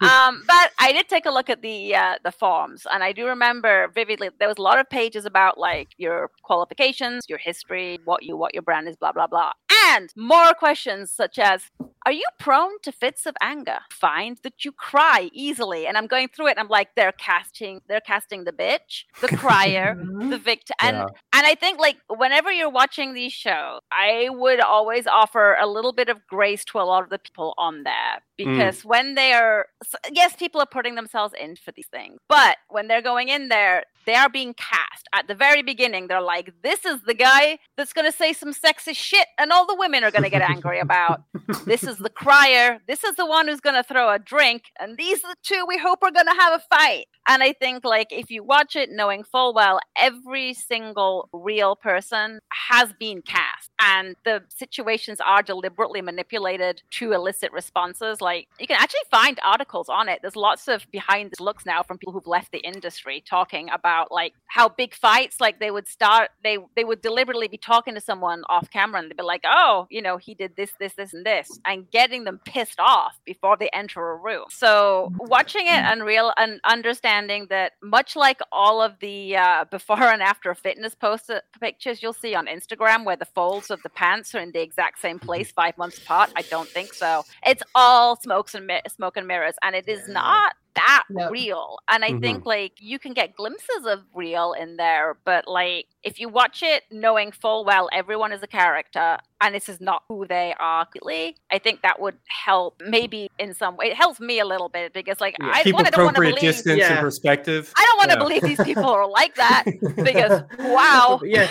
um, 0.00 0.42
but 0.46 0.70
I 0.78 0.92
did 0.92 1.08
take 1.08 1.26
a 1.26 1.30
look 1.30 1.48
at 1.50 1.62
the 1.62 1.94
uh, 1.94 2.14
the 2.24 2.32
forums, 2.32 2.86
and 2.92 3.02
I 3.04 3.12
do 3.12 3.26
remember 3.26 3.88
vividly 3.94 4.30
there 4.38 4.48
was 4.48 4.58
a 4.58 4.62
lot 4.62 4.78
of 4.80 4.88
pages 4.90 5.24
about 5.24 5.58
like 5.58 5.88
your 5.98 6.30
qualifications, 6.42 7.24
your 7.28 7.38
history, 7.38 7.98
what 8.04 8.22
you 8.22 8.36
what 8.36 8.54
your 8.54 8.62
brand 8.62 8.88
is, 8.88 8.96
blah 8.96 9.12
blah 9.12 9.26
blah, 9.26 9.52
and 9.88 10.10
more 10.16 10.52
questions 10.54 11.10
such 11.12 11.38
as 11.38 11.70
are 12.04 12.12
you 12.12 12.24
prone 12.40 12.80
to 12.82 12.90
fits 12.90 13.26
of 13.26 13.36
anger? 13.40 13.78
Find 13.92 14.36
that 14.42 14.64
you 14.64 14.72
cry 14.72 15.30
easily. 15.32 15.86
And 15.86 15.96
I'm 15.96 16.08
going 16.08 16.28
through 16.34 16.48
it 16.48 16.52
and 16.52 16.58
I'm 16.58 16.68
like, 16.68 16.88
they're 16.96 17.12
casting, 17.12 17.80
they're 17.88 18.00
casting 18.00 18.42
the 18.42 18.52
bitch, 18.52 19.04
the 19.20 19.28
crier, 19.42 19.96
the 20.30 20.38
victim. 20.38 20.74
And 20.80 20.96
Yeah. 20.96 21.06
and 21.32 21.46
I 21.46 21.54
think 21.54 21.78
like 21.78 21.98
whenever 22.08 22.50
you're 22.50 22.70
watching 22.70 23.14
these 23.14 23.32
shows, 23.32 23.80
I 23.98 24.28
would 24.30 24.60
always 24.60 25.06
offer 25.06 25.56
a 25.60 25.66
little 25.66 25.92
bit 25.92 26.08
of 26.08 26.26
grace 26.26 26.64
to 26.66 26.78
a 26.78 26.82
lot 26.82 27.02
of 27.02 27.10
the 27.10 27.18
people 27.18 27.54
on 27.58 27.84
there. 27.84 28.22
Mm. 28.40 28.56
Because 28.56 28.84
when 28.84 29.14
they 29.14 29.32
are 29.32 29.66
yes, 30.10 30.34
people 30.36 30.60
are 30.60 30.66
putting 30.66 30.94
themselves 30.94 31.34
in 31.40 31.56
for 31.56 31.72
these 31.72 31.86
things. 31.88 32.18
But 32.28 32.56
when 32.68 32.88
they're 32.88 33.02
going 33.02 33.28
in 33.28 33.48
there, 33.48 33.84
they 34.06 34.14
are 34.14 34.28
being 34.28 34.54
cast. 34.54 35.08
At 35.12 35.28
the 35.28 35.34
very 35.34 35.62
beginning, 35.62 36.08
they're 36.08 36.20
like, 36.20 36.52
this 36.62 36.84
is 36.84 37.02
the 37.02 37.14
guy 37.14 37.58
that's 37.76 37.92
gonna 37.92 38.12
say 38.12 38.32
some 38.32 38.52
sexist 38.52 38.96
shit 38.96 39.26
and 39.38 39.52
all 39.52 39.66
the 39.66 39.76
women 39.76 40.04
are 40.04 40.10
gonna 40.10 40.30
get 40.30 40.42
angry 40.42 40.80
about 40.80 41.22
this 41.66 41.82
is 41.82 41.98
the 41.98 42.10
crier. 42.10 42.80
This 42.86 43.04
is 43.04 43.16
the 43.16 43.26
one 43.26 43.48
who's 43.48 43.60
going 43.60 43.76
to 43.76 43.82
throw 43.82 44.12
a 44.12 44.18
drink. 44.18 44.64
And 44.78 44.96
these 44.96 45.24
are 45.24 45.30
the 45.30 45.36
two 45.42 45.64
we 45.66 45.78
hope 45.78 46.02
are 46.02 46.10
going 46.10 46.26
to 46.26 46.40
have 46.40 46.60
a 46.60 46.74
fight. 46.74 47.06
And 47.28 47.42
I 47.42 47.52
think, 47.52 47.84
like, 47.84 48.08
if 48.10 48.30
you 48.30 48.42
watch 48.42 48.74
it 48.74 48.90
knowing 48.90 49.22
full 49.22 49.54
well, 49.54 49.80
every 49.96 50.54
single 50.54 51.28
real 51.32 51.76
person 51.76 52.40
has 52.68 52.92
been 52.98 53.22
cast. 53.22 53.70
And 53.84 54.16
the 54.24 54.42
situations 54.48 55.18
are 55.20 55.42
deliberately 55.42 56.02
manipulated 56.02 56.82
to 56.92 57.12
elicit 57.12 57.52
responses. 57.52 58.20
Like, 58.20 58.48
you 58.60 58.66
can 58.66 58.76
actually 58.78 59.00
find 59.10 59.40
articles 59.44 59.88
on 59.88 60.08
it. 60.08 60.20
There's 60.22 60.36
lots 60.36 60.68
of 60.68 60.86
behind 60.92 61.32
the 61.36 61.42
looks 61.42 61.66
now 61.66 61.82
from 61.82 61.98
people 61.98 62.12
who've 62.12 62.26
left 62.26 62.52
the 62.52 62.60
industry 62.60 63.22
talking 63.26 63.70
about, 63.70 64.12
like, 64.12 64.34
how 64.46 64.68
big 64.68 64.94
fights, 64.94 65.40
like, 65.40 65.58
they 65.58 65.70
would 65.70 65.88
start, 65.88 66.30
they, 66.44 66.58
they 66.76 66.84
would 66.84 67.02
deliberately 67.02 67.48
be 67.48 67.58
talking 67.58 67.94
to 67.94 68.00
someone 68.00 68.42
off 68.48 68.70
camera 68.70 69.00
and 69.00 69.10
they'd 69.10 69.16
be 69.16 69.22
like, 69.22 69.44
oh, 69.44 69.86
you 69.90 70.00
know, 70.00 70.16
he 70.16 70.34
did 70.34 70.54
this, 70.56 70.72
this, 70.78 70.94
this, 70.94 71.12
and 71.12 71.26
this, 71.26 71.58
and 71.64 71.90
getting 71.90 72.24
them 72.24 72.40
pissed 72.44 72.78
off 72.78 73.18
before 73.24 73.56
they 73.56 73.68
enter 73.72 74.10
a 74.10 74.16
room. 74.16 74.44
So 74.50 75.12
watching 75.18 75.66
it 75.66 75.70
and 75.70 76.04
real 76.04 76.32
and 76.36 76.60
understanding 76.64 77.46
that 77.50 77.72
much 77.82 78.14
like 78.14 78.40
all 78.52 78.80
of 78.80 78.98
the 79.00 79.36
uh, 79.36 79.64
before 79.70 80.02
and 80.02 80.22
after 80.22 80.54
fitness 80.54 80.94
post 80.94 81.30
uh, 81.30 81.40
pictures 81.60 82.02
you'll 82.02 82.12
see 82.12 82.34
on 82.34 82.46
Instagram 82.46 83.04
where 83.04 83.16
the 83.16 83.24
folds 83.24 83.70
of 83.72 83.82
the 83.82 83.90
pants 83.90 84.34
are 84.34 84.38
in 84.38 84.52
the 84.52 84.60
exact 84.60 85.00
same 85.00 85.16
mm-hmm. 85.16 85.26
place 85.26 85.50
five 85.50 85.76
months 85.76 85.98
apart, 85.98 86.30
I 86.36 86.42
don't 86.42 86.68
think 86.68 86.94
so. 86.94 87.24
It's 87.44 87.62
all 87.74 88.16
smokes 88.16 88.54
and 88.54 88.66
mi- 88.66 88.82
smoke 88.94 89.16
and 89.16 89.26
mirrors, 89.26 89.54
and 89.62 89.74
it 89.74 89.88
is 89.88 90.06
not 90.08 90.54
that 90.74 91.04
Yep. 91.10 91.30
real. 91.30 91.78
And 91.88 92.04
I 92.04 92.18
think 92.18 92.40
mm-hmm. 92.40 92.48
like 92.48 92.72
you 92.78 92.98
can 92.98 93.12
get 93.12 93.34
glimpses 93.36 93.86
of 93.86 94.00
real 94.14 94.52
in 94.52 94.76
there, 94.76 95.16
but 95.24 95.46
like 95.46 95.86
if 96.02 96.18
you 96.18 96.28
watch 96.28 96.62
it 96.62 96.82
knowing 96.90 97.30
full 97.32 97.64
well 97.64 97.88
everyone 97.92 98.32
is 98.32 98.42
a 98.42 98.46
character 98.46 99.18
and 99.40 99.54
this 99.54 99.68
is 99.68 99.80
not 99.80 100.02
who 100.08 100.26
they 100.26 100.54
are 100.58 100.86
really, 100.94 101.36
I 101.50 101.58
think 101.58 101.82
that 101.82 102.00
would 102.00 102.16
help 102.28 102.80
maybe 102.86 103.30
in 103.38 103.54
some 103.54 103.76
way. 103.76 103.86
It 103.86 103.96
helps 103.96 104.20
me 104.20 104.38
a 104.38 104.44
little 104.46 104.68
bit 104.68 104.92
because 104.92 105.20
like 105.20 105.36
Yeah, 105.40 105.50
I 105.52 105.62
keep 105.62 105.74
wanna- 105.74 105.90
don't 105.90 106.04
want 106.04 106.16
to 106.16 106.20
appropriate 106.22 106.40
believe 106.40 106.54
distance 106.54 106.82
and 106.82 107.00
perspective. 107.00 107.72
I 107.76 107.84
don't 107.84 107.98
want 107.98 108.10
to 108.10 108.16
Yeah. 108.16 108.38
believe 108.40 108.56
these 108.58 108.64
people 108.66 108.88
are 108.88 109.06
like 109.20 109.34
that 109.34 109.64
because 109.96 110.42
wow. 110.58 111.20
yeah, 111.24 111.48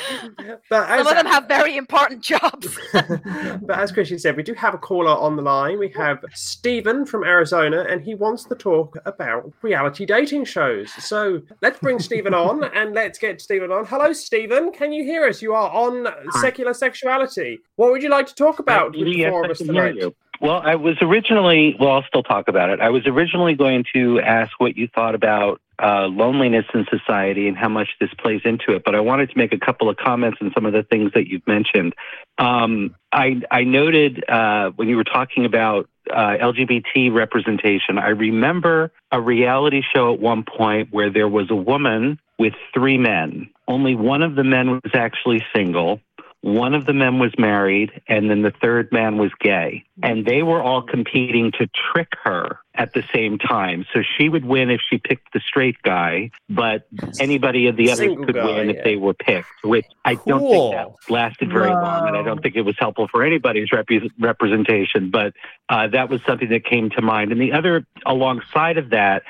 but 0.69 0.87
Some 0.87 0.99
as, 0.99 1.07
of 1.07 1.15
them 1.15 1.25
have 1.25 1.47
very 1.47 1.77
important 1.77 2.21
jobs. 2.21 2.77
but 2.93 3.77
as 3.77 3.91
Christian 3.91 4.19
said, 4.19 4.35
we 4.37 4.43
do 4.43 4.53
have 4.53 4.73
a 4.73 4.77
caller 4.77 5.11
on 5.11 5.35
the 5.35 5.41
line. 5.41 5.77
We 5.79 5.89
have 5.89 6.23
Stephen 6.33 7.05
from 7.05 7.23
Arizona, 7.23 7.85
and 7.89 8.01
he 8.01 8.15
wants 8.15 8.45
to 8.45 8.55
talk 8.55 8.97
about 9.13 9.51
reality 9.61 10.05
dating 10.05 10.45
shows. 10.45 10.91
So 10.91 11.41
let's 11.61 11.79
bring 11.79 11.99
Stephen 12.09 12.33
on, 12.33 12.63
and 12.63 12.93
let's 12.93 13.19
get 13.19 13.41
Stephen 13.41 13.71
on. 13.71 13.85
Hello, 13.85 14.13
Stephen. 14.13 14.71
Can 14.71 14.91
you 14.91 15.03
hear 15.03 15.25
us? 15.25 15.41
You 15.41 15.53
are 15.53 15.69
on 15.69 16.07
secular 16.41 16.73
sexuality. 16.73 17.59
What 17.75 17.91
would 17.91 18.03
you 18.03 18.09
like 18.09 18.27
to 18.27 18.35
talk 18.35 18.59
about 18.59 18.95
with 18.95 19.05
the 19.05 19.17
Yes, 19.17 19.29
four 19.29 19.45
of 19.45 19.51
us 19.51 19.57
tonight? 19.59 19.95
Well, 20.41 20.59
I 20.63 20.73
was 20.73 20.97
originally, 21.01 21.75
well, 21.79 21.91
I'll 21.91 22.03
still 22.07 22.23
talk 22.23 22.47
about 22.47 22.71
it. 22.71 22.79
I 22.79 22.89
was 22.89 23.05
originally 23.05 23.53
going 23.53 23.85
to 23.93 24.19
ask 24.21 24.59
what 24.59 24.75
you 24.75 24.87
thought 24.87 25.13
about 25.13 25.61
uh, 25.81 26.07
loneliness 26.07 26.65
in 26.73 26.85
society 26.89 27.47
and 27.47 27.55
how 27.55 27.69
much 27.69 27.89
this 27.99 28.09
plays 28.17 28.41
into 28.43 28.73
it, 28.73 28.83
but 28.83 28.95
I 28.95 28.99
wanted 29.01 29.29
to 29.29 29.37
make 29.37 29.53
a 29.53 29.59
couple 29.59 29.87
of 29.87 29.97
comments 29.97 30.39
on 30.41 30.51
some 30.55 30.65
of 30.65 30.73
the 30.73 30.81
things 30.81 31.11
that 31.13 31.27
you've 31.27 31.45
mentioned. 31.45 31.93
Um, 32.39 32.95
I, 33.11 33.41
I 33.51 33.63
noted 33.63 34.27
uh, 34.27 34.71
when 34.75 34.87
you 34.87 34.97
were 34.97 35.03
talking 35.03 35.45
about 35.45 35.87
uh, 36.09 36.37
LGBT 36.41 37.13
representation, 37.13 37.97
I 37.97 38.09
remember 38.09 38.91
a 39.11 39.21
reality 39.21 39.81
show 39.93 40.13
at 40.13 40.19
one 40.19 40.43
point 40.43 40.89
where 40.91 41.09
there 41.09 41.27
was 41.27 41.49
a 41.51 41.55
woman 41.55 42.19
with 42.39 42.53
three 42.73 42.97
men. 42.97 43.49
Only 43.67 43.95
one 43.95 44.23
of 44.23 44.35
the 44.35 44.43
men 44.43 44.71
was 44.71 44.91
actually 44.93 45.45
single. 45.55 46.01
One 46.41 46.73
of 46.73 46.85
the 46.87 46.93
men 46.93 47.19
was 47.19 47.31
married, 47.37 48.01
and 48.07 48.29
then 48.29 48.41
the 48.41 48.51
third 48.51 48.91
man 48.91 49.17
was 49.17 49.31
gay. 49.39 49.85
And 50.01 50.25
they 50.25 50.41
were 50.41 50.61
all 50.61 50.81
competing 50.81 51.51
to 51.59 51.69
trick 51.91 52.13
her 52.23 52.57
at 52.73 52.93
the 52.93 53.03
same 53.13 53.37
time. 53.37 53.85
So 53.93 54.01
she 54.17 54.27
would 54.27 54.45
win 54.45 54.71
if 54.71 54.81
she 54.89 54.97
picked 54.97 55.33
the 55.33 55.39
straight 55.39 55.79
guy, 55.83 56.31
but 56.49 56.87
anybody 57.19 57.67
of 57.67 57.75
the 57.75 57.91
others 57.91 58.17
could 58.25 58.33
guy, 58.33 58.45
win 58.45 58.69
yeah. 58.69 58.75
if 58.75 58.83
they 58.83 58.95
were 58.95 59.13
picked, 59.13 59.49
which 59.63 59.85
I 60.03 60.15
don't 60.15 60.41
think 60.49 60.73
that 60.73 61.11
lasted 61.11 61.51
very 61.51 61.69
long. 61.69 62.07
And 62.07 62.17
I 62.17 62.23
don't 62.23 62.41
think 62.41 62.55
it 62.55 62.61
was 62.61 62.75
helpful 62.79 63.07
for 63.07 63.23
anybody's 63.23 63.69
repre- 63.69 64.09
representation, 64.19 65.11
but 65.11 65.33
uh, 65.69 65.89
that 65.89 66.09
was 66.09 66.21
something 66.25 66.49
that 66.49 66.65
came 66.65 66.89
to 66.91 67.01
mind. 67.01 67.31
And 67.31 67.39
the 67.39 67.51
other, 67.51 67.85
alongside 68.05 68.77
of 68.77 68.89
that, 68.89 69.23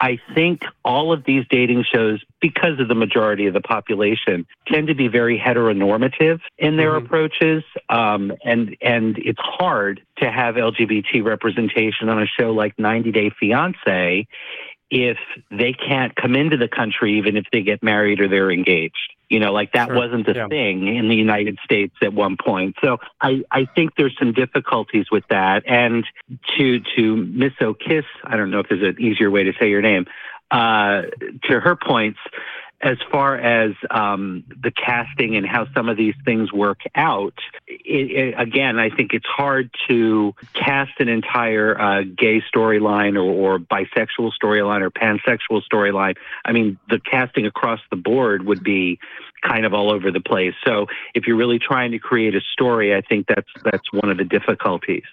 I 0.00 0.18
think 0.34 0.64
all 0.84 1.12
of 1.12 1.24
these 1.24 1.44
dating 1.48 1.84
shows, 1.84 2.22
because 2.40 2.80
of 2.80 2.88
the 2.88 2.94
majority 2.94 3.46
of 3.46 3.54
the 3.54 3.60
population, 3.60 4.46
tend 4.66 4.88
to 4.88 4.94
be 4.94 5.08
very 5.08 5.38
heteronormative 5.38 6.40
in 6.58 6.76
their 6.76 6.96
approaches, 6.96 7.62
um, 7.88 8.32
and 8.44 8.76
and 8.82 9.16
it's 9.18 9.40
hard 9.40 10.02
to 10.18 10.30
have 10.30 10.56
LGBT 10.56 11.24
representation 11.24 12.08
on 12.08 12.22
a 12.22 12.26
show 12.26 12.52
like 12.52 12.78
90 12.78 13.12
Day 13.12 13.30
Fiance 13.38 14.26
if 14.90 15.18
they 15.50 15.72
can't 15.72 16.14
come 16.14 16.36
into 16.36 16.56
the 16.56 16.68
country, 16.68 17.18
even 17.18 17.36
if 17.36 17.44
they 17.52 17.62
get 17.62 17.82
married 17.82 18.20
or 18.20 18.28
they're 18.28 18.50
engaged. 18.50 19.13
You 19.30 19.40
know, 19.40 19.52
like 19.52 19.72
that 19.72 19.88
Sure. 19.88 19.96
wasn't 19.96 20.28
a 20.28 20.34
Yeah. 20.34 20.48
thing 20.48 20.94
in 20.96 21.08
the 21.08 21.14
United 21.16 21.58
States 21.64 21.94
at 22.02 22.12
one 22.12 22.36
point. 22.36 22.76
So 22.84 22.98
I, 23.20 23.42
I 23.50 23.64
think 23.64 23.92
there's 23.96 24.16
some 24.18 24.32
difficulties 24.32 25.06
with 25.10 25.24
that. 25.30 25.62
And 25.66 26.06
to 26.56 26.80
to 26.96 27.16
Miss 27.16 27.52
O'Kiss, 27.60 28.04
I 28.24 28.36
don't 28.36 28.50
know 28.50 28.60
if 28.60 28.68
there's 28.68 28.82
an 28.82 28.96
easier 29.00 29.30
way 29.30 29.44
to 29.44 29.52
say 29.58 29.68
your 29.70 29.82
name. 29.82 30.06
Uh, 30.50 31.02
to 31.44 31.58
her 31.58 31.74
points, 31.74 32.18
as 32.80 32.98
far 33.10 33.36
as 33.36 33.72
um, 33.90 34.44
the 34.62 34.70
casting 34.70 35.36
and 35.36 35.46
how 35.46 35.66
some 35.74 35.88
of 35.88 35.96
these 35.96 36.14
things 36.24 36.52
work 36.52 36.80
out, 36.94 37.34
it, 37.66 38.10
it, 38.10 38.34
again, 38.38 38.78
I 38.78 38.90
think 38.90 39.14
it's 39.14 39.26
hard 39.26 39.70
to 39.88 40.34
cast 40.52 40.92
an 40.98 41.08
entire 41.08 41.80
uh, 41.80 42.02
gay 42.02 42.42
storyline 42.54 43.16
or, 43.16 43.22
or 43.22 43.58
bisexual 43.58 44.32
storyline 44.42 44.82
or 44.82 44.90
pansexual 44.90 45.62
storyline. 45.70 46.16
I 46.44 46.52
mean, 46.52 46.78
the 46.90 47.00
casting 47.00 47.46
across 47.46 47.80
the 47.90 47.96
board 47.96 48.44
would 48.44 48.62
be 48.62 48.98
kind 49.42 49.66
of 49.66 49.74
all 49.74 49.92
over 49.92 50.10
the 50.10 50.20
place. 50.20 50.54
So 50.64 50.86
if 51.14 51.26
you're 51.26 51.36
really 51.36 51.58
trying 51.58 51.92
to 51.92 51.98
create 51.98 52.34
a 52.34 52.40
story, 52.52 52.94
I 52.94 53.02
think 53.02 53.26
that's 53.28 53.48
that's 53.62 53.92
one 53.92 54.10
of 54.10 54.16
the 54.16 54.24
difficulties. 54.24 55.04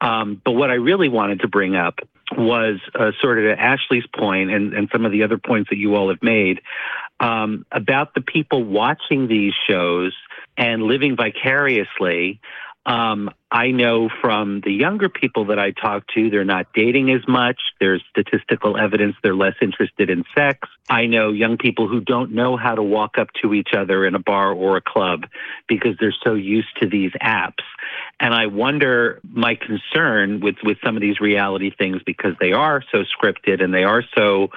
Um, 0.00 0.40
but 0.44 0.52
what 0.52 0.70
I 0.70 0.74
really 0.74 1.08
wanted 1.08 1.40
to 1.40 1.48
bring 1.48 1.76
up 1.76 2.00
was 2.36 2.80
uh, 2.94 3.12
sort 3.20 3.38
of 3.38 3.56
to 3.56 3.62
Ashley's 3.62 4.06
point 4.14 4.50
and, 4.50 4.72
and 4.72 4.88
some 4.92 5.04
of 5.04 5.12
the 5.12 5.22
other 5.22 5.38
points 5.38 5.70
that 5.70 5.76
you 5.76 5.94
all 5.94 6.08
have 6.08 6.22
made 6.22 6.60
um, 7.20 7.66
about 7.72 8.14
the 8.14 8.20
people 8.20 8.64
watching 8.64 9.28
these 9.28 9.52
shows 9.68 10.12
and 10.56 10.82
living 10.82 11.16
vicariously. 11.16 12.40
Um, 12.86 13.30
I 13.54 13.70
know 13.70 14.08
from 14.20 14.62
the 14.64 14.72
younger 14.72 15.08
people 15.08 15.44
that 15.44 15.60
I 15.60 15.70
talk 15.70 16.08
to, 16.16 16.28
they're 16.28 16.44
not 16.44 16.66
dating 16.74 17.12
as 17.12 17.20
much. 17.28 17.60
There's 17.78 18.02
statistical 18.10 18.76
evidence 18.76 19.14
they're 19.22 19.36
less 19.36 19.54
interested 19.62 20.10
in 20.10 20.24
sex. 20.34 20.68
I 20.90 21.06
know 21.06 21.30
young 21.30 21.56
people 21.56 21.86
who 21.86 22.00
don't 22.00 22.32
know 22.32 22.56
how 22.56 22.74
to 22.74 22.82
walk 22.82 23.16
up 23.16 23.28
to 23.42 23.54
each 23.54 23.68
other 23.72 24.04
in 24.04 24.16
a 24.16 24.18
bar 24.18 24.52
or 24.52 24.76
a 24.76 24.80
club 24.80 25.26
because 25.68 25.94
they're 26.00 26.12
so 26.24 26.34
used 26.34 26.76
to 26.80 26.88
these 26.88 27.12
apps. 27.22 27.62
And 28.18 28.34
I 28.34 28.46
wonder 28.46 29.20
my 29.22 29.54
concern 29.54 30.40
with, 30.40 30.56
with 30.64 30.78
some 30.84 30.96
of 30.96 31.00
these 31.00 31.20
reality 31.20 31.70
things 31.70 32.02
because 32.04 32.34
they 32.40 32.52
are 32.52 32.82
so 32.90 33.04
scripted 33.04 33.62
and 33.62 33.72
they 33.72 33.84
are 33.84 34.02
so 34.16 34.50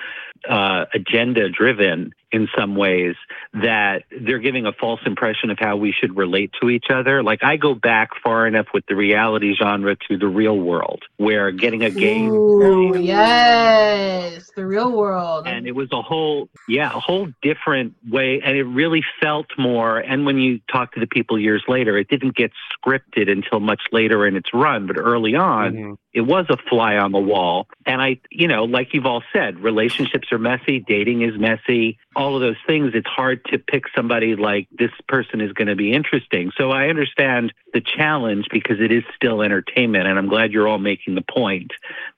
uh, 0.49 0.85
agenda 0.93 1.49
driven 1.49 2.13
in 2.31 2.47
some 2.57 2.75
ways 2.75 3.15
that 3.53 4.03
they're 4.21 4.39
giving 4.39 4.65
a 4.65 4.73
false 4.73 4.99
impression 5.05 5.49
of 5.49 5.57
how 5.59 5.77
we 5.77 5.91
should 5.91 6.17
relate 6.17 6.51
to 6.61 6.69
each 6.69 6.87
other. 6.93 7.23
Like 7.23 7.43
I 7.43 7.57
go 7.57 7.73
back 7.73 8.09
far 8.21 8.45
enough 8.47 8.67
with 8.73 8.85
the 8.88 8.95
reality 8.95 9.53
genre 9.55 9.95
to 10.07 10.17
the 10.17 10.27
real 10.27 10.57
world 10.57 11.03
where 11.17 11.51
getting 11.51 11.83
a 11.83 11.89
game. 11.89 12.31
Ooh, 12.31 12.97
yes, 12.97 14.49
the 14.57 14.65
real 14.65 14.91
world. 14.91 15.47
and 15.47 15.67
it 15.67 15.75
was 15.75 15.88
a 15.91 16.01
whole 16.01 16.49
yeah 16.67 16.88
a 16.88 16.99
whole 16.99 17.27
different 17.41 17.93
way 18.09 18.41
and 18.43 18.57
it 18.57 18.63
really 18.63 19.03
felt 19.21 19.45
more 19.57 19.99
and 19.99 20.25
when 20.25 20.38
you 20.39 20.59
talk 20.71 20.93
to 20.93 20.99
the 20.99 21.05
people 21.05 21.39
years 21.39 21.63
later 21.67 21.95
it 21.97 22.07
didn't 22.09 22.35
get 22.35 22.51
scripted 22.73 23.29
until 23.29 23.59
much 23.59 23.81
later 23.91 24.25
in 24.25 24.35
its 24.35 24.49
run 24.53 24.88
but 24.88 24.97
early 24.97 25.35
on 25.35 25.73
mm-hmm. 25.73 25.93
It 26.18 26.26
was 26.26 26.47
a 26.49 26.57
fly 26.57 26.97
on 26.97 27.11
the 27.11 27.20
wall. 27.20 27.68
And 27.86 28.01
i 28.01 28.20
you 28.32 28.47
know 28.47 28.65
like 28.65 28.93
you've 28.93 29.05
all 29.05 29.24
said 29.32 29.59
relationships 29.59 30.32
are 30.32 30.39
messy 30.39 30.80
dating 30.80 31.22
is 31.22 31.38
messy 31.38 31.99
all 32.15 32.34
of 32.34 32.41
those 32.41 32.57
things. 32.65 32.93
It's 32.95 33.07
hard 33.07 33.45
to 33.51 33.59
pick 33.59 33.84
somebody 33.95 34.36
like 34.36 34.68
this 34.72 34.89
person 35.07 35.39
is 35.39 35.53
going 35.53 35.68
to 35.68 35.76
be 35.76 35.93
interesting. 35.93 36.51
So 36.57 36.72
i 36.72 36.88
understand 36.88 37.53
the 37.74 37.82
challenge 37.82 38.47
because 38.51 38.80
it 38.80 38.91
is 38.91 39.03
still 39.15 39.43
entertainment 39.43 40.07
and 40.07 40.18
i'm 40.18 40.28
glad 40.28 40.51
you're 40.51 40.68
all 40.68 40.80
making 40.80 41.13
the 41.13 41.26
point 41.30 41.72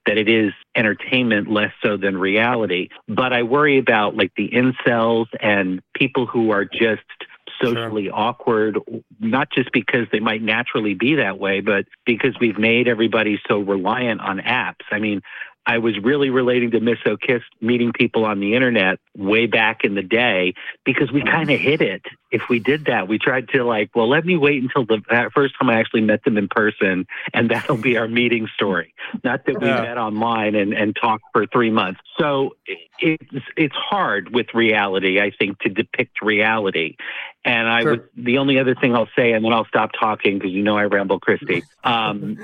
that 0.06 0.16
it 0.16 0.28
is 0.28 0.52
entertainment 0.74 1.50
less 1.50 1.72
so 1.82 1.98
than 1.98 2.16
reality. 2.16 2.88
But 3.06 3.34
i 3.34 3.42
worry 3.42 3.76
about 3.78 4.16
like 4.16 4.32
the 4.34 4.48
incels 4.48 5.26
and 5.40 5.82
people 5.94 6.24
who 6.24 6.52
are 6.52 6.64
just 6.64 7.02
socially 7.62 8.10
awkward, 8.10 8.78
not 9.18 9.48
just 9.52 9.72
because 9.72 10.06
they 10.12 10.20
might 10.20 10.42
naturally 10.42 10.94
be 10.94 11.16
that 11.16 11.38
way, 11.38 11.60
but 11.60 11.86
because 12.06 12.34
we've 12.40 12.58
made 12.58 12.88
everybody 12.88 13.40
so 13.48 13.58
reliant 13.58 14.20
on 14.20 14.38
apps. 14.38 14.84
I 14.90 14.98
mean, 14.98 15.22
I 15.66 15.78
was 15.78 15.98
really 16.02 16.30
relating 16.30 16.70
to 16.72 16.80
Miss 16.80 16.98
O'Kiss 17.06 17.42
meeting 17.60 17.92
people 17.92 18.24
on 18.24 18.40
the 18.40 18.54
internet 18.54 18.98
way 19.16 19.46
back 19.46 19.84
in 19.84 19.94
the 19.94 20.02
day 20.02 20.54
because 20.84 21.12
we 21.12 21.22
kind 21.22 21.50
of 21.50 21.60
mm-hmm. 21.60 21.68
hid 21.68 21.82
it. 21.82 22.02
If 22.32 22.48
we 22.48 22.60
did 22.60 22.86
that, 22.86 23.08
we 23.08 23.18
tried 23.18 23.48
to 23.50 23.62
like, 23.62 23.90
well, 23.94 24.08
let 24.08 24.24
me 24.24 24.36
wait 24.36 24.62
until 24.62 24.86
the 24.86 25.02
uh, 25.10 25.28
first 25.34 25.54
time 25.58 25.68
I 25.68 25.78
actually 25.78 26.00
met 26.00 26.24
them 26.24 26.38
in 26.38 26.48
person, 26.48 27.06
and 27.34 27.50
that'll 27.50 27.76
be 27.76 27.98
our 27.98 28.08
meeting 28.08 28.48
story. 28.54 28.94
Not 29.22 29.44
that 29.46 29.60
we 29.60 29.66
Yeah. 29.66 29.82
met 29.82 29.98
online 29.98 30.54
and, 30.54 30.72
and 30.72 30.96
talked 30.96 31.24
for 31.32 31.46
three 31.46 31.70
months. 31.70 32.00
So 32.18 32.56
it's 32.98 33.44
it's 33.56 33.74
hard 33.74 34.34
with 34.34 34.46
reality, 34.54 35.20
I 35.20 35.30
think, 35.30 35.58
to 35.60 35.68
depict 35.68 36.22
reality. 36.22 36.96
And 37.44 37.68
I 37.68 37.82
Sure. 37.82 37.90
would 37.92 38.08
the 38.16 38.38
only 38.38 38.58
other 38.58 38.74
thing 38.74 38.94
I'll 38.94 39.08
say, 39.16 39.32
and 39.32 39.44
then 39.44 39.52
I'll 39.52 39.64
stop 39.66 39.92
talking 39.98 40.38
because 40.38 40.52
you 40.52 40.62
know 40.62 40.76
I 40.76 40.84
ramble, 40.84 41.20
Christy. 41.20 41.62
Um, 41.82 42.34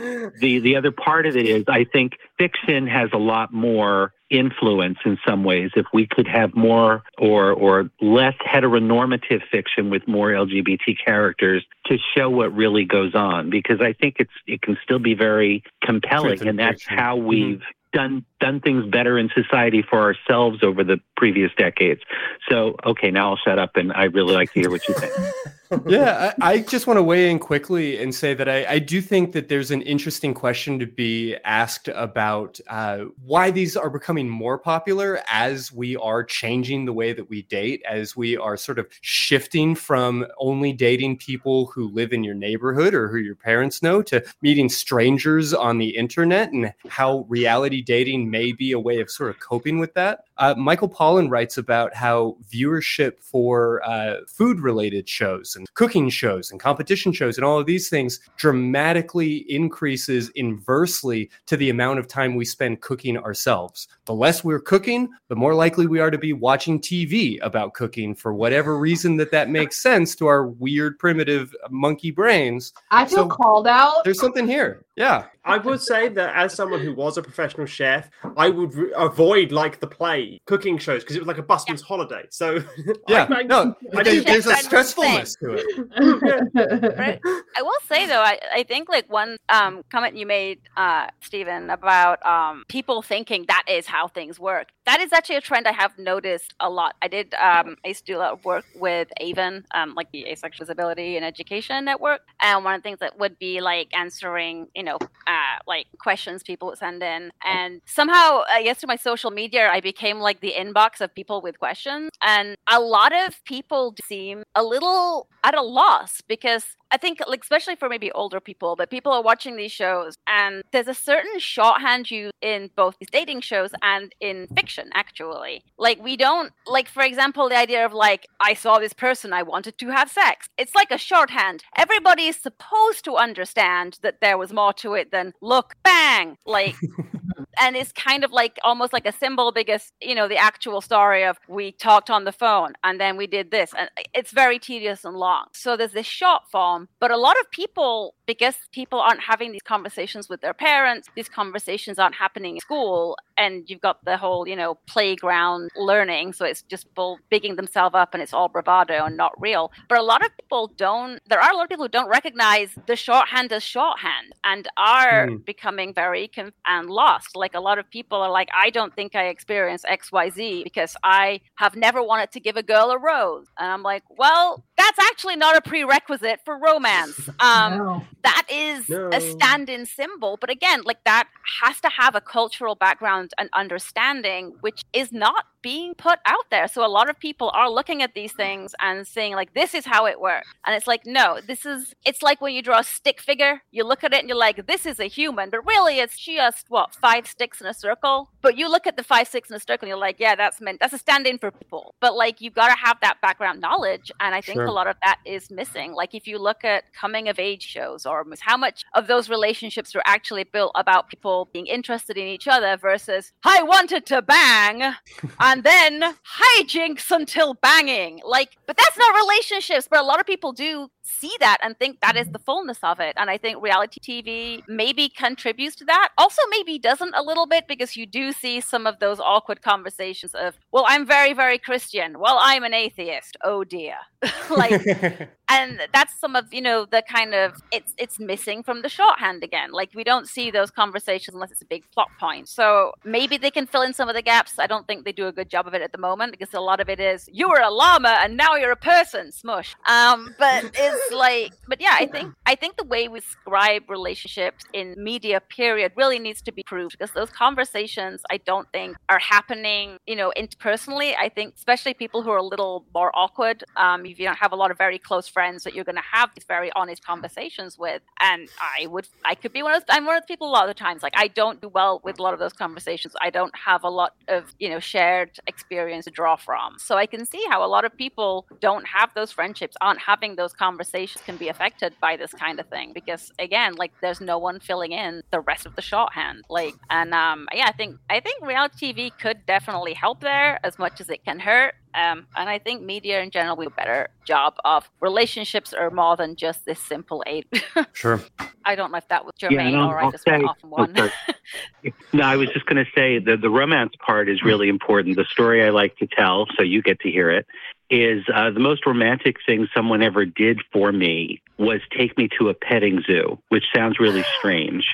the 0.41 0.61
the 0.61 0.77
other 0.77 0.91
part 0.91 1.27
of 1.27 1.37
it 1.37 1.45
is 1.45 1.65
I 1.69 1.85
think 1.85 2.13
fiction 2.39 2.87
has 2.87 3.11
a 3.13 3.19
lot 3.19 3.53
more 3.53 4.15
influence 4.31 4.97
in 5.05 5.19
some 5.27 5.45
ways. 5.45 5.71
If 5.77 5.85
we 5.93 6.07
could 6.07 6.27
have 6.27 6.57
more 6.57 7.03
or 7.19 7.53
or 7.53 7.91
less 8.01 8.35
heteronormative 8.37 9.43
fiction 9.51 9.91
with 9.91 10.09
more 10.09 10.31
LGBT 10.31 10.97
characters 11.05 11.67
to 11.87 11.99
show 12.17 12.31
what 12.31 12.55
really 12.55 12.87
goes 12.87 13.15
on, 13.15 13.51
because 13.51 13.83
I 13.83 13.93
think 13.93 14.17
it's 14.19 14.33
it 14.47 14.63
can 14.63 14.79
still 14.83 14.99
be 14.99 15.15
very 15.15 15.63
compelling, 15.85 16.49
and 16.49 16.59
that's 16.59 16.85
how 16.87 17.17
we've 17.17 17.63
done 17.93 18.24
done 18.41 18.61
things 18.61 18.84
better 18.87 19.18
in 19.18 19.30
society 19.34 19.82
for 19.82 20.01
ourselves 20.01 20.62
over 20.62 20.84
the 20.84 20.99
previous 21.16 21.51
decades. 21.57 22.03
So 22.49 22.76
okay, 22.84 23.11
now 23.11 23.30
I'll 23.30 23.37
shut 23.37 23.59
up, 23.59 23.76
and 23.76 23.93
I 23.93 24.05
really 24.05 24.34
like 24.34 24.53
to 24.53 24.61
hear 24.61 24.70
what 24.70 24.87
you 24.89 24.95
think. 24.95 25.12
yeah, 25.87 26.32
I, 26.41 26.53
I 26.53 26.59
just 26.61 26.87
want 26.87 26.99
to 26.99 27.03
weigh 27.03 27.30
in 27.30 27.39
quickly 27.39 28.01
and 28.01 28.14
say 28.14 28.34
that 28.34 28.49
I, 28.49 28.66
I 28.66 28.78
do 28.78 29.01
think 29.01 29.32
that 29.32 29.49
there's 29.49 29.70
an 29.70 29.82
interesting 29.82 30.34
question 30.34 30.78
to 30.78 30.87
be 30.87 31.37
asked 31.45 31.89
about 31.89 32.61
uh, 32.68 33.07
why 33.24 33.51
these 33.51 33.76
are 33.76 33.91
becoming 33.91 34.28
more 34.28 34.59
popular 34.59 35.20
as 35.28 35.72
we 35.72 35.97
are 35.97 36.22
changing 36.22 36.84
the 36.84 36.93
way 36.93 37.12
that 37.12 37.28
we 37.28 37.43
date, 37.43 37.82
as 37.89 38.16
we 38.16 38.37
are 38.37 38.57
sort 38.57 38.78
of 38.78 38.87
shifting 39.01 39.74
from 39.74 40.26
only 40.39 40.72
dating 40.72 41.16
people 41.16 41.66
who 41.66 41.89
live 41.89 42.12
in 42.12 42.22
your 42.22 42.34
neighborhood 42.34 42.95
or 42.95 43.09
who 43.09 43.18
your 43.18 43.34
parents 43.34 43.82
know 43.82 44.03
to 44.03 44.22
meeting 44.43 44.68
strangers 44.68 45.53
on 45.53 45.78
the 45.78 45.97
internet 45.97 46.53
and 46.53 46.72
how 46.89 47.26
reality 47.28 47.76
dating 47.83 48.31
may 48.31 48.53
be 48.53 48.72
a 48.72 48.81
way 48.81 49.01
of 49.01 49.11
sort 49.11 49.31
of 49.31 49.41
coping 49.41 49.79
with 49.79 49.95
that. 49.95 50.25
Uh, 50.38 50.55
Michael 50.57 50.88
Pollan 50.88 51.30
writes 51.30 51.57
about 51.57 51.95
how 51.95 52.37
viewership 52.53 53.21
for 53.21 53.83
uh, 53.88 54.17
food 54.29 54.61
related 54.61 55.09
shows 55.09 55.57
and 55.57 55.67
cooking 55.75 56.11
shows 56.11 56.51
and 56.51 56.61
competition 56.61 57.13
shows 57.13 57.38
and 57.38 57.45
all 57.45 57.59
of 57.59 57.67
these 57.67 57.88
things 57.88 58.21
dramatically 58.37 59.51
increases 59.51 60.30
inversely 60.34 61.30
to 61.46 61.57
the 61.57 61.71
amount 61.71 61.99
of 61.99 62.07
time 62.07 62.34
we 62.34 62.45
spend 62.45 62.80
cooking 62.80 63.17
ourselves. 63.17 63.88
The 64.05 64.14
less 64.14 64.45
we're 64.45 64.61
cooking, 64.61 65.09
the 65.29 65.37
more 65.37 65.55
likely 65.55 65.87
we 65.87 66.01
are 66.01 66.11
to 66.11 66.18
be 66.18 66.33
watching 66.33 66.80
TV 66.80 67.38
about 67.42 67.75
cooking 67.75 68.14
for 68.14 68.34
whatever 68.34 68.79
reason 68.79 69.17
that 69.17 69.30
that 69.30 69.49
makes 69.49 69.79
sense 69.79 70.14
to 70.17 70.26
our 70.26 70.46
weird, 70.46 70.99
primitive 70.99 71.55
monkey 71.71 72.11
brains. 72.11 72.72
I 72.91 73.07
feel 73.07 73.29
So 73.29 73.29
called 73.29 73.67
out. 73.67 74.05
There's 74.05 74.21
something 74.21 74.46
here. 74.46 74.86
Yeah. 74.97 75.27
I 75.45 75.59
would 75.59 75.81
say 75.81 76.09
that 76.09 76.35
as 76.35 76.55
someone 76.55 76.81
who 76.81 76.93
was 76.93 77.17
a 77.18 77.23
professional 77.23 77.67
chef, 77.67 78.11
I 78.37 78.49
would 78.49 78.75
re- 78.75 78.93
avoid 78.97 79.53
like 79.53 79.79
the 79.79 79.87
play 79.87 80.41
cooking 80.47 80.77
shows 80.79 81.03
because 81.05 81.14
it 81.14 81.21
was 81.21 81.29
like 81.29 81.39
a 81.39 81.43
busman's 81.43 81.83
holiday. 81.83 82.25
So 82.31 82.59
Yeah, 83.09 83.29
I, 83.31 83.35
I, 83.35 83.43
no, 83.43 83.75
I 83.95 84.03
there- 84.03 84.14
do- 84.14 84.25
there's 84.25 84.47
a 84.47 84.55
stressfulness 84.55 85.39
to 85.41 85.53
it. 85.53 86.97
right? 86.99 87.21
I 87.57 87.63
will 87.63 87.73
say 87.87 88.07
though, 88.07 88.23
I, 88.23 88.41
I 88.53 88.63
think 88.64 88.89
like 88.89 89.09
one 89.11 89.37
um, 89.49 89.83
comment 89.91 90.17
you 90.17 90.27
made, 90.27 90.61
uh, 90.77 91.09
Stephen, 91.21 91.71
about 91.71 92.25
um, 92.27 92.64
people 92.68 93.03
thinking 93.03 93.45
that 93.49 93.64
is 93.68 93.87
how 93.87 94.09
things 94.09 94.41
work. 94.41 94.68
That 94.87 95.01
is 95.01 95.13
actually 95.13 95.37
a 95.37 95.41
trend 95.41 95.68
I 95.68 95.73
have 95.73 95.97
noticed 95.99 96.55
a 96.59 96.71
lot. 96.71 96.95
I 97.03 97.09
did. 97.09 97.35
Um, 97.35 97.77
I 97.85 97.89
used 97.89 98.07
to 98.07 98.13
do 98.13 98.18
a 98.18 98.21
lot 98.21 98.33
of 98.33 98.45
work 98.45 98.64
with 98.77 99.09
AVEN, 99.21 99.64
um, 99.75 99.95
like 99.95 100.11
the 100.13 100.27
Asexual 100.29 100.64
Visibility 100.67 101.17
and 101.17 101.25
Education 101.25 101.85
Network, 101.85 102.21
and 102.41 102.64
one 102.64 102.75
of 102.75 102.81
the 102.83 102.85
things 102.85 102.99
that 103.01 103.18
would 103.18 103.39
be 103.39 103.61
like 103.61 103.89
answering, 103.97 104.68
you 104.75 104.83
know, 104.87 104.99
uh, 105.26 105.57
like 105.67 105.87
questions 105.99 106.42
people 106.42 106.68
would 106.68 106.79
send 106.79 107.03
in, 107.03 107.30
and 107.45 107.83
somehow, 107.84 108.42
I 108.49 108.63
guess, 108.64 108.79
through 108.79 108.88
my 108.88 108.96
social 109.11 109.30
media, 109.30 109.68
I 109.68 109.80
became 109.80 110.18
like 110.29 110.41
the 110.41 110.54
inbox 110.63 111.00
of 111.00 111.14
people 111.14 111.42
with 111.42 111.58
questions, 111.58 112.11
and 112.22 112.57
a 112.67 112.80
lot 112.80 113.13
of 113.13 113.45
people 113.45 113.95
seem 114.04 114.42
a 114.54 114.64
little 114.64 115.29
at 115.45 115.54
a 115.54 115.63
loss 115.63 116.21
because 116.34 116.64
I 116.92 116.99
think, 116.99 117.21
like, 117.26 117.42
especially 117.42 117.76
for 117.76 117.88
maybe 117.88 118.13
older 118.13 118.41
people, 118.41 118.76
but 118.76 118.91
people 118.91 119.13
are 119.13 119.22
watching 119.22 119.57
these 119.57 119.72
shows, 119.72 120.14
and 120.29 120.63
there's 120.72 120.87
a 120.87 120.95
certain 120.95 121.38
shorthand 121.38 122.11
used 122.11 122.33
in 122.41 122.71
both 122.76 122.95
these 122.99 123.11
dating 123.11 123.41
shows 123.41 123.71
and 123.83 124.14
in 124.21 124.46
fiction, 124.54 124.91
actually. 124.95 125.63
Like, 125.79 126.03
we 126.03 126.17
don't, 126.17 126.53
like, 126.67 126.88
for 126.88 127.03
example, 127.03 127.49
the 127.49 127.58
idea 127.58 127.84
of, 127.84 127.92
like, 127.92 128.26
I 128.41 128.54
saw 128.54 128.79
this 128.79 128.92
person, 128.92 129.33
I 129.33 129.42
wanted 129.42 129.79
to 129.79 129.88
have 129.88 130.11
sex. 130.11 130.46
It's 130.57 130.76
like 130.76 130.92
a 130.92 130.99
shorthand. 130.99 131.64
Everybody 131.76 132.26
is 132.26 132.37
supposed 132.37 133.04
to 133.07 133.17
understand 133.17 133.99
that 134.03 134.21
there 134.21 134.38
was 134.38 134.53
more 134.53 134.72
to 134.79 134.95
it 134.95 135.11
than, 135.11 135.33
look, 135.41 135.75
bang. 135.85 136.37
Like, 136.47 136.77
and 137.61 137.77
it's 137.77 137.93
kind 137.93 138.25
of 138.25 138.33
like 138.33 138.59
almost 138.63 138.93
like 138.93 139.07
a 139.07 139.13
symbol 139.13 139.53
because 139.53 139.93
you 140.01 140.15
know 140.15 140.29
the 140.29 140.37
actual 140.37 140.81
story 140.81 141.25
of 141.25 141.39
we 141.49 141.73
talked 141.73 142.11
on 142.11 142.25
the 142.25 142.33
phone 142.33 142.73
and 142.85 143.01
then 143.01 143.17
we 143.17 143.27
did 143.27 143.51
this 143.51 143.73
and 143.79 143.89
it's 144.15 144.31
very 144.31 144.59
tedious 144.59 145.05
and 145.05 145.17
long 145.17 145.47
so 145.53 145.77
there's 145.77 145.93
this 145.93 146.07
short 146.07 146.43
form 146.51 146.89
but 147.01 147.11
a 147.11 147.17
lot 147.17 147.37
of 147.41 147.51
people 147.51 148.15
because 148.27 148.57
people 148.73 149.01
aren't 149.01 149.21
having 149.21 149.53
these 149.53 149.63
conversations 149.63 150.29
with 150.29 150.41
their 150.41 150.55
parents 150.55 151.09
these 151.17 151.29
conversations 151.29 151.99
aren't 151.99 152.15
happening 152.15 152.55
in 152.57 152.61
school 152.61 153.17
and 153.37 153.68
you've 153.68 153.80
got 153.80 154.04
the 154.04 154.17
whole 154.17 154.46
you 154.49 154.57
know 154.57 154.79
playground 154.87 155.71
learning 155.76 156.33
so 156.33 156.45
it's 156.45 156.63
just 156.63 156.87
people 156.88 157.18
bigging 157.30 157.57
themselves 157.57 157.95
up 157.95 158.11
and 158.14 158.22
it's 158.22 158.33
all 158.33 158.49
bravado 158.49 159.04
and 159.04 159.17
not 159.17 159.33
real. 159.41 159.71
But 159.88 159.99
a 159.99 160.03
lot 160.03 160.25
of 160.25 160.30
people 160.41 160.68
don't 160.76 161.21
there 161.29 161.41
are 161.41 161.50
a 161.53 161.57
lot 161.57 161.64
of 161.64 161.68
people 161.68 161.84
who 161.84 161.88
don't 161.91 162.08
recognize 162.08 162.71
the 162.87 162.96
shorthand 162.96 163.53
as 163.53 163.63
shorthand 163.63 164.33
and 164.45 164.68
are 164.76 165.29
Hmm. 165.29 165.37
becoming 165.53 165.92
very 165.95 166.29
conf- 166.29 166.54
and 166.67 166.88
lost. 166.91 167.37
Like 167.37 167.54
a 167.54 167.61
lot 167.61 167.79
of 167.79 167.88
people 167.91 168.18
are 168.18 168.30
like 168.30 168.49
i 168.54 168.71
don't 168.71 168.95
think 168.95 169.14
i 169.14 169.25
experience 169.26 169.83
xyz 169.84 170.64
because 170.64 170.96
i 171.03 171.41
have 171.57 171.75
never 171.76 172.03
wanted 172.03 172.30
to 172.33 172.41
give 172.41 172.57
a 172.57 172.63
girl 172.63 172.91
a 172.91 172.99
rose. 172.99 173.46
And 173.58 173.71
i'm 173.71 173.83
like 173.83 174.03
well 174.11 174.64
that's 174.76 174.99
actually 174.99 175.37
not 175.37 175.57
a 175.57 175.61
prerequisite 175.61 176.41
for 176.45 176.58
romance. 176.58 177.18
Um 177.41 178.07
that 178.22 178.45
is 178.50 178.88
No. 178.88 179.08
a 179.13 179.21
stand-in 179.21 179.87
symbol. 179.87 180.37
But 180.41 180.50
again 180.50 180.80
like 180.84 181.03
that 181.04 181.25
has 181.61 181.80
to 181.83 181.88
have 181.88 182.14
a 182.14 182.21
cultural 182.21 182.75
background 182.75 183.26
and 183.39 183.49
understanding 183.55 184.55
which 184.61 184.83
is 184.93 185.13
not 185.13 185.45
being 185.67 185.95
put 186.09 186.18
out 186.34 186.47
there. 186.55 186.68
So 186.68 186.79
a 186.87 186.93
lot 186.99 187.11
of 187.11 187.17
people 187.18 187.49
are 187.61 187.68
looking 187.79 188.01
at 188.07 188.13
these 188.14 188.33
things 188.43 188.68
and 188.87 188.97
saying 189.17 189.33
like 189.41 189.53
this 189.61 189.71
is 189.79 189.84
how 189.95 190.03
it 190.13 190.18
works. 190.21 190.49
And 190.64 190.72
it's 190.76 190.87
like 190.93 191.03
no 191.18 191.26
this 191.51 191.63
is 191.72 191.80
it's 192.09 192.22
like 192.29 192.38
when 192.41 192.55
you 192.57 192.63
draw 192.68 192.79
a 192.80 192.84
stick 192.84 193.18
figure 193.21 193.55
you 193.76 193.83
look 193.91 194.05
at 194.05 194.13
it 194.14 194.21
and 194.21 194.29
you're 194.29 194.45
like 194.49 194.59
this 194.72 194.87
is 194.87 195.01
a 195.07 195.09
human 195.18 195.51
but 195.51 195.67
really 195.67 195.99
it's 196.05 196.18
just 196.18 196.64
what 196.75 196.95
five 197.07 197.26
sticks 197.26 197.61
in 197.61 197.67
a 197.67 197.75
circle? 197.87 198.30
But 198.43 198.57
you 198.57 198.67
look 198.75 198.87
at 198.87 198.97
the 198.97 199.03
five 199.13 199.26
sticks 199.26 199.51
in 199.51 199.57
a 199.57 199.61
circle 199.61 199.87
and 199.87 199.88
you're 199.88 200.07
like 200.09 200.18
yeah 200.21 200.34
that's 200.37 200.61
meant 200.61 200.79
that's 200.80 200.93
a 200.93 200.99
stand-in 200.99 201.38
for 201.38 201.51
people. 201.51 201.95
But 202.01 202.14
like 202.14 202.41
you've 202.41 202.55
got 202.55 202.68
to 202.68 202.79
have 202.87 202.99
that 203.01 203.17
background 203.21 203.61
knowledge 203.61 204.13
and 204.21 204.30
i 204.37 204.41
think 204.41 204.57
Sure. 204.59 204.67
a 204.67 204.72
lot 204.80 204.87
of 204.87 204.97
that 205.03 205.18
is 205.25 205.51
missing. 205.51 205.88
Like 206.01 206.14
if 206.14 206.25
you 206.30 206.38
look 206.38 206.64
at 206.64 206.84
coming 207.03 207.29
of 207.29 207.38
age 207.41 207.64
shows 207.75 208.07
or 208.07 208.25
how 208.41 208.57
much 208.57 208.84
of 208.95 209.09
those 209.09 209.29
relationships 209.29 209.95
are 209.97 210.03
actually 210.07 210.45
built 210.45 210.72
about 210.76 211.09
people 211.09 211.49
being 211.53 211.67
interested 211.67 212.17
in 212.17 212.26
each 212.37 212.47
other 212.47 212.76
versus 212.76 213.33
i 213.45 213.63
wanted 213.63 214.03
to 214.07 214.22
bang 214.22 214.95
and 215.57 215.64
then 215.64 216.14
hijinks 216.38 217.11
until 217.11 217.54
banging. 217.54 218.20
Like 218.24 218.57
but 218.66 218.76
that's 218.76 218.99
not 218.99 219.14
relationships 219.14 219.88
but 219.91 220.00
a 220.00 220.03
lot 220.03 220.20
of 220.20 220.26
people 220.26 220.53
do 220.53 220.88
see 221.03 221.34
that 221.41 221.58
and 221.62 221.78
think 221.78 222.00
that 222.00 222.16
is 222.16 222.28
the 222.30 222.38
fullness 222.38 222.78
of 222.83 223.00
it. 223.00 223.14
And 223.16 223.30
i 223.30 223.38
think 223.38 223.62
reality 223.62 224.00
tv 224.00 224.62
maybe 224.68 225.08
contributes 225.08 225.76
to 225.76 225.84
that. 225.87 226.11
Also 226.18 226.42
maybe 226.50 226.78
doesn't 226.78 227.14
a 227.14 227.22
little 227.22 227.46
bit 227.46 227.66
because 227.68 227.96
you 227.96 228.07
do 228.07 228.33
see 228.33 228.61
some 228.61 228.87
of 228.87 228.99
those 228.99 229.20
awkward 229.20 229.62
conversations 229.62 230.34
of 230.34 230.58
well 230.72 230.84
i'm 230.88 231.07
very 231.07 231.33
very 231.33 231.58
christian. 231.58 232.18
Well 232.18 232.38
i'm 232.41 232.64
an 232.64 232.74
atheist. 232.74 233.37
Oh 233.45 233.64
dear. 233.64 233.96
Like 234.50 235.30
and 235.49 235.81
that's 235.93 236.18
some 236.18 236.35
of 236.35 236.53
you 236.53 236.61
know 236.61 236.87
the 236.87 237.03
kind 237.09 237.35
of 237.35 237.55
it's 237.73 237.95
it's 237.99 238.18
missing 238.18 238.63
from 238.63 238.83
the 238.83 238.89
shorthand 238.89 239.45
again. 239.45 239.73
Like 239.73 239.91
we 239.95 240.05
don't 240.05 240.29
see 240.29 240.51
those 240.51 240.71
conversations 240.71 241.35
unless 241.35 241.53
it's 241.53 241.63
a 241.63 241.67
big 241.67 241.85
plot 241.93 242.09
point. 242.18 242.49
So 242.49 242.93
maybe 243.05 243.37
they 243.37 243.51
can 243.51 243.67
fill 243.67 243.83
in 243.83 243.93
some 243.93 244.09
of 244.09 244.14
the 244.14 244.23
gaps. 244.23 244.59
I 244.59 244.67
don't 244.67 244.87
think 244.87 245.05
they 245.05 245.13
do 245.13 245.27
a 245.27 245.33
good 245.33 245.49
job 245.49 245.67
of 245.67 245.75
it 245.75 245.83
at 245.83 245.93
the 245.93 245.99
moment 245.99 246.33
because 246.33 246.53
a 246.55 246.61
lot 246.61 246.81
of 246.81 246.89
it 246.89 247.01
is 247.01 247.29
you 247.33 247.49
were 247.49 247.61
a 247.61 247.71
llama 247.71 248.18
and 248.23 248.37
now 248.37 248.55
you're 248.57 248.73
a 248.73 248.77
person 248.77 249.33
smush. 249.33 249.75
Um 249.89 250.35
but 250.39 250.71
it's 250.75 251.13
like 251.27 251.53
but 251.68 251.81
yeah 251.81 251.97
i 251.99 252.07
think 252.07 252.35
i 252.47 252.55
think 252.55 252.77
the 252.77 252.85
way 252.85 253.09
we 253.09 253.21
describe 253.21 253.89
relationships 253.89 254.64
in 254.73 254.95
media 254.97 255.41
period 255.41 255.93
really 255.97 256.18
needs 256.18 256.43
to 256.43 256.53
be 256.53 256.63
proved 256.63 256.93
because 256.93 257.13
those 257.13 257.31
conversations 257.31 258.23
i 258.31 258.37
don't 258.39 258.68
think 258.73 258.97
are 259.09 259.18
happening 259.18 259.97
you 260.07 260.17
know 260.17 260.33
interpersonally. 260.37 261.14
I 261.18 261.29
think 261.29 261.55
especially 261.57 261.95
people 261.95 262.23
who 262.23 262.31
are 262.31 262.39
a 262.39 262.43
little 262.43 262.85
more 262.95 263.11
awkward 263.14 263.64
um 263.77 264.05
if 264.07 264.18
you 264.18 264.27
don't 264.27 264.39
have 264.39 264.53
a 264.53 264.57
lot 264.57 264.71
of 264.71 264.79
very 264.79 264.99
close 264.99 265.29
friends 265.37 265.64
that 265.64 265.75
you're 265.75 265.88
going 265.91 266.03
to 266.04 266.11
have 266.17 266.29
these 266.34 266.49
very 266.57 266.71
honest 266.80 267.00
conversations 267.13 267.72
with 267.84 268.03
and 268.21 268.49
i 268.79 268.87
would 268.87 269.07
i 269.30 269.34
could 269.41 269.53
be 269.53 269.63
one 269.63 269.75
of 269.79 269.83
i'm 269.95 270.07
one 270.07 270.17
of 270.17 270.22
the 270.25 270.30
people 270.33 270.49
a 270.49 270.54
lot 270.58 270.64
of 270.67 270.71
the 270.75 270.80
times 270.87 271.00
like 271.03 271.17
i 271.25 271.29
don't 271.41 271.61
do 271.61 271.68
well 271.68 272.00
with 272.07 272.18
a 272.18 272.22
lot 272.22 272.33
of 272.33 272.41
those 272.41 272.53
conversations. 272.64 273.14
I 273.21 273.30
don't 273.30 273.54
have 273.57 273.84
a 273.84 273.91
lot 273.91 274.14
of 274.29 274.54
you 274.58 274.68
know 274.71 274.80
shared 274.80 275.33
experience 275.46 276.04
to 276.07 276.11
draw 276.11 276.37
from. 276.37 276.79
So 276.79 276.96
i 276.96 277.07
can 277.07 277.25
see 277.26 277.45
how 277.50 277.64
a 277.64 277.71
lot 277.75 277.84
of 277.84 277.92
people 278.04 278.46
don't 278.61 278.87
have 278.87 279.08
those 279.14 279.30
friendships 279.33 279.76
aren't 279.80 280.00
having 280.00 280.37
those 280.37 280.53
conversations 280.53 281.22
can 281.25 281.37
be 281.37 281.49
affected 281.49 281.95
by 282.00 282.17
this 282.17 282.33
kind 282.33 282.58
of 282.61 282.67
thing 282.68 282.92
because 282.95 283.33
again 283.38 283.75
like 283.83 283.92
there's 284.00 284.21
no 284.21 284.38
one 284.38 284.58
filling 284.61 284.92
in 284.92 285.22
the 285.30 285.41
rest 285.41 285.67
of 285.67 285.75
the 285.76 285.83
shorthand 285.83 286.45
like 286.49 286.75
and 286.91 287.13
um 287.14 287.49
yeah 287.53 287.67
i 287.67 287.72
think 287.72 287.96
i 288.08 288.21
think 288.21 288.37
reality 288.45 288.92
tv 288.92 289.11
could 289.18 289.45
definitely 289.46 289.95
help 289.95 290.21
there 290.21 290.58
as 290.64 290.79
much 290.79 291.00
as 291.00 291.08
it 291.11 291.25
can 291.25 291.38
hurt 291.38 291.75
um, 291.97 292.27
and 292.37 292.49
I 292.49 292.59
think 292.59 292.83
media 292.83 293.21
in 293.23 293.31
general 293.31 293.57
will 293.57 293.64
do 293.64 293.68
a 293.68 293.71
better 293.77 294.09
job 294.25 294.55
of 294.64 294.89
relationships 295.01 295.73
are 295.73 295.91
more 295.91 296.17
than 296.17 296.37
just 296.37 296.64
this 296.67 296.79
simple 296.81 297.23
aid. 297.27 297.47
Sure. 297.93 298.21
I 298.64 298.75
don't 298.75 298.91
know 298.93 298.99
if 298.99 299.09
that 299.09 299.25
was 299.25 299.33
Yeah, 299.41 299.49
germane 299.51 299.67
and 299.68 299.77
I'll- 299.79 299.89
or 299.91 299.99
I 300.01 300.05
I'll 300.05 300.11
just 300.13 300.27
went 300.27 300.43
say- 300.43 300.47
off 300.47 300.57
on 300.64 300.71
oh, 300.73 300.77
one. 300.77 300.97
sorry. 300.97 301.13
No, 302.13 302.25
I 302.25 302.37
was 302.37 302.49
just 302.51 302.67
going 302.67 302.85
to 302.85 302.91
say 302.95 303.18
that 303.21 303.41
the 303.41 303.49
romance 303.51 303.93
part 304.05 304.29
is 304.29 304.43
really 304.43 304.68
important. 304.68 305.17
The 305.17 305.25
story 305.31 305.64
I 305.64 305.71
like 305.71 305.97
to 305.99 306.07
tell, 306.07 306.47
so 306.57 306.63
you 306.64 306.83
get 306.83 306.99
to 307.01 307.11
hear 307.11 307.31
it, 307.31 307.47
is 307.91 308.25
uh, 308.35 308.51
the 308.51 308.59
most 308.59 308.85
romantic 308.85 309.37
thing 309.47 309.68
someone 309.73 310.03
ever 310.03 310.25
did 310.25 310.61
for 310.73 310.91
me 310.91 311.41
was 311.59 311.81
take 311.97 312.18
me 312.18 312.29
to 312.39 312.49
a 312.49 312.55
petting 312.55 313.03
zoo, 313.07 313.39
which 313.51 313.63
sounds 313.73 314.01
really 314.01 314.25
strange. 314.39 314.85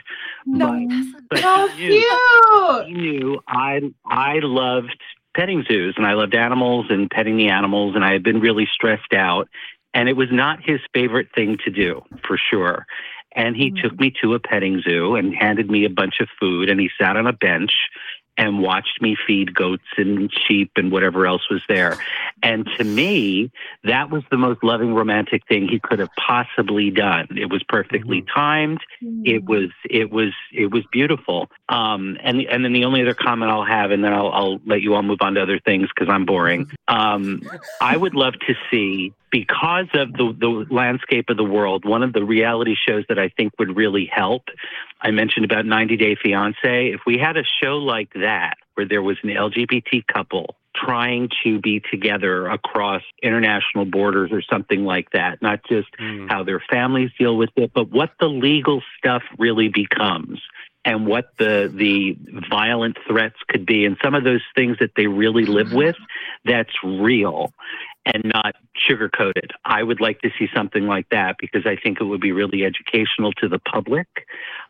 No, 0.44 0.86
But 1.30 1.38
so 1.38 1.68
he 1.68 1.88
knew- 1.88 2.18
cute. 2.52 2.86
he 2.88 2.92
knew 2.92 3.40
I 3.48 3.80
I 4.04 4.40
loved 4.42 5.00
petting 5.36 5.64
zoos 5.68 5.94
and 5.96 6.06
I 6.06 6.14
loved 6.14 6.34
animals 6.34 6.86
and 6.90 7.10
petting 7.10 7.36
the 7.36 7.48
animals 7.48 7.94
and 7.94 8.04
I 8.04 8.12
had 8.12 8.22
been 8.22 8.40
really 8.40 8.68
stressed 8.72 9.14
out 9.14 9.48
And 9.94 10.08
it 10.08 10.16
was 10.16 10.28
not 10.30 10.62
his 10.62 10.80
favorite 10.94 11.28
thing 11.34 11.58
to 11.64 11.70
do, 11.70 12.02
for 12.26 12.38
sure. 12.38 12.86
And 13.34 13.56
he 13.56 13.70
mm. 13.70 13.82
took 13.82 13.98
me 13.98 14.12
to 14.22 14.34
a 14.34 14.40
petting 14.40 14.82
zoo 14.82 15.16
and 15.16 15.34
handed 15.34 15.70
me 15.70 15.84
a 15.84 15.90
bunch 15.90 16.20
of 16.20 16.28
food, 16.38 16.68
and 16.68 16.80
he 16.80 16.90
sat 17.00 17.16
on 17.16 17.26
a 17.26 17.32
bench 17.32 17.72
and 18.38 18.60
watched 18.60 19.00
me 19.00 19.16
feed 19.26 19.54
goats 19.54 19.84
and 19.96 20.32
sheep 20.32 20.72
and 20.76 20.90
whatever 20.90 21.26
else 21.26 21.42
was 21.50 21.62
there. 21.68 21.96
And 22.42 22.68
to 22.78 22.84
me, 22.84 23.50
that 23.84 24.10
was 24.10 24.22
the 24.30 24.36
most 24.36 24.64
loving 24.64 24.94
romantic 24.94 25.46
thing 25.46 25.68
he 25.68 25.78
could 25.78 25.98
have 25.98 26.10
possibly 26.16 26.90
done. 26.90 27.28
It 27.36 27.50
was 27.50 27.62
perfectly 27.68 28.24
timed. 28.34 28.80
It 29.24 29.44
was 29.44 29.70
it 29.88 30.10
was 30.10 30.32
it 30.52 30.70
was 30.70 30.84
beautiful. 30.90 31.50
Um, 31.68 32.16
and 32.22 32.40
and 32.42 32.64
then 32.64 32.72
the 32.72 32.84
only 32.84 33.02
other 33.02 33.14
comment 33.14 33.50
I'll 33.50 33.64
have, 33.64 33.90
and 33.90 34.02
then 34.02 34.12
I'll, 34.12 34.32
I'll 34.32 34.60
let 34.66 34.80
you 34.80 34.94
all 34.94 35.02
move 35.02 35.20
on 35.20 35.34
to 35.34 35.42
other 35.42 35.58
things 35.58 35.88
because 35.94 36.10
I'm 36.10 36.24
boring. 36.24 36.70
Um, 36.88 37.42
I 37.80 37.96
would 37.96 38.14
love 38.14 38.34
to 38.46 38.54
see 38.70 39.14
because 39.32 39.86
of 39.94 40.12
the, 40.12 40.36
the 40.38 40.66
landscape 40.72 41.30
of 41.30 41.38
the 41.38 41.44
world, 41.44 41.84
one 41.84 42.02
of 42.02 42.12
the 42.12 42.22
reality 42.22 42.76
shows 42.76 43.04
that 43.08 43.18
I 43.18 43.30
think 43.30 43.54
would 43.58 43.76
really 43.76 44.08
help. 44.12 44.44
I 45.00 45.10
mentioned 45.10 45.46
about 45.46 45.64
90 45.64 45.96
Day 45.96 46.16
Fiance. 46.22 46.92
If 46.92 47.00
we 47.06 47.18
had 47.18 47.36
a 47.36 47.42
show 47.62 47.78
like 47.78 48.12
that, 48.12 48.54
where 48.74 48.86
there 48.86 49.02
was 49.02 49.16
an 49.22 49.30
LGBT 49.30 50.06
couple 50.06 50.54
trying 50.74 51.28
to 51.44 51.60
be 51.60 51.80
together 51.90 52.46
across 52.46 53.02
international 53.22 53.84
borders 53.84 54.30
or 54.32 54.42
something 54.42 54.84
like 54.84 55.10
that, 55.12 55.42
not 55.42 55.60
just 55.68 55.88
hmm. 55.98 56.26
how 56.28 56.44
their 56.44 56.62
families 56.70 57.10
deal 57.18 57.36
with 57.36 57.50
it, 57.56 57.72
but 57.74 57.90
what 57.90 58.10
the 58.20 58.28
legal 58.28 58.82
stuff 58.98 59.22
really 59.38 59.68
becomes 59.68 60.40
and 60.84 61.06
what 61.06 61.26
the 61.38 61.72
the 61.74 62.16
violent 62.50 62.96
threats 63.06 63.36
could 63.48 63.64
be 63.64 63.84
and 63.84 63.96
some 64.02 64.14
of 64.14 64.24
those 64.24 64.42
things 64.56 64.76
that 64.80 64.90
they 64.96 65.06
really 65.06 65.44
live 65.44 65.68
hmm. 65.68 65.76
with 65.76 65.96
that's 66.44 66.72
real 66.82 67.52
and 68.06 68.24
not 68.24 68.56
sugar 68.74 69.08
coated. 69.08 69.52
I 69.64 69.82
would 69.82 70.00
like 70.00 70.20
to 70.22 70.30
see 70.38 70.48
something 70.54 70.86
like 70.86 71.08
that 71.10 71.36
because 71.38 71.66
I 71.66 71.76
think 71.76 72.00
it 72.00 72.04
would 72.04 72.20
be 72.20 72.32
really 72.32 72.64
educational 72.64 73.32
to 73.34 73.48
the 73.48 73.58
public. 73.58 74.06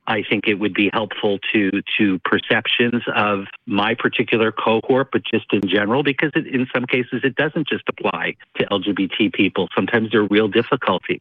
I 0.07 0.23
think 0.29 0.49
it 0.49 0.55
would 0.55 0.75
be 0.75 0.91
helpful 0.93 1.39
to 1.53 1.71
to 1.99 2.19
perceptions 2.25 3.03
of 3.15 3.45
my 3.67 3.95
particular 3.95 4.53
cohort, 4.53 5.09
but 5.13 5.23
just 5.25 5.47
in 5.53 5.63
general, 5.69 6.03
because 6.03 6.33
it, 6.35 6.47
in 6.47 6.67
some 6.75 6.85
cases 6.87 7.21
it 7.23 7.37
doesn't 7.37 7.69
just 7.69 7.85
apply 7.89 8.37
to 8.57 8.65
LGBT 8.67 9.33
people. 9.33 9.69
Sometimes 9.75 10.11
there 10.11 10.23
are 10.23 10.27
real 10.27 10.49
difficulties. 10.49 11.21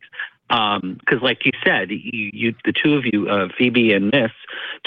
Because, 0.51 1.21
like 1.21 1.45
you 1.45 1.53
said, 1.63 1.91
you, 1.91 2.29
you 2.33 2.55
the 2.65 2.73
two 2.73 2.95
of 2.95 3.05
you, 3.05 3.29
uh, 3.29 3.47
Phoebe 3.57 3.93
and 3.93 4.11
Miss, 4.11 4.31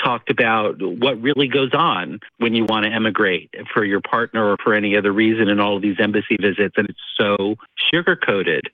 talked 0.03 0.31
about 0.31 0.83
what 0.83 1.21
really 1.23 1.49
goes 1.49 1.73
on 1.73 2.21
when 2.37 2.55
you 2.55 2.67
want 2.67 2.85
to 2.85 2.93
emigrate 2.93 3.51
for 3.73 3.83
your 3.83 4.03
partner 4.03 4.45
or 4.45 4.59
for 4.63 4.75
any 4.75 4.95
other 4.95 5.11
reason, 5.11 5.49
and 5.49 5.63
all 5.63 5.77
of 5.77 5.83
these 5.83 5.97
embassy 5.99 6.37
visits, 6.39 6.75
and 6.77 6.91
it's 6.91 7.01
so 7.19 7.57
sugar 7.91 8.15
coated. 8.15 8.69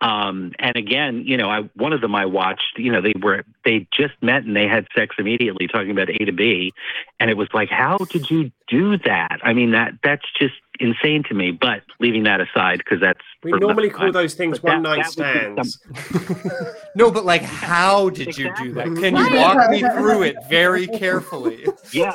Um, 0.00 0.52
and 0.60 0.76
again, 0.76 1.24
you 1.26 1.36
know, 1.36 1.50
I 1.50 1.62
one 1.74 1.92
of 1.92 2.00
them 2.00 2.14
I 2.14 2.26
watched. 2.26 2.78
You 2.78 2.92
know, 2.92 3.00
they 3.00 3.14
were 3.20 3.44
they 3.64 3.88
just 3.90 4.14
met 4.22 4.44
and 4.44 4.54
they 4.54 4.68
had 4.68 4.86
sex 4.94 5.16
immediately, 5.18 5.66
talking 5.66 5.90
about 5.90 6.10
A 6.10 6.18
to 6.26 6.32
B, 6.32 6.72
and 7.18 7.28
it 7.28 7.36
was 7.36 7.48
like, 7.52 7.70
how 7.70 7.96
did 7.98 8.30
you 8.30 8.52
do 8.68 8.98
that? 8.98 9.38
I 9.42 9.52
mean, 9.52 9.70
that 9.72 9.94
that's 10.02 10.24
just 10.38 10.54
insane 10.78 11.22
to 11.28 11.34
me. 11.34 11.52
But 11.52 11.82
leaving 12.00 12.24
that 12.24 12.40
aside, 12.40 12.78
because 12.78 13.00
that's 13.00 13.20
We 13.42 13.52
normally 13.52 13.88
call 13.90 14.06
time. 14.06 14.12
those 14.12 14.34
things 14.34 14.58
But 14.58 14.68
that- 14.68 14.74
one 14.74 14.82
night 14.82 15.04
that 15.04 15.12
stands. 15.12 15.78
No, 16.96 17.10
but 17.10 17.24
like, 17.26 17.42
how 17.42 18.08
did 18.10 18.38
you 18.38 18.50
do 18.56 18.72
that? 18.74 18.84
Can 18.86 19.16
you 19.16 19.36
walk 19.38 19.70
me 19.70 19.80
through 19.80 20.22
it 20.22 20.36
very 20.48 20.86
carefully? 20.86 21.66
yeah 21.92 22.12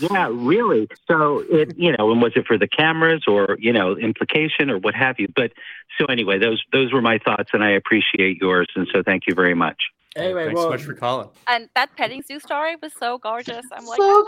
yeah 0.00 0.28
really 0.32 0.88
so 1.08 1.44
it 1.48 1.72
you 1.78 1.94
know 1.96 2.10
and 2.10 2.20
was 2.20 2.32
it 2.34 2.44
for 2.46 2.58
the 2.58 2.66
cameras 2.66 3.22
or 3.28 3.56
you 3.60 3.72
know 3.72 3.96
implication 3.96 4.70
or 4.70 4.78
what 4.78 4.92
have 4.94 5.20
you 5.20 5.28
but 5.36 5.52
so 5.98 6.04
anyway 6.06 6.36
those 6.36 6.60
those 6.72 6.92
were 6.92 7.00
my 7.00 7.16
thoughts 7.18 7.50
and 7.52 7.62
i 7.62 7.70
appreciate 7.70 8.38
yours 8.40 8.66
and 8.74 8.88
so 8.92 9.00
thank 9.04 9.22
you 9.28 9.34
very 9.34 9.54
much 9.54 9.76
Anyway, 10.16 10.46
Thanks 10.46 10.58
well, 10.58 10.66
so 10.66 10.70
much 10.70 10.82
for 10.82 10.94
calling. 10.94 11.28
And 11.46 11.68
that 11.74 11.94
petting 11.96 12.22
zoo 12.22 12.38
story 12.38 12.76
was 12.82 12.92
so 12.92 13.16
gorgeous. 13.18 13.64
I'm 13.72 13.86
like, 13.86 13.96
so 13.96 14.04
I 14.04 14.12
love 14.12 14.26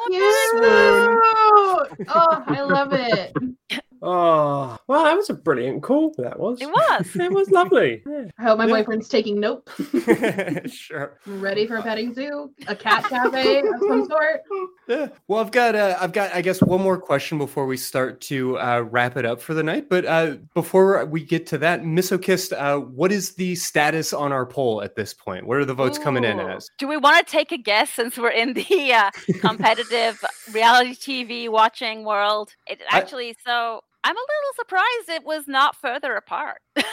cute. 1.91 2.09
Oh, 2.15 2.43
I 2.47 2.63
love 2.63 2.93
it. 2.93 3.37
Oh, 4.07 4.77
well, 4.87 5.05
that 5.05 5.17
was 5.17 5.31
a 5.31 5.35
brilliant 5.35 5.83
call. 5.83 6.13
That 6.19 6.39
was. 6.39 6.61
It 6.61 6.69
was. 6.69 7.07
it 7.17 7.33
was 7.33 7.51
lovely. 7.51 8.03
I 8.39 8.43
hope 8.43 8.59
my 8.59 8.67
Yeah. 8.67 8.75
boyfriend's 8.75 9.09
taking 9.09 9.41
notes. 9.41 9.73
sure. 10.73 11.19
Ready 11.27 11.67
for 11.67 11.77
a 11.77 11.83
petting 11.83 12.13
zoo, 12.15 12.53
a 12.69 12.77
cat 12.77 13.05
cafe 13.05 13.61
of 13.61 13.67
some 13.89 14.07
sort. 14.07 14.43
Yeah. 14.87 15.09
Well, 15.27 15.41
I've 15.41 15.51
got, 15.53 15.75
uh, 15.75 15.97
I've 15.99 16.13
got, 16.13 16.35
I 16.35 16.43
guess, 16.43 16.61
one 16.61 16.83
more 16.83 16.99
question 17.01 17.39
before 17.39 17.65
we 17.67 17.79
start 17.79 18.21
to 18.23 18.59
uh, 18.59 18.81
wrap 18.81 19.17
it 19.17 19.25
up 19.25 19.41
for 19.41 19.55
the 19.55 19.63
night. 19.63 19.89
But 19.89 20.05
uh, 20.05 20.37
before 20.53 21.05
we 21.07 21.25
get 21.25 21.47
to 21.49 21.59
that, 21.59 21.83
Miss 21.85 22.13
O'Kist, 22.13 22.53
uh, 22.53 22.79
what 22.81 23.11
is 23.11 23.35
the 23.37 23.55
status 23.55 24.13
on 24.13 24.33
our 24.33 24.45
poll 24.45 24.83
at 24.83 24.97
this 24.97 25.15
point? 25.15 25.47
What 25.47 25.57
are 25.57 25.65
the 25.65 25.73
votes 25.75 25.99
coming 25.99 26.25
in 26.25 26.39
as? 26.41 26.69
Do 26.79 26.87
we 26.87 26.99
want 26.99 27.27
to 27.27 27.31
take 27.33 27.53
a 27.53 27.57
guess 27.59 27.89
since 27.91 28.19
we're 28.19 28.29
in 28.31 28.53
the 28.53 28.93
uh, 28.93 29.11
competitive 29.41 30.23
reality 30.53 30.95
TV 30.95 31.49
watching 31.49 32.05
world? 32.05 32.55
It 32.67 32.83
actually, 32.91 33.35
so 33.47 33.81
I'm 34.05 34.17
a 34.17 34.21
little 34.21 34.55
surprised 34.57 35.09
it 35.09 35.25
was 35.25 35.49
not 35.49 35.77
further 35.77 36.15
apart. 36.15 36.61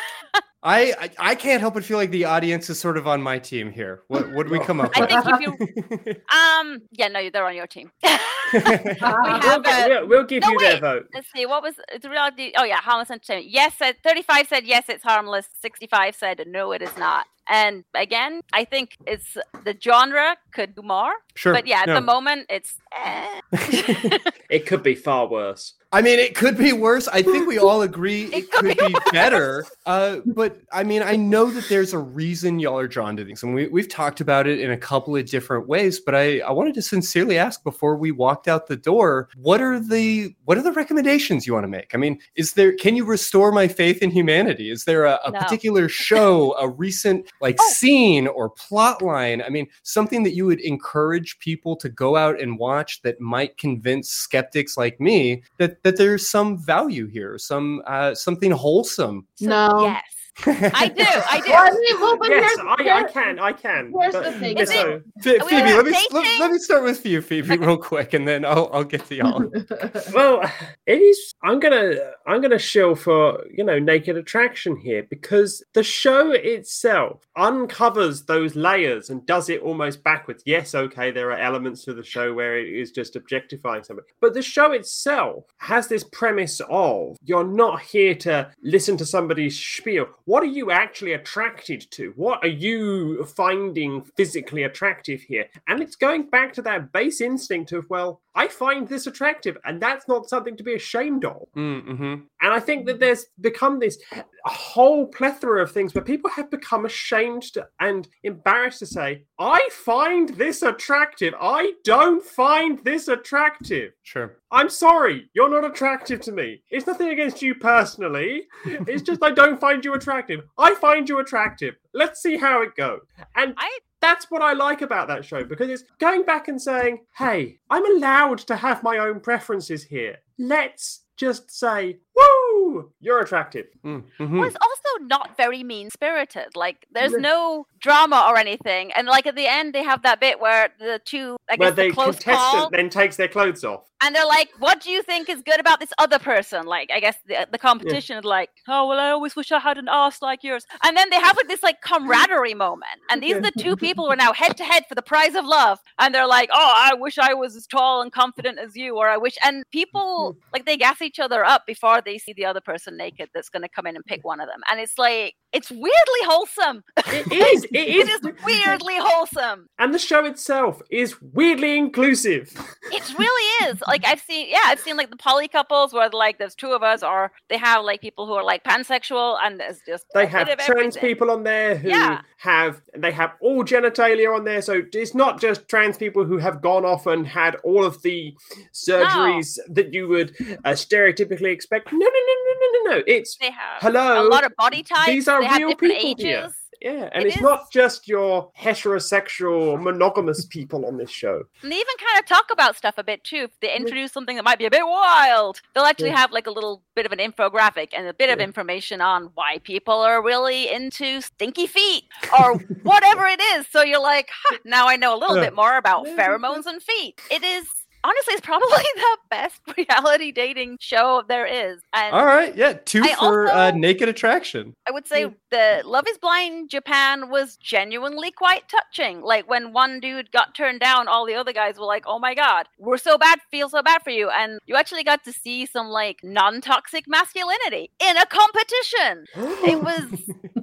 I, 0.64 0.94
I, 1.00 1.10
I 1.32 1.36
can't 1.36 1.60
help 1.60 1.74
but 1.74 1.84
feel 1.84 1.98
like 1.98 2.12
the 2.12 2.26
audience 2.26 2.70
is 2.70 2.80
sort 2.80 2.96
of 2.96 3.08
on 3.08 3.20
my 3.22 3.40
team 3.40 3.72
here. 3.72 4.04
What, 4.10 4.32
what 4.32 4.46
do 4.46 4.52
we 4.54 4.60
come 4.60 4.80
up 4.80 4.92
I 4.96 5.02
with? 5.02 5.10
think 5.10 5.26
if 5.26 6.06
you, 6.06 6.22
um, 6.38 6.82
yeah, 6.92 7.08
no, 7.08 7.30
they're 7.32 7.46
on 7.46 7.56
your 7.56 7.66
team. 7.68 7.92
we 8.04 8.10
We'll, 8.54 8.62
have 8.62 9.64
get- 9.64 9.92
a, 9.92 10.00
we'll, 10.02 10.08
we'll 10.08 10.24
give 10.24 10.44
No, 10.44 10.52
you 10.52 10.60
their 10.60 10.80
vote. 10.80 11.08
Let's 11.14 11.28
see. 11.36 11.46
What 11.48 11.64
was 11.64 11.76
it's 11.92 12.06
a 12.06 12.10
reality? 12.10 12.52
Oh 12.56 12.64
yeah, 12.64 12.78
harmless 12.78 13.10
entertainment. 13.10 13.50
Yes, 13.50 13.74
said 13.78 13.96
thirty-five 14.04 14.48
said 14.48 14.66
yes, 14.66 14.86
it's 14.88 15.04
harmless. 15.04 15.48
Sixty-five 15.62 16.16
said 16.16 16.44
no, 16.48 16.72
it 16.74 16.82
is 16.84 16.96
not. 16.98 17.26
And 17.50 17.84
again, 17.96 18.42
I 18.54 18.66
think 18.66 18.98
it's 19.08 19.36
the 19.66 19.76
genre 19.82 20.38
could 20.52 20.76
do 20.76 20.82
more. 20.82 21.12
Sure, 21.36 21.54
But 21.54 21.68
yeah, 21.68 21.82
at 21.82 21.88
no. 21.88 21.96
the 21.96 22.02
moment, 22.02 22.48
it's. 22.50 22.76
eh. 23.04 24.18
It 24.50 24.66
could 24.68 24.84
be 24.84 24.96
far 24.96 25.28
worse. 25.28 25.74
I 25.94 26.02
mean, 26.02 26.20
it 26.20 26.36
could 26.36 26.58
be 26.58 26.72
worse. 26.72 27.10
I 27.10 27.22
think 27.22 27.48
we 27.48 27.58
all 27.58 27.82
agree 27.82 28.24
it, 28.32 28.50
could, 28.50 28.78
be, 28.78 28.96
better. 29.12 29.66
Uh, 29.86 30.20
but 30.26 30.62
I 30.72 30.84
mean, 30.84 31.04
I 31.04 31.18
know 31.18 31.52
that 31.52 31.68
there's 31.68 31.92
a 31.92 31.98
reason 31.98 32.60
y'all 32.60 32.80
are 32.80 32.88
drawn 32.88 33.18
to 33.18 33.26
things, 33.26 33.44
and 33.44 33.54
we, 33.54 33.68
we've 33.68 33.90
talked 33.90 34.22
about 34.22 34.48
it 34.48 34.62
in 34.62 34.72
a 34.72 34.78
couple 34.78 35.18
of 35.18 35.26
different 35.26 35.68
ways. 35.68 36.00
But 36.00 36.16
I, 36.16 36.40
I 36.40 36.52
wanted 36.52 36.76
to 36.76 36.82
sincerely 36.82 37.38
ask 37.38 37.62
before 37.64 37.98
we 37.98 38.12
walked 38.12 38.48
out 38.48 38.68
the 38.68 38.78
door, 38.78 39.28
what 39.36 39.62
are 39.62 39.82
the 39.82 40.34
what 40.46 40.58
are 40.58 40.64
the 40.64 40.72
recommendations 40.72 41.46
you 41.46 41.54
want 41.54 41.66
to 41.66 41.70
make? 41.70 41.92
I 41.94 41.98
mean, 41.98 42.20
is 42.36 42.54
there 42.54 42.74
can 42.74 42.96
you 42.96 43.04
restore 43.04 43.52
my 43.52 43.68
faith 43.68 44.02
in 44.02 44.12
humanity? 44.12 44.72
Is 44.72 44.86
there 44.86 45.04
a, 45.06 45.20
a 45.26 45.32
No. 45.32 45.40
particular 45.40 45.90
show, 45.90 46.56
a 46.58 46.70
recent 46.70 47.26
like 47.42 47.60
scene 47.70 48.28
or 48.28 48.50
plot 48.50 49.02
line? 49.02 49.42
I 49.42 49.50
mean, 49.50 49.68
something 49.84 50.24
that 50.24 50.36
you 50.36 50.41
would 50.42 50.60
encourage 50.62 51.40
people 51.40 51.76
to 51.78 51.90
go 51.90 52.16
out 52.16 52.40
and 52.40 52.58
watch 52.58 53.02
that 53.02 53.20
might 53.20 53.58
convince 53.58 54.10
skeptics 54.10 54.78
like 54.78 55.00
me 55.00 55.44
that 55.58 55.84
that 55.84 55.98
there's 55.98 56.30
some 56.30 56.58
value 56.58 57.08
here, 57.08 57.38
some 57.38 57.82
uh, 57.88 58.14
something 58.16 58.52
wholesome. 58.52 59.28
No. 59.40 59.84
Yes, 59.84 60.04
I 60.46 60.88
do. 60.88 61.04
I 61.06 61.42
do. 61.46 61.52
Well, 61.52 61.66
I 61.66 61.72
mean, 61.72 62.02
well, 62.02 62.30
Yes, 62.30 62.56
here's- 62.58 62.60
I, 62.80 63.00
I 63.00 63.04
can. 63.12 63.40
I 63.40 63.52
can. 63.52 63.94
here's 64.00 64.14
but- 64.14 64.24
the 64.24 64.32
thing. 64.34 64.54
but 64.56 64.64
Is 64.64 64.70
it- 64.72 64.74
so- 64.76 65.02
Ph- 65.22 65.42
Are 65.42 65.46
we 65.46 65.50
Phoebe, 65.52 65.74
let 65.74 65.86
me, 65.86 65.92
let, 66.12 66.40
let 66.40 66.52
me 66.52 66.58
start 66.58 66.84
with 66.84 67.06
you, 67.06 67.22
Phoebe, 67.22 67.58
real 67.58 67.78
quick, 67.78 68.14
and 68.14 68.28
then 68.28 68.46
I'll 68.46 68.70
I'll 68.74 68.84
get 68.84 69.06
to 69.08 69.16
y'all. 69.16 69.52
well, 70.14 70.42
it 70.88 70.94
is. 71.00 71.34
I'm 71.44 71.60
gonna. 71.60 71.94
I'm 72.26 72.42
gonna 72.42 72.58
shill 72.60 72.96
for 72.96 73.46
you 73.54 73.64
know 73.64 73.78
naked 73.78 74.16
attraction 74.18 74.78
here 74.78 75.06
because 75.10 75.64
the 75.74 75.84
show 75.84 76.32
itself 76.32 77.22
uncovers 77.36 78.24
those 78.24 78.56
layers 78.56 79.10
and 79.10 79.26
does 79.26 79.50
it 79.50 79.62
almost 79.62 80.04
backwards. 80.04 80.44
Yes, 80.46 80.74
okay, 80.74 81.12
there 81.12 81.30
are 81.32 81.38
elements 81.38 81.84
to 81.86 81.94
the 81.94 82.04
show 82.04 82.34
where 82.34 82.58
it 82.58 82.70
is 82.70 82.92
just 82.92 83.16
objectifying 83.16 83.84
somebody, 83.84 84.08
but 84.22 84.34
the 84.34 84.42
show 84.42 84.72
itself 84.72 85.44
has 85.58 85.88
this 85.88 86.04
premise 86.06 86.62
of 86.70 87.18
you're 87.26 87.44
not 87.48 87.82
here 87.82 88.16
to 88.16 88.50
listen 88.64 88.98
to 88.98 89.06
somebody's 89.06 89.60
spiel. 89.60 90.08
What 90.26 90.44
are 90.44 90.48
you 90.48 90.72
actually 90.72 91.14
attracted 91.14 91.90
to? 91.92 92.14
What 92.16 92.44
are 92.44 92.48
you 92.48 93.26
finding 93.26 94.04
physically 94.18 94.64
attractive 94.64 95.22
here? 95.22 95.48
And 95.68 95.82
it's 95.82 95.96
going 95.96 96.30
back 96.30 96.54
to 96.54 96.62
that 96.64 96.92
base 96.92 97.22
instinct 97.22 97.72
of 97.72 97.90
well, 97.90 98.22
I 98.34 98.48
find 98.48 98.88
this 98.88 99.08
attractive, 99.08 99.58
and 99.66 99.82
that's 99.82 100.08
not 100.08 100.30
something 100.30 100.56
to 100.56 100.64
be 100.64 100.76
ashamed 100.76 101.26
of. 101.26 101.48
Mm-hmm. 101.56 102.14
And 102.42 102.54
I 102.54 102.60
think 102.60 102.86
that 102.86 103.00
there's 103.00 103.26
become 103.42 103.80
this 103.80 103.98
whole 104.46 105.08
plethora 105.08 105.62
of 105.62 105.72
things 105.72 105.94
where 105.94 106.04
people 106.04 106.30
have 106.30 106.50
become 106.50 106.86
ashamed 106.86 107.44
to, 107.54 107.68
and 107.80 108.08
embarrassed 108.24 108.80
to 108.80 108.86
say, 108.86 109.24
I 109.38 109.68
find 109.72 110.30
this 110.30 110.62
attractive. 110.62 111.34
I 111.42 111.74
don't 111.84 112.24
find 112.24 112.80
this 112.86 113.10
attractive. 113.10 113.92
Sure. 114.04 114.38
I'm 114.52 114.70
sorry, 114.70 115.30
you're 115.34 115.50
not 115.50 115.70
attractive 115.70 116.22
to 116.22 116.32
me. 116.32 116.62
It's 116.70 116.88
nothing 116.88 117.10
against 117.10 117.42
you 117.42 117.56
personally. 117.56 118.48
It's 118.66 119.02
just 119.02 119.24
I 119.24 119.32
don't 119.32 119.60
find 119.60 119.84
you 119.84 119.94
attractive. 119.94 120.12
I 120.58 120.76
find 120.76 121.08
you 121.08 121.20
attractive. 121.20 121.76
Let's 121.94 122.22
see 122.22 122.38
how 122.38 122.62
it 122.62 122.76
goes. 122.76 123.02
And 123.36 123.54
I 123.58 123.80
that's 124.02 124.32
what 124.32 124.42
I 124.42 124.54
like 124.54 124.82
about 124.82 125.08
that 125.10 125.24
show 125.24 125.44
because 125.44 125.70
it's 125.70 125.84
going 126.00 126.24
back 126.24 126.48
and 126.48 126.62
saying, 126.62 127.00
hey, 127.18 127.60
I'm 127.70 127.86
allowed 127.98 128.40
to 128.40 128.56
have 128.56 128.84
my 128.84 128.98
own 128.98 129.20
preferences 129.20 129.84
here. 129.84 130.18
Let's 130.40 131.04
just 131.18 131.52
say, 131.52 132.00
woo, 132.16 132.41
Ooh, 132.62 132.92
you're 133.00 133.20
attractive. 133.20 133.66
Mm-hmm. 133.84 134.40
was 134.40 134.56
also 134.62 135.06
not 135.06 135.36
very 135.38 135.64
mean 135.64 135.90
spirited. 135.90 136.56
Like 136.56 136.86
there's 136.92 137.12
Yeah. 137.14 137.18
no 137.20 137.66
drama 137.80 138.26
or 138.30 138.38
anything. 138.38 138.92
And 138.94 139.08
like 139.08 139.26
at 139.26 139.36
the 139.36 139.48
end 139.48 139.74
they 139.74 139.84
have 139.84 140.04
that 140.04 140.20
bit 140.20 140.40
where 140.40 140.70
the 140.80 141.02
two 141.04 141.38
I 141.50 141.56
Where 141.56 141.70
guess 141.72 141.76
the 141.76 141.88
the 141.88 141.92
close 141.94 142.16
contestant 142.16 142.38
call 142.38 142.70
then 142.70 142.90
takes 142.90 143.16
their 143.18 143.28
clothes 143.28 143.64
off. 143.64 143.84
and 144.04 144.16
they're 144.16 144.26
like, 144.28 144.50
What 144.60 144.82
do 144.82 144.92
you 144.92 145.02
think 145.04 145.28
is 145.30 145.42
good 145.42 145.60
about 145.60 145.80
this 145.80 145.92
other 145.98 146.20
person? 146.20 146.66
Like 146.66 146.90
I 146.94 147.00
guess 147.00 147.16
the 147.26 147.48
the 147.52 147.58
competition 147.58 148.18
is 148.18 148.24
like, 148.26 148.50
Oh 148.68 148.88
well 148.88 149.00
I 149.00 149.10
always 149.10 149.36
wish 149.36 149.52
I 149.52 149.60
had 149.60 149.78
an 149.78 149.88
ass 149.90 150.22
like 150.22 150.44
yours. 150.44 150.66
And 150.84 150.96
then 150.96 151.10
they 151.10 151.20
have 151.20 151.36
like 151.38 151.48
this 151.48 151.64
like 151.64 151.82
camaraderie 151.82 152.54
moment. 152.54 152.98
And 153.10 153.24
these 153.24 153.36
are 153.38 153.42
the 153.42 153.52
two 153.58 153.76
people 153.76 154.06
who 154.06 154.12
are 154.12 154.16
now 154.28 154.34
head 154.34 154.56
to 154.58 154.64
head 154.64 154.84
for 154.88 154.96
the 154.96 155.02
prize 155.02 155.36
of 155.36 155.46
love. 155.46 155.80
And 156.00 156.14
they're 156.14 156.28
like, 156.28 156.50
Oh, 156.54 156.74
I 156.78 156.94
wish 156.94 157.18
I 157.18 157.34
was 157.34 157.56
as 157.56 157.66
tall 157.66 158.02
and 158.02 158.12
confident 158.12 158.60
as 158.60 158.76
you, 158.76 158.98
or 158.98 159.08
I 159.10 159.18
wish 159.18 159.38
and 159.44 159.64
people 159.72 160.36
like 160.54 160.66
they 160.66 160.78
gas 160.78 161.02
each 161.02 161.20
other 161.20 161.44
up 161.44 161.66
before 161.66 162.02
they 162.02 162.18
see 162.18 162.34
the 162.34 162.46
other 162.46 162.51
person 162.60 162.98
naked 162.98 163.30
that's 163.34 163.48
gonna 163.48 163.70
come 163.70 163.88
in 163.88 163.96
and 163.96 164.04
pick 164.04 164.26
one 164.26 164.42
of 164.42 164.48
them. 164.50 164.60
And 164.70 164.82
it's 164.82 164.98
like 164.98 165.36
it's 165.54 165.70
weirdly 165.72 165.92
wholesome. 166.24 166.84
It 167.08 167.32
is. 167.32 167.64
It 167.72 167.78
is. 167.88 168.10
it 168.10 168.26
is 168.26 168.34
weirdly 168.46 168.96
wholesome. 168.98 169.68
And 169.80 169.94
the 169.94 170.00
show 170.00 170.26
itself 170.26 170.82
is 170.90 171.22
weirdly 171.22 171.78
inclusive. 171.78 172.52
It 172.92 173.18
really 173.18 173.70
is. 173.70 173.82
Like 173.88 174.06
I've 174.06 174.20
seen, 174.22 174.48
yeah, 174.50 174.62
I've 174.66 174.80
seen 174.80 174.98
like 174.98 175.10
the 175.12 175.18
poly 175.18 175.48
couples 175.48 175.94
where 175.94 176.10
like 176.10 176.38
there's 176.40 176.56
two 176.56 176.72
of 176.72 176.84
us, 176.84 177.04
or 177.04 177.32
they 177.50 177.58
have 177.58 177.86
like 177.86 178.02
people 178.02 178.26
who 178.28 178.34
are 178.34 178.44
like 178.44 178.64
pansexual, 178.64 179.38
and 179.44 179.60
there's 179.60 179.80
just 179.86 180.06
They 180.14 180.26
have 180.26 180.48
trans 180.48 180.70
everything. 180.98 181.02
people 181.02 181.32
on 181.32 181.44
there 181.44 181.76
who 181.78 181.90
Yeah. 181.90 182.22
have 182.40 182.82
they 182.98 183.12
have 183.12 183.32
all 183.42 183.64
genitalia 183.64 184.34
on 184.36 184.44
there. 184.46 184.62
So 184.62 184.82
it's 184.94 185.14
not 185.14 185.40
just 185.40 185.68
trans 185.68 185.98
people 185.98 186.26
who 186.26 186.38
have 186.40 186.62
gone 186.62 186.86
off 186.86 187.06
and 187.08 187.28
had 187.28 187.56
all 187.64 187.84
of 187.86 188.02
the 188.02 188.34
surgeries 188.74 189.58
that 189.70 189.94
you 189.94 190.08
would 190.08 190.36
uh, 190.66 190.72
stereotypically 190.72 191.52
expect. 191.52 191.92
No, 191.92 192.00
no, 192.00 192.06
no, 192.06 192.36
no, 192.46 192.54
no, 192.62 192.92
no, 192.92 192.98
no. 192.98 193.04
It's 193.08 193.38
They 193.38 193.52
have 193.52 193.82
hello. 193.82 194.22
a 194.22 194.30
lot 194.30 194.46
of 194.46 194.54
body 194.58 194.84
types. 194.84 195.08
These 195.08 195.28
are 195.28 195.42
they 195.42 195.58
real 195.64 195.70
people 195.76 195.92
ages. 195.92 196.24
here. 196.24 196.50
Yeah, 196.82 197.10
and 197.14 197.24
It 197.24 197.28
it's 197.28 197.36
is- 197.36 197.42
not 197.44 197.72
just 197.72 198.08
your 198.08 198.52
heterosexual 198.60 199.80
monogamous 199.82 200.46
people 200.46 200.86
on 200.86 200.98
this 200.98 201.12
show. 201.12 201.44
And 201.62 201.72
they 201.72 201.76
even 201.76 201.96
kind 202.00 202.20
of 202.20 202.26
talk 202.26 202.50
about 202.52 202.76
stuff 202.76 202.96
a 202.98 203.04
bit 203.04 203.24
too. 203.24 203.44
If 203.44 203.60
they 203.60 203.76
introduce 203.76 204.12
something 204.12 204.36
that 204.36 204.44
might 204.44 204.58
be 204.58 204.66
a 204.66 204.72
bit 204.72 204.86
wild, 204.86 205.62
they'll 205.74 205.84
actually 205.84 206.10
Yeah. 206.10 206.18
have 206.18 206.32
like 206.32 206.48
a 206.48 206.52
little 206.52 206.82
bit 206.96 207.06
of 207.06 207.12
an 207.12 207.20
infographic 207.20 207.90
and 207.96 208.08
a 208.08 208.14
bit 208.14 208.30
of 208.32 208.40
information 208.40 209.00
on 209.00 209.30
why 209.36 209.60
people 209.64 209.94
are 210.02 210.24
really 210.24 210.72
into 210.72 211.22
stinky 211.22 211.68
feet 211.68 212.06
or 212.40 212.56
whatever 212.84 213.26
it 213.28 213.42
is. 213.54 213.68
So 213.70 213.84
you're 213.84 214.02
like, 214.02 214.30
huh, 214.46 214.58
now 214.66 214.88
I 214.88 214.96
know 214.96 215.14
a 215.16 215.20
little 215.20 215.36
Yeah. 215.38 215.44
bit 215.46 215.56
more 215.56 215.78
about 215.78 216.06
pheromones 216.08 216.66
and 216.66 216.82
feet. 216.82 217.22
It 217.30 217.44
is 217.44 217.68
honestly, 218.04 218.34
it's 218.34 218.46
probably 218.46 218.68
the 218.96 219.18
best 219.30 219.62
reality 219.78 220.32
dating 220.32 220.78
show 220.80 221.24
there 221.28 221.46
is. 221.46 221.82
And 221.94 222.14
All 222.14 222.26
right, 222.26 222.56
yeah, 222.56 222.74
two 222.74 223.04
I 223.04 223.16
for 223.16 223.52
uh, 223.52 223.72
Naked 223.72 224.10
Attraction. 224.10 224.76
I 224.88 224.92
would 224.92 225.08
say 225.08 225.28
the 225.50 225.82
Love 225.86 226.06
is 226.08 226.18
Blind 226.18 226.70
Japan 226.70 227.30
was 227.30 227.58
genuinely 227.58 228.32
quite 228.32 228.64
touching. 228.70 229.22
Like 229.22 229.50
when 229.50 229.74
one 229.74 230.00
dude 230.00 230.32
got 230.32 230.56
turned 230.56 230.80
down, 230.80 231.08
all 231.08 231.26
the 231.26 231.36
other 231.36 231.54
guys 231.54 231.78
were 231.78 231.86
like, 231.86 232.04
"Oh 232.08 232.20
my 232.20 232.34
god, 232.34 232.68
we're 232.80 232.98
so 232.98 233.18
bad, 233.18 233.40
feel 233.50 233.70
so 233.70 233.82
bad 233.82 234.02
for 234.04 234.12
you." 234.12 234.30
And 234.30 234.60
you 234.66 234.76
actually 234.76 235.04
got 235.04 235.24
to 235.26 235.34
see 235.34 235.66
some 235.66 235.88
like 235.88 236.20
non-toxic 236.24 237.08
masculinity 237.08 237.92
in 238.00 238.18
a 238.18 238.26
competition. 238.26 239.26
it 239.36 239.82
was 239.82 240.61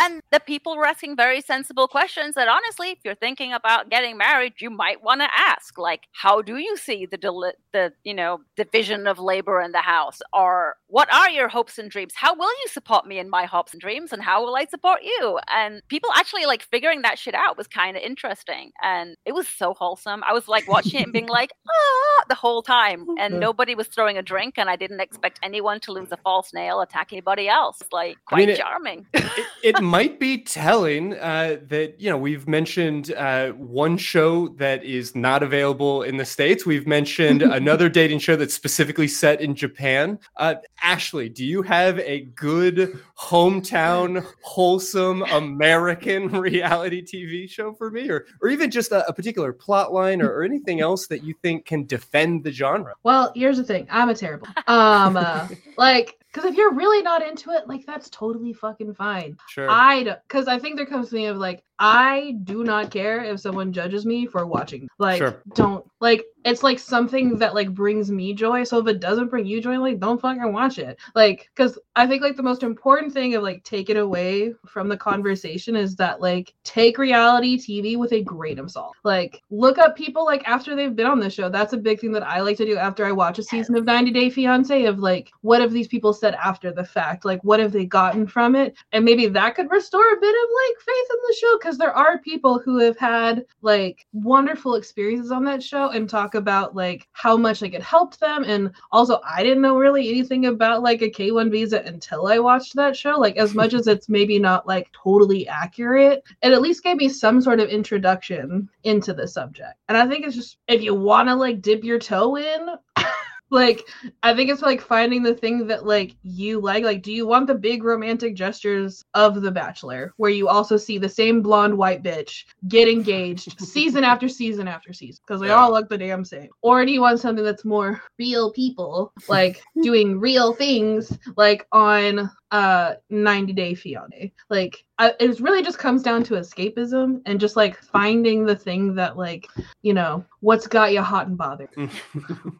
and 0.00 0.20
the 0.30 0.40
people 0.40 0.76
were 0.76 0.86
asking 0.86 1.16
very 1.16 1.40
sensible 1.40 1.88
questions 1.88 2.34
that 2.34 2.48
honestly, 2.48 2.90
if 2.90 2.98
you're 3.04 3.14
thinking 3.14 3.52
about 3.52 3.90
getting 3.90 4.16
married, 4.16 4.54
you 4.60 4.70
might 4.70 5.02
want 5.02 5.20
to 5.20 5.28
ask 5.36 5.78
like, 5.78 6.02
how 6.12 6.42
do 6.42 6.56
you 6.56 6.76
see 6.76 7.06
the 7.06 7.16
deli- 7.16 7.52
the, 7.72 7.92
you 8.04 8.14
know, 8.14 8.40
division 8.56 9.06
of 9.06 9.18
labor 9.18 9.60
in 9.60 9.72
the 9.72 9.80
house 9.80 10.20
or 10.32 10.76
what 10.88 11.12
are 11.12 11.30
your 11.30 11.48
hopes 11.48 11.78
and 11.78 11.90
dreams? 11.90 12.12
How 12.14 12.34
will 12.34 12.48
you 12.48 12.66
support 12.68 13.06
me 13.06 13.18
in 13.18 13.28
my 13.28 13.44
hopes 13.44 13.72
and 13.72 13.80
dreams 13.80 14.12
and 14.12 14.22
how 14.22 14.44
will 14.44 14.56
I 14.56 14.66
support 14.66 15.00
you? 15.02 15.38
And 15.52 15.82
people 15.88 16.10
actually 16.14 16.46
like 16.46 16.62
figuring 16.62 17.02
that 17.02 17.18
shit 17.18 17.34
out 17.34 17.56
was 17.58 17.66
kind 17.66 17.96
of 17.96 18.02
interesting 18.02 18.70
and 18.82 19.16
it 19.24 19.32
was 19.32 19.48
so 19.48 19.74
wholesome. 19.74 20.22
I 20.24 20.32
was 20.32 20.48
like 20.48 20.68
watching 20.68 21.00
it 21.00 21.04
and 21.04 21.12
being 21.12 21.26
like, 21.26 21.50
"Ah," 21.68 22.24
the 22.28 22.34
whole 22.34 22.62
time 22.62 23.06
and 23.18 23.40
nobody 23.40 23.74
was 23.74 23.88
throwing 23.88 24.16
a 24.18 24.22
drink 24.22 24.54
and 24.58 24.70
I 24.70 24.76
didn't 24.76 25.00
expect 25.00 25.38
anyone 25.42 25.80
to 25.80 25.92
lose 25.92 26.12
a 26.12 26.16
false 26.18 26.52
nail 26.54 26.80
attack 26.80 27.12
anybody 27.12 27.48
else. 27.48 27.82
Like 27.92 28.16
I 28.30 28.36
mean, 28.36 28.46
quite 28.46 28.48
it- 28.50 28.58
charming. 28.58 29.06
it 29.62 29.80
might 29.86 30.20
be 30.20 30.38
telling 30.38 31.14
uh, 31.14 31.58
that 31.68 32.00
you 32.00 32.10
know 32.10 32.18
we've 32.18 32.46
mentioned 32.46 33.12
uh, 33.12 33.50
one 33.52 33.96
show 33.96 34.48
that 34.48 34.84
is 34.84 35.14
not 35.14 35.42
available 35.42 36.02
in 36.02 36.16
the 36.16 36.24
states. 36.24 36.66
We've 36.66 36.86
mentioned 36.86 37.42
another 37.60 37.88
dating 37.88 38.18
show 38.18 38.36
that's 38.36 38.54
specifically 38.54 39.08
set 39.08 39.40
in 39.40 39.54
Japan. 39.54 40.18
Uh, 40.36 40.56
Ashley, 40.82 41.28
do 41.28 41.44
you 41.44 41.62
have 41.62 41.98
a 42.00 42.20
good 42.34 42.98
hometown, 43.18 44.26
wholesome 44.42 45.22
American 45.22 46.28
reality 46.40 47.02
TV 47.02 47.48
show 47.48 47.72
for 47.72 47.90
me, 47.90 48.10
or 48.10 48.26
or 48.42 48.48
even 48.48 48.70
just 48.70 48.92
a, 48.92 49.06
a 49.08 49.12
particular 49.12 49.52
plot 49.52 49.92
line 49.92 50.20
or, 50.20 50.30
or 50.30 50.42
anything 50.42 50.80
else 50.80 51.06
that 51.06 51.22
you 51.22 51.34
think 51.42 51.64
can 51.64 51.86
defend 51.86 52.44
the 52.44 52.50
genre? 52.50 52.94
Well, 53.02 53.32
here's 53.34 53.56
the 53.56 53.64
thing. 53.64 53.86
I'm 53.90 54.08
a 54.08 54.14
terrible. 54.14 54.48
Um, 54.66 55.16
uh, 55.16 55.48
like, 55.76 56.15
because 56.36 56.50
if 56.50 56.56
you're 56.58 56.74
really 56.74 57.02
not 57.02 57.26
into 57.26 57.50
it, 57.52 57.66
like 57.66 57.86
that's 57.86 58.10
totally 58.10 58.52
fucking 58.52 58.92
fine. 58.92 59.38
Sure. 59.48 59.70
I 59.70 60.02
don't, 60.02 60.18
because 60.28 60.48
I 60.48 60.58
think 60.58 60.76
there 60.76 60.84
comes 60.84 61.08
to 61.08 61.14
me 61.14 61.26
of 61.26 61.38
like 61.38 61.64
I 61.78 62.36
do 62.44 62.64
not 62.64 62.90
care 62.90 63.22
if 63.22 63.40
someone 63.40 63.72
judges 63.72 64.06
me 64.06 64.26
for 64.26 64.46
watching. 64.46 64.88
Like, 64.98 65.18
Sure. 65.18 65.42
don't 65.54 65.84
like 66.00 66.24
it's 66.46 66.62
like 66.62 66.78
something 66.78 67.36
that 67.38 67.54
like 67.56 67.74
brings 67.74 68.08
me 68.08 68.32
joy. 68.32 68.62
So 68.62 68.78
if 68.78 68.86
it 68.86 69.00
doesn't 69.00 69.30
bring 69.30 69.46
you 69.46 69.60
joy, 69.60 69.80
like 69.80 69.98
don't 69.98 70.20
fucking 70.20 70.52
watch 70.52 70.78
it. 70.78 70.96
Like, 71.16 71.50
because 71.54 71.76
I 71.96 72.06
think 72.06 72.22
like 72.22 72.36
the 72.36 72.42
most 72.42 72.62
important 72.62 73.12
thing 73.12 73.34
of 73.34 73.42
like 73.42 73.64
taking 73.64 73.96
away 73.96 74.54
from 74.64 74.88
the 74.88 74.96
conversation 74.96 75.74
is 75.74 75.96
that 75.96 76.20
like 76.20 76.54
take 76.62 76.98
reality 76.98 77.58
TV 77.58 77.98
with 77.98 78.12
a 78.12 78.22
grain 78.22 78.60
of 78.60 78.70
salt. 78.70 78.94
Like, 79.02 79.42
look 79.50 79.78
up 79.78 79.96
people 79.96 80.24
like 80.24 80.46
after 80.46 80.76
they've 80.76 80.94
been 80.94 81.06
on 81.08 81.18
the 81.18 81.28
show. 81.28 81.48
That's 81.48 81.72
a 81.72 81.78
big 81.78 81.98
thing 81.98 82.12
that 82.12 82.22
I 82.22 82.40
like 82.40 82.58
to 82.58 82.64
do 82.64 82.76
after 82.76 83.04
I 83.04 83.10
watch 83.10 83.40
a 83.40 83.42
season 83.42 83.74
of 83.74 83.84
90 83.84 84.12
Day 84.12 84.30
Fiance. 84.30 84.84
Of 84.84 85.00
like, 85.00 85.32
what 85.40 85.60
have 85.60 85.72
these 85.72 85.88
people 85.88 86.12
said 86.12 86.34
after 86.34 86.70
the 86.70 86.84
fact? 86.84 87.24
Like, 87.24 87.42
what 87.42 87.58
have 87.58 87.72
they 87.72 87.86
gotten 87.86 88.24
from 88.24 88.54
it? 88.54 88.76
And 88.92 89.04
maybe 89.04 89.26
that 89.26 89.56
could 89.56 89.70
restore 89.70 90.12
a 90.12 90.20
bit 90.20 90.28
of 90.44 90.50
like 90.68 90.80
faith 90.80 91.06
in 91.10 91.18
the 91.26 91.36
show 91.40 91.58
because 91.66 91.78
there 91.78 91.92
are 91.92 92.18
people 92.18 92.60
who 92.60 92.78
have 92.78 92.96
had 92.96 93.44
like 93.60 94.06
wonderful 94.12 94.76
experiences 94.76 95.32
on 95.32 95.42
that 95.42 95.60
show 95.60 95.90
and 95.90 96.08
talk 96.08 96.36
about 96.36 96.76
like 96.76 97.08
how 97.10 97.36
much 97.36 97.60
like 97.60 97.74
it 97.74 97.82
helped 97.82 98.20
them. 98.20 98.44
And 98.44 98.70
also, 98.92 99.20
I 99.28 99.42
didn't 99.42 99.62
know 99.62 99.76
really 99.76 100.08
anything 100.08 100.46
about 100.46 100.84
like 100.84 101.02
a 101.02 101.10
K 101.10 101.32
1 101.32 101.50
visa 101.50 101.82
until 101.84 102.28
I 102.28 102.38
watched 102.38 102.76
that 102.76 102.96
show. 102.96 103.18
Like, 103.18 103.36
as 103.36 103.52
much 103.52 103.74
as 103.74 103.86
it's 103.88 104.08
maybe 104.08 104.38
not 104.38 104.68
like 104.68 104.92
totally 104.92 105.48
accurate, 105.48 106.22
it 106.40 106.52
at 106.52 106.62
least 106.62 106.84
gave 106.84 106.98
me 106.98 107.08
some 107.08 107.40
sort 107.40 107.58
of 107.58 107.68
introduction 107.68 108.68
into 108.84 109.12
the 109.12 109.26
subject. 109.26 109.74
And 109.88 109.98
I 109.98 110.06
think 110.06 110.24
it's 110.24 110.36
just 110.36 110.58
if 110.68 110.82
you 110.82 110.94
want 110.94 111.28
to 111.28 111.34
like 111.34 111.62
dip 111.62 111.82
your 111.82 111.98
toe 111.98 112.36
in, 112.36 112.68
like 113.50 113.82
i 114.22 114.34
think 114.34 114.50
it's 114.50 114.62
like 114.62 114.80
finding 114.80 115.22
the 115.22 115.34
thing 115.34 115.66
that 115.66 115.86
like 115.86 116.16
you 116.22 116.60
like. 116.60 116.82
Like 116.84 117.02
do 117.02 117.12
you 117.12 117.26
want 117.26 117.46
the 117.46 117.54
big 117.54 117.84
romantic 117.84 118.34
gestures 118.34 119.04
of 119.14 119.40
the 119.40 119.50
bachelor 119.50 120.12
where 120.16 120.30
you 120.30 120.48
also 120.48 120.76
see 120.76 120.98
the 120.98 121.08
same 121.08 121.42
blonde 121.42 121.76
white 121.76 122.02
bitch 122.02 122.44
get 122.68 122.88
engaged 122.88 123.58
season 123.60 124.02
after 124.04 124.28
season 124.28 124.66
after 124.68 124.92
season? 124.92 125.22
Because 125.26 125.40
they 125.40 125.48
Yeah. 125.48 125.54
all 125.56 125.70
look 125.72 125.88
the 125.88 125.98
damn 125.98 126.24
same. 126.24 126.48
Or 126.62 126.84
do 126.84 126.92
you 126.92 127.00
want 127.00 127.20
something 127.20 127.44
that's 127.44 127.64
more 127.64 128.00
real 128.18 128.52
people 128.52 129.12
like 129.28 129.62
doing 129.82 130.18
real 130.18 130.52
things 130.52 131.16
like 131.36 131.66
on 131.72 132.30
uh 132.50 132.94
90 133.10 133.52
day 133.52 133.74
fiance. 133.74 134.32
Like 134.50 134.84
I, 134.98 135.14
it 135.18 135.40
really 135.40 135.62
just 135.62 135.78
comes 135.78 136.02
down 136.02 136.22
to 136.24 136.34
escapism 136.34 137.20
and 137.26 137.40
just 137.40 137.56
like 137.56 137.76
finding 137.76 138.46
the 138.46 138.56
thing 138.56 138.94
that 138.94 139.16
like 139.16 139.48
you 139.82 139.92
know 139.92 140.24
what's 140.40 140.66
got 140.66 140.92
you 140.92 141.02
hot 141.02 141.26
and 141.26 141.36
bothered 141.36 141.70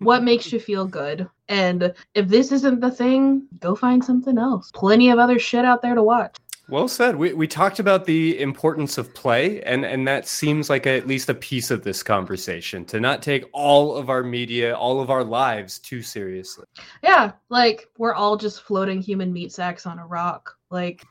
what 0.00 0.22
makes 0.30 0.52
you 0.52 0.60
feel 0.60 0.86
good? 0.86 1.28
And 1.48 1.94
if 2.14 2.26
this 2.28 2.50
isn't 2.50 2.80
the 2.80 2.90
thing 2.90 3.46
go 3.60 3.74
find 3.74 4.04
something 4.04 4.38
else. 4.38 4.70
Plenty 4.74 5.10
of 5.10 5.18
other 5.18 5.38
shit 5.38 5.64
out 5.64 5.82
there 5.82 5.94
to 5.94 6.02
watch 6.02 6.36
Well 6.68 6.88
said. 6.88 7.14
We, 7.14 7.32
we 7.32 7.46
talked 7.46 7.78
about 7.78 8.06
the 8.06 8.40
importance 8.40 8.98
of 8.98 9.14
play, 9.14 9.62
and, 9.62 9.84
and 9.84 10.06
that 10.08 10.26
seems 10.26 10.68
like 10.68 10.86
at 10.86 11.06
least 11.06 11.28
a 11.28 11.34
piece 11.34 11.70
of 11.70 11.84
this 11.84 12.02
conversation 12.02 12.84
to 12.86 12.98
not 12.98 13.22
take 13.22 13.44
all 13.52 13.96
of 13.96 14.10
our 14.10 14.24
media, 14.24 14.74
all 14.74 15.00
of 15.00 15.08
our 15.10 15.22
lives 15.22 15.78
too 15.78 16.02
seriously. 16.02 16.64
yeah 17.02 17.32
like 17.50 17.88
we're 17.98 18.14
all 18.14 18.36
just 18.36 18.62
floating 18.62 19.00
human 19.00 19.32
meat 19.32 19.52
sacks 19.52 19.86
on 19.86 19.98
a 19.98 20.06
rock 20.06 20.56
like 20.70 21.04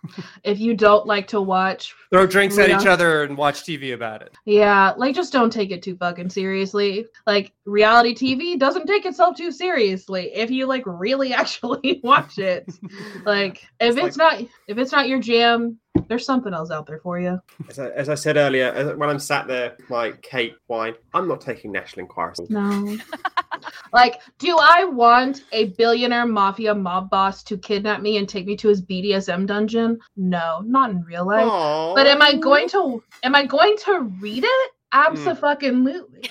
if 0.43 0.59
you 0.59 0.73
don't 0.73 1.05
like 1.05 1.27
to 1.27 1.41
watch 1.41 1.95
Throw 2.11 2.27
drinks 2.27 2.57
at 2.57 2.69
each 2.69 2.85
other 2.85 3.23
and 3.23 3.37
watch 3.37 3.63
TV 3.63 3.93
about 3.93 4.21
it. 4.21 4.35
Yeah, 4.45 4.93
like 4.97 5.15
just 5.15 5.31
don't 5.31 5.51
take 5.51 5.71
it 5.71 5.81
too 5.81 5.95
fucking 5.95 6.29
seriously. 6.29 7.05
Like 7.25 7.53
reality 7.65 8.13
TV 8.13 8.59
doesn't 8.59 8.87
take 8.87 9.05
itself 9.05 9.37
too 9.37 9.51
seriously 9.51 10.31
if 10.33 10.51
you 10.51 10.65
like 10.65 10.83
really 10.85 11.33
actually 11.33 12.01
watch 12.03 12.37
it. 12.37 12.69
Like 13.25 13.67
if 13.79 13.97
it's 13.97 14.17
not 14.17 14.41
if 14.67 14.77
it's 14.77 14.91
not 14.91 15.07
your 15.07 15.19
jam, 15.19 15.79
there's 16.07 16.25
something 16.25 16.53
else 16.53 16.71
out 16.71 16.85
there 16.87 16.99
for 16.99 17.19
you. 17.19 17.39
As 17.69 17.79
I, 17.79 17.89
as 17.89 18.09
I 18.09 18.15
said 18.15 18.37
earlier, 18.37 18.67
as, 18.67 18.95
when 18.95 19.09
I'm 19.09 19.19
sat 19.19 19.47
there, 19.47 19.77
my 19.89 20.11
Kate 20.21 20.55
wine, 20.67 20.95
I'm 21.13 21.27
not 21.27 21.41
taking 21.41 21.71
National 21.71 22.05
Enquirer. 22.05 22.33
No. 22.49 22.97
like, 23.93 24.21
do 24.39 24.57
I 24.59 24.85
want 24.85 25.43
a 25.51 25.65
billionaire 25.69 26.25
mafia 26.25 26.75
mob 26.75 27.09
boss 27.09 27.43
to 27.43 27.57
kidnap 27.57 28.01
me 28.01 28.17
and 28.17 28.27
take 28.27 28.45
me 28.45 28.55
to 28.57 28.67
his 28.67 28.81
BDSM 28.81 29.45
dungeon? 29.47 29.99
No, 30.15 30.61
not 30.65 30.91
in 30.91 31.03
real 31.03 31.25
life. 31.25 31.95
But 31.95 32.07
am 32.07 32.21
I 32.21 32.35
going 32.35 32.69
to 32.69 33.03
am 33.23 33.35
I 33.35 33.45
going 33.45 33.77
to 33.85 34.01
read 34.19 34.43
it? 34.43 34.71
Hmm. 34.91 35.11
Absolutely. 35.11 36.29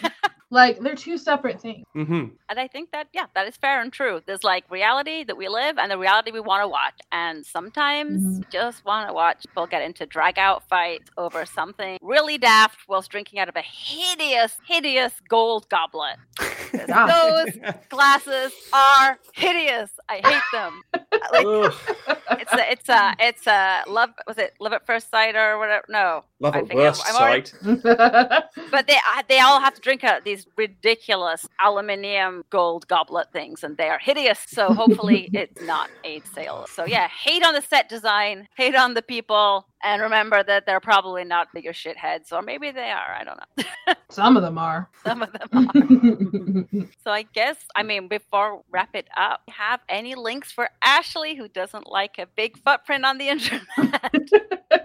Like 0.55 0.81
they're 0.81 0.95
two 0.95 1.19
separate 1.19 1.61
things. 1.61 1.85
Mm-hmm. 1.95 2.27
And 2.49 2.61
I 2.61 2.69
think 2.69 2.93
that, 2.93 3.09
yeah, 3.13 3.27
that 3.35 3.47
is 3.47 3.57
fair 3.57 3.81
and 3.83 3.93
true. 3.93 4.23
There's 4.27 4.45
like 4.45 4.65
reality 4.71 5.25
that 5.25 5.37
we 5.37 5.49
live 5.49 5.77
and 5.79 5.91
the 5.91 5.99
reality 5.99 6.31
we 6.31 6.41
want 6.41 6.63
to 6.63 6.69
watch. 6.69 6.95
And 7.13 7.45
sometimes 7.45 8.23
Mm-hmm. 8.23 8.43
just 8.51 8.85
want 8.85 9.09
to 9.09 9.13
watch 9.15 9.45
people 9.47 9.67
get 9.67 9.83
into 9.83 10.07
drag 10.07 10.39
out 10.39 10.67
fights 10.69 11.11
over 11.17 11.45
something 11.45 11.99
really 12.01 12.39
daft 12.39 12.79
whilst 12.89 13.11
drinking 13.11 13.39
out 13.41 13.49
of 13.49 13.57
a 13.57 13.63
hideous, 13.63 14.57
hideous 14.67 15.13
gold 15.29 15.69
goblet. 15.69 16.17
Those 16.73 17.59
glasses 17.89 18.53
are 18.73 19.19
hideous. 19.35 19.91
I 20.09 20.21
hate 20.25 20.43
them. 20.53 20.83
Like, 21.33 21.73
it's 22.41 22.53
a, 22.53 22.71
it's 22.73 22.89
a, 22.89 23.15
it's 23.19 23.47
a 23.47 23.83
love. 23.89 24.11
Was 24.27 24.37
it 24.37 24.53
love 24.61 24.73
at 24.75 24.85
first 24.85 25.11
sight 25.11 25.35
or 25.37 25.59
whatever? 25.59 25.85
No, 25.89 26.25
Love 26.45 26.55
I 26.55 26.59
at 26.59 26.69
think 26.69 26.81
I'm- 26.81 26.87
worst 26.89 27.03
I'm 27.09 27.17
already- 27.17 27.47
sight. 27.47 28.45
but 28.71 28.87
they 28.87 28.95
uh, 28.97 29.23
they 29.29 29.41
all 29.41 29.59
have 29.61 29.75
to 29.75 29.81
drink 29.81 30.05
out 30.05 30.19
of 30.19 30.25
these 30.25 30.47
ridiculous 30.57 31.47
aluminium 31.61 32.45
gold 32.51 32.87
goblet 32.87 33.33
things, 33.33 33.65
and 33.65 33.77
they 33.77 33.89
are 33.89 33.99
hideous. 33.99 34.41
So 34.47 34.73
hopefully 34.81 35.31
it's 35.33 35.61
not 35.63 35.89
a 36.05 36.21
sale. 36.35 36.67
So 36.71 36.85
yeah, 36.85 37.09
hate 37.09 37.43
on 37.43 37.55
the 37.55 37.63
set 37.63 37.89
design, 37.89 38.47
hate 38.57 38.75
on 38.75 38.93
the 38.95 39.03
people, 39.03 39.67
and 39.83 40.03
remember 40.03 40.43
that 40.45 40.67
they're 40.67 40.81
probably 40.81 41.25
not 41.25 41.49
bigger 41.55 41.73
shitheads, 41.73 42.31
or 42.33 42.43
maybe 42.43 42.71
they 42.71 42.91
are. 42.91 43.15
I 43.19 43.25
don't 43.25 43.39
know. 43.39 43.95
Some 44.11 44.37
of 44.37 44.43
them 44.43 44.59
are. 44.59 44.89
Some 45.05 45.23
of 45.23 45.31
them 45.33 45.49
are. 46.83 46.87
so 47.03 47.11
I 47.11 47.23
guess 47.23 47.57
I 47.75 47.83
mean 47.83 48.07
before 48.09 48.63
wrap 48.71 48.95
it 48.95 49.09
up, 49.17 49.41
have 49.49 49.81
any 49.89 50.15
links 50.15 50.53
for 50.53 50.69
Ashley 50.83 51.35
who 51.37 51.49
doesn't 51.49 51.87
like 51.91 52.19
a 52.19 52.27
big 52.27 52.59
footprint 52.63 53.05
on 53.07 53.17
the 53.19 53.29
internet? 53.31 54.84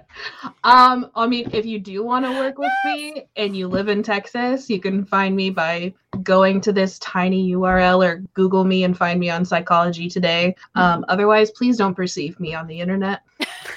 Um, 0.63 1.09
I 1.15 1.27
mean, 1.27 1.49
if 1.53 1.65
you 1.65 1.79
do 1.79 2.03
want 2.03 2.25
to 2.25 2.31
work 2.31 2.57
with 2.57 2.71
me 2.85 3.23
and 3.35 3.55
you 3.55 3.67
live 3.67 3.87
in 3.87 4.03
Texas, 4.03 4.69
you 4.69 4.79
can 4.79 5.05
find 5.05 5.35
me 5.35 5.49
by 5.49 5.93
going 6.23 6.59
to 6.61 6.73
this 6.73 6.99
tiny 6.99 7.51
URL 7.53 8.05
or 8.05 8.17
Google 8.33 8.65
me 8.65 8.83
and 8.83 8.97
find 8.97 9.19
me 9.19 9.29
on 9.29 9.45
Psychology 9.45 10.09
Today. 10.09 10.55
Um, 10.75 11.05
otherwise, 11.07 11.51
please 11.51 11.77
don't 11.77 11.95
perceive 11.95 12.39
me 12.39 12.53
on 12.53 12.67
the 12.67 12.79
internet. 12.79 13.21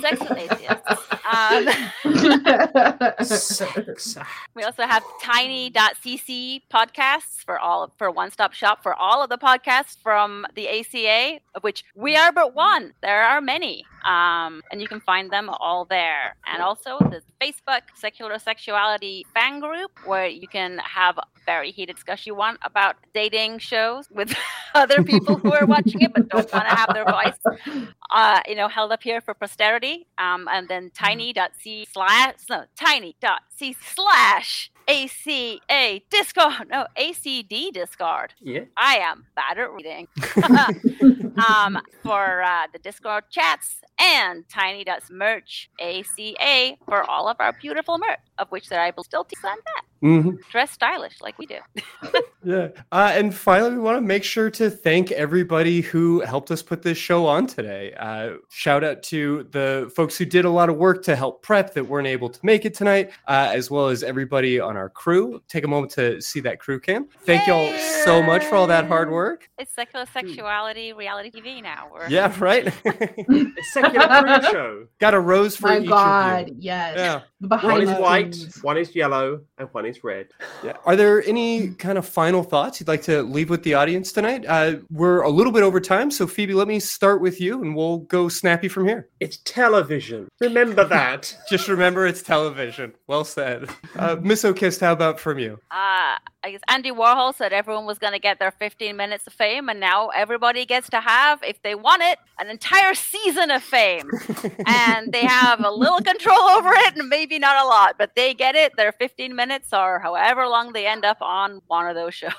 sex 0.00 0.20
with 0.20 0.32
atheists. 0.32 1.08
Um, 1.30 1.68
we 4.54 4.62
also 4.62 4.82
have 4.82 5.04
tiny.cc 5.22 6.62
podcasts 6.72 7.44
for 7.44 7.58
all 7.58 7.92
for 7.98 8.10
one 8.10 8.30
stop 8.30 8.52
shop 8.52 8.82
for 8.82 8.94
all 8.94 9.22
of 9.22 9.28
the 9.28 9.38
podcasts 9.38 9.96
from 10.02 10.46
the 10.54 10.68
ACA, 10.68 11.40
of 11.54 11.62
which 11.62 11.84
we 11.94 12.16
are 12.16 12.32
but 12.32 12.54
one. 12.54 12.94
There 13.02 13.22
are 13.22 13.40
many. 13.40 13.84
Um, 14.04 14.62
and 14.70 14.80
you 14.80 14.88
can 14.88 15.00
find 15.00 15.30
them 15.30 15.50
all 15.50 15.84
there. 15.84 16.36
And 16.46 16.62
also 16.62 16.98
the 16.98 17.22
Facebook 17.40 17.82
Secular 17.94 18.38
Sexuality 18.38 19.26
fan 19.34 19.60
group 19.60 19.90
where 20.04 20.26
you 20.26 20.48
can 20.48 20.78
have 20.78 21.18
very 21.44 21.70
heated 21.70 21.96
discussion 21.96 22.30
you 22.30 22.34
want 22.34 22.58
about 22.62 22.96
dating 23.14 23.58
shows 23.58 24.08
with 24.10 24.34
other 24.74 25.02
people 25.02 25.36
who 25.36 25.52
are 25.52 25.64
watching 25.64 26.00
it 26.02 26.12
but 26.12 26.28
don't 26.28 26.52
want 26.52 26.68
to 26.68 26.74
have 26.74 26.92
their 26.92 27.04
voice 27.04 27.88
uh, 28.10 28.40
you 28.46 28.54
know, 28.54 28.68
held 28.68 28.92
up 28.92 29.02
here 29.02 29.20
for 29.20 29.34
posterity. 29.34 30.06
Um, 30.18 30.48
and 30.50 30.68
then 30.68 30.90
tiny.c 30.94 31.86
slash, 31.92 32.34
no, 32.48 32.64
tiny.c 32.76 33.76
slash 33.94 34.70
ACA 34.88 36.00
Discord. 36.10 36.68
No, 36.70 36.86
ACD 36.96 37.72
discard. 37.72 38.32
Yeah. 38.40 38.62
I 38.76 38.96
am 38.96 39.26
bad 39.36 39.58
at 39.58 39.70
reading. 39.72 40.08
um, 41.48 41.78
for 42.02 42.42
uh, 42.42 42.66
the 42.72 42.78
Discord 42.78 43.24
chats 43.30 43.82
and 44.00 44.48
tiny.merch 44.48 45.70
ACA 45.78 46.76
for 46.86 47.08
all 47.08 47.28
of 47.28 47.36
our 47.38 47.52
beautiful 47.52 47.98
merch, 47.98 48.18
of 48.38 48.48
which 48.50 48.68
there 48.68 48.80
I 48.80 48.92
will 48.96 49.04
still 49.04 49.24
teach 49.24 49.44
on 49.44 49.58
that. 49.64 49.82
Mhm. 50.02 50.38
Dress 50.50 50.70
stylish 50.70 51.20
like 51.20 51.38
we 51.38 51.46
do. 51.46 51.58
Yeah. 52.44 52.68
Uh, 52.92 53.10
and 53.14 53.34
finally, 53.34 53.72
we 53.72 53.78
want 53.80 53.96
to 53.98 54.00
make 54.00 54.22
sure 54.22 54.48
to 54.48 54.70
thank 54.70 55.10
everybody 55.10 55.80
who 55.80 56.20
helped 56.20 56.50
us 56.52 56.62
put 56.62 56.82
this 56.82 56.96
show 56.96 57.26
on 57.26 57.46
today. 57.48 57.92
Uh, 57.98 58.34
shout 58.48 58.84
out 58.84 59.02
to 59.02 59.42
the 59.50 59.90
folks 59.94 60.16
who 60.16 60.24
did 60.24 60.44
a 60.44 60.50
lot 60.50 60.68
of 60.70 60.76
work 60.76 61.02
to 61.02 61.16
help 61.16 61.42
prep 61.42 61.74
that 61.74 61.84
weren't 61.84 62.06
able 62.06 62.30
to 62.30 62.38
make 62.44 62.64
it 62.64 62.74
tonight, 62.74 63.10
uh, 63.26 63.50
as 63.52 63.70
well 63.72 63.88
as 63.88 64.02
everybody 64.04 64.60
on 64.60 64.76
our 64.76 64.88
crew. 64.88 65.42
Take 65.48 65.64
a 65.64 65.68
moment 65.68 65.92
to 65.94 66.22
see 66.22 66.38
that 66.40 66.58
crew 66.60 66.78
cam. 66.80 67.08
Thank 67.26 67.46
y'all 67.48 67.76
so 68.04 68.22
much 68.22 68.44
for 68.44 68.54
all 68.54 68.68
that 68.68 68.86
hard 68.86 69.10
work. 69.10 69.50
It's 69.58 69.74
secular 69.74 70.06
sexuality 70.06 70.92
reality 70.92 71.30
TV 71.32 71.60
now. 71.60 71.88
We're- 71.92 72.06
Yeah, 72.08 72.32
right. 72.38 72.72
It's 72.84 73.72
secular 73.74 74.06
crew 74.40 74.50
show. 74.52 74.86
Got 75.00 75.14
a 75.14 75.20
rose 75.20 75.56
for 75.56 75.66
My 75.68 75.80
each 75.80 75.88
God, 75.88 76.42
of 76.44 76.48
you. 76.50 76.54
yes. 76.60 76.94
Yeah. 76.96 77.20
One 77.40 77.48
Behind 77.50 77.82
is 77.84 77.90
white, 77.90 78.34
scenes. 78.34 78.62
one 78.64 78.76
is 78.76 78.96
yellow, 78.96 79.42
and 79.58 79.68
one 79.70 79.86
is 79.86 80.02
red. 80.02 80.26
Yeah. 80.64 80.72
Are 80.84 80.96
there 80.96 81.22
any 81.24 81.68
kind 81.68 81.96
of 81.96 82.04
final 82.04 82.42
thoughts 82.42 82.80
you'd 82.80 82.88
like 82.88 83.02
to 83.02 83.22
leave 83.22 83.48
with 83.48 83.62
the 83.62 83.74
audience 83.74 84.10
tonight? 84.10 84.44
Uh, 84.48 84.76
we're 84.90 85.20
a 85.22 85.30
little 85.30 85.52
bit 85.52 85.62
over 85.62 85.78
time, 85.78 86.10
so 86.10 86.26
Phoebe, 86.26 86.52
let 86.52 86.66
me 86.66 86.80
start 86.80 87.20
with 87.20 87.40
you, 87.40 87.62
and 87.62 87.76
we'll 87.76 87.98
go 87.98 88.28
snappy 88.28 88.66
from 88.66 88.88
here. 88.88 89.08
It's 89.20 89.36
television. 89.44 90.26
Remember 90.40 90.82
that. 90.88 91.36
Just 91.48 91.68
remember, 91.68 92.08
it's 92.08 92.22
television. 92.22 92.94
Well 93.06 93.24
said, 93.24 93.68
uh, 93.94 94.16
Miss 94.20 94.44
O'Kist. 94.44 94.80
How 94.80 94.92
about 94.92 95.20
from 95.20 95.38
you? 95.38 95.60
uh, 95.70 96.16
I 96.44 96.52
guess 96.52 96.60
Andy 96.68 96.92
Warhol 96.92 97.34
said 97.34 97.52
everyone 97.52 97.84
was 97.84 97.98
going 97.98 98.12
to 98.12 98.18
get 98.20 98.38
their 98.38 98.52
15 98.52 98.96
minutes 98.96 99.26
of 99.26 99.32
fame, 99.32 99.68
and 99.68 99.80
now 99.80 100.08
everybody 100.08 100.64
gets 100.64 100.88
to 100.90 101.00
have, 101.00 101.42
if 101.42 101.60
they 101.62 101.74
want 101.74 102.02
it, 102.02 102.18
an 102.40 102.48
entire 102.48 102.94
season 102.94 103.50
of 103.50 103.62
fame. 103.62 104.08
and 104.66 105.12
they 105.12 105.24
have 105.26 105.64
a 105.64 105.70
little 105.70 106.00
control 106.00 106.38
over 106.38 106.70
it, 106.72 106.96
and 106.96 107.08
maybe 107.08 107.27
not 107.36 107.62
a 107.62 107.66
lot, 107.68 107.96
but 107.98 108.12
they 108.14 108.32
get 108.32 108.54
it. 108.54 108.74
Their 108.76 108.92
15 108.92 109.34
minutes, 109.34 109.72
or 109.74 109.98
however 109.98 110.46
long 110.46 110.72
they 110.72 110.86
end 110.86 111.04
up 111.04 111.18
on 111.20 111.60
one 111.66 111.86
of 111.88 111.94
those 111.96 112.14
shows. 112.22 112.32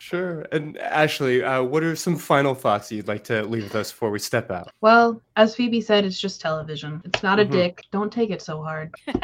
Sure. 0.00 0.46
And 0.50 0.76
Ashley, 0.78 1.44
uh, 1.44 1.62
what 1.62 1.84
are 1.84 1.94
some 1.94 2.16
final 2.16 2.54
thoughts 2.54 2.90
you'd 2.90 3.06
like 3.06 3.22
to 3.24 3.44
leave 3.44 3.64
with 3.64 3.76
us 3.76 3.92
before 3.92 4.10
we 4.10 4.18
step 4.18 4.50
out? 4.50 4.70
Well, 4.80 5.22
as 5.36 5.54
Phoebe 5.54 5.80
said, 5.82 6.04
it's 6.04 6.18
just 6.20 6.40
television. 6.40 7.02
It's 7.04 7.22
not 7.22 7.38
a 7.38 7.44
Mhm. 7.44 7.50
dick. 7.52 7.82
Don't 7.92 8.12
take 8.12 8.30
it 8.30 8.42
so 8.42 8.62
hard. 8.62 8.94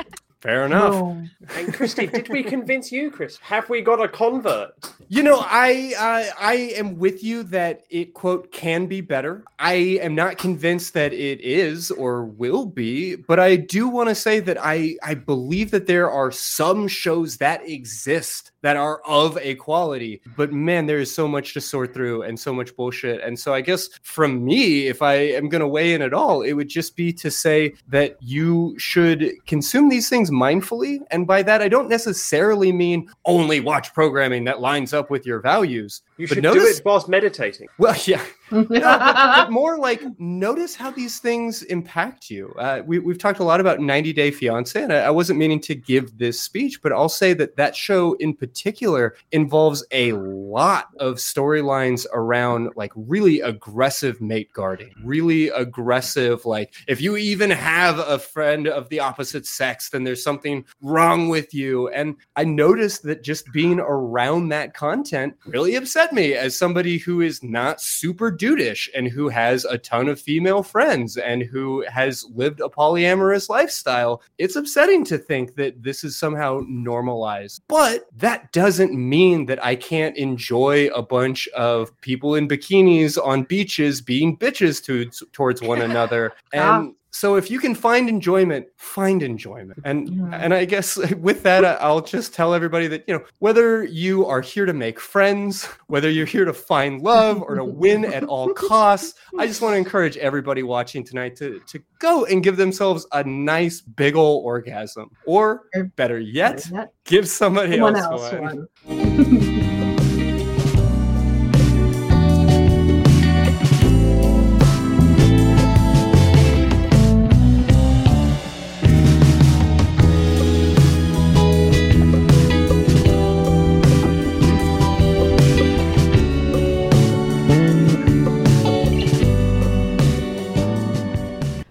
Fair 0.40 0.64
enough. 0.64 0.94
No. 0.94 1.22
And 1.54 1.74
Christy, 1.74 2.06
did 2.06 2.30
we 2.30 2.42
convince 2.42 2.90
you, 2.90 3.10
Chris? 3.10 3.36
Have 3.42 3.68
we 3.68 3.82
got 3.82 4.02
a 4.02 4.08
convert? 4.08 4.72
You 5.08 5.22
know, 5.22 5.44
I 5.44 5.92
uh, 5.98 6.34
I 6.40 6.54
am 6.76 6.98
with 6.98 7.22
you 7.22 7.42
that 7.44 7.82
it 7.90 8.14
quote 8.14 8.50
can 8.50 8.86
be 8.86 9.02
better. 9.02 9.44
I 9.58 9.74
am 10.00 10.14
not 10.14 10.38
convinced 10.38 10.94
that 10.94 11.12
it 11.12 11.42
is 11.42 11.90
or 11.90 12.24
will 12.24 12.64
be, 12.64 13.16
but 13.16 13.38
I 13.38 13.56
do 13.56 13.86
want 13.88 14.08
to 14.08 14.14
say 14.14 14.40
that 14.40 14.56
I 14.58 14.96
I 15.02 15.12
believe 15.12 15.72
that 15.72 15.86
there 15.86 16.10
are 16.10 16.30
some 16.30 16.88
shows 16.88 17.36
that 17.36 17.68
exist 17.68 18.52
that 18.62 18.76
are 18.76 19.00
of 19.06 19.38
a 19.38 19.54
quality. 19.54 20.20
But 20.36 20.52
man, 20.52 20.86
there 20.86 20.98
is 20.98 21.14
so 21.14 21.26
much 21.26 21.54
to 21.54 21.60
sort 21.60 21.94
through 21.94 22.22
and 22.22 22.38
so 22.38 22.52
much 22.52 22.74
bullshit. 22.76 23.20
And 23.22 23.38
so 23.38 23.54
I 23.54 23.60
guess 23.60 23.88
from 24.02 24.44
me, 24.44 24.86
if 24.88 25.02
I 25.02 25.14
am 25.14 25.48
going 25.48 25.60
to 25.60 25.68
weigh 25.68 25.94
in 25.94 26.02
at 26.02 26.12
all, 26.12 26.42
it 26.42 26.52
would 26.52 26.68
just 26.68 26.96
be 26.96 27.12
to 27.14 27.30
say 27.30 27.74
that 27.88 28.16
you 28.20 28.74
should 28.78 29.32
consume 29.46 29.88
these 29.88 30.08
things 30.08 30.30
mindfully. 30.30 30.98
And 31.10 31.26
by 31.26 31.42
that, 31.44 31.62
I 31.62 31.68
don't 31.68 31.88
necessarily 31.88 32.72
mean 32.72 33.08
only 33.24 33.60
watch 33.60 33.94
programming 33.94 34.44
that 34.44 34.60
lines 34.60 34.92
up 34.92 35.10
with 35.10 35.24
your 35.26 35.40
values. 35.40 36.02
You 36.18 36.28
But 36.28 36.34
should 36.34 36.42
notice- 36.44 36.62
do 36.62 36.68
it 36.68 36.82
whilst 36.84 37.08
meditating. 37.08 37.68
Well, 37.78 37.96
yeah. 38.04 38.22
No, 38.50 39.46
more 39.50 39.78
like 39.78 40.02
notice 40.18 40.74
how 40.74 40.90
these 40.90 41.18
things 41.18 41.62
impact 41.64 42.30
you. 42.30 42.54
Uh, 42.58 42.82
we, 42.86 42.98
we've 42.98 43.18
talked 43.18 43.38
a 43.38 43.44
lot 43.44 43.60
about 43.60 43.80
90 43.80 44.12
Day 44.12 44.30
Fiance, 44.30 44.80
and 44.80 44.92
I, 44.92 44.98
I 44.98 45.10
wasn't 45.10 45.38
meaning 45.38 45.60
to 45.60 45.74
give 45.74 46.18
this 46.18 46.40
speech, 46.40 46.82
but 46.82 46.92
I'll 46.92 47.08
say 47.08 47.32
that 47.34 47.56
that 47.56 47.76
show 47.76 48.14
in 48.14 48.34
particular 48.34 49.14
involves 49.32 49.84
a 49.92 50.12
lot 50.12 50.88
of 50.98 51.16
storylines 51.16 52.06
around 52.12 52.70
like 52.76 52.92
really 52.94 53.40
aggressive 53.40 54.20
mate 54.20 54.52
guarding, 54.52 54.92
really 55.04 55.48
aggressive. 55.48 56.44
Like, 56.44 56.74
if 56.86 57.00
you 57.00 57.16
even 57.16 57.50
have 57.50 57.98
a 57.98 58.18
friend 58.18 58.68
of 58.68 58.88
the 58.88 59.00
opposite 59.00 59.46
sex, 59.46 59.90
then 59.90 60.04
there's 60.04 60.22
something 60.22 60.64
wrong 60.82 61.28
with 61.28 61.54
you. 61.54 61.88
And 61.88 62.16
I 62.36 62.44
noticed 62.44 63.02
that 63.04 63.22
just 63.22 63.50
being 63.52 63.80
around 63.80 64.48
that 64.48 64.74
content 64.74 65.34
really 65.46 65.74
upset 65.74 66.12
me 66.12 66.34
as 66.34 66.56
somebody 66.56 66.98
who 66.98 67.20
is 67.20 67.42
not 67.42 67.80
super 67.80 68.30
dudeish 68.40 68.88
and 68.94 69.08
who 69.08 69.28
has 69.28 69.64
a 69.64 69.78
ton 69.78 70.08
of 70.08 70.20
female 70.20 70.62
friends 70.62 71.16
and 71.16 71.42
who 71.42 71.84
has 71.88 72.24
lived 72.34 72.60
a 72.60 72.68
polyamorous 72.68 73.48
lifestyle. 73.48 74.22
It's 74.38 74.56
upsetting 74.56 75.04
to 75.04 75.18
think 75.18 75.54
that 75.56 75.82
this 75.82 76.02
is 76.02 76.18
somehow 76.18 76.60
normalized. 76.66 77.62
But 77.68 78.06
that 78.16 78.52
doesn't 78.52 78.94
mean 78.94 79.46
that 79.46 79.62
I 79.64 79.76
can't 79.76 80.16
enjoy 80.16 80.88
a 80.94 81.02
bunch 81.02 81.46
of 81.48 81.98
people 82.00 82.34
in 82.34 82.48
bikinis 82.48 83.18
on 83.22 83.42
beaches 83.44 84.00
being 84.00 84.36
bitches 84.36 84.82
to, 84.84 85.10
towards 85.32 85.62
one 85.62 85.82
another. 85.82 86.32
Ah. 86.52 86.80
And 86.80 86.94
so 87.10 87.36
if 87.36 87.50
you 87.50 87.58
can 87.58 87.74
find 87.74 88.08
enjoyment 88.08 88.66
find 88.76 89.22
enjoyment. 89.22 89.78
And 89.84 90.08
and 90.32 90.54
i 90.54 90.64
guess 90.64 90.96
with 91.18 91.42
that 91.42 91.64
i'll 91.82 92.00
just 92.00 92.34
tell 92.34 92.54
everybody 92.54 92.86
that 92.88 93.04
you 93.06 93.14
know 93.14 93.24
whether 93.38 93.84
you 93.84 94.26
are 94.26 94.40
here 94.40 94.66
to 94.66 94.72
make 94.72 95.00
friends 95.00 95.64
whether 95.86 96.10
you're 96.10 96.26
here 96.26 96.44
to 96.44 96.52
find 96.52 97.02
love 97.02 97.42
or 97.42 97.54
to 97.54 97.64
win 97.64 98.04
at 98.04 98.24
all 98.24 98.52
costs 98.54 99.18
i 99.38 99.46
just 99.46 99.60
want 99.60 99.72
to 99.74 99.78
encourage 99.78 100.16
everybody 100.16 100.62
watching 100.62 101.04
tonight 101.04 101.36
to 101.36 101.60
to 101.66 101.80
go 102.00 102.24
and 102.24 102.42
give 102.42 102.56
themselves 102.56 103.06
a 103.12 103.22
nice 103.22 103.80
big 103.80 104.16
ol' 104.16 104.42
orgasm. 104.44 105.10
Or 105.26 105.62
better 105.94 106.18
yet 106.18 106.68
give 107.04 107.28
somebody 107.28 107.72
Someone 107.72 107.96
else, 107.96 108.32
else 108.32 108.66
one. 108.86 109.46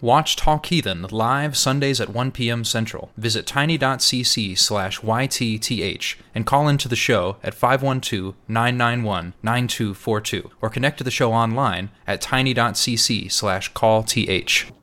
Watch 0.10 0.36
Talk 0.36 0.66
Heathen 0.66 1.04
live 1.12 1.56
Sundays 1.56 2.02
at 2.02 2.10
1 2.10 2.32
p.m. 2.32 2.64
Central. 2.64 3.12
Visit 3.16 3.46
tiny.cc 3.46 4.58
slash 4.58 5.02
YTTH 5.02 6.16
and 6.34 6.48
call 6.48 6.68
into 6.68 6.88
the 6.88 6.96
show 6.96 7.38
at 7.44 7.54
512 7.54 8.34
991 8.48 9.36
9242 9.44 10.50
or 10.64 10.70
connect 10.72 10.98
to 10.98 11.04
the 11.04 11.12
show 11.12 11.32
online 11.32 11.92
at 12.08 12.22
tiny.cc 12.22 13.32
slash 13.32 13.72
callth. 13.74 14.72